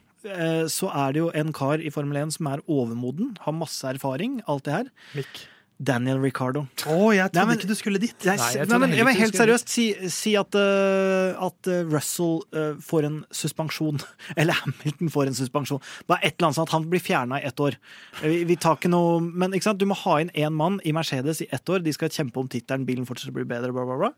så 0.70 0.90
er 0.92 1.14
det 1.14 1.22
jo 1.22 1.30
en 1.36 1.54
kar 1.56 1.80
i 1.80 1.92
Formel 1.94 2.18
1 2.20 2.36
som 2.36 2.50
er 2.50 2.64
overmoden, 2.66 3.32
har 3.44 3.56
masse 3.56 3.86
erfaring, 3.88 4.40
alt 4.50 4.66
det 4.68 4.76
her. 4.76 4.92
Mikk. 5.16 5.46
Daniel 5.80 6.18
Ricardo. 6.20 6.66
Å, 6.84 6.96
jeg 7.16 7.30
trodde 7.32 7.38
Nei, 7.38 7.44
men- 7.48 7.58
ikke 7.58 7.68
du 7.70 7.78
skulle 7.78 8.00
dit. 8.00 8.26
Nei, 8.28 8.36
jeg 8.36 8.68
nei, 8.68 8.78
men, 8.82 8.92
jeg 8.92 9.06
var 9.08 9.16
helt 9.16 9.38
seriøst. 9.38 9.70
Si, 9.72 9.86
si 10.12 10.34
at, 10.36 10.52
uh, 10.52 11.32
at 11.46 11.70
uh, 11.72 11.78
Russell 11.88 12.42
uh, 12.52 12.76
får 12.84 13.08
en 13.08 13.16
suspensjon. 13.32 14.02
Eller 14.40 14.58
Hamilton 14.60 15.12
får 15.14 15.30
en 15.30 15.38
suspensjon. 15.40 15.80
Bare 16.10 16.20
et 16.20 16.36
eller 16.36 16.50
annet 16.50 16.60
sånn 16.60 16.68
at 16.68 16.76
han 16.76 16.88
blir 16.92 17.00
fjerna 17.00 17.40
i 17.40 17.48
ett 17.48 17.64
år. 17.64 17.78
Vi, 18.20 18.42
vi 18.44 18.58
tar 18.60 18.76
ikke 18.76 18.92
noe 18.92 19.22
Men 19.24 19.56
ikke 19.56 19.70
sant? 19.70 19.80
du 19.80 19.88
må 19.88 19.96
ha 20.02 20.18
inn 20.20 20.32
én 20.36 20.52
mann 20.52 20.76
i 20.84 20.92
Mercedes 20.92 21.40
i 21.46 21.48
ett 21.48 21.72
år. 21.72 21.80
De 21.80 21.96
skal 21.96 22.12
kjempe 22.12 22.42
om 22.42 22.50
tittelen, 22.50 22.84
bilen 22.84 23.08
fortsetter 23.08 23.32
å 23.32 23.40
bli 23.40 23.48
bedre, 23.48 23.72
bla, 23.72 23.88
bla, 23.88 23.96
bla. 24.04 24.12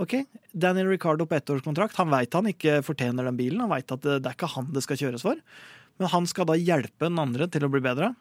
Ok, 0.00 0.14
Daniel 0.56 0.88
Ricardo 0.88 1.26
på 1.28 1.36
ettårskontrakt. 1.36 1.98
Han 2.00 2.08
veit 2.12 2.32
han 2.36 2.48
ikke 2.48 2.78
fortjener 2.86 3.26
den 3.28 3.36
bilen. 3.36 3.60
Han 3.60 3.72
veit 3.72 3.90
at 3.92 4.00
det, 4.06 4.20
det 4.24 4.30
er 4.30 4.36
ikke 4.38 4.48
han 4.54 4.70
det 4.72 4.82
skal 4.86 4.96
kjøres 5.00 5.24
for. 5.26 5.40
Men 6.00 6.08
han 6.14 6.28
skal 6.30 6.48
da 6.48 6.56
hjelpe 6.56 7.10
den 7.10 7.20
andre 7.20 7.48
til 7.52 7.66
å 7.66 7.72
bli 7.72 7.82
bedre. 7.84 8.14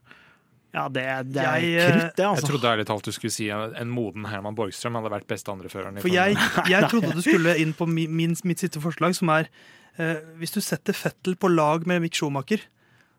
Ja, 0.75 0.83
det, 0.91 1.03
det 1.33 1.41
er 1.41 1.63
Jeg, 1.63 1.69
eh, 1.79 1.87
krutt, 1.89 2.17
det, 2.17 2.23
Jeg 2.25 2.29
altså. 2.29 2.49
trodde 2.51 2.69
ærlig 2.73 2.85
talt 2.85 3.07
du 3.07 3.13
skulle 3.15 3.33
si 3.33 3.47
en, 3.49 3.71
en 3.79 3.89
moden 3.89 4.27
Herman 4.29 4.57
Borgstrøm 4.57 4.99
hadde 4.99 5.13
vært 5.15 5.29
beste 5.31 5.49
andreføreren. 5.55 5.97
For 6.03 6.11
jeg, 6.13 6.35
jeg 6.69 6.87
trodde 6.91 7.15
du 7.15 7.23
skulle 7.25 7.55
inn 7.63 7.71
på 7.77 7.87
min, 7.89 8.11
min, 8.13 8.35
mitt 8.45 8.61
siste 8.61 8.83
forslag, 8.83 9.15
som 9.17 9.31
er 9.33 9.47
eh, 9.97 10.19
Hvis 10.37 10.53
du 10.53 10.59
setter 10.61 10.93
Fettel 10.93 11.39
på 11.41 11.49
lag 11.49 11.87
med 11.89 12.03
Mick 12.03 12.19
Schumacher, 12.19 12.61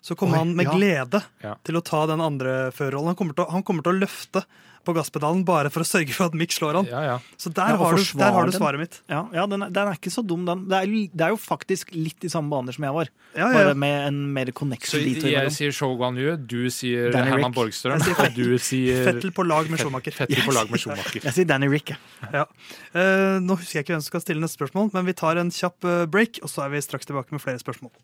så 0.04 0.14
kommer 0.16 0.38
Oi, 0.38 0.44
han 0.44 0.54
med 0.60 0.68
ja. 0.70 0.76
glede 0.76 1.24
Ja. 1.42 1.56
til 1.66 1.80
å 1.80 1.82
ta 1.84 2.04
den 2.12 2.22
andre 2.24 2.70
førerrollen. 2.76 3.16
Han, 3.18 3.34
han 3.56 3.64
kommer 3.66 3.84
til 3.88 3.96
å 3.96 4.02
løfte 4.04 4.44
på 4.86 4.94
gasspedalen 4.96 5.42
bare 5.46 5.70
for 5.72 5.84
å 5.84 5.88
sørge 5.88 6.14
for 6.16 6.30
at 6.30 6.36
Mick 6.38 6.54
slår 6.54 6.80
han. 6.80 6.88
Ja, 6.90 7.00
ja. 7.04 7.16
Så 7.40 7.52
der, 7.52 7.74
Ja, 7.74 7.78
har, 7.80 7.96
du, 7.96 8.18
der 8.18 8.34
har 8.36 8.48
du 8.48 8.54
svaret 8.54 8.80
mitt. 8.80 9.00
Ja, 9.10 9.22
ja 9.34 9.46
den, 9.50 9.66
er, 9.66 9.72
den 9.74 9.90
er 9.90 9.98
ikke 9.98 10.12
så 10.12 10.24
dum, 10.26 10.46
den. 10.48 10.64
Det 10.70 10.78
er, 10.78 10.94
det 11.12 11.26
er 11.26 11.34
jo 11.34 11.40
faktisk 11.40 11.92
litt 11.96 12.24
i 12.26 12.30
samme 12.32 12.52
baner 12.52 12.76
som 12.76 12.86
jeg 12.88 12.96
var. 12.96 13.10
Ja, 13.34 13.46
ja, 13.46 13.50
Bare 13.54 13.74
med 13.78 14.08
en 14.08 14.20
mer 14.34 14.50
Så 14.50 14.56
connection 14.58 15.04
dit 15.04 15.22
og 15.22 15.30
jeg 15.30 15.52
sier 15.54 15.74
Shogun 15.74 16.16
Yu, 16.18 16.32
du 16.36 16.70
sier 16.74 17.12
Danny 17.14 17.30
Herman 17.30 17.52
Rick. 17.52 17.58
Borgstrøm, 17.60 18.02
sier 18.02 18.18
og 18.24 18.38
du 18.38 18.56
sier 18.58 19.04
Fettel 19.06 19.34
på 19.36 19.46
lag 19.46 19.70
med 19.70 19.82
Schumacher. 19.82 20.16
Fettel 20.16 20.42
på 20.46 20.56
lag 20.56 20.72
med 20.72 20.82
Schumacher. 20.82 21.20
Jeg 21.28 21.36
sier 21.36 21.50
Danny 21.50 21.70
Rick. 21.70 21.94
jeg. 21.94 22.32
Ja. 22.34 22.46
Eh, 22.94 23.38
nå 23.44 23.58
husker 23.60 23.80
jeg 23.80 23.86
ikke 23.86 23.96
hvem 23.96 24.02
som 24.02 24.10
skal 24.14 24.24
stille 24.26 24.42
neste 24.42 24.58
spørsmål, 24.58 24.90
men 24.96 25.06
vi 25.06 25.16
tar 25.16 25.40
en 25.40 25.52
kjapp 25.54 25.86
eh, 25.86 26.06
break, 26.10 26.42
og 26.42 26.50
så 26.52 26.66
er 26.66 26.74
vi 26.74 26.82
straks 26.84 27.08
tilbake 27.10 27.36
med 27.36 27.44
flere 27.44 27.62
spørsmål. 27.62 27.94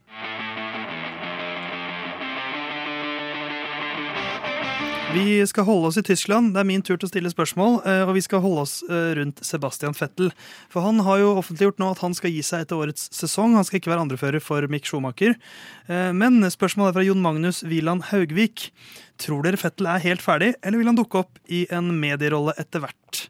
Vi 5.16 5.46
skal 5.48 5.64
holde 5.64 5.88
oss 5.88 5.96
i 5.96 6.02
Tyskland. 6.04 6.50
Det 6.52 6.60
er 6.60 6.66
min 6.68 6.82
tur 6.84 6.98
til 6.98 7.06
å 7.06 7.08
stille 7.08 7.30
spørsmål. 7.32 7.78
eh, 7.88 8.02
Og 8.04 8.12
vi 8.18 8.20
skal 8.20 8.42
holde 8.44 8.64
oss 8.66 8.82
eh, 8.84 9.14
rundt 9.16 9.38
Sebastian 9.40 9.94
Fettel. 9.96 10.28
For 10.68 10.84
han 10.84 11.00
har 11.06 11.22
jo 11.22 11.30
offentliggjort 11.40 11.80
nå 11.80 11.88
at 11.94 12.02
han 12.04 12.12
skal 12.12 12.34
gi 12.34 12.42
seg 12.44 12.66
etter 12.66 12.76
årets 12.76 13.08
sesong. 13.16 13.54
Han 13.56 13.64
skal 13.64 13.80
ikke 13.80 13.92
være 13.94 14.04
andrefører 14.04 14.44
for 14.44 14.66
Mick 14.68 14.84
Schumacher. 14.84 15.38
Eh, 15.88 16.12
Men 16.12 16.44
spørsmålet 16.52 16.92
er 16.92 16.98
fra 16.98 17.06
Jon 17.06 17.22
Magnus 17.24 17.62
Wieland 17.64 18.10
Haugvik. 18.10 18.68
Tror 19.16 19.42
dere 19.46 19.56
Fettel 19.56 19.88
er 19.88 20.04
helt 20.04 20.20
ferdig, 20.20 20.52
eller 20.62 20.76
vil 20.82 20.92
han 20.92 21.00
dukke 21.00 21.24
opp 21.24 21.38
i 21.48 21.64
en 21.72 21.94
medierolle 21.98 22.52
etter 22.60 22.84
hvert? 22.84 23.22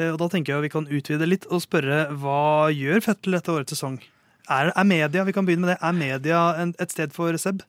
Og 0.00 0.16
da 0.16 0.28
tenker 0.32 0.54
jeg 0.54 0.64
vi 0.64 0.72
kan 0.72 0.88
utvide 0.88 1.28
litt 1.28 1.44
og 1.52 1.60
spørre 1.60 2.06
hva 2.16 2.72
gjør 2.72 3.04
Fettel 3.04 3.36
etter 3.36 3.52
årets 3.58 3.76
sesong? 3.76 3.98
Er, 4.48 4.72
er 4.72 4.88
media 4.88 5.24
vi 5.28 5.34
kan 5.36 5.44
begynne 5.44 5.66
med 5.66 5.74
det, 5.74 5.80
er 5.84 5.92
media 5.92 6.40
et 6.80 6.94
sted 6.94 7.12
for 7.12 7.36
Seb? 7.36 7.60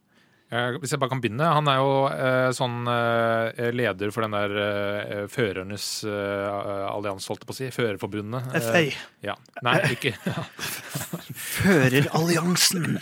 Eh, 0.50 0.78
Hvis 0.80 0.94
jeg 0.94 1.00
bare 1.02 1.12
kan 1.12 1.20
begynne. 1.20 1.44
Han 1.58 1.68
er 1.68 1.80
jo 1.82 1.90
eh, 2.08 2.50
sånn 2.56 2.88
eh, 2.88 3.66
leder 3.76 4.14
for 4.16 4.24
den 4.24 4.36
der 4.38 4.54
eh, 4.64 5.24
førernes 5.32 5.88
eh, 6.08 6.88
allianse, 6.88 7.28
holdt 7.28 7.44
jeg 7.44 7.50
på 7.50 7.56
å 7.56 7.58
si. 7.58 7.68
Førerforbundet. 7.76 8.54
Eh, 8.56 8.68
FA. 8.68 8.84
ja. 9.28 9.36
Nei, 9.68 9.76
ikke 9.98 10.14
Føreralliansen! 11.58 12.98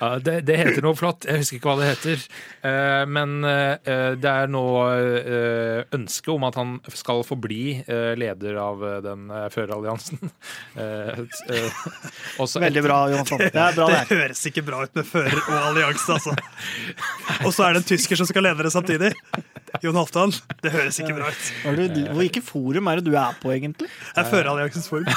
ja, 0.00 0.08
det, 0.22 0.34
det 0.48 0.56
heter 0.60 0.84
noe 0.84 0.96
flott. 0.98 1.24
Jeg 1.28 1.40
husker 1.42 1.58
ikke 1.58 1.70
hva 1.72 1.76
det 1.80 1.88
heter. 1.94 2.24
Eh, 2.68 3.04
men 3.10 3.36
eh, 3.48 4.14
det 4.20 4.30
er 4.30 4.50
nå 4.52 4.64
eh, 4.92 5.80
ønske 5.96 6.32
om 6.34 6.44
at 6.48 6.58
han 6.60 6.76
skal 6.94 7.24
forbli 7.26 7.78
eh, 7.86 8.12
leder 8.20 8.58
av 8.60 8.84
eh, 8.84 8.98
den 9.04 9.28
eh, 9.32 9.48
føreralliansen. 9.54 10.20
Eh, 10.74 11.18
eh, 11.54 11.76
Veldig 12.64 12.82
bra. 12.82 12.96
Det 13.38 13.46
er 13.48 13.76
det 13.76 13.84
Det 13.86 13.98
høres 14.10 14.40
ikke 14.48 14.62
bra 14.66 14.80
ut 14.84 14.96
med 14.98 15.06
fører 15.06 15.36
og 15.38 15.54
allianse, 15.70 16.16
altså. 16.16 16.34
Og 17.44 17.52
så 17.54 17.66
er 17.66 17.74
det 17.74 17.82
en 17.84 17.90
tysker 17.94 18.18
som 18.20 18.28
skal 18.28 18.46
lede 18.46 18.66
det 18.66 18.72
samtidig. 18.72 19.12
Jon 19.82 19.96
Halvdan. 19.98 20.34
Det 20.62 20.72
høres 20.74 21.00
ikke 21.02 21.16
bra 21.16 21.30
ut. 21.32 21.48
Hvilket 22.20 22.46
forum 22.46 22.90
er 22.92 23.00
det 23.00 23.08
du 23.10 23.16
er 23.18 23.34
på, 23.42 23.50
egentlig? 23.54 23.90
Jeg 24.14 24.22
er 24.22 24.30
føreralliansens 24.30 24.88
forum. 24.90 25.10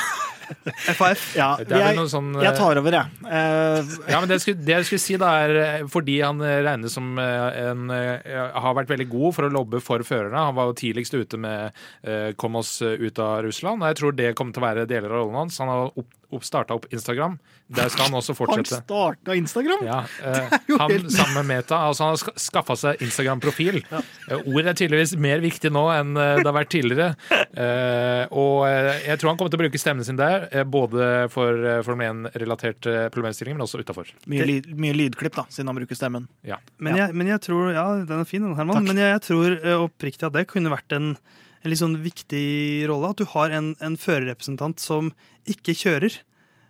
FAF. 0.96 1.24
Ja, 1.36 1.58
jeg, 1.60 2.04
sånn 2.08 2.30
eh, 2.38 2.46
jeg 2.46 2.56
tar 2.56 2.80
over, 2.80 2.96
jeg. 2.96 3.18
Uh, 3.26 3.82
Ja, 4.08 4.22
men 4.22 4.30
det, 4.30 4.38
jeg 4.38 4.44
skulle, 4.46 4.62
det 4.64 4.76
jeg 4.78 4.86
skulle 4.88 5.04
si 5.04 5.18
da 5.20 5.32
er 5.44 5.52
eh, 5.60 5.82
Fordi 5.92 6.16
han 6.24 6.40
eh, 6.40 6.62
regnes 6.64 6.96
som 6.96 7.10
eh, 7.20 7.58
en 7.68 7.92
eh, 7.92 8.30
Har 8.56 8.78
vært 8.78 8.94
veldig 8.94 9.10
god 9.12 9.36
for 9.36 9.48
å 9.50 9.52
lobbe 9.52 9.82
for 9.84 10.04
førerne. 10.08 10.46
Han 10.48 10.56
var 10.56 10.70
jo 10.72 10.78
tidligst 10.80 11.18
ute 11.20 11.36
med 11.42 11.76
uh, 12.08 12.32
'Kom 12.40 12.56
oss 12.62 12.78
eh, 12.82 12.96
ut 12.96 13.20
av 13.20 13.42
Russland'. 13.44 13.84
Jeg 13.92 14.00
tror 14.00 14.16
det 14.16 14.32
kommer 14.40 14.56
til 14.56 14.64
å 14.64 14.68
være 14.70 14.88
deler 14.88 15.12
av 15.12 15.20
rollen 15.26 15.36
hans. 15.42 15.60
Han 15.60 15.68
har 15.74 15.92
opp, 15.92 16.08
opp, 16.32 16.48
starta 16.48 16.80
opp 16.80 16.88
Instagram. 16.96 17.36
Der 17.68 17.92
skal 17.92 18.08
han 18.08 18.16
også 18.16 18.32
han 18.48 18.64
starta 18.72 19.36
Instagram! 19.36 19.84
Ja, 19.84 20.00
uh, 20.24 20.80
han 20.80 21.10
sammen 21.12 21.42
med 21.42 21.50
Meta, 21.52 21.82
altså 21.90 22.08
han 22.08 22.16
har 22.16 22.22
ska- 22.24 22.38
skaffa 22.40 22.78
seg 22.80 23.04
Instagram-profil. 23.04 23.82
Eh, 23.92 24.47
Ordet 24.48 24.72
er 24.72 24.78
tydeligvis 24.80 25.14
mer 25.20 25.42
viktig 25.44 25.70
nå 25.76 25.84
enn 25.92 26.14
eh, 26.18 26.38
det 26.40 26.48
har 26.48 26.56
vært 26.58 26.72
tidligere. 26.74 27.10
Eh, 27.58 28.28
og 28.38 28.68
eh, 28.68 29.08
jeg 29.08 29.18
tror 29.18 29.32
han 29.32 29.38
kommer 29.40 29.50
til 29.50 29.58
å 29.58 29.62
bruke 29.64 29.80
stemmen 29.82 30.06
sin 30.06 30.18
der, 30.20 30.44
både 30.70 31.08
for 31.34 31.58
Formel 31.88 32.28
1-relaterte 32.28 33.08
problemstillinger, 33.16 33.58
men 33.58 33.66
også 33.66 33.80
utafor. 33.82 34.12
Mye, 34.30 34.46
lyd, 34.46 34.68
mye 34.78 34.94
lydklipp, 34.94 35.34
da, 35.40 35.46
siden 35.50 35.72
han 35.72 35.80
bruker 35.80 35.98
stemmen. 35.98 36.28
Ja. 36.46 36.60
Men, 36.78 36.94
Ja. 36.94 37.08
jeg, 37.08 37.16
men 37.18 37.32
jeg 37.32 37.42
tror 37.48 37.72
Ja, 37.74 37.86
den 38.06 38.22
er 38.22 38.30
fin, 38.30 38.44
den, 38.46 38.54
Herman. 38.60 38.78
Takk. 38.78 38.88
Men 38.92 39.02
jeg, 39.02 39.10
jeg 39.16 39.24
tror 39.26 39.58
oppriktig 39.88 40.28
at 40.30 40.36
det 40.38 40.46
kunne 40.52 40.70
vært 40.76 40.94
en, 41.00 41.10
en 41.18 41.72
litt 41.74 41.82
sånn 41.82 41.98
viktig 42.04 42.46
rolle. 42.92 43.10
At 43.16 43.24
du 43.24 43.26
har 43.34 43.56
en, 43.58 43.72
en 43.82 43.98
førerrepresentant 43.98 44.84
som 44.84 45.10
ikke 45.50 45.74
kjører, 45.82 46.20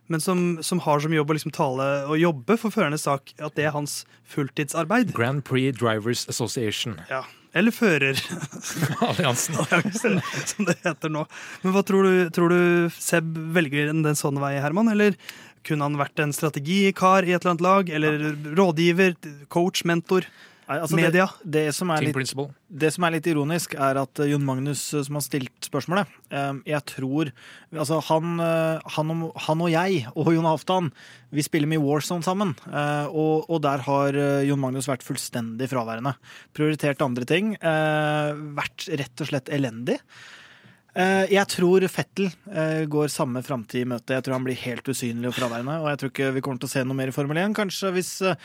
men 0.07 0.23
som, 0.23 0.45
som 0.63 0.79
har 0.85 1.03
som 1.03 1.11
jobb 1.11 1.33
å 1.33 1.35
liksom 1.35 1.51
tale 1.57 1.89
og 2.07 2.15
jobbe 2.21 2.55
for 2.61 2.71
førernes 2.71 3.03
sak. 3.09 3.33
At 3.43 3.57
det 3.59 3.67
er 3.67 3.75
hans 3.75 4.05
fulltidsarbeid. 4.31 5.11
Grand 5.17 5.43
Prix 5.43 5.75
Drivers 5.81 6.23
Association. 6.31 6.95
Ja. 7.11 7.25
Eller 7.57 7.73
fører. 7.73 8.19
Alliansen. 9.07 9.57
som 10.45 10.67
det 10.67 10.77
heter 10.83 11.13
nå. 11.13 11.25
Men 11.63 11.73
hva 11.75 11.83
tror 11.87 12.07
du, 12.07 12.29
tror 12.35 12.53
du 12.53 12.61
Seb 12.93 13.37
velger 13.55 13.91
en 13.91 14.03
den 14.05 14.19
sånn 14.19 14.39
vei, 14.41 14.55
Herman? 14.61 14.91
Eller 14.93 15.17
kunne 15.67 15.87
han 15.89 15.97
vært 15.99 16.21
en 16.23 16.35
strategikar 16.35 17.25
i 17.27 17.33
et 17.33 17.41
eller 17.41 17.55
annet 17.55 17.65
lag? 17.65 17.89
Eller 17.97 18.29
rådgiver, 18.57 19.17
coach, 19.53 19.83
mentor? 19.89 20.29
Nei, 20.67 20.77
altså, 20.83 20.97
Media. 20.99 21.25
Det, 21.39 21.51
det, 21.53 21.61
som 21.77 21.91
er 21.95 22.03
litt, 22.03 22.31
det 22.83 22.89
som 22.91 23.05
er 23.07 23.13
litt 23.15 23.27
ironisk, 23.31 23.75
er 23.79 23.99
at 24.01 24.19
eh, 24.19 24.27
Jon 24.33 24.43
Magnus, 24.43 24.81
eh, 24.93 25.03
som 25.07 25.15
har 25.15 25.23
stilt 25.23 25.63
spørsmålet 25.69 26.11
eh, 26.27 26.57
Jeg 26.67 26.83
tror 26.91 27.31
Altså, 27.71 28.01
han, 28.09 28.35
han, 28.97 29.13
og, 29.15 29.31
han 29.47 29.63
og 29.63 29.71
jeg 29.71 30.01
og 30.13 30.33
Jon 30.35 30.47
Halvdan, 30.47 30.89
vi 31.35 31.43
spiller 31.45 31.71
mye 31.71 31.83
Warzone 31.83 32.23
sammen. 32.27 32.51
eh, 32.67 33.07
Og, 33.07 33.47
og 33.47 33.61
der 33.63 33.85
har 33.87 34.19
Jon 34.47 34.59
Magnus 34.59 34.87
vært 34.91 35.07
fullstendig 35.07 35.69
fraværende. 35.71 36.17
Prioritert 36.55 37.03
andre 37.05 37.27
ting. 37.27 37.55
eh, 37.59 38.33
Vært 38.59 38.89
rett 38.91 39.23
og 39.23 39.31
slett 39.31 39.51
elendig. 39.55 40.01
Eh, 40.97 41.27
Jeg 41.29 41.45
tror 41.53 41.83
Fettel 41.93 42.25
eh, 42.49 42.85
går 42.89 43.11
samme 43.13 43.43
framtid 43.45 43.83
i 43.83 43.89
møte. 43.91 44.15
Jeg 44.17 44.25
tror 44.25 44.37
han 44.39 44.47
blir 44.47 44.57
helt 44.63 44.87
usynlig 44.89 45.29
og 45.29 45.35
fraværende. 45.37 45.75
Og 45.83 45.91
jeg 45.91 45.99
tror 46.01 46.11
ikke 46.13 46.31
vi 46.39 46.41
kommer 46.47 46.63
til 46.63 46.69
å 46.71 46.73
se 46.73 46.83
noe 46.87 46.97
mer 46.97 47.11
i 47.11 47.13
Formel 47.13 47.37
1. 47.43 47.53
Kanskje 47.59 47.91
hvis 47.93 48.09
eh, 48.25 48.39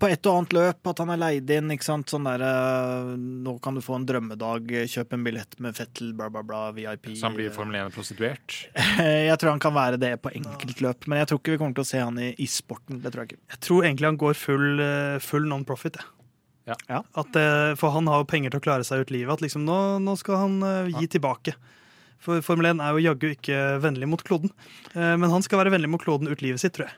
på 0.00 0.08
et 0.10 0.26
og 0.26 0.38
annet 0.40 0.54
løp 0.56 0.90
at 0.90 1.02
han 1.04 1.12
er 1.14 1.20
leid 1.22 1.52
inn. 1.54 1.70
ikke 1.70 1.86
sant? 1.86 2.10
Sånn 2.10 2.26
der, 2.26 2.42
eh, 2.48 3.12
Nå 3.46 3.54
kan 3.62 3.78
du 3.78 3.82
få 3.84 3.94
en 4.00 4.06
drømmedag, 4.08 4.72
kjøp 4.90 5.14
en 5.14 5.26
billett 5.28 5.54
med 5.62 5.76
Fettel, 5.78 6.10
bla, 6.18 6.26
bla, 6.34 6.42
bla, 6.42 6.64
VIP. 6.74 7.12
Så 7.14 7.28
han 7.28 7.36
blir 7.38 7.52
Formel 7.54 7.78
1-prostituert. 7.84 8.56
Jeg 9.30 9.36
tror 9.38 9.52
han 9.54 9.62
kan 9.62 9.76
være 9.76 10.00
det 10.02 10.10
på 10.24 10.32
enkeltløp, 10.34 11.06
men 11.06 11.20
jeg 11.20 11.30
tror 11.30 11.40
ikke 11.40 11.54
vi 11.54 11.60
kommer 11.62 11.76
til 11.78 11.84
å 11.84 11.88
se 11.92 12.00
han 12.02 12.18
i, 12.18 12.32
i 12.42 12.46
sporten. 12.50 12.98
Det 13.04 13.12
tror 13.14 13.22
jeg 13.24 13.34
ikke. 13.34 13.42
Jeg 13.54 13.62
tror 13.68 13.86
egentlig 13.86 14.08
han 14.10 14.18
går 14.24 14.36
full, 14.38 14.82
full 15.22 15.46
non-profit. 15.50 16.00
jeg. 16.00 16.76
Ja. 16.88 17.00
At, 17.20 17.36
for 17.78 17.92
han 17.94 18.08
har 18.10 18.22
jo 18.22 18.28
penger 18.30 18.54
til 18.54 18.62
å 18.62 18.64
klare 18.66 18.86
seg 18.88 19.04
ut 19.04 19.12
livet. 19.14 19.36
At 19.36 19.44
liksom, 19.44 19.66
nå, 19.68 19.78
nå 20.02 20.14
skal 20.20 20.40
han 20.46 20.58
gi 20.96 21.06
tilbake. 21.16 21.54
For 22.24 22.40
Formel 22.44 22.70
1 22.72 22.80
er 22.82 22.96
jo 22.96 23.02
jaggu 23.04 23.26
ikke 23.34 23.58
vennlig 23.84 24.08
mot 24.08 24.22
kloden. 24.24 24.52
Eh, 24.94 25.14
Men 25.20 25.30
han 25.30 25.44
skal 25.44 25.60
være 25.60 25.74
vennlig 25.76 25.90
mot 25.92 26.02
kloden 26.02 26.30
ut 26.30 26.40
livet 26.44 26.62
sitt, 26.62 26.74
tror 26.76 26.88
jeg. 26.88 26.96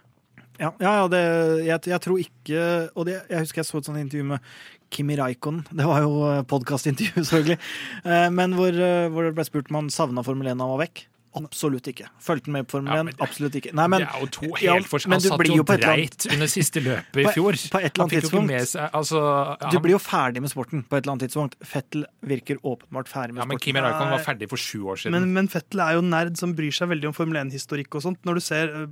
Ja, 0.57 0.71
ja, 0.81 0.93
ja 1.03 1.09
det, 1.13 1.21
jeg, 1.67 1.81
jeg 1.93 2.01
tror 2.01 2.21
ikke 2.23 2.61
Og 2.97 3.05
det, 3.05 3.19
jeg 3.29 3.43
husker 3.43 3.61
jeg 3.61 3.67
så 3.69 3.77
et 3.83 3.89
sånt 3.91 4.01
intervju 4.01 4.25
med 4.31 4.47
Kimi 4.95 5.17
Raikon. 5.19 5.59
Det 5.69 5.85
var 5.85 6.01
jo 6.07 6.13
podkastintervju, 6.49 7.25
selvfølgelig. 7.29 7.59
Eh, 8.07 8.29
Men 8.33 8.55
hvor, 8.57 8.71
eh, 8.73 9.09
hvor 9.13 9.27
det 9.29 9.35
ble 9.37 9.45
spurt 9.49 9.69
om 9.73 9.81
han 9.83 9.91
savna 9.93 10.25
Formel 10.25 10.49
1 10.53 10.57
da 10.57 10.65
han 10.65 10.77
var 10.77 10.85
vekk. 10.87 11.05
Absolutt 11.37 11.89
ikke. 11.93 12.07
Fulgte 12.23 12.51
med 12.55 12.67
på 12.67 12.77
Formel 12.79 12.95
Ja, 12.95 13.03
1? 13.03 13.09
men 13.11 13.21
Absolutt 13.27 13.59
ikke. 13.61 13.73
Nei, 13.77 13.87
men, 13.93 14.01
det 14.05 14.09
er 14.09 14.23
jo 14.25 14.29
to 14.37 14.49
ja, 14.63 14.75
helt 14.77 14.89
forskjellige 14.89 15.13
Han 15.13 15.25
satt 15.27 15.53
jo 15.57 15.67
på 15.69 15.77
dreit 15.83 16.27
under 16.33 16.51
siste 16.53 16.83
løpet 16.85 17.21
i 17.23 17.27
fjor. 17.37 17.59
på 17.75 17.81
et 17.83 17.91
eller 17.91 18.05
annet 18.07 18.17
tidspunkt- 18.17 18.71
seg 18.73 18.91
altså, 19.01 19.21
du 19.61 19.67
han, 19.77 19.83
blir 19.85 19.97
jo 19.97 20.03
ferdig 20.03 20.41
med 20.47 20.51
sporten 20.55 20.83
på 20.89 20.97
et 20.97 21.05
eller 21.05 21.13
annet 21.17 21.27
tidspunkt. 21.29 21.55
Fettel 21.63 22.07
virker 22.25 22.57
åpenbart 22.65 23.09
ferdig 23.13 23.37
med 23.37 23.43
ja, 23.45 23.47
men 23.47 23.59
sporten. 23.59 23.65
Kimi 23.69 23.81
Raikkonen 23.85 24.17
var 24.17 24.25
ferdig 24.27 24.49
for 24.51 24.57
sju 24.57 24.83
år 24.89 24.97
siden. 25.05 25.13
Men, 25.19 25.33
men 25.37 25.49
Fettel 25.53 25.81
er 25.87 25.95
jo 25.99 26.05
nerd 26.09 26.37
som 26.41 26.55
bryr 26.57 26.73
seg 26.73 26.89
veldig 26.89 27.13
om 27.13 27.17
Formel 27.17 27.43
1-historikk 27.45 27.95
og 28.01 28.03
sånt. 28.09 28.21
Når 28.25 28.35
du 28.41 28.41
ser 28.41 28.73
øh, 28.83 28.87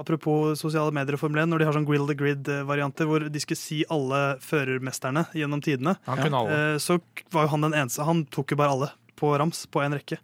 Apropos 0.00 0.56
sosiale 0.56 0.88
medier 0.96 1.18
og 1.18 1.20
Formel 1.20 1.42
1, 1.42 1.50
når 1.52 1.58
de 1.60 1.66
har 1.68 1.74
sånn 1.76 1.84
Grill 1.84 2.06
the 2.08 2.14
Grid-varianter 2.16 3.04
hvor 3.04 3.26
de 3.28 3.40
skulle 3.42 3.60
si 3.60 3.82
alle 3.92 4.38
førermesterne 4.40 5.26
gjennom 5.36 5.60
tidene, 5.60 5.96
han 6.06 6.22
kunne 6.22 6.38
alle. 6.40 6.60
eh, 6.74 6.78
så 6.80 6.96
var 7.34 7.44
jo 7.44 7.50
han 7.52 7.66
den 7.66 7.74
eneste. 7.76 8.06
Han 8.08 8.24
tok 8.32 8.54
jo 8.54 8.56
bare 8.56 8.72
alle 8.72 8.88
på 9.20 9.34
rams 9.36 9.66
på 9.68 9.82
en 9.84 9.92
rekke. 9.98 10.16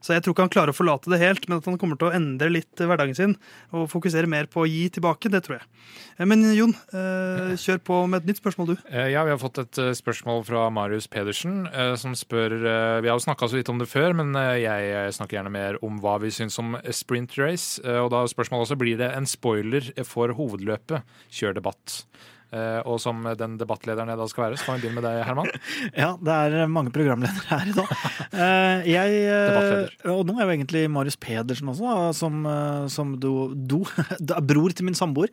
Så 0.00 0.14
jeg 0.14 0.24
tror 0.24 0.34
ikke 0.34 0.44
han 0.46 0.52
klarer 0.52 0.72
å 0.72 0.76
forlate 0.76 1.10
det 1.12 1.20
helt, 1.20 1.46
men 1.48 1.60
at 1.60 1.66
han 1.68 1.76
kommer 1.80 1.98
til 2.00 2.08
å 2.08 2.14
endre 2.16 2.48
litt 2.52 2.80
eh, 2.80 2.88
hverdagen 2.88 3.16
sin 3.16 3.34
og 3.76 3.88
fokusere 3.92 4.28
mer 4.30 4.48
på 4.50 4.64
å 4.64 4.68
gi 4.68 4.86
tilbake, 4.96 5.30
det 5.32 5.42
tror 5.44 5.58
jeg. 5.58 5.68
Eh, 6.16 6.24
Men 6.28 6.44
Jon, 6.56 6.72
eh, 6.96 7.52
kjør 7.60 7.82
på 7.84 7.98
med 8.08 8.22
et 8.22 8.30
nytt 8.30 8.40
spørsmål, 8.40 8.72
du. 8.72 8.76
Ja, 8.88 9.24
Vi 9.24 9.34
har 9.34 9.40
fått 9.42 9.60
et 9.60 9.80
spørsmål 9.98 10.44
fra 10.48 10.64
Marius 10.72 11.06
Pedersen, 11.10 11.68
som 12.00 12.14
spør 12.16 12.56
Vi 13.02 13.08
har 13.08 13.16
jo 13.16 13.24
snakka 13.24 13.48
så 13.48 13.58
vidt 13.58 13.68
om 13.68 13.78
det 13.78 13.88
før, 13.88 14.14
men 14.16 14.32
jeg 14.34 15.12
snakker 15.14 15.38
gjerne 15.38 15.52
mer 15.52 15.78
om 15.84 16.00
hva 16.00 16.18
vi 16.20 16.32
syns 16.32 16.58
om 16.58 16.76
sprint 16.90 17.36
race. 17.38 17.80
Og 17.84 18.10
da 18.10 18.24
spørsmålet 18.24 18.66
også 18.66 18.78
blir 18.80 18.98
det 19.00 19.12
en 19.14 19.26
spoiler 19.28 19.92
for 20.08 20.32
hovedløpet. 20.36 21.04
Kjør 21.30 21.54
debatt. 21.60 22.04
Eh, 22.50 22.80
Og 22.88 22.98
som 23.02 23.22
den 23.38 23.56
debattlederen 23.60 24.10
jeg 24.10 24.18
da 24.18 24.26
skal 24.30 24.44
være, 24.48 24.58
så 24.58 24.66
kan 24.66 24.78
vi 24.78 24.84
begynne 24.86 24.98
med 25.00 25.06
deg, 25.06 25.20
Herman. 25.26 25.50
Ja, 26.02 26.10
det 26.18 26.36
er 26.36 26.70
mange 26.70 26.92
programledere 26.94 27.46
her 27.50 27.70
i 27.70 27.76
dag. 27.76 27.92
Eh, 28.30 28.88
jeg, 28.90 29.20
eh, 29.30 30.10
og 30.10 30.24
nå 30.28 30.36
er 30.36 30.46
jo 30.48 30.54
egentlig 30.56 30.84
Marius 30.90 31.18
Pedersen 31.20 31.70
også, 31.72 31.94
som, 32.16 32.40
eh, 32.46 32.88
som 32.92 33.14
do, 33.22 33.34
do, 33.54 33.82
bror 34.50 34.74
til 34.74 34.88
min 34.88 34.98
samboer. 34.98 35.30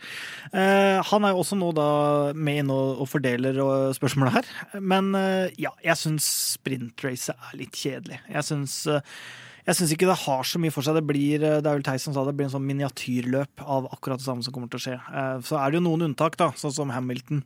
Eh, 0.52 1.00
han 1.10 1.26
er 1.28 1.34
jo 1.34 1.42
også 1.42 1.58
nå 1.60 1.72
da 1.78 1.90
med 2.38 2.64
inn 2.64 2.74
og, 2.74 3.06
fordeler 3.08 3.56
spørsmålet 3.96 4.40
her. 4.40 4.54
Men 4.84 5.14
eh, 5.18 5.54
ja, 5.62 5.72
jeg 5.86 6.00
syns 6.02 6.28
sprintracet 6.58 7.38
er 7.38 7.60
litt 7.62 7.78
kjedelig. 7.78 8.20
Jeg 8.34 8.48
syns 8.50 8.82
eh, 8.92 9.20
jeg 9.68 9.76
syns 9.76 9.92
ikke 9.94 10.08
det 10.08 10.20
har 10.24 10.46
så 10.48 10.60
mye 10.64 10.72
for 10.72 10.86
seg. 10.86 10.96
Det 10.96 11.04
blir 11.10 11.42
eh, 11.44 11.58
det 11.60 11.68
er 11.68 11.76
vel 11.80 11.84
Theis 11.86 12.06
som 12.08 12.14
sa 12.16 12.24
det, 12.24 12.32
det 12.34 12.40
blir 12.40 12.48
en 12.48 12.54
sånn 12.56 12.68
miniatyrløp 12.70 13.64
av 13.66 13.90
akkurat 13.92 14.22
det 14.22 14.28
samme 14.28 14.46
som 14.46 14.56
kommer 14.56 14.72
til 14.72 14.80
å 14.80 14.86
skje. 14.86 14.96
Eh, 14.96 15.42
Så 15.44 15.60
er 15.60 15.72
det 15.74 15.82
jo 15.82 15.88
noen 15.90 16.08
unntak, 16.10 16.38
da, 16.40 16.52
sånn 16.56 16.74
som 16.76 16.94
Hamilton. 16.96 17.44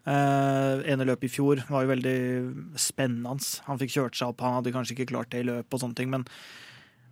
Uh, 0.00 0.80
ene 0.88 1.04
løpet 1.04 1.26
i 1.28 1.28
fjor 1.28 1.60
var 1.68 1.82
jo 1.84 1.90
veldig 1.90 2.14
spennende. 2.80 3.36
Han 3.66 3.78
fikk 3.82 3.92
kjørt 3.92 4.16
seg 4.16 4.30
opp, 4.32 4.40
han 4.40 4.54
hadde 4.56 4.72
kanskje 4.72 4.94
ikke 4.96 5.10
klart 5.12 5.28
det 5.34 5.42
i 5.42 5.46
løpet 5.50 5.76
og 5.76 5.82
sånne 5.82 5.98
ting, 5.98 6.08
men 6.10 6.24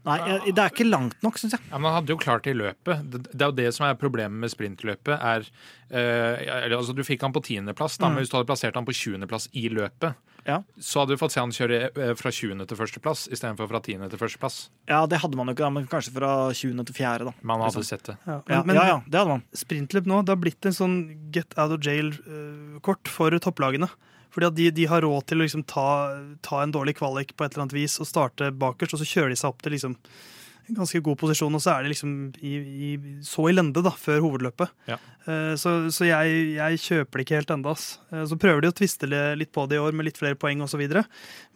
Nei, 0.06 0.16
det 0.54 0.62
er 0.62 0.70
ikke 0.72 0.86
langt 0.88 1.18
nok, 1.26 1.36
syns 1.36 1.52
jeg. 1.56 1.60
Ja, 1.68 1.76
men 1.76 1.90
Han 1.90 1.98
hadde 1.98 2.14
jo 2.14 2.16
klart 2.22 2.46
det 2.46 2.54
i 2.54 2.56
løpet. 2.56 3.02
Det, 3.12 3.18
det 3.28 3.42
er 3.44 3.50
jo 3.50 3.56
det 3.58 3.66
som 3.76 3.84
er 3.84 3.98
problemet 3.98 4.40
med 4.40 4.48
sprintløpet. 4.48 5.18
er 5.20 5.44
uh, 5.92 6.78
altså 6.78 6.94
Du 6.96 7.02
fikk 7.04 7.26
han 7.26 7.34
på 7.34 7.42
tiendeplass, 7.44 7.98
da, 7.98 8.06
Mm. 8.08 8.14
men 8.14 8.22
hvis 8.24 8.30
du 8.32 8.38
hadde 8.38 8.48
plassert 8.48 8.78
han 8.78 8.86
på 8.88 8.94
tjuendeplass 8.96 9.50
i 9.52 9.68
løpet, 9.68 10.14
Ja. 10.48 10.62
så 10.80 11.02
hadde 11.02 11.12
vi 11.12 11.18
fått 11.20 11.34
se 11.34 11.42
han 11.42 11.50
kjøre 11.52 11.78
eh, 11.92 12.14
fra 12.16 12.30
20. 12.32 12.64
til 12.70 12.78
førsteplass 12.80 13.26
istedenfor 13.28 13.68
fra 13.68 13.82
10. 13.84 14.08
til 14.08 14.18
førsteplass. 14.22 14.56
Ja, 14.88 15.02
det 15.06 15.20
hadde 15.20 15.36
man 15.36 15.50
jo 15.50 15.52
ikke, 15.54 15.66
da, 15.66 15.70
men 15.76 15.86
kanskje 15.92 16.14
fra 16.16 16.30
20. 16.56 16.84
til 16.88 16.96
4., 16.96 17.26
da. 17.28 17.34
Man 17.42 17.60
hadde 17.60 17.76
Liksom. 17.82 17.84
sett 17.90 18.04
det. 18.08 18.16
Ja, 18.26 18.38
Ja, 18.48 18.62
men, 18.64 18.76
ja, 18.80 18.86
ja, 18.94 18.98
det 19.04 19.20
hadde 19.20 19.34
man. 19.36 19.44
sprintløp 19.52 20.08
nå, 20.08 20.22
det 20.24 20.32
har 20.32 20.40
blitt 20.40 20.64
en 20.70 20.72
sånn 20.78 20.96
get 21.36 21.52
out 21.58 21.76
of 21.76 21.84
jail-kort 21.84 23.08
for 23.12 23.30
topplagene. 23.38 23.90
Fordi 24.32 24.46
at 24.50 24.54
de, 24.58 24.70
de 24.76 24.84
har 24.90 25.00
råd 25.04 25.24
til 25.30 25.40
å 25.40 25.44
liksom 25.46 25.62
ta, 25.68 25.84
ta 26.44 26.62
en 26.62 26.72
dårlig 26.74 26.96
kvalik 26.98 27.32
på 27.36 27.44
et 27.46 27.52
eller 27.54 27.64
annet 27.66 27.76
vis 27.78 27.98
og 28.00 28.06
starte 28.08 28.50
bakerst, 28.52 28.92
og 28.94 29.00
så 29.00 29.08
kjører 29.08 29.32
de 29.32 29.38
seg 29.40 29.48
opp 29.52 29.62
til 29.64 29.72
liksom 29.76 29.94
ganske 30.76 31.00
god 31.02 31.16
posisjon, 31.20 31.54
og 31.54 31.62
så 31.64 31.74
er 31.76 31.82
det 31.86 31.92
liksom 31.94 32.12
i, 32.44 32.52
i, 32.58 32.88
så 33.24 33.46
i 33.48 33.54
lende 33.54 33.80
da, 33.84 33.90
før 33.96 34.20
hovedløpet. 34.24 34.70
Ja. 34.90 34.98
Eh, 35.28 35.54
Så, 35.60 35.72
så 35.94 36.04
jeg, 36.08 36.54
jeg 36.56 36.78
kjøper 36.84 37.18
det 37.20 37.24
ikke 37.26 37.38
helt 37.38 37.50
ennå. 37.54 37.74
Så 37.78 38.38
prøver 38.40 38.60
de 38.64 38.70
å 38.72 38.76
tviste 38.76 39.08
litt 39.36 39.52
på 39.52 39.66
det 39.68 39.76
i 39.76 39.82
år 39.82 39.92
med 39.96 40.08
litt 40.08 40.18
flere 40.20 40.38
poeng 40.40 40.60
osv. 40.64 40.82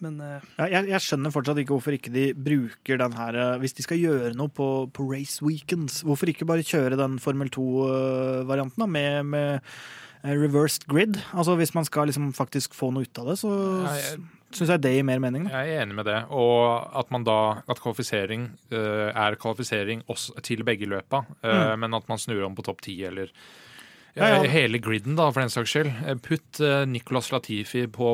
Men 0.05 0.21
eh, 0.21 0.41
Ja, 0.59 0.67
jeg, 0.79 0.89
jeg 0.93 1.01
skjønner 1.07 1.33
fortsatt 1.35 1.59
ikke 1.63 1.75
hvorfor 1.77 1.97
ikke 1.97 2.13
de 2.15 2.27
bruker 2.35 2.99
den 3.01 3.13
her 3.17 3.35
eh, 3.35 3.59
Hvis 3.63 3.75
de 3.79 3.83
skal 3.87 4.01
gjøre 4.03 4.35
noe 4.39 4.49
på, 4.53 4.69
på 4.93 5.09
race 5.13 5.41
weekends, 5.45 6.03
hvorfor 6.07 6.29
ikke 6.33 6.49
bare 6.49 6.65
kjøre 6.67 6.99
den 7.01 7.19
Formel 7.23 7.51
2-varianten 7.53 8.83
da, 8.83 8.87
med, 8.87 9.27
med 9.33 9.61
eh, 10.23 10.35
reversed 10.37 10.87
grid? 10.91 11.19
Altså 11.33 11.57
Hvis 11.61 11.75
man 11.77 11.85
skal 11.89 12.09
liksom 12.11 12.33
faktisk 12.37 12.75
få 12.79 12.93
noe 12.95 13.07
ut 13.09 13.19
av 13.23 13.33
det, 13.33 13.39
så 13.43 13.51
Ja, 13.57 13.97
jeg- 14.01 14.23
syns 14.55 14.71
jeg 14.75 14.83
det 14.85 14.93
gir 14.95 15.05
mer 15.09 15.19
mening. 15.23 15.45
Da. 15.49 15.63
Jeg 15.65 15.77
er 15.79 15.83
enig 15.87 15.95
med 15.99 16.07
det. 16.09 16.19
Og 16.31 16.87
at 16.99 17.11
man 17.15 17.25
da 17.25 17.63
At 17.69 17.81
kvalifisering 17.83 18.51
uh, 18.73 19.11
er 19.15 19.37
kvalifisering 19.41 20.03
også 20.13 20.37
til 20.43 20.63
begge 20.65 20.87
løpa, 20.91 21.25
eh, 21.43 21.75
men 21.77 21.95
at 21.95 22.09
man 22.09 22.19
snur 22.19 22.45
om 22.47 22.55
på 22.57 22.63
topp 22.67 22.81
ti 22.83 22.97
eller 23.05 23.31
Ja, 24.15 24.27
ja. 24.29 24.43
eh, 24.45 24.51
Hele 24.53 24.77
griden, 24.79 25.15
da, 25.17 25.31
for 25.33 25.41
den 25.41 25.49
saks 25.49 25.71
skyld. 25.73 25.91
Putt 26.21 26.61
Nicolas 26.91 27.31
Latifi 27.33 27.87
på 27.89 28.11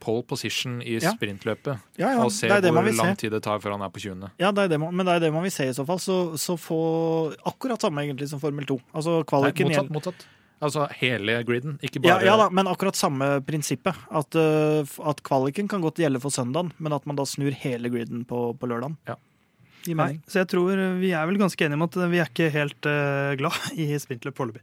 pole 0.00 0.22
position 0.24 0.78
i 0.80 0.94
Ja. 0.96 1.12
sprintløpet. 1.12 1.76
Ja, 1.98 2.14
ja, 2.14 2.24
og 2.24 2.32
se 2.32 2.48
det 2.48 2.62
det 2.62 2.72
hvor 2.72 2.88
lang 2.96 3.16
tid 3.20 3.30
det 3.32 3.42
tar 3.42 3.58
før 3.60 3.72
han 3.76 3.82
er 3.82 3.90
på 3.92 4.00
20. 4.00 4.30
Ja, 4.40 4.50
det 4.50 4.64
er 4.64 4.68
det 4.68 4.80
man, 4.80 4.94
men 4.96 5.04
det 5.06 5.14
er 5.16 5.20
det 5.26 5.32
man 5.32 5.42
vil 5.44 5.52
se 5.52 5.68
i 5.68 5.74
så 5.76 5.84
fall. 5.84 5.98
Så, 6.00 6.38
så 6.40 6.56
få 6.56 7.34
akkurat 7.44 7.80
samme 7.84 8.00
egentlig 8.00 8.28
som 8.30 8.40
Formel 8.40 8.64
2. 8.64 8.80
Altså 8.94 9.20
Nei, 9.42 9.52
motsatt, 9.68 9.90
motsatt. 9.92 10.26
Altså 10.62 10.84
hele 11.00 11.40
griden, 11.48 11.74
ikke 11.82 12.00
bare 12.04 12.22
ja 12.22 12.36
da, 12.38 12.46
men 12.54 12.68
akkurat 12.70 12.94
samme 12.98 13.40
prinsippet. 13.46 13.98
At, 14.14 14.36
uh, 14.38 14.86
at 15.10 15.22
kvaliken 15.26 15.66
kan 15.68 15.82
godt 15.82 15.98
gjelde 15.98 16.20
for 16.22 16.30
søndagen, 16.30 16.70
men 16.78 16.94
at 16.94 17.04
man 17.08 17.18
da 17.18 17.26
snur 17.26 17.50
hele 17.64 17.90
griden 17.90 18.22
på, 18.30 18.52
på 18.60 18.70
lørdagen. 18.70 18.94
Ja. 19.10 19.18
Nei, 19.98 20.12
så 20.30 20.44
jeg 20.44 20.52
tror 20.52 20.78
eh, 20.78 20.92
vi 21.02 21.08
er 21.10 21.26
vel 21.26 21.40
ganske 21.42 21.64
enige 21.66 21.74
om 21.80 21.82
at 21.88 21.96
vi 22.12 22.20
er 22.22 22.28
ikke 22.30 22.52
helt 22.54 22.86
uh, 22.86 23.32
glad 23.40 23.56
i 23.82 23.88
sprintløp 23.98 24.36
foreløpig. 24.38 24.62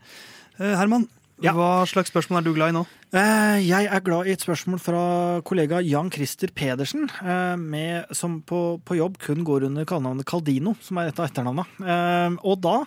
Uh, 0.56 0.72
Herman, 0.80 1.10
Ja. 1.44 1.52
hva 1.56 1.84
slags 1.88 2.12
spørsmål 2.12 2.40
er 2.40 2.46
du 2.48 2.54
glad 2.56 2.72
i 2.72 2.76
nå? 2.78 2.86
Eh, 3.16 3.60
Jeg 3.68 3.88
er 3.92 4.02
glad 4.04 4.28
i 4.28 4.34
et 4.36 4.42
spørsmål 4.44 4.80
fra 4.84 5.04
kollega 5.48 5.80
Jan 5.84 6.10
Christer 6.12 6.52
Pedersen, 6.56 7.10
eh, 7.24 7.56
med, 7.60 8.08
som 8.16 8.40
på, 8.44 8.80
på 8.88 8.96
jobb 9.00 9.20
kun 9.24 9.44
går 9.48 9.68
under 9.68 9.84
kallenavnet 9.88 10.28
Caldino, 10.28 10.78
som 10.84 11.00
er 11.04 11.12
et 11.12 11.20
av 11.20 11.28
etternavna. 11.30 11.64
Eh, 11.84 12.36
Og 12.44 12.60
da 12.64 12.78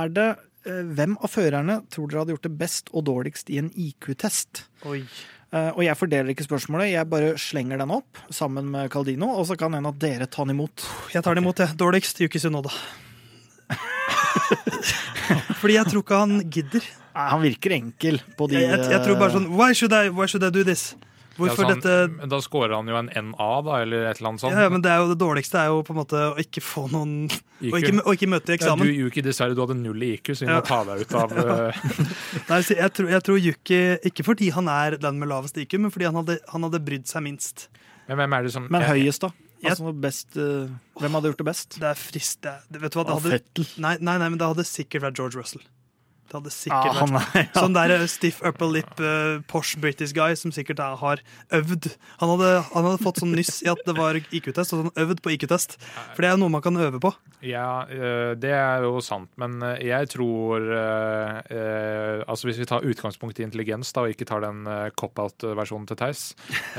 er 0.00 0.12
det 0.16 0.28
eh, 0.32 0.42
hvem 0.64 1.16
av 1.20 1.28
førerne 1.32 1.80
tror 1.92 2.08
dere 2.08 2.22
hadde 2.24 2.34
gjort 2.36 2.46
det 2.48 2.54
best 2.60 2.88
og 2.92 3.04
dårligst 3.08 3.50
i 3.52 3.58
en 3.60 3.70
IQ-test? 3.70 4.64
Oi. 4.88 5.02
Eh, 5.54 5.70
Og 5.76 5.84
jeg 5.84 5.96
fordeler 6.00 6.32
ikke 6.34 6.46
spørsmålet, 6.48 6.92
jeg 6.94 7.08
bare 7.10 7.34
slenger 7.38 7.78
den 7.78 7.92
opp 7.94 8.18
sammen 8.34 8.70
med 8.72 8.90
Caldino, 8.90 9.28
og 9.38 9.46
så 9.46 9.56
kan 9.60 9.74
en 9.76 9.86
av 9.86 9.98
dere 10.02 10.26
ta 10.26 10.42
den 10.44 10.56
imot. 10.56 10.86
Jeg 11.14 11.22
tar 11.22 11.34
den 11.36 11.44
imot, 11.44 11.60
jeg. 11.62 11.76
Dårligst 11.78 12.20
Yuki 12.24 12.40
Sunoda. 12.42 12.72
Fordi 15.60 15.76
jeg 15.78 15.86
tror 15.88 16.02
ikke 16.02 16.18
han 16.20 16.34
gidder. 16.52 16.84
Nei, 17.14 17.26
han 17.30 17.42
virker 17.44 17.74
enkel 17.76 18.18
på 18.36 18.48
de 18.50 18.58
Jeg, 18.58 18.68
jeg, 18.74 18.90
jeg 18.90 19.02
tror 19.04 19.18
bare 19.20 19.30
sånn 19.36 19.44
Why 19.54 19.70
should 19.78 19.92
I, 19.94 20.08
why 20.10 20.26
should 20.26 20.42
I 20.42 20.50
do 20.50 20.64
this? 20.66 20.94
Hvorfor 21.34 21.64
Ja, 21.64 21.74
sånn, 21.74 21.80
dette 21.82 21.94
men 22.14 22.30
Da 22.30 22.38
scorer 22.44 22.74
han 22.76 22.86
jo 22.88 22.96
en 23.00 23.08
NA, 23.30 23.48
da, 23.66 23.78
eller 23.82 24.04
et 24.10 24.20
eller 24.20 24.30
annet 24.30 24.42
sånt. 24.44 24.54
ja, 24.54 24.68
men 24.70 24.84
det, 24.84 24.90
er 24.92 25.02
jo, 25.02 25.08
det 25.10 25.18
dårligste 25.18 25.58
er 25.58 25.72
jo 25.72 25.80
på 25.86 25.94
en 25.94 25.98
måte 25.98 26.20
å 26.30 26.34
ikke 26.38 26.62
få 26.62 26.84
noen 26.92 27.14
IQ. 27.26 27.72
Å 27.74 27.80
ikke, 27.80 27.94
å 28.04 28.14
ikke 28.14 28.28
møte 28.30 28.52
i 28.52 28.54
Ja, 28.54 28.58
eksamen. 28.60 28.86
du, 28.86 28.92
Yuki, 29.04 29.24
dessverre, 29.26 29.56
du 29.58 29.62
hadde 29.64 29.76
null 29.80 30.02
i 30.06 30.12
IQ, 30.14 30.30
så 30.34 30.46
vi 30.46 30.50
Ja. 30.52 30.60
må 30.60 30.66
ta 30.68 30.80
deg 30.88 31.02
ut 31.02 31.14
av 31.18 31.32
eh, 31.44 31.80
Nei, 32.50 32.60
så 32.62 32.76
jeg, 32.78 32.92
tror, 32.94 33.10
jeg 33.10 33.22
tror 33.26 33.40
Yuki 33.40 33.80
Ikke 34.10 34.26
fordi 34.26 34.50
han 34.54 34.68
er 34.68 34.98
den 35.02 35.18
med 35.18 35.28
lavest 35.32 35.58
IQ, 35.58 35.78
men 35.80 35.90
fordi 35.94 36.06
han 36.10 36.20
hadde, 36.22 36.38
han 36.52 36.68
hadde 36.68 36.82
brydd 36.86 37.06
seg 37.10 37.22
minst. 37.26 37.68
Men 38.06 38.20
hvem 38.20 38.38
er 38.38 38.42
det 38.46 38.52
som 38.54 38.68
Men 38.70 38.86
høyest, 38.86 39.26
da? 39.26 39.32
Altså 39.64 39.94
best 39.96 40.36
uh, 40.36 40.68
Hvem 41.00 41.14
hadde 41.16 41.30
gjort 41.32 41.40
det 41.40 41.46
best? 41.48 41.78
Det 41.80 41.88
er 41.88 41.96
frist. 41.96 42.42
Det, 42.44 42.80
vet 42.82 42.92
du 42.92 42.98
hva, 43.00 43.06
det 43.08 43.14
hadde, 43.16 43.66
nei, 43.80 43.94
nei, 43.98 44.18
nei, 44.20 44.28
men 44.28 44.36
det 44.38 44.44
hadde 44.50 44.66
sikkert 44.68 45.06
vært 45.06 45.16
George 45.16 45.40
Russell. 45.40 45.62
Det 46.28 46.38
hadde 46.38 46.52
sikkert 46.54 46.90
ah, 46.90 47.00
vært 47.04 47.36
er, 47.36 47.44
ja. 47.44 47.60
Sånn 47.60 47.76
der 47.76 47.94
eh, 47.96 48.06
stiff 48.10 48.40
upper 48.46 48.70
lip, 48.72 48.90
uh, 49.00 49.38
posh 49.50 49.76
British 49.80 50.14
guy 50.16 50.34
som 50.38 50.54
sikkert 50.54 50.82
er, 50.82 50.96
har 51.00 51.22
øvd. 51.54 51.90
Han 52.22 52.34
hadde, 52.34 52.50
han 52.72 52.88
hadde 52.88 53.02
fått 53.04 53.20
sånn 53.22 53.34
nyss 53.36 53.62
i 53.66 53.70
at 53.72 53.82
det 53.86 53.96
var 53.98 54.18
IQ-test, 54.18 54.74
og 54.74 54.84
sånn 54.84 55.04
øvd 55.04 55.22
på 55.24 55.34
IQ-test. 55.36 55.78
For 56.14 56.24
det 56.24 56.32
er 56.32 56.40
noe 56.40 56.52
man 56.52 56.64
kan 56.64 56.78
øve 56.80 57.02
på. 57.02 57.12
Ja, 57.44 57.84
eh, 57.92 58.32
det 58.40 58.54
er 58.56 58.86
jo 58.86 59.02
sant, 59.04 59.30
men 59.40 59.58
eh, 59.62 59.84
jeg 59.90 60.08
tror 60.14 60.64
uh, 60.64 61.42
eh, 61.44 62.22
Altså 62.24 62.48
Hvis 62.48 62.60
vi 62.62 62.66
tar 62.68 62.86
utgangspunkt 62.86 63.38
i 63.40 63.44
intelligens 63.44 63.90
da, 63.92 64.04
og 64.04 64.14
ikke 64.14 64.26
tar 64.28 64.40
den 64.44 64.64
uh, 64.68 64.88
cop-out-versjonen 64.96 65.86
til 65.90 65.98
Theis, 66.00 66.22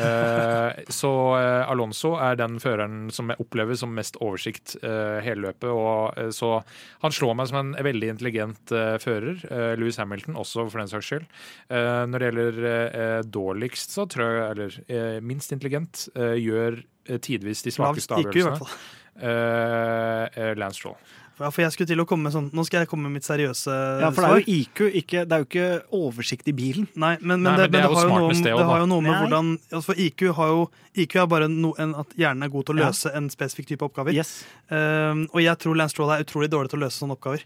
eh, 0.01 0.83
så 0.89 1.11
eh, 1.37 1.69
Alonso 1.69 2.15
er 2.21 2.37
den 2.39 2.57
føreren 2.61 3.09
som 3.13 3.29
jeg 3.31 3.41
opplever 3.43 3.77
som 3.77 3.93
mest 3.95 4.17
oversikt 4.23 4.75
eh, 4.81 5.19
hele 5.25 5.49
løpet. 5.49 5.69
Og, 5.71 6.17
eh, 6.19 6.31
så 6.35 6.59
han 7.03 7.15
slår 7.15 7.37
meg 7.37 7.49
som 7.51 7.61
en 7.61 7.73
veldig 7.85 8.11
intelligent 8.15 8.73
eh, 8.75 8.95
fører. 9.41 9.71
Eh, 9.71 9.75
Louis 9.79 9.97
Hamilton 9.97 10.35
også, 10.35 10.69
for 10.69 10.79
den 10.79 10.87
saks 10.87 11.05
skyld. 11.05 11.25
Eh, 11.69 12.05
når 12.07 12.19
det 12.19 12.29
gjelder 12.31 12.67
eh, 12.69 13.21
dårligst, 13.23 13.91
så 13.91 14.05
tror 14.07 14.25
jeg 14.25 14.51
Eller 14.51 14.79
eh, 14.87 15.19
minst 15.21 15.51
intelligent, 15.51 16.07
eh, 16.15 16.35
gjør 16.39 16.83
eh, 17.09 17.19
tidvis 17.19 17.63
de 17.63 17.71
svakeste 17.71 18.15
avgjørelsene. 18.15 18.69
Eh, 19.15 20.25
eh, 20.35 20.55
Lance 20.59 20.79
Stroll. 20.79 20.97
Ja, 21.35 21.49
for 21.51 21.65
jeg 21.65 21.73
skulle 21.75 21.89
til 21.89 21.99
å 21.99 22.05
komme 22.07 22.29
med 22.29 22.31
sånn 22.31 22.45
Nå 22.55 22.63
skal 22.63 22.85
jeg 22.85 22.87
komme 22.87 23.09
med 23.09 23.17
mitt 23.17 23.25
seriøse 23.27 23.65
svar. 23.67 23.97
Ja, 23.99 24.09
for 24.15 24.23
det 24.23 24.29
er 24.29 24.39
jo 24.39 24.53
IQ, 24.55 24.81
ikke, 25.01 25.23
det 25.27 25.35
er 25.35 25.41
jo 25.41 25.47
ikke 25.49 25.65
oversikt 25.97 26.47
i 26.47 26.53
bilen. 26.55 26.85
Nei, 26.95 27.17
men, 27.19 27.41
men, 27.41 27.49
Nei, 27.49 27.55
det, 27.59 27.65
men 27.65 27.73
det 27.73 27.81
er 27.81 27.89
jo 27.89 27.97
har 27.97 28.05
jo 28.05 28.13
noe, 28.13 28.19
med 28.21 28.29
om- 28.29 28.39
sted 28.39 28.55
det 28.55 28.67
har 28.69 28.79
jo 28.79 28.87
noe 28.91 29.03
med 29.03 29.11
Nei. 29.11 29.17
hvordan 29.25 29.49
altså 29.67 29.83
For 29.89 29.99
IQ 30.05 30.23
har 30.37 30.53
jo 30.53 30.61
IQ 31.03 31.15
er 31.19 31.27
bare 31.33 31.49
no, 31.51 31.73
en, 31.77 31.91
at 31.99 32.15
hjernen 32.15 32.47
er 32.47 32.53
god 32.53 32.65
til 32.69 32.75
å 32.77 32.79
Ja. 32.79 32.87
løse 32.87 33.11
en 33.19 33.27
spesifikk 33.33 33.67
type 33.73 33.83
oppgaver. 33.83 34.15
Yes. 34.15 34.31
Um, 34.71 35.25
og 35.33 35.41
jeg 35.43 35.59
tror 35.59 35.75
Lance 35.75 35.91
Stroll 35.97 36.13
er 36.15 36.23
utrolig 36.23 36.47
dårlig 36.53 36.71
til 36.71 36.79
å 36.79 36.83
løse 36.85 37.01
sånne 37.03 37.17
oppgaver. 37.17 37.43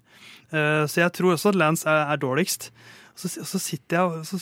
Uh, 0.53 0.85
så 0.85 1.01
jeg 1.01 1.13
tror 1.17 1.33
også 1.33 1.49
at 1.49 1.57
Lance 1.57 1.89
er, 1.89 2.03
er 2.13 2.21
dårligst. 2.21 2.69
Så, 3.17 3.31
så 3.41 3.57
sitter 3.59 3.97
jeg 3.97 4.05
og 4.05 4.21
så, 4.29 4.37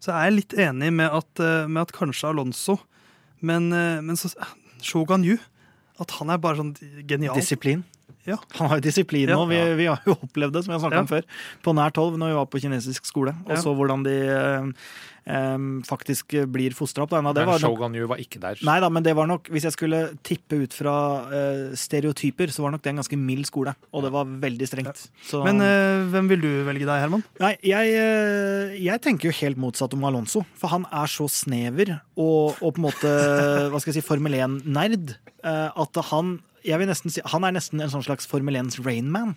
så 0.00 0.14
er 0.16 0.30
jeg 0.30 0.38
litt 0.38 0.56
enig 0.56 0.88
med 0.96 1.12
at, 1.12 1.28
uh, 1.44 1.68
med 1.68 1.82
at 1.84 1.92
kanskje 1.92 2.30
Alonso 2.32 2.78
Men, 3.44 3.68
uh, 3.76 4.00
men 4.02 4.16
så 4.16 4.32
Shogan 4.82 5.22
Yu 5.22 5.36
At 6.00 6.10
han 6.18 6.32
er 6.32 6.40
bare 6.40 6.56
sånn 6.58 6.72
genial. 7.06 7.36
Disiplin. 7.36 7.84
Ja. 8.26 8.36
Han 8.58 8.68
har 8.72 8.80
jo 8.80 8.86
disiplin 8.88 9.28
Ja. 9.28 9.36
nå. 9.38 9.46
Vi, 9.50 9.60
vi 9.82 9.86
har 9.90 10.00
jo 10.06 10.16
opplevd 10.26 10.52
det, 10.58 10.64
som 10.66 10.74
jeg 10.76 10.82
snakka 10.84 11.00
Ja. 11.00 11.04
om 11.06 11.10
før, 11.10 11.22
på 11.62 11.74
nær 11.76 11.92
tolv 11.94 12.16
når 12.18 12.32
vi 12.32 12.38
var 12.40 12.46
på 12.52 12.60
kinesisk 12.62 13.06
skole, 13.06 13.34
og 13.46 13.54
Ja. 13.56 13.62
så 13.62 13.74
hvordan 13.76 14.02
de 14.06 14.16
eh, 15.26 15.58
faktisk 15.86 16.34
blir 16.52 16.70
fostra 16.76 17.02
opp. 17.02 17.10
Nei, 17.16 17.32
det 17.34 17.42
Men 17.42 17.48
var 17.50 17.58
nok, 17.58 17.72
Shogun 17.74 17.94
Yu 17.98 18.06
var 18.06 18.20
ikke 18.22 18.38
der. 18.40 18.58
nei 18.62 18.76
da, 18.80 18.88
men 18.88 19.02
det 19.02 19.14
var 19.18 19.26
nok, 19.26 19.48
hvis 19.50 19.64
jeg 19.66 19.74
skulle 19.74 20.00
tippe 20.22 20.60
ut 20.62 20.72
fra 20.76 20.94
uh, 21.26 21.74
stereotyper, 21.74 22.46
så 22.54 22.62
var 22.62 22.70
nok 22.76 22.82
det 22.84 22.92
en 22.92 23.00
ganske 23.02 23.18
mild 23.18 23.46
skole. 23.48 23.74
Og 23.92 24.04
det 24.06 24.12
var 24.14 24.24
veldig 24.24 24.68
strengt. 24.70 25.08
Så, 25.26 25.42
Men 25.46 25.58
uh, 25.60 26.06
hvem 26.14 26.28
vil 26.30 26.40
du 26.44 26.48
velge 26.68 26.86
deg, 26.86 27.00
Herman? 27.02 27.24
Nei, 27.42 27.56
jeg, 27.66 27.96
uh, 27.98 28.76
jeg 28.78 29.02
tenker 29.02 29.30
jo 29.32 29.34
helt 29.42 29.58
motsatt 29.58 29.94
om 29.98 30.04
Alonso. 30.06 30.44
For 30.60 30.70
han 30.70 30.86
er 30.94 31.10
så 31.10 31.26
snever 31.30 31.96
og, 32.16 32.56
og 32.62 32.74
på 32.76 32.78
en 32.78 32.86
måte 32.86 33.10
hva 33.72 33.80
skal 33.82 33.92
jeg 33.94 33.98
si, 34.02 34.06
Formel 34.06 34.32
1-nerd 34.38 35.16
eh, 35.42 35.70
at 35.74 35.98
han 36.12 36.36
jeg 36.66 36.80
vil 36.82 36.90
nesten 36.90 37.12
si, 37.12 37.22
Han 37.32 37.46
er 37.46 37.54
nesten 37.56 37.82
en 37.82 37.92
sånn 37.92 38.04
slags 38.06 38.28
Formel 38.30 38.58
1s 38.58 38.80
Rainman. 38.84 39.36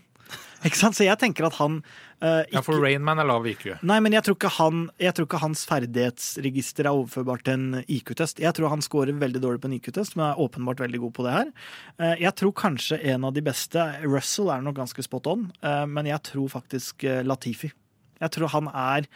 Ikke 0.68 0.76
sant? 0.76 0.98
Så 0.98 1.06
jeg 1.06 1.18
tenker 1.22 1.48
at 1.48 1.56
han 1.58 1.80
eh, 2.20 2.44
Ja, 2.52 2.62
for 2.66 2.82
Rainman 2.84 3.22
er 3.22 3.28
lav 3.30 3.48
IQ. 3.48 3.80
Nei, 3.88 4.00
men 4.04 4.14
jeg 4.16 4.26
tror 4.28 4.36
ikke, 4.36 4.52
han, 4.58 4.84
jeg 5.02 5.16
tror 5.16 5.28
ikke 5.30 5.42
hans 5.42 5.64
ferdighetsregister 5.70 6.90
er 6.90 6.98
overførbart 6.98 7.46
til 7.48 7.56
en 7.56 7.84
IQ-test. 7.88 8.42
Jeg 8.44 8.58
tror 8.58 8.74
han 8.74 8.84
scorer 8.86 9.16
veldig 9.22 9.42
dårlig 9.44 9.64
på 9.64 9.72
en 9.72 9.78
IQ-test, 9.80 10.18
men 10.20 10.28
er 10.28 10.44
åpenbart 10.44 10.84
veldig 10.84 11.02
god 11.06 11.16
på 11.16 11.28
det 11.28 11.36
her. 11.38 11.52
Uh, 11.96 12.16
Jeg 12.20 12.36
tror 12.42 12.56
kanskje 12.60 13.00
en 13.14 13.28
av 13.30 13.36
de 13.38 13.46
beste 13.46 13.86
Russell 14.04 14.52
er 14.52 14.66
nok 14.66 14.82
ganske 14.82 15.06
spot 15.06 15.32
on, 15.32 15.48
uh, 15.64 15.86
men 15.88 16.12
jeg 16.12 16.22
tror 16.34 16.52
faktisk 16.60 17.08
Latifi. 17.24 17.72
Jeg 18.20 18.36
tror 18.36 18.52
han 18.56 18.74
er 18.74 19.08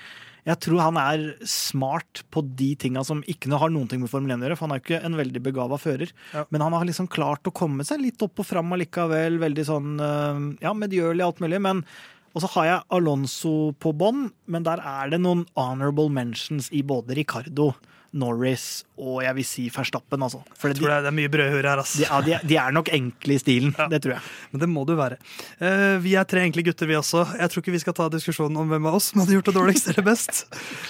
jeg 0.43 0.60
tror 0.60 0.82
han 0.84 0.97
er 0.99 1.22
smart 1.47 2.26
på 2.34 2.41
de 2.43 2.74
tinga 2.76 2.99
som 3.08 3.22
ikke 3.32 3.47
har 3.56 3.72
noen 3.72 3.88
ting 3.88 4.01
med 4.01 4.12
Formel 4.12 4.34
1 4.36 4.41
å 4.41 4.47
gjøre. 4.49 4.58
For 4.60 4.68
han 4.68 4.74
er 4.76 4.82
jo 4.82 4.84
ikke 4.84 5.06
en 5.08 5.16
veldig 5.16 5.41
begava 5.45 5.78
fører. 5.80 6.12
Ja. 6.34 6.43
Men 6.51 6.66
han 6.66 6.76
har 6.76 6.84
liksom 6.89 7.08
klart 7.12 7.47
å 7.47 7.54
komme 7.56 7.86
seg 7.88 8.01
litt 8.04 8.26
opp 8.26 8.41
og 8.43 8.49
fram 8.49 8.76
allikevel. 8.76 9.39
Veldig 9.39 9.66
sånn 9.70 9.93
eh, 10.04 10.41
ja, 10.66 10.74
medgjørlig 10.76 11.24
alt 11.24 11.39
mulig. 11.43 11.62
Men 11.64 11.86
og 12.34 12.41
så 12.41 12.49
har 12.56 12.66
jeg 12.66 12.86
Alonso 12.97 13.54
på 13.78 13.91
bånn, 13.93 14.26
men 14.49 14.64
der 14.66 14.82
er 14.82 15.12
det 15.14 15.20
noen 15.22 15.45
honorable 15.54 16.10
mentions 16.10 16.72
i 16.74 16.82
både 16.82 17.14
Ricardo, 17.20 17.76
Norris 18.14 18.84
og 19.01 19.24
jeg 19.26 19.36
vil 19.39 19.45
si 19.47 19.64
Verstappen, 19.74 20.22
altså. 20.22 20.43
Jeg 20.53 20.78
tror 20.78 20.91
er, 20.93 21.01
det 21.01 21.09
er 21.09 21.16
mye 21.18 21.32
brødhør 21.34 21.66
her, 21.66 21.82
Altså. 21.82 21.97
de, 21.97 22.05
ja, 22.05 22.20
de, 22.22 22.49
de 22.51 22.57
er 22.61 22.76
nok 22.76 22.91
enkle 22.93 23.36
i 23.36 23.41
stilen. 23.41 23.74
Ja. 23.80 23.88
Det 23.89 24.03
tror 24.05 24.16
jeg. 24.16 24.22
Men 24.53 24.64
det 24.64 24.70
må 24.70 24.84
du 24.88 24.93
være. 24.99 25.18
Uh, 25.57 25.97
vi 26.03 26.14
er 26.20 26.28
tre 26.30 26.43
enkle 26.45 26.64
gutter, 26.68 26.89
vi 26.89 26.97
også. 26.99 27.26
Jeg 27.39 27.49
tror 27.51 27.64
ikke 27.64 27.74
vi 27.74 27.82
skal 27.82 27.97
ta 27.97 28.07
diskusjonen 28.14 28.61
om 28.61 28.70
hvem 28.70 28.89
av 28.91 28.99
oss 28.99 29.09
som 29.11 29.24
hadde 29.24 29.38
gjort 29.38 29.49
det 29.49 29.55
dårligst 29.57 29.89
eller 29.93 30.05
best. 30.05 30.43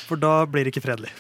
For 0.10 0.20
da 0.20 0.34
blir 0.50 0.68
det 0.68 0.76
ikke 0.76 0.84
fredelig. 0.86 1.14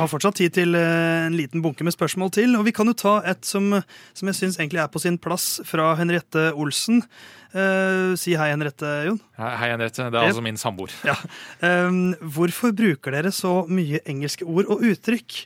Har 0.00 0.10
fortsatt 0.10 0.38
tid 0.40 0.54
til 0.56 0.76
eh, 0.78 1.26
en 1.26 1.36
liten 1.36 1.62
bunke 1.64 1.84
med 1.86 1.94
spørsmål 1.94 2.32
til, 2.34 2.54
og 2.58 2.66
vi 2.66 2.74
kan 2.76 2.88
jo 2.90 2.96
ta 2.96 3.18
et 3.28 3.46
som, 3.46 3.72
som 4.16 4.30
jeg 4.30 4.38
syns 4.38 4.58
egentlig 4.58 4.82
er 4.82 4.90
på 4.92 5.02
sin 5.02 5.18
plass, 5.20 5.60
fra 5.68 5.92
Henriette 5.98 6.50
Olsen. 6.58 7.02
Uh, 7.50 8.14
si 8.20 8.36
hei, 8.38 8.52
Henriette, 8.52 8.86
Jon. 9.08 9.18
Hei, 9.40 9.50
Henriette. 9.72 10.06
Det 10.06 10.20
er 10.20 10.30
altså 10.30 10.44
min 10.44 10.60
samboer. 10.60 10.94
Ja. 11.06 11.16
Um, 11.62 12.12
hvorfor 12.36 12.74
bruker 12.76 13.16
dere 13.16 13.32
så 13.34 13.64
mye 13.66 14.02
engelske 14.08 14.46
ord 14.46 14.70
og 14.70 14.84
uttrykk? 14.86 15.42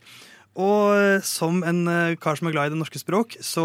Og 0.54 0.92
eh, 0.94 1.24
som 1.26 1.64
en 1.66 1.80
kar 2.22 2.38
som 2.38 2.46
er 2.46 2.52
glad 2.54 2.68
i 2.68 2.74
det 2.76 2.78
norske 2.78 3.00
språk, 3.00 3.32
så 3.42 3.64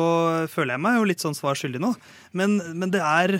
føler 0.49 0.73
jeg 0.73 0.81
meg 0.81 0.95
jo 0.97 1.03
litt 1.05 1.21
sånn 1.21 1.37
svar 1.37 1.59
skyldig 1.59 1.83
nå. 1.83 1.91
Men, 2.33 2.55
men 2.73 2.89
det 2.95 3.03
er 3.05 3.35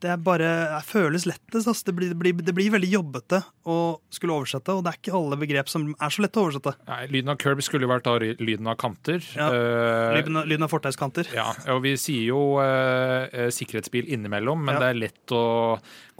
det 0.00 0.08
er 0.14 0.16
bare, 0.24 0.48
det 0.72 0.80
føles 0.88 1.26
lettest. 1.28 1.66
Altså. 1.68 1.84
Det, 1.90 1.94
blir, 1.96 2.08
det, 2.12 2.16
blir, 2.18 2.32
det 2.46 2.54
blir 2.56 2.70
veldig 2.72 2.88
jobbete 2.90 3.42
å 3.68 3.74
skulle 4.10 4.32
oversette, 4.38 4.72
og 4.72 4.82
det 4.86 4.92
er 4.94 4.98
ikke 5.00 5.14
alle 5.18 5.36
begrep 5.40 5.68
som 5.68 5.90
er 6.00 6.14
så 6.14 6.24
lett 6.24 6.38
å 6.40 6.44
oversette. 6.46 6.72
Nei, 6.88 7.02
lyden 7.12 7.32
av 7.34 7.36
curb 7.42 7.60
skulle 7.62 7.84
jo 7.84 7.90
vært 7.92 8.06
da 8.08 8.14
lyden 8.20 8.70
av 8.72 8.78
kanter. 8.80 9.20
Ja. 9.36 9.48
uh, 9.52 10.14
Lyden 10.16 10.40
av- 10.40 10.48
lyden 10.48 10.64
av 10.64 10.72
fortauskanter. 10.72 11.28
Ja, 11.36 11.50
og 11.74 11.82
vi 11.84 11.92
sier 12.00 12.24
jo 12.30 12.40
eh, 12.64 13.50
sikkerhetsbil 13.52 14.08
innimellom, 14.16 14.64
men 14.64 14.78
Ja. 14.78 14.80
det 14.86 14.88
er 14.94 15.00
lett 15.04 15.34
å 15.36 15.42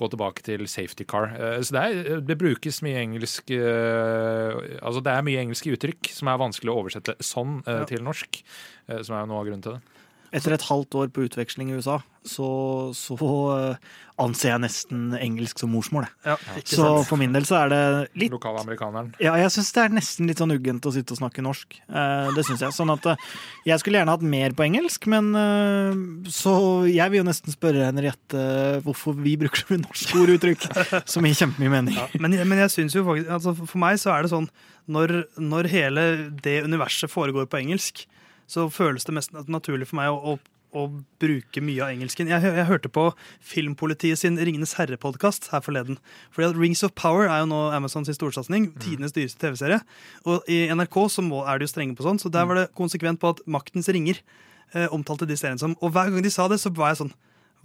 gå 0.00 0.08
tilbake 0.12 0.44
til 0.46 0.66
safety 0.68 1.04
car. 1.08 1.30
Uh, 1.36 1.60
så 1.64 1.76
det, 1.78 1.86
er, 1.88 2.20
det 2.20 2.38
brukes 2.40 2.82
mye 2.84 3.00
engelsk 3.00 3.50
Altså 4.80 5.00
det 5.04 5.12
er 5.12 5.24
mye 5.26 5.40
engelske 5.42 5.72
uttrykk 5.74 6.10
som 6.14 6.28
er 6.30 6.38
vanskelig 6.40 6.72
å 6.72 6.78
oversette 6.82 7.16
sånn 7.24 7.60
Ja. 7.66 7.84
til 7.88 8.02
norsk, 8.04 8.40
som 9.04 9.16
er 9.16 9.26
noe 9.28 9.40
av 9.40 9.46
grunnen 9.48 9.62
til 9.64 9.76
det. 9.78 9.82
Etter 10.32 10.52
et 10.54 10.62
halvt 10.68 10.94
år 10.94 11.08
på 11.10 11.24
utveksling 11.26 11.72
i 11.72 11.78
USA, 11.80 11.96
så, 12.22 12.46
så 12.94 13.16
eh, 13.56 13.88
anser 14.20 14.50
jeg 14.52 14.60
nesten 14.62 15.08
engelsk 15.16 15.58
som 15.58 15.72
morsmål. 15.72 16.04
Ja, 16.26 16.36
Så 16.62 16.76
sant? 16.76 17.08
for 17.08 17.18
min 17.18 17.32
del 17.34 17.46
så 17.48 17.56
er 17.64 17.70
det 17.72 17.80
litt 18.20 18.30
Lokale 18.34 18.60
amerikaneren. 18.62 19.08
Ja, 19.18 19.32
jeg 19.40 19.50
syns 19.50 19.72
det 19.74 19.82
er 19.86 19.94
nesten 19.96 20.28
litt 20.30 20.38
sånn 20.38 20.52
uggent 20.54 20.86
å 20.86 20.92
sitte 20.94 21.16
og 21.16 21.20
snakke 21.22 21.42
norsk. 21.42 21.80
Eh, 21.88 22.30
det 22.36 22.44
synes 22.46 22.62
jeg. 22.62 22.76
Sånn 22.76 22.92
at 22.94 23.08
eh, 23.10 23.24
jeg 23.72 23.82
skulle 23.82 23.98
gjerne 24.02 24.14
hatt 24.14 24.22
mer 24.36 24.54
på 24.54 24.66
engelsk, 24.68 25.08
men 25.10 25.32
eh, 25.40 26.30
så 26.30 26.54
jeg 26.86 27.10
vil 27.10 27.22
jo 27.24 27.26
nesten 27.30 27.56
spørre 27.56 27.88
Henriette 27.88 28.44
hvorfor 28.86 29.16
vi 29.18 29.34
bruker 29.40 29.64
så 29.64 29.72
mye 29.72 29.82
norske 29.88 30.20
ord 30.20 30.30
og 30.30 30.38
uttrykk 30.38 30.68
som 31.16 31.26
gir 31.26 31.38
kjempemye 31.42 31.74
mening. 31.74 31.98
Ja, 31.98 32.06
men, 32.22 32.36
jeg- 32.38 32.46
men 32.52 32.62
jeg 32.66 32.74
synes 32.76 32.94
jo 32.94 33.02
faktisk 33.08 33.34
altså 33.40 33.56
For 33.64 33.78
meg 33.82 33.98
så 34.02 34.14
er 34.14 34.22
det 34.28 34.30
sånn 34.36 34.46
når, 34.90 35.16
når 35.42 35.68
hele 35.74 36.06
det 36.44 36.60
universet 36.66 37.10
foregår 37.12 37.46
på 37.50 37.58
engelsk, 37.64 38.04
så 38.50 38.66
føles 38.72 39.06
det 39.06 39.14
mest 39.14 39.36
naturlig 39.50 39.88
for 39.90 40.00
meg 40.00 40.10
å, 40.10 40.34
å, 40.34 40.60
å 40.74 40.82
bruke 41.22 41.62
mye 41.62 41.84
av 41.84 41.94
engelsken. 41.94 42.30
Jeg, 42.32 42.42
jeg 42.42 42.66
hørte 42.66 42.90
på 42.92 43.06
Filmpolitiet 43.52 44.20
sin 44.20 44.38
Ringenes 44.40 44.74
herre-podkast 44.78 45.50
her 45.54 45.62
forleden. 45.64 46.00
Fordi 46.34 46.50
at 46.50 46.58
Rings 46.58 46.84
of 46.86 46.94
Power 46.98 47.28
er 47.28 47.44
jo 47.44 47.50
nå 47.52 47.62
Amazons 47.76 48.10
storsatsing. 48.16 48.72
Tidenes 48.82 49.14
dyreste 49.16 49.40
TV-serie. 49.44 49.80
Og 50.26 50.50
i 50.50 50.64
NRK 50.74 51.00
så 51.14 51.24
må, 51.26 51.44
er 51.46 51.60
de 51.60 51.68
jo 51.68 51.74
strenge 51.74 51.98
på 51.98 52.06
sånn, 52.06 52.20
så 52.22 52.32
der 52.32 52.50
var 52.50 52.58
det 52.58 52.70
konsekvent 52.78 53.22
på 53.22 53.34
at 53.36 53.42
Maktens 53.50 53.90
ringer 53.92 54.18
eh, 54.74 54.88
omtalte 54.90 55.28
de 55.30 55.38
seriene 55.38 55.62
som 55.62 55.78
Og 55.78 55.94
hver 55.94 56.10
gang 56.10 56.26
de 56.26 56.34
sa 56.34 56.50
det, 56.50 56.58
så 56.62 56.74
var 56.74 56.92
jeg 56.92 57.04
sånn 57.04 57.14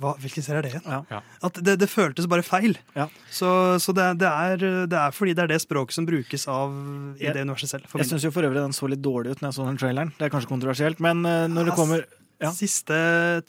hva, 0.02 0.12
Hvilken 0.20 0.44
serie 0.44 0.60
er 0.60 0.66
det 0.68 0.72
igjen? 0.74 1.06
Ja. 1.10 1.22
At 1.48 1.60
det, 1.64 1.78
det 1.80 1.88
føltes 1.90 2.28
bare 2.28 2.44
feil. 2.44 2.76
Ja. 2.96 3.08
Så, 3.32 3.48
så 3.80 3.94
det, 3.96 4.10
det, 4.20 4.28
er, 4.28 4.58
det 4.92 4.98
er 5.00 5.12
fordi 5.16 5.34
det 5.38 5.46
er 5.46 5.54
det 5.54 5.62
språket 5.64 5.96
som 5.96 6.06
brukes 6.06 6.48
av 6.52 6.74
i 7.16 7.24
Jeg- 7.24 7.34
det 7.38 7.46
universet 7.48 7.70
selv. 7.70 7.88
for 7.88 8.00
Jeg 8.04 8.08
syns 8.12 8.24
jo 8.28 8.32
for 8.36 8.44
øvrig 8.44 8.60
den 8.64 8.76
så 8.76 8.90
litt 8.92 9.02
dårlig 9.06 9.32
ut 9.38 9.42
når 9.42 9.50
jeg 9.54 9.58
så 9.62 9.66
den 9.70 9.78
traileren. 9.80 10.12
Det 10.20 10.28
er 10.28 10.34
kanskje 10.36 10.52
kontroversielt, 10.52 11.00
men 11.00 11.24
eh, 11.26 11.48
når 11.48 11.72
det 11.72 11.76
kommer 11.80 12.06
ja. 12.46 12.52
Siste, 12.56 13.00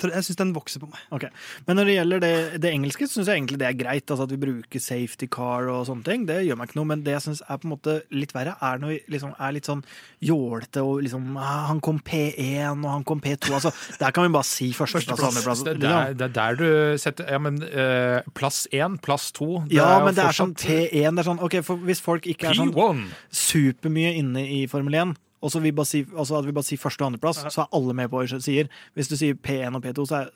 jeg 0.00 0.26
syns 0.26 0.40
den 0.40 0.54
vokser 0.56 0.82
på 0.82 0.88
meg. 0.90 1.02
Okay. 1.14 1.30
Men 1.68 1.80
når 1.80 1.90
det 1.90 1.96
gjelder 1.96 2.24
det, 2.24 2.32
det 2.64 2.72
engelske, 2.72 3.08
syns 3.10 3.30
jeg 3.30 3.40
egentlig 3.40 3.60
det 3.62 3.68
er 3.68 3.78
greit. 3.78 4.06
Altså 4.08 4.26
At 4.26 4.34
vi 4.34 4.40
bruker 4.42 4.82
safety 4.82 5.28
car 5.30 5.70
og 5.72 5.84
sånne 5.90 6.06
ting. 6.06 6.26
Det 6.28 6.40
gjør 6.46 6.60
meg 6.60 6.70
ikke 6.70 6.80
noe. 6.80 6.90
Men 6.94 7.04
det 7.06 7.16
jeg 7.16 7.26
syns 7.28 7.44
er 7.46 7.60
på 7.62 7.68
en 7.68 7.74
måte 7.76 7.98
litt 8.14 8.34
verre, 8.36 8.56
er 8.64 8.82
når 8.82 8.94
vi 8.94 8.98
liksom 9.16 9.36
er 9.36 9.56
litt 9.56 9.70
sånn 9.70 9.84
jålete 10.24 10.82
og 10.82 11.04
liksom 11.04 11.36
ah, 11.36 11.66
Han 11.70 11.82
kom 11.84 12.00
P1, 12.02 12.82
og 12.82 12.90
han 12.90 13.06
kom 13.06 13.22
P2. 13.22 13.54
Altså, 13.60 13.74
der 14.00 14.14
kan 14.16 14.26
vi 14.26 14.34
bare 14.34 14.48
si 14.48 14.72
førsteplass 14.76 15.22
og 15.22 15.30
andreplass. 15.30 15.64
Det, 15.66 15.76
det, 15.84 15.92
er, 15.92 16.16
det 16.16 16.28
er 16.30 16.36
der 16.40 16.60
du 16.60 16.68
setter 17.00 17.30
Ja, 17.36 17.40
men 17.42 17.60
uh, 17.62 18.24
plass 18.36 18.64
én, 18.74 18.98
plass 19.02 19.30
to 19.36 19.62
Ja, 19.72 19.98
men 20.04 20.16
det 20.16 20.24
er 20.24 20.36
sånn 20.36 20.56
fortsatt 20.56 20.90
P1. 20.92 21.16
Det 21.16 21.22
er 21.22 21.28
sånn, 21.30 21.42
ok, 21.42 21.60
for 21.66 21.86
Hvis 21.88 22.02
folk 22.04 22.26
ikke 22.30 22.50
er 22.50 22.58
sånn 22.58 22.74
P1. 22.74 23.06
supermye 23.30 24.16
inne 24.20 24.44
i 24.56 24.64
Formel 24.70 24.96
1, 25.02 25.14
og 25.42 25.50
så 25.52 25.60
vi 25.60 25.70
bare 25.76 25.86
si, 25.86 26.00
altså 26.16 26.38
at 26.38 26.46
vi 26.48 26.52
bare 26.56 26.64
sier 26.64 26.80
første- 26.80 27.04
og 27.04 27.10
andreplass, 27.12 27.42
så 27.52 27.62
er 27.66 27.68
alle 27.76 27.92
med 27.94 28.08
på 28.10 28.16
hva 28.18 28.24
vi 28.26 28.40
sier. 28.40 28.68
Hvis 28.96 29.10
du 29.10 29.16
sier 29.20 29.34
P1 29.36 29.76
og 29.76 29.82
P2, 29.84 30.06
så 30.08 30.22
er, 30.22 30.30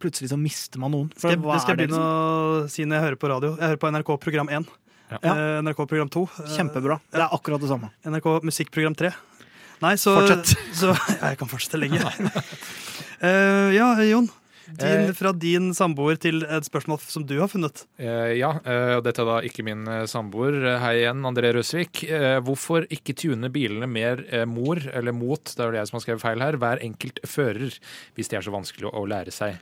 plutselig 0.00 0.30
så 0.30 0.38
mister 0.38 0.78
man 0.80 0.94
noen. 0.94 1.10
For 1.18 1.28
Skal 1.32 1.42
hva 1.42 1.56
det 1.58 1.62
skal 1.64 1.74
er 1.74 1.82
jeg 1.82 1.88
begynne 1.90 2.06
å 2.06 2.68
si 2.70 2.84
når 2.86 2.96
jeg 3.00 3.04
hører 3.08 3.20
på 3.24 3.30
radio. 3.34 3.50
Jeg 3.58 3.68
hører 3.74 3.82
på 3.82 3.90
NRK 3.96 4.12
program 4.22 4.48
1. 4.48 4.68
Ja. 5.10 5.18
Ja. 5.22 5.34
Eh, 5.34 5.58
NRK 5.66 5.84
program 5.90 6.08
2. 6.08 6.22
eh, 6.44 6.54
Kjempebra. 6.56 7.00
Det 7.12 7.20
er 7.20 7.34
akkurat 7.36 7.60
det 7.60 7.68
samme. 7.68 7.90
NRK 8.06 8.30
musikkprogram 8.46 8.94
3. 8.96 9.10
Nei, 9.82 9.94
så, 10.00 10.14
Fortsett. 10.16 10.54
så 10.72 10.94
Ja, 11.20 11.28
jeg 11.34 11.38
kan 11.42 11.48
fortsette 11.50 11.80
lenge. 11.82 12.00
Eh, 13.24 13.70
ja, 13.72 13.94
Jon. 14.04 14.26
Din, 14.66 15.10
fra 15.16 15.32
din 15.32 15.72
samboer 15.76 16.18
til 16.20 16.44
et 16.44 16.66
spørsmål 16.66 17.00
som 17.04 17.24
du 17.26 17.36
har 17.40 17.50
funnet. 17.52 17.84
Eh, 18.00 18.36
ja, 18.38 18.54
eh, 18.64 18.94
og 18.98 19.04
dette 19.06 19.22
er 19.22 19.28
da 19.28 19.40
ikke 19.46 19.64
min 19.66 19.86
eh, 19.90 20.04
samboer. 20.10 20.56
Eh, 20.62 20.78
Hei 20.82 20.94
igjen, 21.02 21.24
André 21.28 21.52
Røsvik. 21.56 22.04
Eh, 22.08 22.38
hvorfor 22.44 22.88
ikke 22.92 23.16
tune 23.18 23.50
bilene 23.54 23.88
mer 23.90 24.24
eh, 24.30 24.46
mor, 24.48 24.80
eller 24.92 25.16
mot, 25.16 25.42
det 25.44 25.60
er 25.60 25.70
vel 25.70 25.80
jeg 25.80 25.90
som 25.90 25.98
har 25.98 26.06
skrevet 26.06 26.24
feil 26.24 26.46
her, 26.46 26.60
hver 26.60 26.84
enkelt 26.84 27.20
fører, 27.28 27.76
hvis 28.16 28.32
de 28.32 28.40
er 28.40 28.46
så 28.46 28.54
vanskelig 28.54 28.90
å, 28.90 29.04
lære 29.08 29.34
seg? 29.34 29.60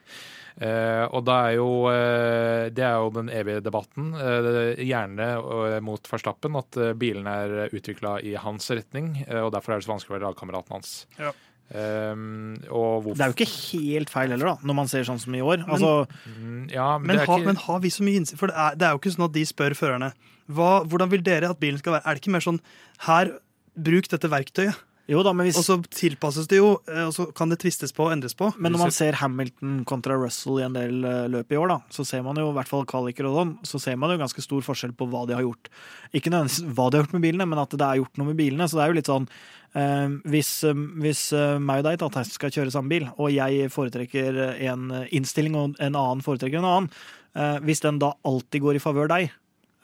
Eh, 0.62 1.04
og 1.08 1.22
da 1.24 1.36
er 1.48 1.54
jo 1.56 1.68
eh, 1.88 2.66
Det 2.76 2.82
er 2.84 2.98
jo 3.00 3.06
den 3.14 3.30
evige 3.32 3.62
debatten, 3.64 4.10
eh, 4.20 4.82
gjerne 4.84 5.28
eh, 5.40 5.78
mot 5.84 6.10
Verstappen, 6.10 6.58
at 6.60 6.76
eh, 6.76 6.92
bilene 6.98 7.36
er 7.46 7.72
utvikla 7.72 8.18
i 8.20 8.34
hans 8.36 8.68
retning, 8.70 9.14
eh, 9.26 9.40
og 9.40 9.54
derfor 9.56 9.72
er 9.72 9.80
det 9.80 9.88
så 9.88 9.94
vanskelig 9.94 10.12
å 10.12 10.18
være 10.18 10.28
lagkameraten 10.28 10.76
hans. 10.76 10.92
Ja. 11.16 11.32
Og 11.72 13.02
hvorfor 13.04 13.16
Det 13.16 13.24
er 13.24 13.32
jo 13.32 13.36
ikke 13.36 13.52
helt 13.72 14.10
feil 14.12 14.30
heller, 14.34 14.52
da, 14.52 14.56
når 14.68 14.74
man 14.76 14.90
ser 14.90 15.06
sånn 15.08 15.20
som 15.22 15.34
i 15.34 15.40
år. 15.40 15.64
Altså, 15.68 16.06
Mm, 16.28 16.70
Ja, 16.72 16.98
men, 16.98 17.06
Men, 17.16 17.18
ha, 17.18 17.24
ikke... 17.24 17.46
men 17.46 17.56
har 17.56 17.80
vi 17.80 17.88
så 17.90 18.02
mye 18.04 18.20
innsikt? 18.20 18.38
For 18.38 18.46
det 18.52 18.56
er, 18.56 18.74
det 18.76 18.86
er 18.86 18.92
jo 18.92 19.00
ikke 19.00 19.14
sånn 19.16 19.24
at 19.28 19.32
de 19.36 19.44
spør 19.48 19.74
førerne 19.78 20.12
hva, 20.52 20.84
hvordan 20.84 21.08
vil 21.10 21.22
dere 21.24 21.48
at 21.50 21.60
bilen 21.60 21.78
skal 21.78 21.94
være. 21.96 22.02
Er 22.06 22.14
det 22.14 22.20
ikke 22.22 22.32
mer 22.34 22.44
sånn 22.44 22.60
her, 23.06 23.30
bruk 23.78 24.08
dette 24.12 24.28
verktøyet? 24.28 24.76
Jo 25.10 25.22
da, 25.26 25.32
men, 25.34 25.48
hvis, 25.48 25.58
Og 25.58 25.64
så 25.66 25.76
tilpasses 25.90 26.46
det 26.50 26.60
jo, 26.60 26.76
eh, 26.86 27.06
og 27.08 27.14
så 27.16 27.26
kan 27.34 27.50
det 27.50 27.58
tvistes 27.62 27.90
på 27.94 28.06
og 28.06 28.12
endres 28.14 28.36
på. 28.38 28.52
men 28.62 28.70
når 28.74 28.82
man 28.84 28.94
ser 28.94 29.18
Hamilton 29.18 29.80
kontra 29.88 30.14
Russell 30.18 30.60
i 30.60 30.66
en 30.66 30.76
del 30.76 31.02
eh, 31.08 31.24
løp 31.32 31.50
i 31.50 31.58
år, 31.58 31.72
da, 31.72 31.78
så 31.90 32.06
ser 32.06 32.22
man 32.22 32.38
jo 32.38 32.52
i 32.52 32.54
hvert 32.54 32.70
fall 32.70 32.86
kvaliker 32.88 33.26
og 33.26 33.40
sånn, 33.40 33.56
så 33.66 33.80
ser 33.82 33.98
man 33.98 34.14
jo 34.14 34.20
ganske 34.20 34.44
stor 34.44 34.62
forskjell 34.62 34.94
på 34.94 35.08
hva 35.10 35.24
de 35.26 35.34
har 35.34 35.42
gjort. 35.42 35.72
Ikke 36.14 36.30
nødvendigvis 36.30 36.76
hva 36.76 36.86
de 36.86 37.00
har 37.00 37.04
gjort 37.06 37.16
med 37.18 37.26
bilene, 37.26 37.48
men 37.50 37.62
at 37.64 37.74
det 37.74 37.88
er 37.88 37.98
gjort 37.98 38.22
noe 38.22 38.30
med 38.30 38.38
bilene. 38.38 38.70
Så 38.70 38.78
det 38.78 38.84
er 38.84 38.92
jo 38.92 38.98
litt 39.00 39.10
sånn 39.10 39.28
eh, 39.74 40.08
Hvis, 40.36 40.52
eh, 40.70 40.86
hvis 41.02 41.24
eh, 41.34 41.58
meg 41.58 41.82
og 41.82 41.90
deg 41.90 42.06
jeg 42.22 42.30
skal 42.36 42.54
kjøre 42.54 42.76
samme 42.76 42.94
bil, 42.94 43.10
og 43.18 43.34
jeg 43.34 43.72
foretrekker 43.74 44.40
en 44.70 44.86
innstilling 45.10 45.58
og 45.58 45.82
en 45.82 45.98
annen 45.98 46.22
foretrekker 46.22 46.62
en 46.62 46.70
annen, 46.70 46.90
eh, 47.34 47.58
hvis 47.66 47.82
den 47.82 47.98
da 48.02 48.14
alltid 48.28 48.62
går 48.62 48.78
i 48.78 48.86
favør 48.86 49.10
deg, 49.10 49.34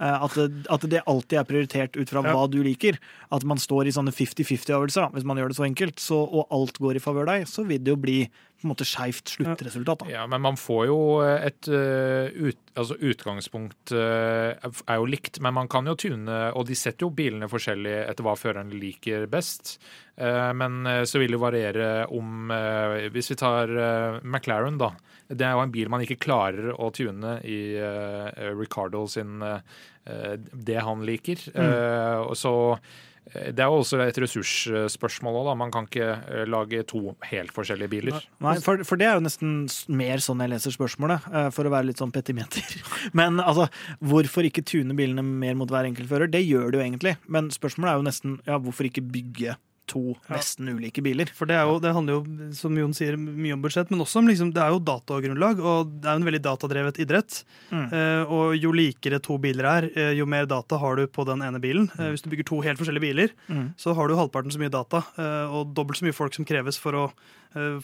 at 0.07 0.34
det, 0.38 0.66
at 0.70 0.84
det 0.90 1.03
alltid 1.07 1.38
er 1.40 1.44
prioritert 1.49 1.96
ut 1.99 2.09
fra 2.09 2.22
Ja. 2.22 2.32
hva 2.34 2.46
du 2.51 2.62
liker. 2.62 2.99
At 3.32 3.42
man 3.44 3.59
står 3.59 3.86
i 3.88 3.94
sånne 3.94 4.12
50-50-øvelser, 4.14 5.11
hvis 5.12 5.24
man 5.24 5.36
gjør 5.36 5.49
det 5.49 5.57
så 5.59 5.66
enkelt, 5.66 5.99
så, 5.99 6.20
og 6.22 6.46
alt 6.55 6.78
går 6.78 6.96
i 6.96 7.03
favør 7.03 7.26
deg, 7.26 7.46
så 7.51 7.66
vil 7.66 7.82
det 7.82 7.90
jo 7.90 7.96
bli 7.96 8.18
på 8.59 8.67
en 8.67 8.73
måte 8.73 8.87
skeivt 8.89 9.31
sluttresultat. 9.37 10.01
Da. 10.03 10.11
Ja, 10.11 10.25
men 10.27 10.43
man 10.43 10.57
får 10.59 10.87
jo 10.89 10.99
et 11.23 11.69
eh, 11.71 12.27
ut, 12.35 12.59
altså 12.75 12.97
utgangspunkt 12.99 13.93
eh, 13.95 14.51
er 14.59 14.99
jo 14.99 15.07
likt, 15.07 15.39
men 15.45 15.55
man 15.55 15.71
kan 15.71 15.87
jo 15.87 15.95
tune, 15.95 16.39
og 16.59 16.67
de 16.67 16.75
setter 16.79 17.07
jo 17.07 17.13
bilene 17.15 17.47
forskjellig 17.51 17.95
etter 18.09 18.27
hva 18.27 18.35
føreren 18.39 18.75
liker 18.75 19.29
best. 19.31 19.77
Eh, 20.19 20.51
Men 20.59 20.81
eh, 20.91 21.05
så 21.07 21.23
vil 21.23 21.37
det 21.37 21.39
variere 21.43 21.91
om 22.11 22.51
eh, 22.51 23.07
Hvis 23.15 23.31
vi 23.31 23.39
tar 23.39 23.71
eh, 23.71 24.19
McLaren, 24.27 24.79
da. 24.81 24.91
Det 25.29 25.45
er 25.45 25.55
jo 25.55 25.63
en 25.63 25.75
bil 25.75 25.91
man 25.93 26.03
ikke 26.03 26.19
klarer 26.25 26.73
å 26.75 26.91
tune 26.91 27.37
i 27.47 27.77
eh, 27.79 28.49
Ricardo 28.59 29.05
sin 29.07 29.43
eh, 29.45 29.61
eh, 30.09 30.35
det 30.39 30.81
han 30.83 31.05
liker. 31.07 31.47
Mm. 31.55 32.35
så 32.35 32.55
eh, 32.75 32.97
det 33.35 33.61
er 33.61 33.68
jo 33.68 33.81
også 33.83 34.01
et 34.05 34.18
ressursspørsmål 34.22 35.41
òg, 35.43 35.49
da. 35.51 35.55
Man 35.61 35.72
kan 35.74 35.89
ikke 35.89 36.09
eh, 36.16 36.45
lage 36.49 36.83
to 36.89 37.14
helt 37.29 37.53
forskjellige 37.55 37.93
biler. 37.93 38.18
Nei, 38.45 38.57
for, 38.64 38.81
for 38.89 39.01
det 39.01 39.09
er 39.09 39.18
jo 39.18 39.24
nesten 39.26 39.55
mer 40.01 40.22
sånn 40.24 40.43
jeg 40.45 40.53
leser 40.55 40.74
spørsmålet, 40.74 41.29
eh, 41.33 41.49
for 41.55 41.68
å 41.68 41.72
være 41.74 41.91
litt 41.91 42.01
sånn 42.01 42.14
petimeter. 42.14 42.64
Men 43.18 43.43
altså, 43.45 43.68
hvorfor 44.01 44.49
ikke 44.49 44.64
tune 44.66 44.97
bilene 44.99 45.24
mer 45.24 45.59
mot 45.59 45.70
hver 45.70 45.89
enkeltfører? 45.91 46.31
Det 46.33 46.45
gjør 46.45 46.72
det 46.72 46.81
jo 46.81 46.85
egentlig, 46.85 47.14
men 47.31 47.49
spørsmålet 47.53 47.91
er 47.91 47.99
jo 47.99 48.07
nesten 48.07 48.37
ja, 48.47 48.57
hvorfor 48.62 48.89
ikke 48.89 49.05
bygge 49.05 49.57
to 49.89 50.03
nesten 50.30 50.68
ulike 50.70 51.03
biler? 51.05 51.30
For 51.34 51.49
det, 51.51 51.57
er 51.59 51.66
jo, 51.68 51.78
det 51.82 51.93
handler 51.97 52.18
jo, 52.18 52.51
som 52.57 52.76
Jon 52.78 52.95
sier, 52.97 53.16
mye 53.18 53.57
om 53.57 53.62
budsjett, 53.64 53.91
men 53.91 54.03
også 54.05 54.20
om 54.22 54.28
liksom, 54.30 54.53
det 54.57 54.62
er 54.64 54.74
jo 54.74 54.80
datagrunnlag, 54.84 55.59
og 55.61 55.95
det 56.03 56.09
er 56.09 56.16
jo 56.18 56.22
en 56.22 56.28
veldig 56.28 56.43
datadrevet 56.45 57.01
idrett. 57.05 57.41
Mm. 57.72 57.86
Eh, 57.93 58.32
og 58.39 58.55
jo 58.59 58.72
likere 58.76 59.20
to 59.24 59.39
biler 59.43 59.68
er, 59.72 59.89
eh, 59.95 60.12
jo 60.18 60.26
mer 60.28 60.47
data 60.51 60.78
har 60.78 60.97
du 61.01 61.07
på 61.09 61.24
den 61.28 61.43
ene 61.43 61.61
bilen. 61.62 61.89
Eh, 61.99 62.12
hvis 62.14 62.22
du 62.24 62.30
bygger 62.30 62.49
to 62.53 62.61
helt 62.66 62.78
forskjellige 62.80 63.07
biler, 63.09 63.34
Mm. 63.49 63.72
så 63.80 63.95
har 63.97 64.09
du 64.09 64.14
halvparten 64.14 64.53
så 64.53 64.61
mye 64.61 64.70
data, 64.70 65.03
eh, 65.16 65.47
og 65.49 65.74
dobbelt 65.74 65.99
så 65.99 66.05
mye 66.05 66.14
folk 66.16 66.34
som 66.34 66.45
kreves 66.45 66.76
for 66.78 66.93
å 66.93 67.05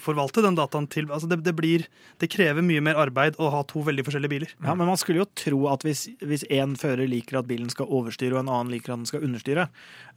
forvalte 0.00 0.42
den 0.44 0.56
dataen 0.58 0.86
til 0.92 1.06
Altså 1.08 1.28
det, 1.30 1.38
det 1.46 1.54
blir 1.56 1.86
Det 2.20 2.28
krever 2.30 2.64
mye 2.64 2.82
mer 2.84 2.98
arbeid 3.00 3.38
å 3.40 3.48
ha 3.50 3.62
to 3.68 3.80
veldig 3.86 4.04
forskjellige 4.06 4.32
biler. 4.32 4.54
Ja, 4.60 4.74
men 4.76 4.90
man 4.90 4.98
skulle 5.00 5.22
jo 5.22 5.28
tro 5.38 5.60
at 5.72 5.86
hvis, 5.86 6.06
hvis 6.20 6.44
en 6.52 6.76
fører 6.80 7.08
liker 7.10 7.40
at 7.40 7.48
bilen 7.48 7.70
skal 7.72 7.88
overstyre, 7.88 8.36
og 8.36 8.44
en 8.44 8.52
annen 8.52 8.74
liker 8.74 8.94
at 8.94 9.02
den 9.02 9.08
skal 9.08 9.24
understyre, 9.26 9.68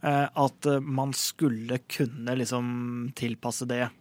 eh, 0.02 0.26
at 0.28 0.68
eh, 0.68 0.84
man 0.84 1.14
skulle 1.16 1.80
kunne 1.90 2.36
liksom 2.38 2.68
tilpasse 3.18 3.68
det 3.70 3.86
eh, 3.86 3.96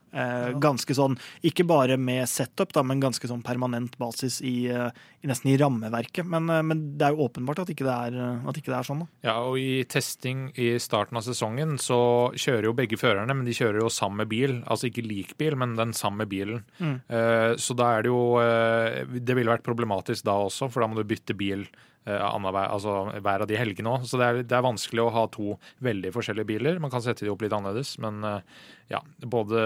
ganske 0.63 0.95
sånn, 0.97 1.17
ikke 1.45 1.65
bare 1.67 1.97
med 2.01 2.27
setup, 2.29 2.73
da, 2.75 2.83
men 2.85 3.01
ganske 3.03 3.29
sånn 3.29 3.43
permanent 3.45 3.97
basis 4.01 4.39
i, 4.41 4.67
eh, 4.71 4.89
i 5.23 5.29
nesten 5.29 5.51
i 5.51 5.57
rammeverket. 5.59 6.25
Men, 6.25 6.49
eh, 6.49 6.61
men 6.61 6.83
det 6.97 7.07
er 7.07 7.15
jo 7.15 7.27
åpenbart 7.27 7.63
at 7.63 7.71
ikke 7.73 7.87
det 7.87 7.95
er, 7.95 8.17
eh, 8.17 8.47
at 8.49 8.59
ikke 8.59 8.71
det 8.71 8.79
er 8.79 8.87
sånn. 8.87 8.99
da. 8.99 9.07
Ja, 9.23 9.35
og 9.43 9.57
i 9.57 9.83
testing 9.83 10.51
i 10.57 10.77
starten 10.79 11.17
av 11.17 11.23
sesongen 11.23 11.77
så 11.77 12.33
kjører 12.33 12.69
jo 12.69 12.73
begge 12.77 12.97
førerne, 12.97 13.35
men 13.35 13.45
de 13.45 13.55
kjører 13.57 13.81
jo 13.81 13.93
samme 13.93 14.27
bil. 14.27 14.61
Altså 14.67 14.89
ikke 14.89 15.07
lik 15.07 15.37
bil, 15.37 15.55
men 15.55 15.75
den 15.75 15.93
samme 15.93 16.27
bilen. 16.27 16.63
Mm. 16.79 17.01
Eh, 17.09 17.55
så 17.55 17.75
da 17.75 17.97
er 17.97 18.03
det 18.03 18.11
jo 18.11 18.37
eh, 18.39 19.05
Det 19.17 19.35
ville 19.35 19.51
vært 19.51 19.65
problematisk 19.65 20.23
da 20.23 20.37
også, 20.47 20.71
for 20.71 20.81
da 20.81 20.87
må 20.87 20.95
du 20.95 21.07
bytte 21.07 21.35
bil 21.37 21.67
eh, 22.07 22.23
altså 22.23 22.95
hver 23.19 23.43
av 23.43 23.49
de 23.49 23.59
helgene 23.59 23.93
òg. 23.97 24.07
Så 24.07 24.19
det 24.19 24.27
er, 24.27 24.41
det 24.47 24.57
er 24.57 24.65
vanskelig 24.65 25.03
å 25.03 25.13
ha 25.13 25.25
to 25.33 25.55
veldig 25.85 26.11
forskjellige 26.15 26.49
biler. 26.49 26.81
Man 26.83 26.93
kan 26.93 27.03
sette 27.03 27.25
de 27.25 27.31
opp 27.33 27.43
litt 27.43 27.55
annerledes, 27.55 27.95
men 28.03 28.21
eh, 28.27 28.57
ja, 28.93 29.01
både 29.27 29.63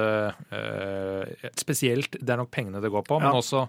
eh, 0.49 1.49
Spesielt, 1.61 2.17
det 2.19 2.33
er 2.33 2.41
nok 2.41 2.51
pengene 2.53 2.81
det 2.81 2.91
går 2.93 3.05
på, 3.05 3.19
men 3.21 3.37
også 3.37 3.65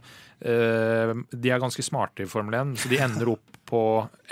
eh, 0.48 1.12
De 1.32 1.52
er 1.52 1.60
ganske 1.62 1.84
smarte 1.84 2.24
i 2.24 2.30
Formel 2.30 2.56
1, 2.62 2.76
så 2.80 2.92
de 2.92 3.00
ender 3.04 3.34
opp 3.34 3.60
på 3.68 3.82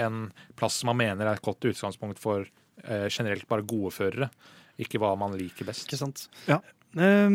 en 0.03 0.25
plass 0.59 0.81
som 0.81 0.91
man 0.91 1.01
mener 1.01 1.29
er 1.29 1.39
et 1.39 1.45
godt 1.45 1.69
utgangspunkt 1.71 2.21
for 2.21 2.45
eh, 2.85 3.09
generelt 3.09 3.47
bare 3.49 3.67
gode 3.69 3.93
førere. 3.95 4.31
Ikke 4.81 5.01
hva 5.01 5.13
man 5.21 5.37
liker 5.37 5.69
best. 5.69 5.85
Ikke 5.89 6.01
sant? 6.01 6.27
Ja. 6.49 6.61
Eh, 6.97 7.29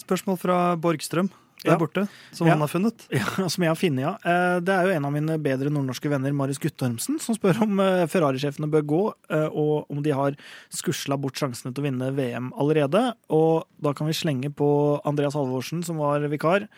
spørsmål 0.00 0.40
fra 0.40 0.58
Borgstrøm 0.80 1.28
der 1.64 1.72
Ja. 1.72 1.76
borte, 1.78 2.08
som 2.32 2.46
Ja. 2.46 2.52
han 2.54 2.60
har 2.60 2.68
funnet. 2.68 3.06
Ja, 3.10 3.48
som 3.48 3.62
jeg 3.64 3.70
har 3.70 3.76
funnet, 3.76 4.00
ja. 4.00 4.12
Eh, 4.24 4.60
Det 4.60 4.68
er 4.74 4.84
jo 4.86 4.94
en 4.96 5.04
av 5.04 5.12
mine 5.12 5.38
bedre 5.42 5.70
nordnorske 5.70 6.08
venner, 6.08 6.32
Marius 6.32 6.58
Guttormsen, 6.58 7.18
som 7.20 7.34
spør 7.34 7.62
om 7.62 7.80
eh, 7.80 8.06
Ferrari-sjefene 8.06 8.70
bør 8.70 8.82
gå, 8.86 9.12
eh, 9.30 9.48
og 9.50 9.86
om 9.90 10.02
de 10.02 10.10
har 10.10 10.36
skusla 10.70 11.16
bort 11.20 11.34
sjansene 11.34 11.74
til 11.74 11.82
å 11.82 11.86
vinne 11.90 12.12
VM 12.14 12.52
allerede. 12.58 13.12
Og 13.30 13.64
da 13.82 13.92
kan 13.92 14.06
vi 14.06 14.12
slenge 14.12 14.50
på 14.54 15.00
Andreas 15.04 15.34
Halvorsen, 15.34 15.82
som 15.84 15.96
var 15.98 16.20
vikar. 16.30 16.68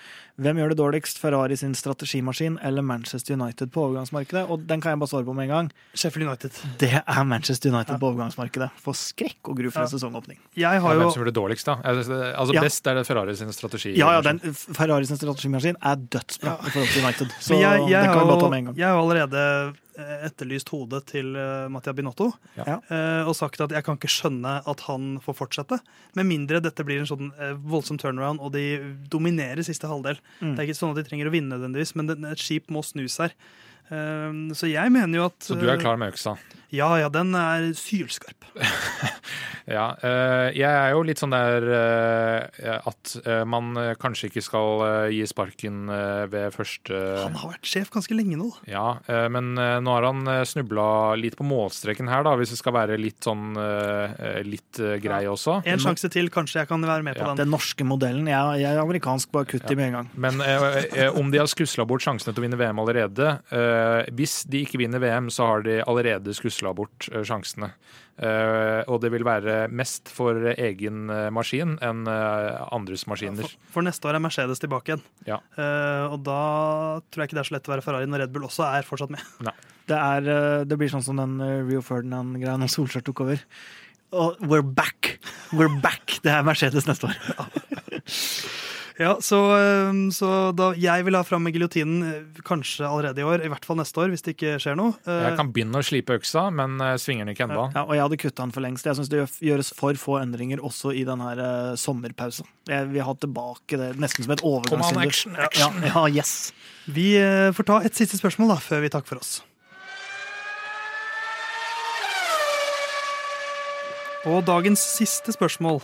Hvem 0.40 0.56
gjør 0.56 0.68
det 0.72 0.78
dårligst, 0.78 1.18
Ferrari 1.20 1.56
sin 1.60 1.74
strategimaskin 1.74 2.58
eller 2.64 2.80
Manchester 2.82 3.34
United 3.36 3.70
på 3.72 3.82
overgangsmarkedet? 3.90 4.48
Og 4.48 4.66
den 4.66 4.80
kan 4.80 4.92
jeg 4.94 4.98
bare 5.02 5.08
svare 5.12 5.24
på 5.26 5.34
med 5.36 5.50
en 5.50 5.54
gang. 5.54 5.72
Sheffield 5.94 6.28
United. 6.28 6.52
Det 6.78 7.02
er 7.06 7.24
Manchester 7.24 7.68
United 7.70 8.00
på 8.00 8.08
overgangsmarkedet. 8.14 8.70
For 8.80 8.92
skrekk 8.96 9.50
og 9.52 9.58
gru 9.58 9.70
for 9.70 9.82
en 9.82 9.88
Ja. 9.90 9.92
sesongåpning. 9.98 10.38
Jeg 10.56 10.80
har 10.80 10.88
Ja, 10.88 10.94
jo 10.94 11.00
Hvem 11.00 11.12
som 11.12 11.22
gjør 11.22 11.26
det 11.26 11.34
dårligst, 11.34 11.64
da? 11.66 11.74
Altså 11.84 12.54
Ja. 12.54 12.60
Best 12.62 12.86
er 12.86 12.94
det 12.94 13.06
Ferrari 13.06 13.34
sin 13.36 13.52
strategi. 13.52 13.94
Ja, 13.96 14.12
ja, 14.12 14.20
den 14.22 14.40
Ferrari 14.76 15.06
sin 15.08 15.18
strategimaskin 15.18 15.78
er 15.80 16.00
dødsbra 16.14 16.56
i 16.66 16.72
forhold 16.72 16.90
til 16.92 17.04
United. 17.04 17.36
Så 17.42 17.58
jeg, 17.58 17.84
jeg, 17.90 18.02
det 18.04 18.10
kan 18.12 18.20
vi 18.22 18.30
bare 18.30 18.42
ta 18.42 18.50
med 18.52 18.58
en 18.62 18.68
gang. 18.70 18.76
jeg 18.78 18.88
har 18.88 19.00
allerede 19.00 19.44
eh, 19.98 20.26
etterlyst 20.28 20.72
hodet 20.74 21.02
til 21.10 21.32
uh, 21.36 21.68
Mattia 21.72 21.94
Binotto. 21.96 22.30
Ja. 22.58 22.66
Ja. 22.66 22.76
eh, 22.90 23.28
og 23.28 23.34
sagt 23.38 23.60
at 23.64 23.74
jeg 23.74 23.86
kan 23.86 23.98
ikke 23.98 24.12
skjønne 24.12 24.56
at 24.70 24.84
han 24.86 25.16
får 25.24 25.38
fortsette. 25.42 25.80
Med 26.18 26.28
mindre 26.30 26.62
dette 26.64 26.86
blir 26.86 27.02
en 27.02 27.10
sånn 27.10 27.32
eh, 27.38 27.56
voldsom 27.72 27.98
turnaround 28.00 28.42
og 28.44 28.54
de 28.56 28.66
dominerer 29.10 29.64
siste 29.66 29.90
halvdel. 29.90 30.20
Mm. 30.40 30.54
Det 30.54 30.62
er 30.62 30.68
ikke 30.68 30.80
sånn 30.82 30.94
at 30.94 31.02
de 31.02 31.08
trenger 31.08 31.30
å 31.30 31.34
vinne 31.34 31.54
nødvendigvis, 31.56 31.96
men 31.98 32.14
et 32.30 32.42
skip 32.42 32.70
må 32.70 32.84
snus 32.86 33.18
her. 33.22 33.34
Eh, 33.90 34.32
så 34.54 34.70
jeg 34.70 34.92
mener 34.94 35.18
jo 35.22 35.28
at 35.30 35.42
Så 35.50 35.58
du 35.58 35.66
er 35.68 35.74
eh, 35.76 35.82
klar 35.82 35.98
med 36.00 36.12
øksa? 36.14 36.36
Ja, 36.70 36.86
ja, 37.02 37.08
den 37.10 37.34
er 37.34 37.70
sylskarp. 37.74 38.46
Ja. 39.70 39.92
eh, 40.02 40.48
jeg 40.56 40.66
er 40.66 40.88
jo 40.96 41.02
litt 41.06 41.20
sånn 41.20 41.30
der 41.30 41.62
eh, 41.70 42.78
at 42.90 43.12
man 43.46 43.68
kanskje 44.02 44.26
ikke 44.26 44.42
skal 44.42 44.80
gi 45.12 45.20
sparken 45.30 45.84
ved 46.32 46.56
første 46.56 46.96
Han 47.20 47.36
har 47.38 47.52
vært 47.52 47.68
sjef 47.70 47.90
ganske 47.94 48.16
lenge 48.16 48.38
nå. 48.40 48.48
Ja, 48.66 48.96
men 49.30 49.52
nå 49.54 49.92
har 49.94 50.06
han 50.08 50.24
snubla 50.48 51.14
litt 51.20 51.36
på 51.38 51.46
målstreken 51.46 52.10
her, 52.10 52.24
da, 52.26 52.32
hvis 52.40 52.50
det 52.56 52.58
skal 52.58 52.74
være 52.74 52.96
litt 52.98 53.22
sånn 53.28 53.52
litt 54.48 54.80
grei 55.04 55.20
også. 55.30 55.60
En 55.70 55.78
sjanse 55.84 56.10
til, 56.10 56.32
kanskje 56.34 56.64
jeg 56.64 56.70
kan 56.72 56.82
være 56.88 57.06
med 57.06 57.20
på 57.20 57.22
Ja. 57.22 57.30
den. 57.30 57.44
Den 57.44 57.54
norske 57.54 57.86
modellen. 57.86 58.26
Jeg, 58.32 58.64
jeg 58.64 58.72
er 58.74 58.82
amerikansk, 58.82 59.30
bare 59.36 59.46
kutt 59.52 59.70
i 59.70 59.78
med 59.78 59.92
en 59.92 59.98
gang. 60.00 60.10
Men 60.26 60.42
om 61.14 61.30
de 61.30 61.38
har 61.44 61.50
skusla 61.52 61.86
bort 61.86 62.02
sjansene 62.02 62.34
til 62.34 62.42
å 62.42 62.48
vinne 62.48 62.58
VM 62.58 62.82
allerede 62.82 63.36
eh, 63.54 63.79
Hvis 64.16 64.42
de 64.50 64.64
ikke 64.64 64.80
vinner 64.80 65.02
VM, 65.02 65.30
så 65.32 65.46
har 65.48 65.64
de 65.66 65.80
allerede 65.84 66.34
skusla 66.36 66.72
bort 66.76 67.08
eh, 67.12 67.22
sjansene. 67.26 67.72
Eh, 68.20 68.82
og 68.90 68.98
det 69.00 69.08
vil 69.14 69.24
være 69.24 69.62
mest 69.72 70.10
for 70.12 70.36
egen 70.52 71.08
eh, 71.12 71.28
maskin 71.32 71.78
enn 71.84 72.02
eh, 72.10 72.58
andres 72.76 73.06
maskiner. 73.08 73.46
For, 73.48 73.70
for 73.78 73.86
neste 73.86 74.10
år 74.10 74.18
er 74.18 74.24
Mercedes 74.26 74.60
tilbake 74.60 74.92
igjen. 74.92 75.04
Ja. 75.28 75.38
Eh, 75.56 76.04
og 76.12 76.20
da 76.26 76.40
tror 77.08 77.24
jeg 77.24 77.30
ikke 77.30 77.38
det 77.38 77.44
er 77.44 77.50
så 77.50 77.56
lett 77.56 77.70
å 77.70 77.74
være 77.74 77.86
Ferrari 77.86 78.10
når 78.10 78.26
Red 78.26 78.34
Bull 78.34 78.48
også 78.50 78.66
er 78.68 78.84
fortsatt 78.88 79.14
med. 79.14 79.24
Det, 79.88 79.96
er, 79.96 80.28
eh, 80.28 80.64
det 80.68 80.76
blir 80.80 80.92
sånn 80.92 81.06
som 81.06 81.20
den 81.20 81.38
eh, 81.44 81.60
Rio 81.70 81.80
Ferdinand-greia 81.84 82.58
når 82.60 82.74
Solskjær 82.76 83.06
tok 83.08 83.24
over. 83.24 83.46
Oh, 84.12 84.34
we're 84.42 84.66
back! 84.66 85.16
We're 85.54 85.72
back! 85.80 86.18
Det 86.24 86.32
er 86.34 86.44
Mercedes 86.44 86.88
neste 86.90 87.08
år. 87.08 87.16
Ja, 89.00 89.14
så, 89.24 89.38
eh, 89.56 89.92
så 90.12 90.28
da 90.52 90.74
jeg 90.76 91.06
vil 91.06 91.16
ha 91.16 91.22
fram 91.24 91.46
med 91.46 91.54
giljotinen 91.56 92.02
eh, 92.04 92.40
kanskje 92.44 92.84
allerede 92.84 93.22
i 93.22 93.24
år, 93.24 93.40
i 93.46 93.48
hvert 93.48 93.64
fall 93.64 93.78
neste 93.80 93.96
år, 94.02 94.10
hvis 94.12 94.20
det 94.26 94.34
ikke 94.34 94.58
skjer 94.60 94.76
noe. 94.76 94.92
Eh, 95.08 95.22
Jeg 95.30 95.38
kan 95.38 95.48
begynne 95.56 95.80
å 95.80 95.86
slipe 95.86 96.18
øksa, 96.18 96.42
men 96.52 96.74
eh, 96.84 96.98
svinger 97.00 97.24
den 97.24 97.32
ikke 97.32 97.46
ennå. 97.48 97.64
Ja, 97.72 97.86
og 97.86 97.94
jeg 97.96 98.04
hadde 98.04 98.18
kutta 98.20 98.44
den 98.44 98.52
for 98.52 98.60
lengst. 98.66 98.84
Jeg 98.90 98.98
syns 98.98 99.08
det 99.08 99.22
gjøres 99.40 99.72
for 99.78 99.96
få 99.96 100.18
endringer 100.20 100.60
også 100.60 100.92
i 100.92 101.06
den 101.08 101.24
her 101.24 101.40
sommerpausen. 101.80 102.44
Jeg 102.68 102.90
vil 102.92 103.06
ha 103.08 103.14
tilbake 103.24 103.80
det 103.80 103.94
nesten 104.04 104.26
som 104.28 104.34
et 104.36 104.44
overgangsvindu. 104.44 105.06
action, 105.08 105.32
Ja, 105.40 105.48
action! 105.48 105.80
ja, 105.88 106.04
yes. 106.20 106.34
Vi 106.90 107.08
får 107.56 107.66
ta 107.72 107.80
et 107.86 107.96
siste 107.96 108.20
spørsmål 108.20 108.52
da, 108.52 108.58
før 108.60 108.84
vi 108.84 108.92
takker 108.92 109.14
for 109.14 109.22
oss. 109.24 109.38
Og 114.28 114.42
dagens 114.44 114.82
siste 115.00 115.32
spørsmål. 115.32 115.80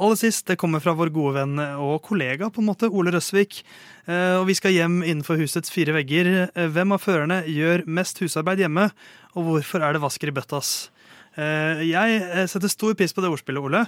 Aller 0.00 0.16
sist, 0.16 0.46
det 0.48 0.56
kommer 0.56 0.80
fra 0.80 0.94
vår 0.96 1.10
gode 1.12 1.34
venn 1.36 1.58
og 1.60 1.98
kollega, 2.06 2.48
på 2.52 2.62
en 2.62 2.68
måte, 2.70 2.88
Ole 2.88 3.12
Røsvik. 3.12 3.62
Eh, 4.06 4.38
Og 4.40 4.46
vi 4.48 4.54
skal 4.54 4.72
hjem 4.72 5.00
innenfor 5.02 5.36
husets 5.40 5.70
fire 5.70 5.92
vegger. 5.92 6.48
Eh, 6.54 6.68
Hvem 6.72 6.92
av 6.94 7.02
førerne 7.02 7.42
gjør 7.44 7.84
mest 7.86 8.18
husarbeid 8.22 8.58
hjemme, 8.62 8.90
og 9.36 9.44
hvorfor 9.44 9.82
er 9.84 9.92
det 9.92 10.00
vasker 10.00 10.28
i 10.28 10.32
bøttas? 10.32 10.90
Eh, 11.36 11.82
Jeg 11.90 12.48
setter 12.48 12.68
stor 12.68 12.94
pris 12.94 13.12
på 13.12 13.20
det 13.20 13.30
ordspillet, 13.30 13.60
Ole. 13.62 13.84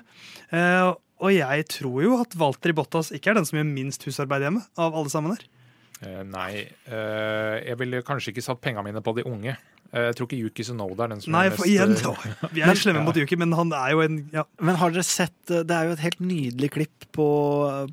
Og 1.23 1.31
jeg 1.33 1.65
tror 1.69 2.03
jo 2.03 2.21
at 2.21 2.35
Walter 2.37 2.71
i 2.71 2.73
Bottas 2.75 3.13
ikke 3.15 3.31
er 3.31 3.35
den 3.35 3.45
som 3.47 3.57
gjør 3.61 3.69
minst 3.73 4.03
husarbeid 4.05 4.43
hjemme, 4.43 4.65
av 4.77 4.93
alle 4.95 5.09
sammen 5.09 5.37
her. 5.37 6.25
Nei, 6.27 6.67
jeg 6.91 7.79
ville 7.79 8.03
kanskje 8.03 8.33
ikke 8.33 8.43
satt 8.43 8.61
pengene 8.61 8.83
mine 8.89 9.01
på 9.01 9.15
de 9.15 9.23
unge. 9.23 9.55
Eh, 9.93 10.07
jeg 10.09 10.17
tror 10.17 10.29
ikke 10.29 10.41
Yuki 10.41 10.65
Sunoda 10.65 11.05
er 11.05 11.13
den 11.13 11.21
som 11.21 11.35
Nei, 11.35 11.45
er 11.51 11.53
for 11.53 11.67
mest 11.67 11.73
igjen, 11.75 11.95
da. 12.01 12.49
vi 12.55 12.65
er 12.65 12.79
slemme 12.81 13.05
mot 13.05 13.19
Yuki, 13.19 13.37
men 13.37 13.53
han 13.59 13.75
er 13.77 13.93
jo 13.93 14.05
en 14.07 14.19
ja. 14.33 14.47
Men 14.65 14.79
har 14.81 14.95
dere 14.95 15.05
sett 15.05 15.53
eh, 15.53 15.65
Det 15.69 15.77
er 15.77 15.91
jo 15.91 15.97
et 15.97 16.05
helt 16.07 16.23
nydelig 16.25 16.71
klipp 16.79 17.09
på, 17.13 17.27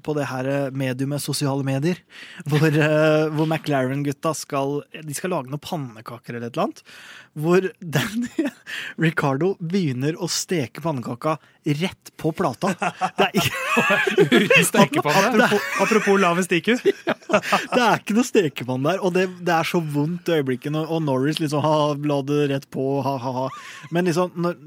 på 0.05 0.15
det 0.15 0.29
her 0.29 0.47
eh, 0.47 0.69
mediumet 0.71 1.19
sosiale 1.19 1.65
medier. 1.67 1.99
Hvor, 2.47 2.63
eh, 2.69 3.25
hvor 3.35 3.49
McLaren-gutta 3.49 4.31
skal 4.37 4.79
De 4.95 5.17
skal 5.17 5.35
lage 5.35 5.51
noen 5.51 5.63
pannekaker 5.63 6.37
eller 6.37 6.47
et 6.47 6.55
eller 6.55 6.69
annet. 6.69 6.83
Hvor 7.39 7.65
Danny 7.79 8.49
Ricardo 9.05 9.53
begynner 9.59 10.17
å 10.19 10.29
steke 10.31 10.83
pannekaka 10.83 11.37
rett 11.79 12.11
på 12.19 12.31
plata. 12.35 12.71
Det 13.17 13.27
er 13.27 13.37
ikke, 13.39 13.83
uten 14.23 14.65
stekepanne. 14.71 15.31
apropos, 15.31 15.67
apropos 15.83 16.21
lavest 16.21 16.53
IQ. 16.55 16.71
det 16.83 17.83
er 17.83 17.99
ikke 17.99 18.17
noe 18.17 18.27
stekepann 18.27 18.87
der, 18.87 19.03
og 19.03 19.13
det, 19.17 19.27
det 19.45 19.53
er 19.55 19.67
så 19.67 19.81
vondt 19.83 20.31
i 20.31 20.39
øyeblikket. 20.39 20.75
Og 20.85 21.03
Norris 21.05 21.41
liksom 21.41 21.63
ha, 21.65 21.75
la 21.97 22.21
det 22.27 22.41
rett 22.53 22.67
på, 22.73 22.87
ha, 23.05 23.15
ha, 23.21 23.35
ha. 23.43 23.47
Men 23.95 24.09
liksom 24.09 24.35
når, 24.39 24.57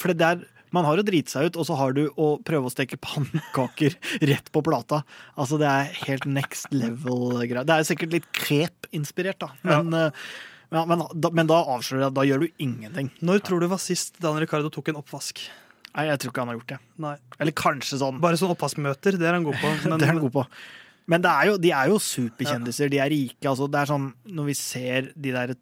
For 0.00 0.12
det 0.12 0.20
der 0.22 0.44
man 0.74 0.86
har 0.88 0.98
å 0.98 1.04
drite 1.06 1.30
seg 1.30 1.50
ut, 1.50 1.58
og 1.60 1.68
så 1.68 1.76
har 1.78 1.94
du 1.94 2.08
å 2.18 2.32
prøve 2.42 2.66
å 2.66 2.72
steke 2.72 2.98
pannekaker 2.98 3.94
rett 4.26 4.50
på 4.50 4.62
plata. 4.66 5.04
Altså 5.38 5.60
Det 5.60 5.68
er 5.70 5.92
helt 6.08 6.26
next 6.26 6.74
level-greier. 6.74 7.62
Det 7.68 7.76
er 7.76 7.86
sikkert 7.86 8.16
litt 8.16 8.26
krep-inspirert, 8.34 9.38
da. 9.44 9.52
Men, 9.62 9.94
eh, 9.94 10.26
ja, 10.74 10.84
men, 10.90 11.04
da, 11.14 11.30
men 11.30 11.50
da 11.50 11.60
avslører 11.76 12.02
jeg 12.02 12.10
at 12.10 12.16
da 12.16 12.24
gjør 12.26 12.44
du 12.44 12.62
ingenting. 12.62 13.10
Når 13.24 13.44
tror 13.46 13.62
du 13.62 13.68
var 13.70 13.82
sist 13.82 14.18
Dan 14.22 14.40
Ricardo 14.42 14.72
tok 14.74 14.90
en 14.90 14.98
oppvask? 15.00 15.44
Nei, 15.94 16.08
Jeg 16.08 16.20
tror 16.20 16.32
ikke 16.32 16.42
han 16.42 16.50
har 16.50 16.56
gjort 16.58 16.72
det. 16.72 16.78
Nei. 17.04 17.12
Eller 17.38 17.54
kanskje 17.54 18.00
sånn. 18.00 18.18
Bare 18.22 18.38
sånn 18.40 18.54
oppvaskmøter, 18.56 19.18
det 19.20 19.28
er 19.28 19.36
han 19.38 19.46
god 19.46 19.60
på. 19.60 19.70
Men, 19.84 19.94
det 20.00 20.08
er 20.08 20.12
han 20.16 20.24
god 20.24 20.34
på. 20.40 20.44
Men 21.12 21.22
det 21.22 21.30
er 21.30 21.50
jo, 21.50 21.54
de 21.60 21.70
er 21.76 21.92
jo 21.92 22.00
superkjendiser. 22.02 22.90
De 22.90 22.98
er 23.04 23.12
rike. 23.12 23.44
Altså, 23.46 23.68
det 23.70 23.80
er 23.80 23.92
sånn, 23.92 24.08
når 24.34 24.50
vi 24.50 24.56
ser 24.58 25.10
de 25.14 25.34
der 25.36 25.54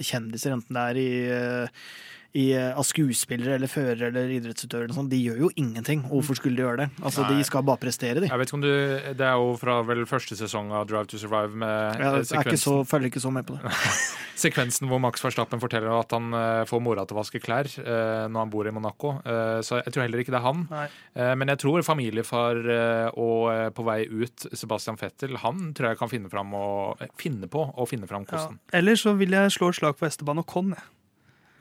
kjendiser, 0.00 0.56
enten 0.56 0.78
det 0.78 0.84
er 0.90 1.00
i, 1.00 1.08
eh, 1.36 1.86
i, 2.36 2.52
eh, 2.52 2.76
av 2.76 2.84
skuespillere 2.84 3.56
eller 3.56 3.70
førere 3.70 4.10
eller 4.10 4.32
idrettsutøvere, 4.36 4.90
og 4.92 4.98
sånn, 4.98 5.08
de 5.12 5.20
gjør 5.20 5.46
jo 5.46 5.50
ingenting. 5.56 6.04
Hvorfor 6.10 6.38
skulle 6.38 6.58
de 6.58 6.64
gjøre 6.64 6.82
det? 6.84 6.88
Altså, 7.00 7.24
Nei. 7.24 7.38
De 7.38 7.46
skal 7.48 7.64
bare 7.66 7.80
prestere, 7.80 8.20
de. 8.20 8.28
Jeg 8.28 8.40
vet 8.40 8.50
ikke 8.50 8.58
om 8.58 8.64
du, 8.64 8.72
Det 9.16 9.26
er 9.26 9.40
jo 9.40 9.54
fra 9.60 9.78
vel 9.86 10.04
første 10.08 10.36
sesong 10.38 10.72
av 10.76 10.86
Drive 10.90 11.08
to 11.10 11.20
Survive 11.20 11.56
med 11.56 11.96
Jeg, 11.96 12.06
eh, 12.06 12.36
er 12.36 12.50
ikke 12.50 12.60
så, 12.60 12.76
følger 12.88 13.12
ikke 13.12 13.24
så 13.24 13.32
med 13.32 13.46
på 13.48 13.56
det. 13.56 13.72
sekvensen 14.46 14.90
hvor 14.90 15.00
Max 15.00 15.22
Verstappen 15.24 15.62
forteller 15.62 15.94
at 15.96 16.12
han 16.12 16.34
eh, 16.36 16.64
får 16.68 16.82
mora 16.84 17.06
til 17.08 17.16
å 17.16 17.22
vaske 17.22 17.40
klær 17.40 17.70
når 17.76 18.36
han 18.36 18.50
bor 18.52 18.68
i 18.68 18.72
Monaco. 18.74 19.14
Så 19.64 19.78
jeg 19.80 19.92
tror 19.94 20.04
heller 20.04 20.20
ikke 20.20 20.32
det 20.34 20.38
er 20.38 20.44
han. 20.44 20.60
Men 21.40 21.50
jeg 21.52 21.60
tror 21.62 21.84
familiefar 21.86 22.58
og 23.18 23.72
på 23.76 23.86
vei 23.86 23.98
ut 24.10 24.46
Sebastian 24.52 24.98
Fettel, 25.00 25.38
han 25.42 25.70
tror 25.76 25.92
jeg 25.92 26.00
kan 26.00 26.12
finne, 26.12 26.30
fram 26.32 26.52
og, 26.58 27.02
finne 27.20 27.48
på 27.50 27.64
å 27.72 27.86
finne 27.88 28.08
fram 28.10 28.26
ja. 28.26 28.32
kosten. 28.34 28.60
Eller 28.76 28.98
så 29.00 29.16
vil 29.18 29.34
jeg 29.36 29.54
slå 29.56 29.72
et 29.72 29.80
slag 29.80 29.98
på 29.98 30.08
Esteban 30.08 30.42
og 30.42 30.48
jeg. 30.76 30.84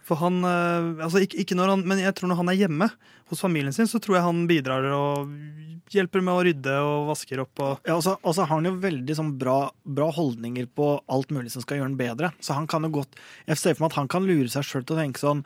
For 0.05 0.19
han, 0.21 0.41
eh, 0.45 1.03
altså 1.05 1.23
ikke, 1.25 1.39
ikke 1.41 1.57
når 1.57 1.73
han, 1.73 1.85
Men 1.87 2.01
jeg 2.03 2.13
tror 2.17 2.29
når 2.29 2.41
han 2.43 2.51
er 2.53 2.59
hjemme 2.59 2.89
hos 3.31 3.41
familien 3.41 3.73
sin, 3.73 3.89
så 3.89 3.97
tror 3.97 4.19
jeg 4.19 4.25
han 4.27 4.43
bidrar 4.49 4.85
og 4.93 5.31
hjelper 5.93 6.21
med 6.21 6.33
å 6.33 6.43
rydde 6.45 6.73
og 6.85 7.07
vasker 7.09 7.41
opp. 7.41 7.61
og 7.61 7.87
Ja, 7.89 7.97
så 8.01 8.15
og 8.21 8.35
så 8.37 8.45
har 8.45 8.53
han 8.53 8.67
jo 8.69 8.75
veldig 8.81 9.15
sånn 9.17 9.31
bra, 9.41 9.71
bra 9.81 10.11
holdninger 10.13 10.67
på 10.77 10.91
alt 11.09 11.33
mulig 11.33 11.53
som 11.53 11.65
skal 11.65 11.79
gjøre 11.79 11.89
han 11.89 11.97
bedre. 11.97 12.31
Så 12.39 12.57
han 12.57 12.67
kan 12.69 12.85
jo 12.85 12.93
godt 13.01 13.17
Jeg 13.47 13.57
ser 13.57 13.73
for 13.73 13.85
meg 13.85 13.93
at 13.93 13.99
han 14.03 14.11
kan 14.13 14.27
lure 14.29 14.49
seg 14.49 14.65
sjøl 14.65 14.85
til 14.85 14.97
å 14.97 15.01
tenke 15.01 15.21
sånn 15.21 15.41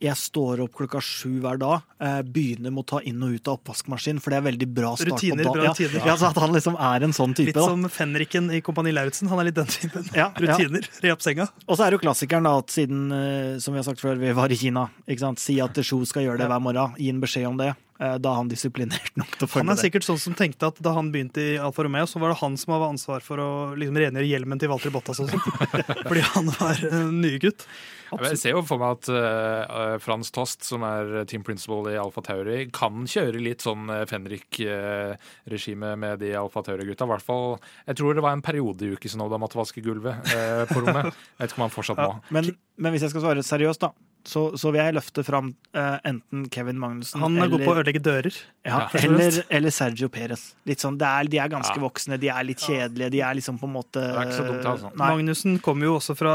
Jeg 0.00 0.16
står 0.16 0.62
opp 0.64 0.72
klokka 0.78 1.02
sju 1.04 1.40
hver 1.42 1.58
dag, 1.60 1.82
eh, 2.00 2.20
begynner 2.24 2.72
med 2.72 2.84
å 2.84 2.86
ta 2.94 3.00
inn 3.04 3.20
og 3.22 3.34
ut 3.36 3.50
av 3.50 3.58
oppvaskmaskinen, 3.58 4.20
for 4.22 4.32
det 4.32 4.38
er 4.40 4.46
veldig 4.46 4.68
bra 4.72 4.94
start 4.96 5.12
Rutiner, 5.12 5.44
på 5.44 5.54
dagen. 5.58 5.98
Ja, 5.98 6.06
ja, 6.06 6.14
så 6.16 6.30
at 6.30 6.40
han 6.40 6.54
liksom 6.54 6.78
er 6.80 7.04
en 7.04 7.12
sånn 7.16 7.34
type. 7.36 7.52
Litt 7.52 7.60
som 7.60 7.84
fenriken 7.92 8.48
i 8.56 8.62
Kompani 8.64 8.94
Lauritzen. 8.96 9.28
Han 9.28 9.42
er 9.42 9.50
litt 9.50 9.58
den 9.60 9.68
typen. 9.68 10.08
Ja, 10.16 10.30
ja. 10.32 10.56
Rutiner. 10.56 10.88
Re 11.04 11.12
opp 11.12 11.24
senga. 11.24 11.50
Og 11.66 11.76
så 11.76 11.84
er 11.84 11.92
det 11.92 12.00
jo 12.00 12.04
klassikeren 12.06 12.48
da, 12.48 12.56
at 12.62 12.72
siden, 12.72 13.04
eh, 13.12 13.58
som 13.60 13.76
vi 13.76 13.82
har 13.82 13.88
sagt 13.90 14.00
før, 14.00 14.16
vi 14.20 14.32
var 14.36 14.48
i 14.48 14.58
Kina, 14.60 14.88
ikke 15.06 15.26
sant? 15.26 15.44
si 15.44 15.60
at 15.60 15.76
Sjo 15.84 16.00
skal 16.08 16.24
gjøre 16.24 16.40
det 16.42 16.48
hver 16.50 16.64
morgen, 16.64 16.96
gi 17.00 17.12
en 17.12 17.20
beskjed 17.20 17.48
om 17.52 17.60
det. 17.60 17.74
Eh, 18.00 18.16
Da 18.18 18.32
er 18.32 18.40
han 18.40 18.50
disiplinert 18.50 19.12
nok 19.20 19.36
til 19.36 19.46
å 19.46 19.48
Han 19.48 19.52
følge 19.54 19.70
er 19.70 19.78
det. 19.78 19.84
sikkert 19.84 20.08
sånn 20.08 20.20
som 20.24 20.36
tenkte 20.38 20.72
at 20.72 20.80
da 20.82 20.96
han 20.96 21.12
begynte 21.14 21.44
i 21.44 21.54
Alfa 21.60 21.84
Romeo, 21.86 22.08
så 22.10 22.20
var 22.22 22.32
det 22.34 22.40
han 22.42 22.56
som 22.60 22.74
hadde 22.74 22.90
ansvar 22.96 23.24
for 23.24 23.44
å 23.44 23.48
liksom 23.78 24.00
rengjøre 24.00 24.28
hjelmen 24.30 24.60
til 24.62 24.72
Walter 24.72 24.92
Bottas 24.94 25.22
og 25.22 25.30
sånn. 25.30 25.56
Fordi 26.08 26.26
han 26.32 26.52
var 26.58 26.84
en 26.90 27.20
nygutt. 27.22 27.66
Jeg 28.10 28.38
ser 28.40 28.56
jo 28.56 28.62
for 28.66 28.80
meg 28.82 28.96
at 28.96 29.08
uh, 29.14 29.98
Frans 30.02 30.32
Tost, 30.34 30.64
som 30.66 30.82
er 30.82 31.20
team 31.30 31.44
principal 31.46 31.86
i 31.92 31.94
Alfa 32.00 32.24
Tauri, 32.26 32.64
kan 32.74 33.04
kjøre 33.06 33.38
litt 33.38 33.62
sånn 33.62 33.86
uh, 33.86 34.02
Fenrik-regime 34.10 35.92
med 36.00 36.18
de 36.24 36.32
Alfa 36.38 36.62
Tauri-gutta. 36.66 37.06
I 37.06 37.12
hvert 37.14 37.26
fall, 37.26 37.58
Jeg 37.86 38.00
tror 38.00 38.18
det 38.18 38.24
var 38.26 38.34
en 38.34 38.42
periode 38.42 38.86
i 38.86 38.94
uke 38.96 39.10
Sonoda 39.10 39.38
måtte 39.38 39.60
vaske 39.60 39.82
gulvet 39.84 40.18
uh, 40.34 40.64
på 40.70 40.82
rommet. 40.82 41.10
Jeg 41.38 41.44
vet 41.44 41.52
ikke 41.52 41.60
om 41.62 41.66
han 41.68 41.74
fortsatt 41.74 42.02
må. 42.02 42.12
Men, 42.34 42.50
men 42.80 42.94
hvis 42.94 43.06
jeg 43.06 43.12
skal 43.14 43.24
svare 43.24 43.44
seriøst, 43.46 43.84
da, 43.86 43.92
så, 44.28 44.56
så 44.58 44.70
vil 44.72 44.80
jeg 44.82 44.94
løfte 44.96 45.22
fram 45.24 45.52
uh, 45.76 45.98
enten 46.06 46.44
Kevin 46.52 46.78
Magnussen 46.80 47.20
Han 47.22 47.38
er 47.40 47.48
god 47.52 47.62
på 47.64 47.72
å 47.72 47.76
ødelegge 47.80 48.02
dører. 48.04 48.36
ja, 48.66 48.82
Ja, 48.92 49.00
eller, 49.00 49.38
eller 49.48 49.70
Sergio 49.74 50.08
Perez. 50.12 50.54
Litt 50.68 50.82
sånn, 50.82 50.98
det 51.00 51.06
er, 51.08 51.30
de 51.32 51.38
er 51.40 51.48
ganske 51.52 51.76
Ja. 51.76 51.82
voksne, 51.82 52.18
de 52.20 52.28
er 52.28 52.44
litt 52.44 52.60
kjedelige, 52.60 53.10
de 53.14 53.20
er 53.24 53.34
liksom 53.38 53.58
på 53.60 53.66
en 53.68 53.74
måte 53.78 54.00
Det 54.02 54.12
er 54.16 54.28
ikke 54.28 54.38
så 54.38 54.46
dumt, 54.50 54.68
altså. 54.74 54.92
Nei. 54.94 55.10
Magnussen 55.14 55.58
kommer 55.64 55.88
jo 55.88 55.96
også 55.98 56.16
fra 56.18 56.34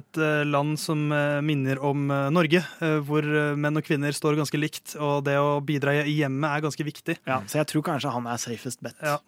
et 0.00 0.18
eh, 0.22 0.42
land 0.48 0.78
som 0.80 1.06
eh, 1.12 1.40
minner 1.44 1.82
om 1.84 2.06
Norge, 2.32 2.64
eh, 2.80 2.98
hvor 3.06 3.22
menn 3.56 3.76
og 3.76 3.84
kvinner 3.86 4.12
står 4.16 4.36
ganske 4.40 4.58
likt, 4.60 4.96
og 4.96 5.24
det 5.28 5.36
å 5.40 5.60
bidra 5.64 5.98
i 6.06 6.16
hjemmet 6.22 6.50
er 6.50 6.64
ganske 6.68 6.84
viktig. 6.86 7.18
Ja, 7.26 7.42
så 7.46 7.60
jeg 7.60 7.68
tror 7.72 7.82
kanskje 7.92 8.12
han 8.14 8.26
er 8.26 8.40
safest 8.40 8.80
bet. 8.84 8.96
Ja. 9.02 9.18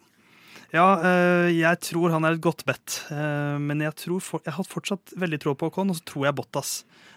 Ja, 0.75 0.85
eh, 1.01 1.49
jeg 1.57 1.79
tror 1.81 2.11
han 2.13 2.25
er 2.27 2.35
et 2.37 2.43
godt 2.45 2.61
bet, 2.67 2.99
eh, 3.09 3.57
men 3.57 3.81
jeg, 3.81 3.95
tror 4.05 4.21
for, 4.21 4.43
jeg 4.45 4.53
har 4.53 4.67
fortsatt 4.69 5.15
veldig 5.17 5.39
tro 5.41 5.55
på 5.57 5.71
Ocon, 5.71 5.89
og 5.89 5.97
så 5.97 6.05
tror 6.13 6.27
jeg 6.29 6.37
Bottas. 6.37 6.73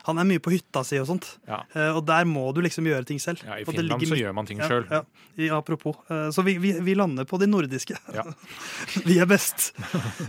Han 0.09 0.19
er 0.19 0.27
mye 0.27 0.41
på 0.43 0.51
hytta 0.51 0.81
si 0.83 0.97
og 0.99 1.05
sånt, 1.07 1.29
Ja. 1.47 1.61
eh, 1.77 1.93
og 1.95 2.01
der 2.09 2.25
må 2.27 2.49
du 2.57 2.63
liksom 2.65 2.89
gjøre 2.89 3.05
ting 3.07 3.21
selv. 3.23 3.45
Ja, 3.47 3.61
I 3.61 3.67
Finland 3.69 4.03
så 4.09 4.17
gjør 4.19 4.33
man 4.35 4.49
ting 4.49 4.59
ja, 4.59 4.67
sjøl. 4.71 4.87
Ja, 4.91 5.03
i, 5.39 5.51
apropos. 5.55 5.95
Så 6.35 6.43
vi, 6.45 6.57
vi, 6.59 6.73
vi 6.83 6.95
lander 6.99 7.25
på 7.29 7.39
de 7.39 7.47
nordiske. 7.47 7.95
Ja. 8.13 8.25
vi 9.07 9.21
er 9.23 9.29
best. 9.31 9.71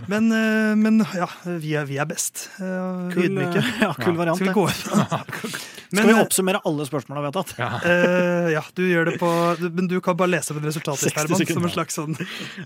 Men, 0.06 0.28
men 0.80 1.02
ja, 1.16 1.26
vi 1.44 1.74
er, 1.74 1.88
vi 1.90 1.98
er 2.00 2.06
best. 2.08 2.46
Kul, 2.60 3.24
Ydmyke. 3.26 3.64
ja, 3.82 3.90
kul 3.98 4.14
variant. 4.20 4.38
Skal 4.38 4.52
vi 4.52 4.54
gå 4.54 4.68
ut? 4.70 5.58
Skal 5.94 6.08
vi 6.10 6.14
oppsummere 6.18 6.60
alle 6.66 6.86
spørsmålene 6.88 7.22
vi 7.24 7.30
har 7.30 7.36
tatt? 7.36 7.84
eh, 7.90 8.48
ja, 8.54 8.62
du 8.78 8.82
gjør 8.86 9.10
det 9.10 9.18
på 9.20 9.28
du- 9.60 9.68
Men 9.74 9.90
du 9.90 9.98
kan 10.02 10.16
bare 10.18 10.32
lese 10.32 10.54
på 10.56 10.62
resultatet, 10.64 11.12
60 11.12 11.20
Herman. 11.20 11.46
Som 11.54 11.68
en 11.68 11.74
slags 11.74 11.98
sånn 12.00 12.16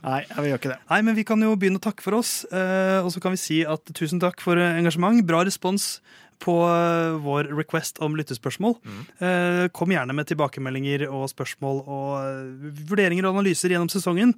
Nei, 0.05 0.21
ja, 0.29 0.45
vi 0.49 0.55
gjør 0.55 0.63
ikke 0.63 0.73
det. 0.73 0.79
Nei, 0.89 1.03
men 1.05 1.19
vi 1.19 1.27
kan 1.29 1.43
jo 1.45 1.57
begynne 1.61 1.81
å 1.81 1.85
takke 1.85 2.05
for 2.05 2.19
oss. 2.19 2.41
eh, 2.49 3.01
og 3.03 3.13
så 3.13 3.21
kan 3.23 3.37
vi 3.37 3.43
si 3.43 3.61
at 3.69 3.85
tusen 3.95 4.23
takk 4.23 4.41
for 4.45 4.57
engasjement. 4.57 5.21
Bra 5.29 5.45
respons 5.45 5.99
på 6.39 6.55
eh, 6.71 7.17
vår 7.19 7.51
request 7.59 7.99
om 8.05 8.15
lyttespørsmål. 8.17 8.77
Eh, 9.19 9.67
kom 9.75 9.91
gjerne 9.93 10.15
med 10.15 10.29
tilbakemeldinger 10.31 11.05
og 11.11 11.27
spørsmål 11.33 11.83
og 11.83 12.73
vurderinger 12.89 13.27
og 13.27 13.37
analyser 13.37 13.75
gjennom 13.75 13.91
sesongen. 13.93 14.37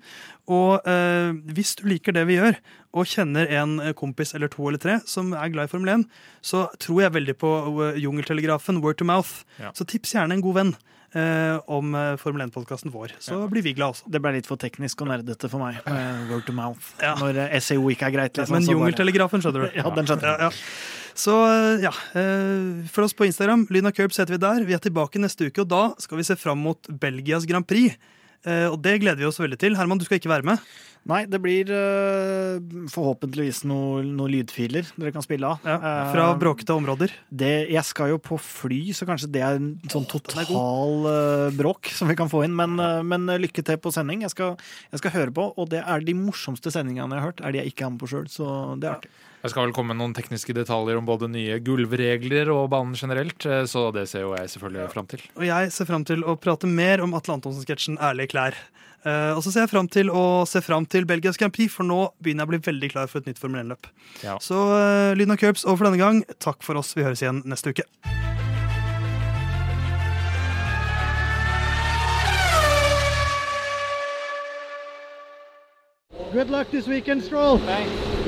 Og 0.51 0.81
hvis 1.55 1.77
du 1.79 1.87
liker 1.93 2.17
det 2.17 2.27
vi 2.29 2.41
gjør, 2.41 2.59
og 2.91 3.07
kjenner 3.07 3.47
en 3.55 3.77
kompis 3.95 4.33
eller 4.35 4.51
to 4.51 4.65
eller 4.67 4.81
tre 4.83 4.97
som 5.07 5.29
er 5.37 5.53
glad 5.53 5.69
i 5.69 5.71
Formel 5.71 5.93
1, 6.01 6.09
så 6.43 6.65
tror 6.83 7.05
jeg 7.05 7.15
veldig 7.21 7.37
på 7.39 7.51
Jungeltelegrafen, 8.03 8.81
word 8.83 8.99
to 8.99 9.07
mouth. 9.07 9.45
Ja. 9.61 9.71
Så 9.77 9.87
tips 9.87 10.17
gjerne 10.17 10.35
en 10.35 10.43
god 10.43 10.57
venn 10.57 10.73
om 11.67 11.95
eh, 11.99 12.13
Formel 12.21 12.45
1-podkasten 12.47 12.93
vår. 12.95 13.17
Så 13.19 13.41
blir 13.51 13.65
vi 13.67 13.73
glad 13.75 13.97
også. 13.97 14.11
Det 14.13 14.21
ble 14.23 14.35
litt 14.37 14.47
for 14.51 14.61
teknisk 14.61 15.03
og 15.03 15.11
nerdete 15.11 15.51
for 15.51 15.63
meg. 15.63 15.81
med 15.87 16.31
Word 16.31 16.47
to 16.47 16.55
mouth. 16.55 16.93
Ja. 17.03 17.17
Når 17.19 17.41
eh, 17.49 17.59
SEO 17.59 17.91
ikke 17.91 18.07
er 18.11 18.15
greit. 18.15 18.39
Liksom, 18.39 18.55
Men 18.59 18.69
Jungeltelegrafen, 18.71 19.43
skjønner 19.43 19.67
du. 19.67 19.75
Ja, 19.81 19.91
den 19.97 20.07
skjønner 20.07 20.47
jeg. 20.47 20.63
Så 21.21 21.35
ja, 21.83 21.91
følg 22.15 23.05
oss 23.09 23.17
på 23.19 23.27
Instagram, 23.27 23.67
Lyn 23.75 23.91
og 23.91 23.97
Curbs 23.97 24.21
heter 24.23 24.37
vi 24.37 24.41
der. 24.41 24.63
Vi 24.65 24.77
er 24.77 24.81
tilbake 24.81 25.21
neste 25.21 25.51
uke, 25.51 25.65
og 25.65 25.69
da 25.69 25.83
skal 26.01 26.21
vi 26.21 26.25
se 26.25 26.37
fram 26.39 26.63
mot 26.65 26.89
Belgias 27.03 27.45
Grand 27.51 27.67
Prix. 27.69 27.99
Eh, 28.49 28.67
og 28.71 28.79
det 28.81 29.01
gleder 29.03 29.21
vi 29.21 29.29
oss 29.29 29.41
veldig 29.41 29.59
til. 29.61 29.77
Herman, 29.77 30.01
du 30.01 30.07
skal 30.07 30.21
ikke 30.21 30.33
være 30.33 30.47
med. 30.49 30.63
Nei, 31.09 31.23
det 31.25 31.39
blir 31.41 31.71
uh, 31.73 32.61
forhåpentligvis 32.93 33.63
noen 33.69 34.11
noe 34.19 34.29
lydfiler 34.29 34.85
dere 35.01 35.13
kan 35.15 35.25
spille 35.25 35.49
av. 35.49 35.65
Ja, 35.65 35.79
fra 36.13 36.27
uh, 36.35 36.37
bråkete 36.41 36.77
områder. 36.77 37.15
det, 37.33 37.71
jeg 37.73 37.85
skal 37.89 38.13
jo 38.13 38.19
på 38.21 38.37
fly, 38.37 38.83
så 38.97 39.09
kanskje 39.09 39.31
det 39.33 39.43
er 39.47 39.57
en 39.57 39.71
sånn 39.91 40.05
total 40.11 41.09
uh, 41.09 41.49
bråk 41.57 41.89
som 41.97 42.11
vi 42.11 42.19
kan 42.21 42.29
få 42.31 42.45
inn. 42.45 42.55
Men, 42.59 42.77
men 43.09 43.25
lykke 43.41 43.65
til 43.65 43.81
på 43.81 43.93
sending. 43.95 44.27
Jeg 44.27 44.35
skal, 44.35 44.61
jeg 44.93 45.01
skal 45.01 45.15
høre 45.17 45.35
på, 45.35 45.49
og 45.57 45.71
det 45.73 45.81
er 45.81 46.05
de 46.05 46.15
morsomste 46.19 46.73
sendingene 46.75 47.17
jeg 47.17 47.25
har 47.25 47.33
hørt. 47.33 47.41
Er 47.41 47.57
de 47.57 47.63
jeg 47.63 47.73
ikke 47.73 47.89
er 47.89 47.95
med 47.95 48.03
på 48.03 48.11
sjøl, 48.13 48.29
så 48.31 48.51
det 48.77 48.91
er 48.91 48.99
artig. 48.99 49.13
Jeg 49.41 49.55
skal 49.55 49.65
vel 49.65 49.73
komme 49.73 49.95
med 49.95 50.03
noen 50.03 50.13
tekniske 50.13 50.53
detaljer 50.53 50.99
om 51.01 51.07
både 51.09 51.31
nye 51.33 51.57
gulvregler 51.65 52.51
og 52.53 52.67
banen 52.75 52.93
generelt, 52.93 53.41
så 53.41 53.87
det 53.97 54.03
ser 54.11 54.27
jo 54.27 54.35
jeg 54.37 54.53
selvfølgelig 54.53 54.91
fram 54.93 55.09
til. 55.09 55.23
Og 55.41 55.47
jeg 55.49 55.73
ser 55.73 55.89
fram 55.89 56.05
til 56.05 56.27
å 56.29 56.37
prate 56.37 56.69
mer 56.69 57.01
om 57.01 57.17
Atle 57.17 57.39
Antonsen-sketsjen 57.39 57.97
Ærlige 58.05 58.35
klær. 58.35 58.61
Eh, 59.01 59.33
og 59.33 59.41
så 59.45 59.53
ser 59.53 59.65
jeg 59.65 59.73
fram 59.73 59.89
til 59.89 60.11
å 60.13 60.45
se 60.49 60.61
fram 60.65 60.85
til 60.89 61.07
Belgias 61.09 61.41
Grand 61.41 61.55
Prix, 61.57 61.73
for 61.73 61.89
nå 61.89 62.11
begynner 62.21 62.45
jeg 62.45 62.51
å 62.51 62.53
bli 62.53 62.63
veldig 62.69 62.91
klar 62.93 63.11
for 63.11 63.23
et 63.23 63.31
nytt 63.31 63.41
Formel 63.41 63.65
1-løp. 63.65 63.89
Ja. 64.25 64.37
Så 64.45 64.59
uh, 64.75 65.17
lyden 65.17 65.35
av 65.35 65.41
curbs 65.41 65.65
over 65.65 65.81
for 65.81 65.89
denne 65.89 66.03
gang. 66.03 66.25
Takk 66.43 66.65
for 66.67 66.81
oss. 66.81 66.93
Vi 66.97 67.07
høres 67.07 67.25
igjen 67.25 67.43
neste 67.49 67.73
uke. 67.73 67.89
Good 76.31 76.51
luck 76.51 76.71
this 76.71 76.87
weekend, 76.87 77.25
Stroll. 77.25 77.59
Thanks. 77.59 78.20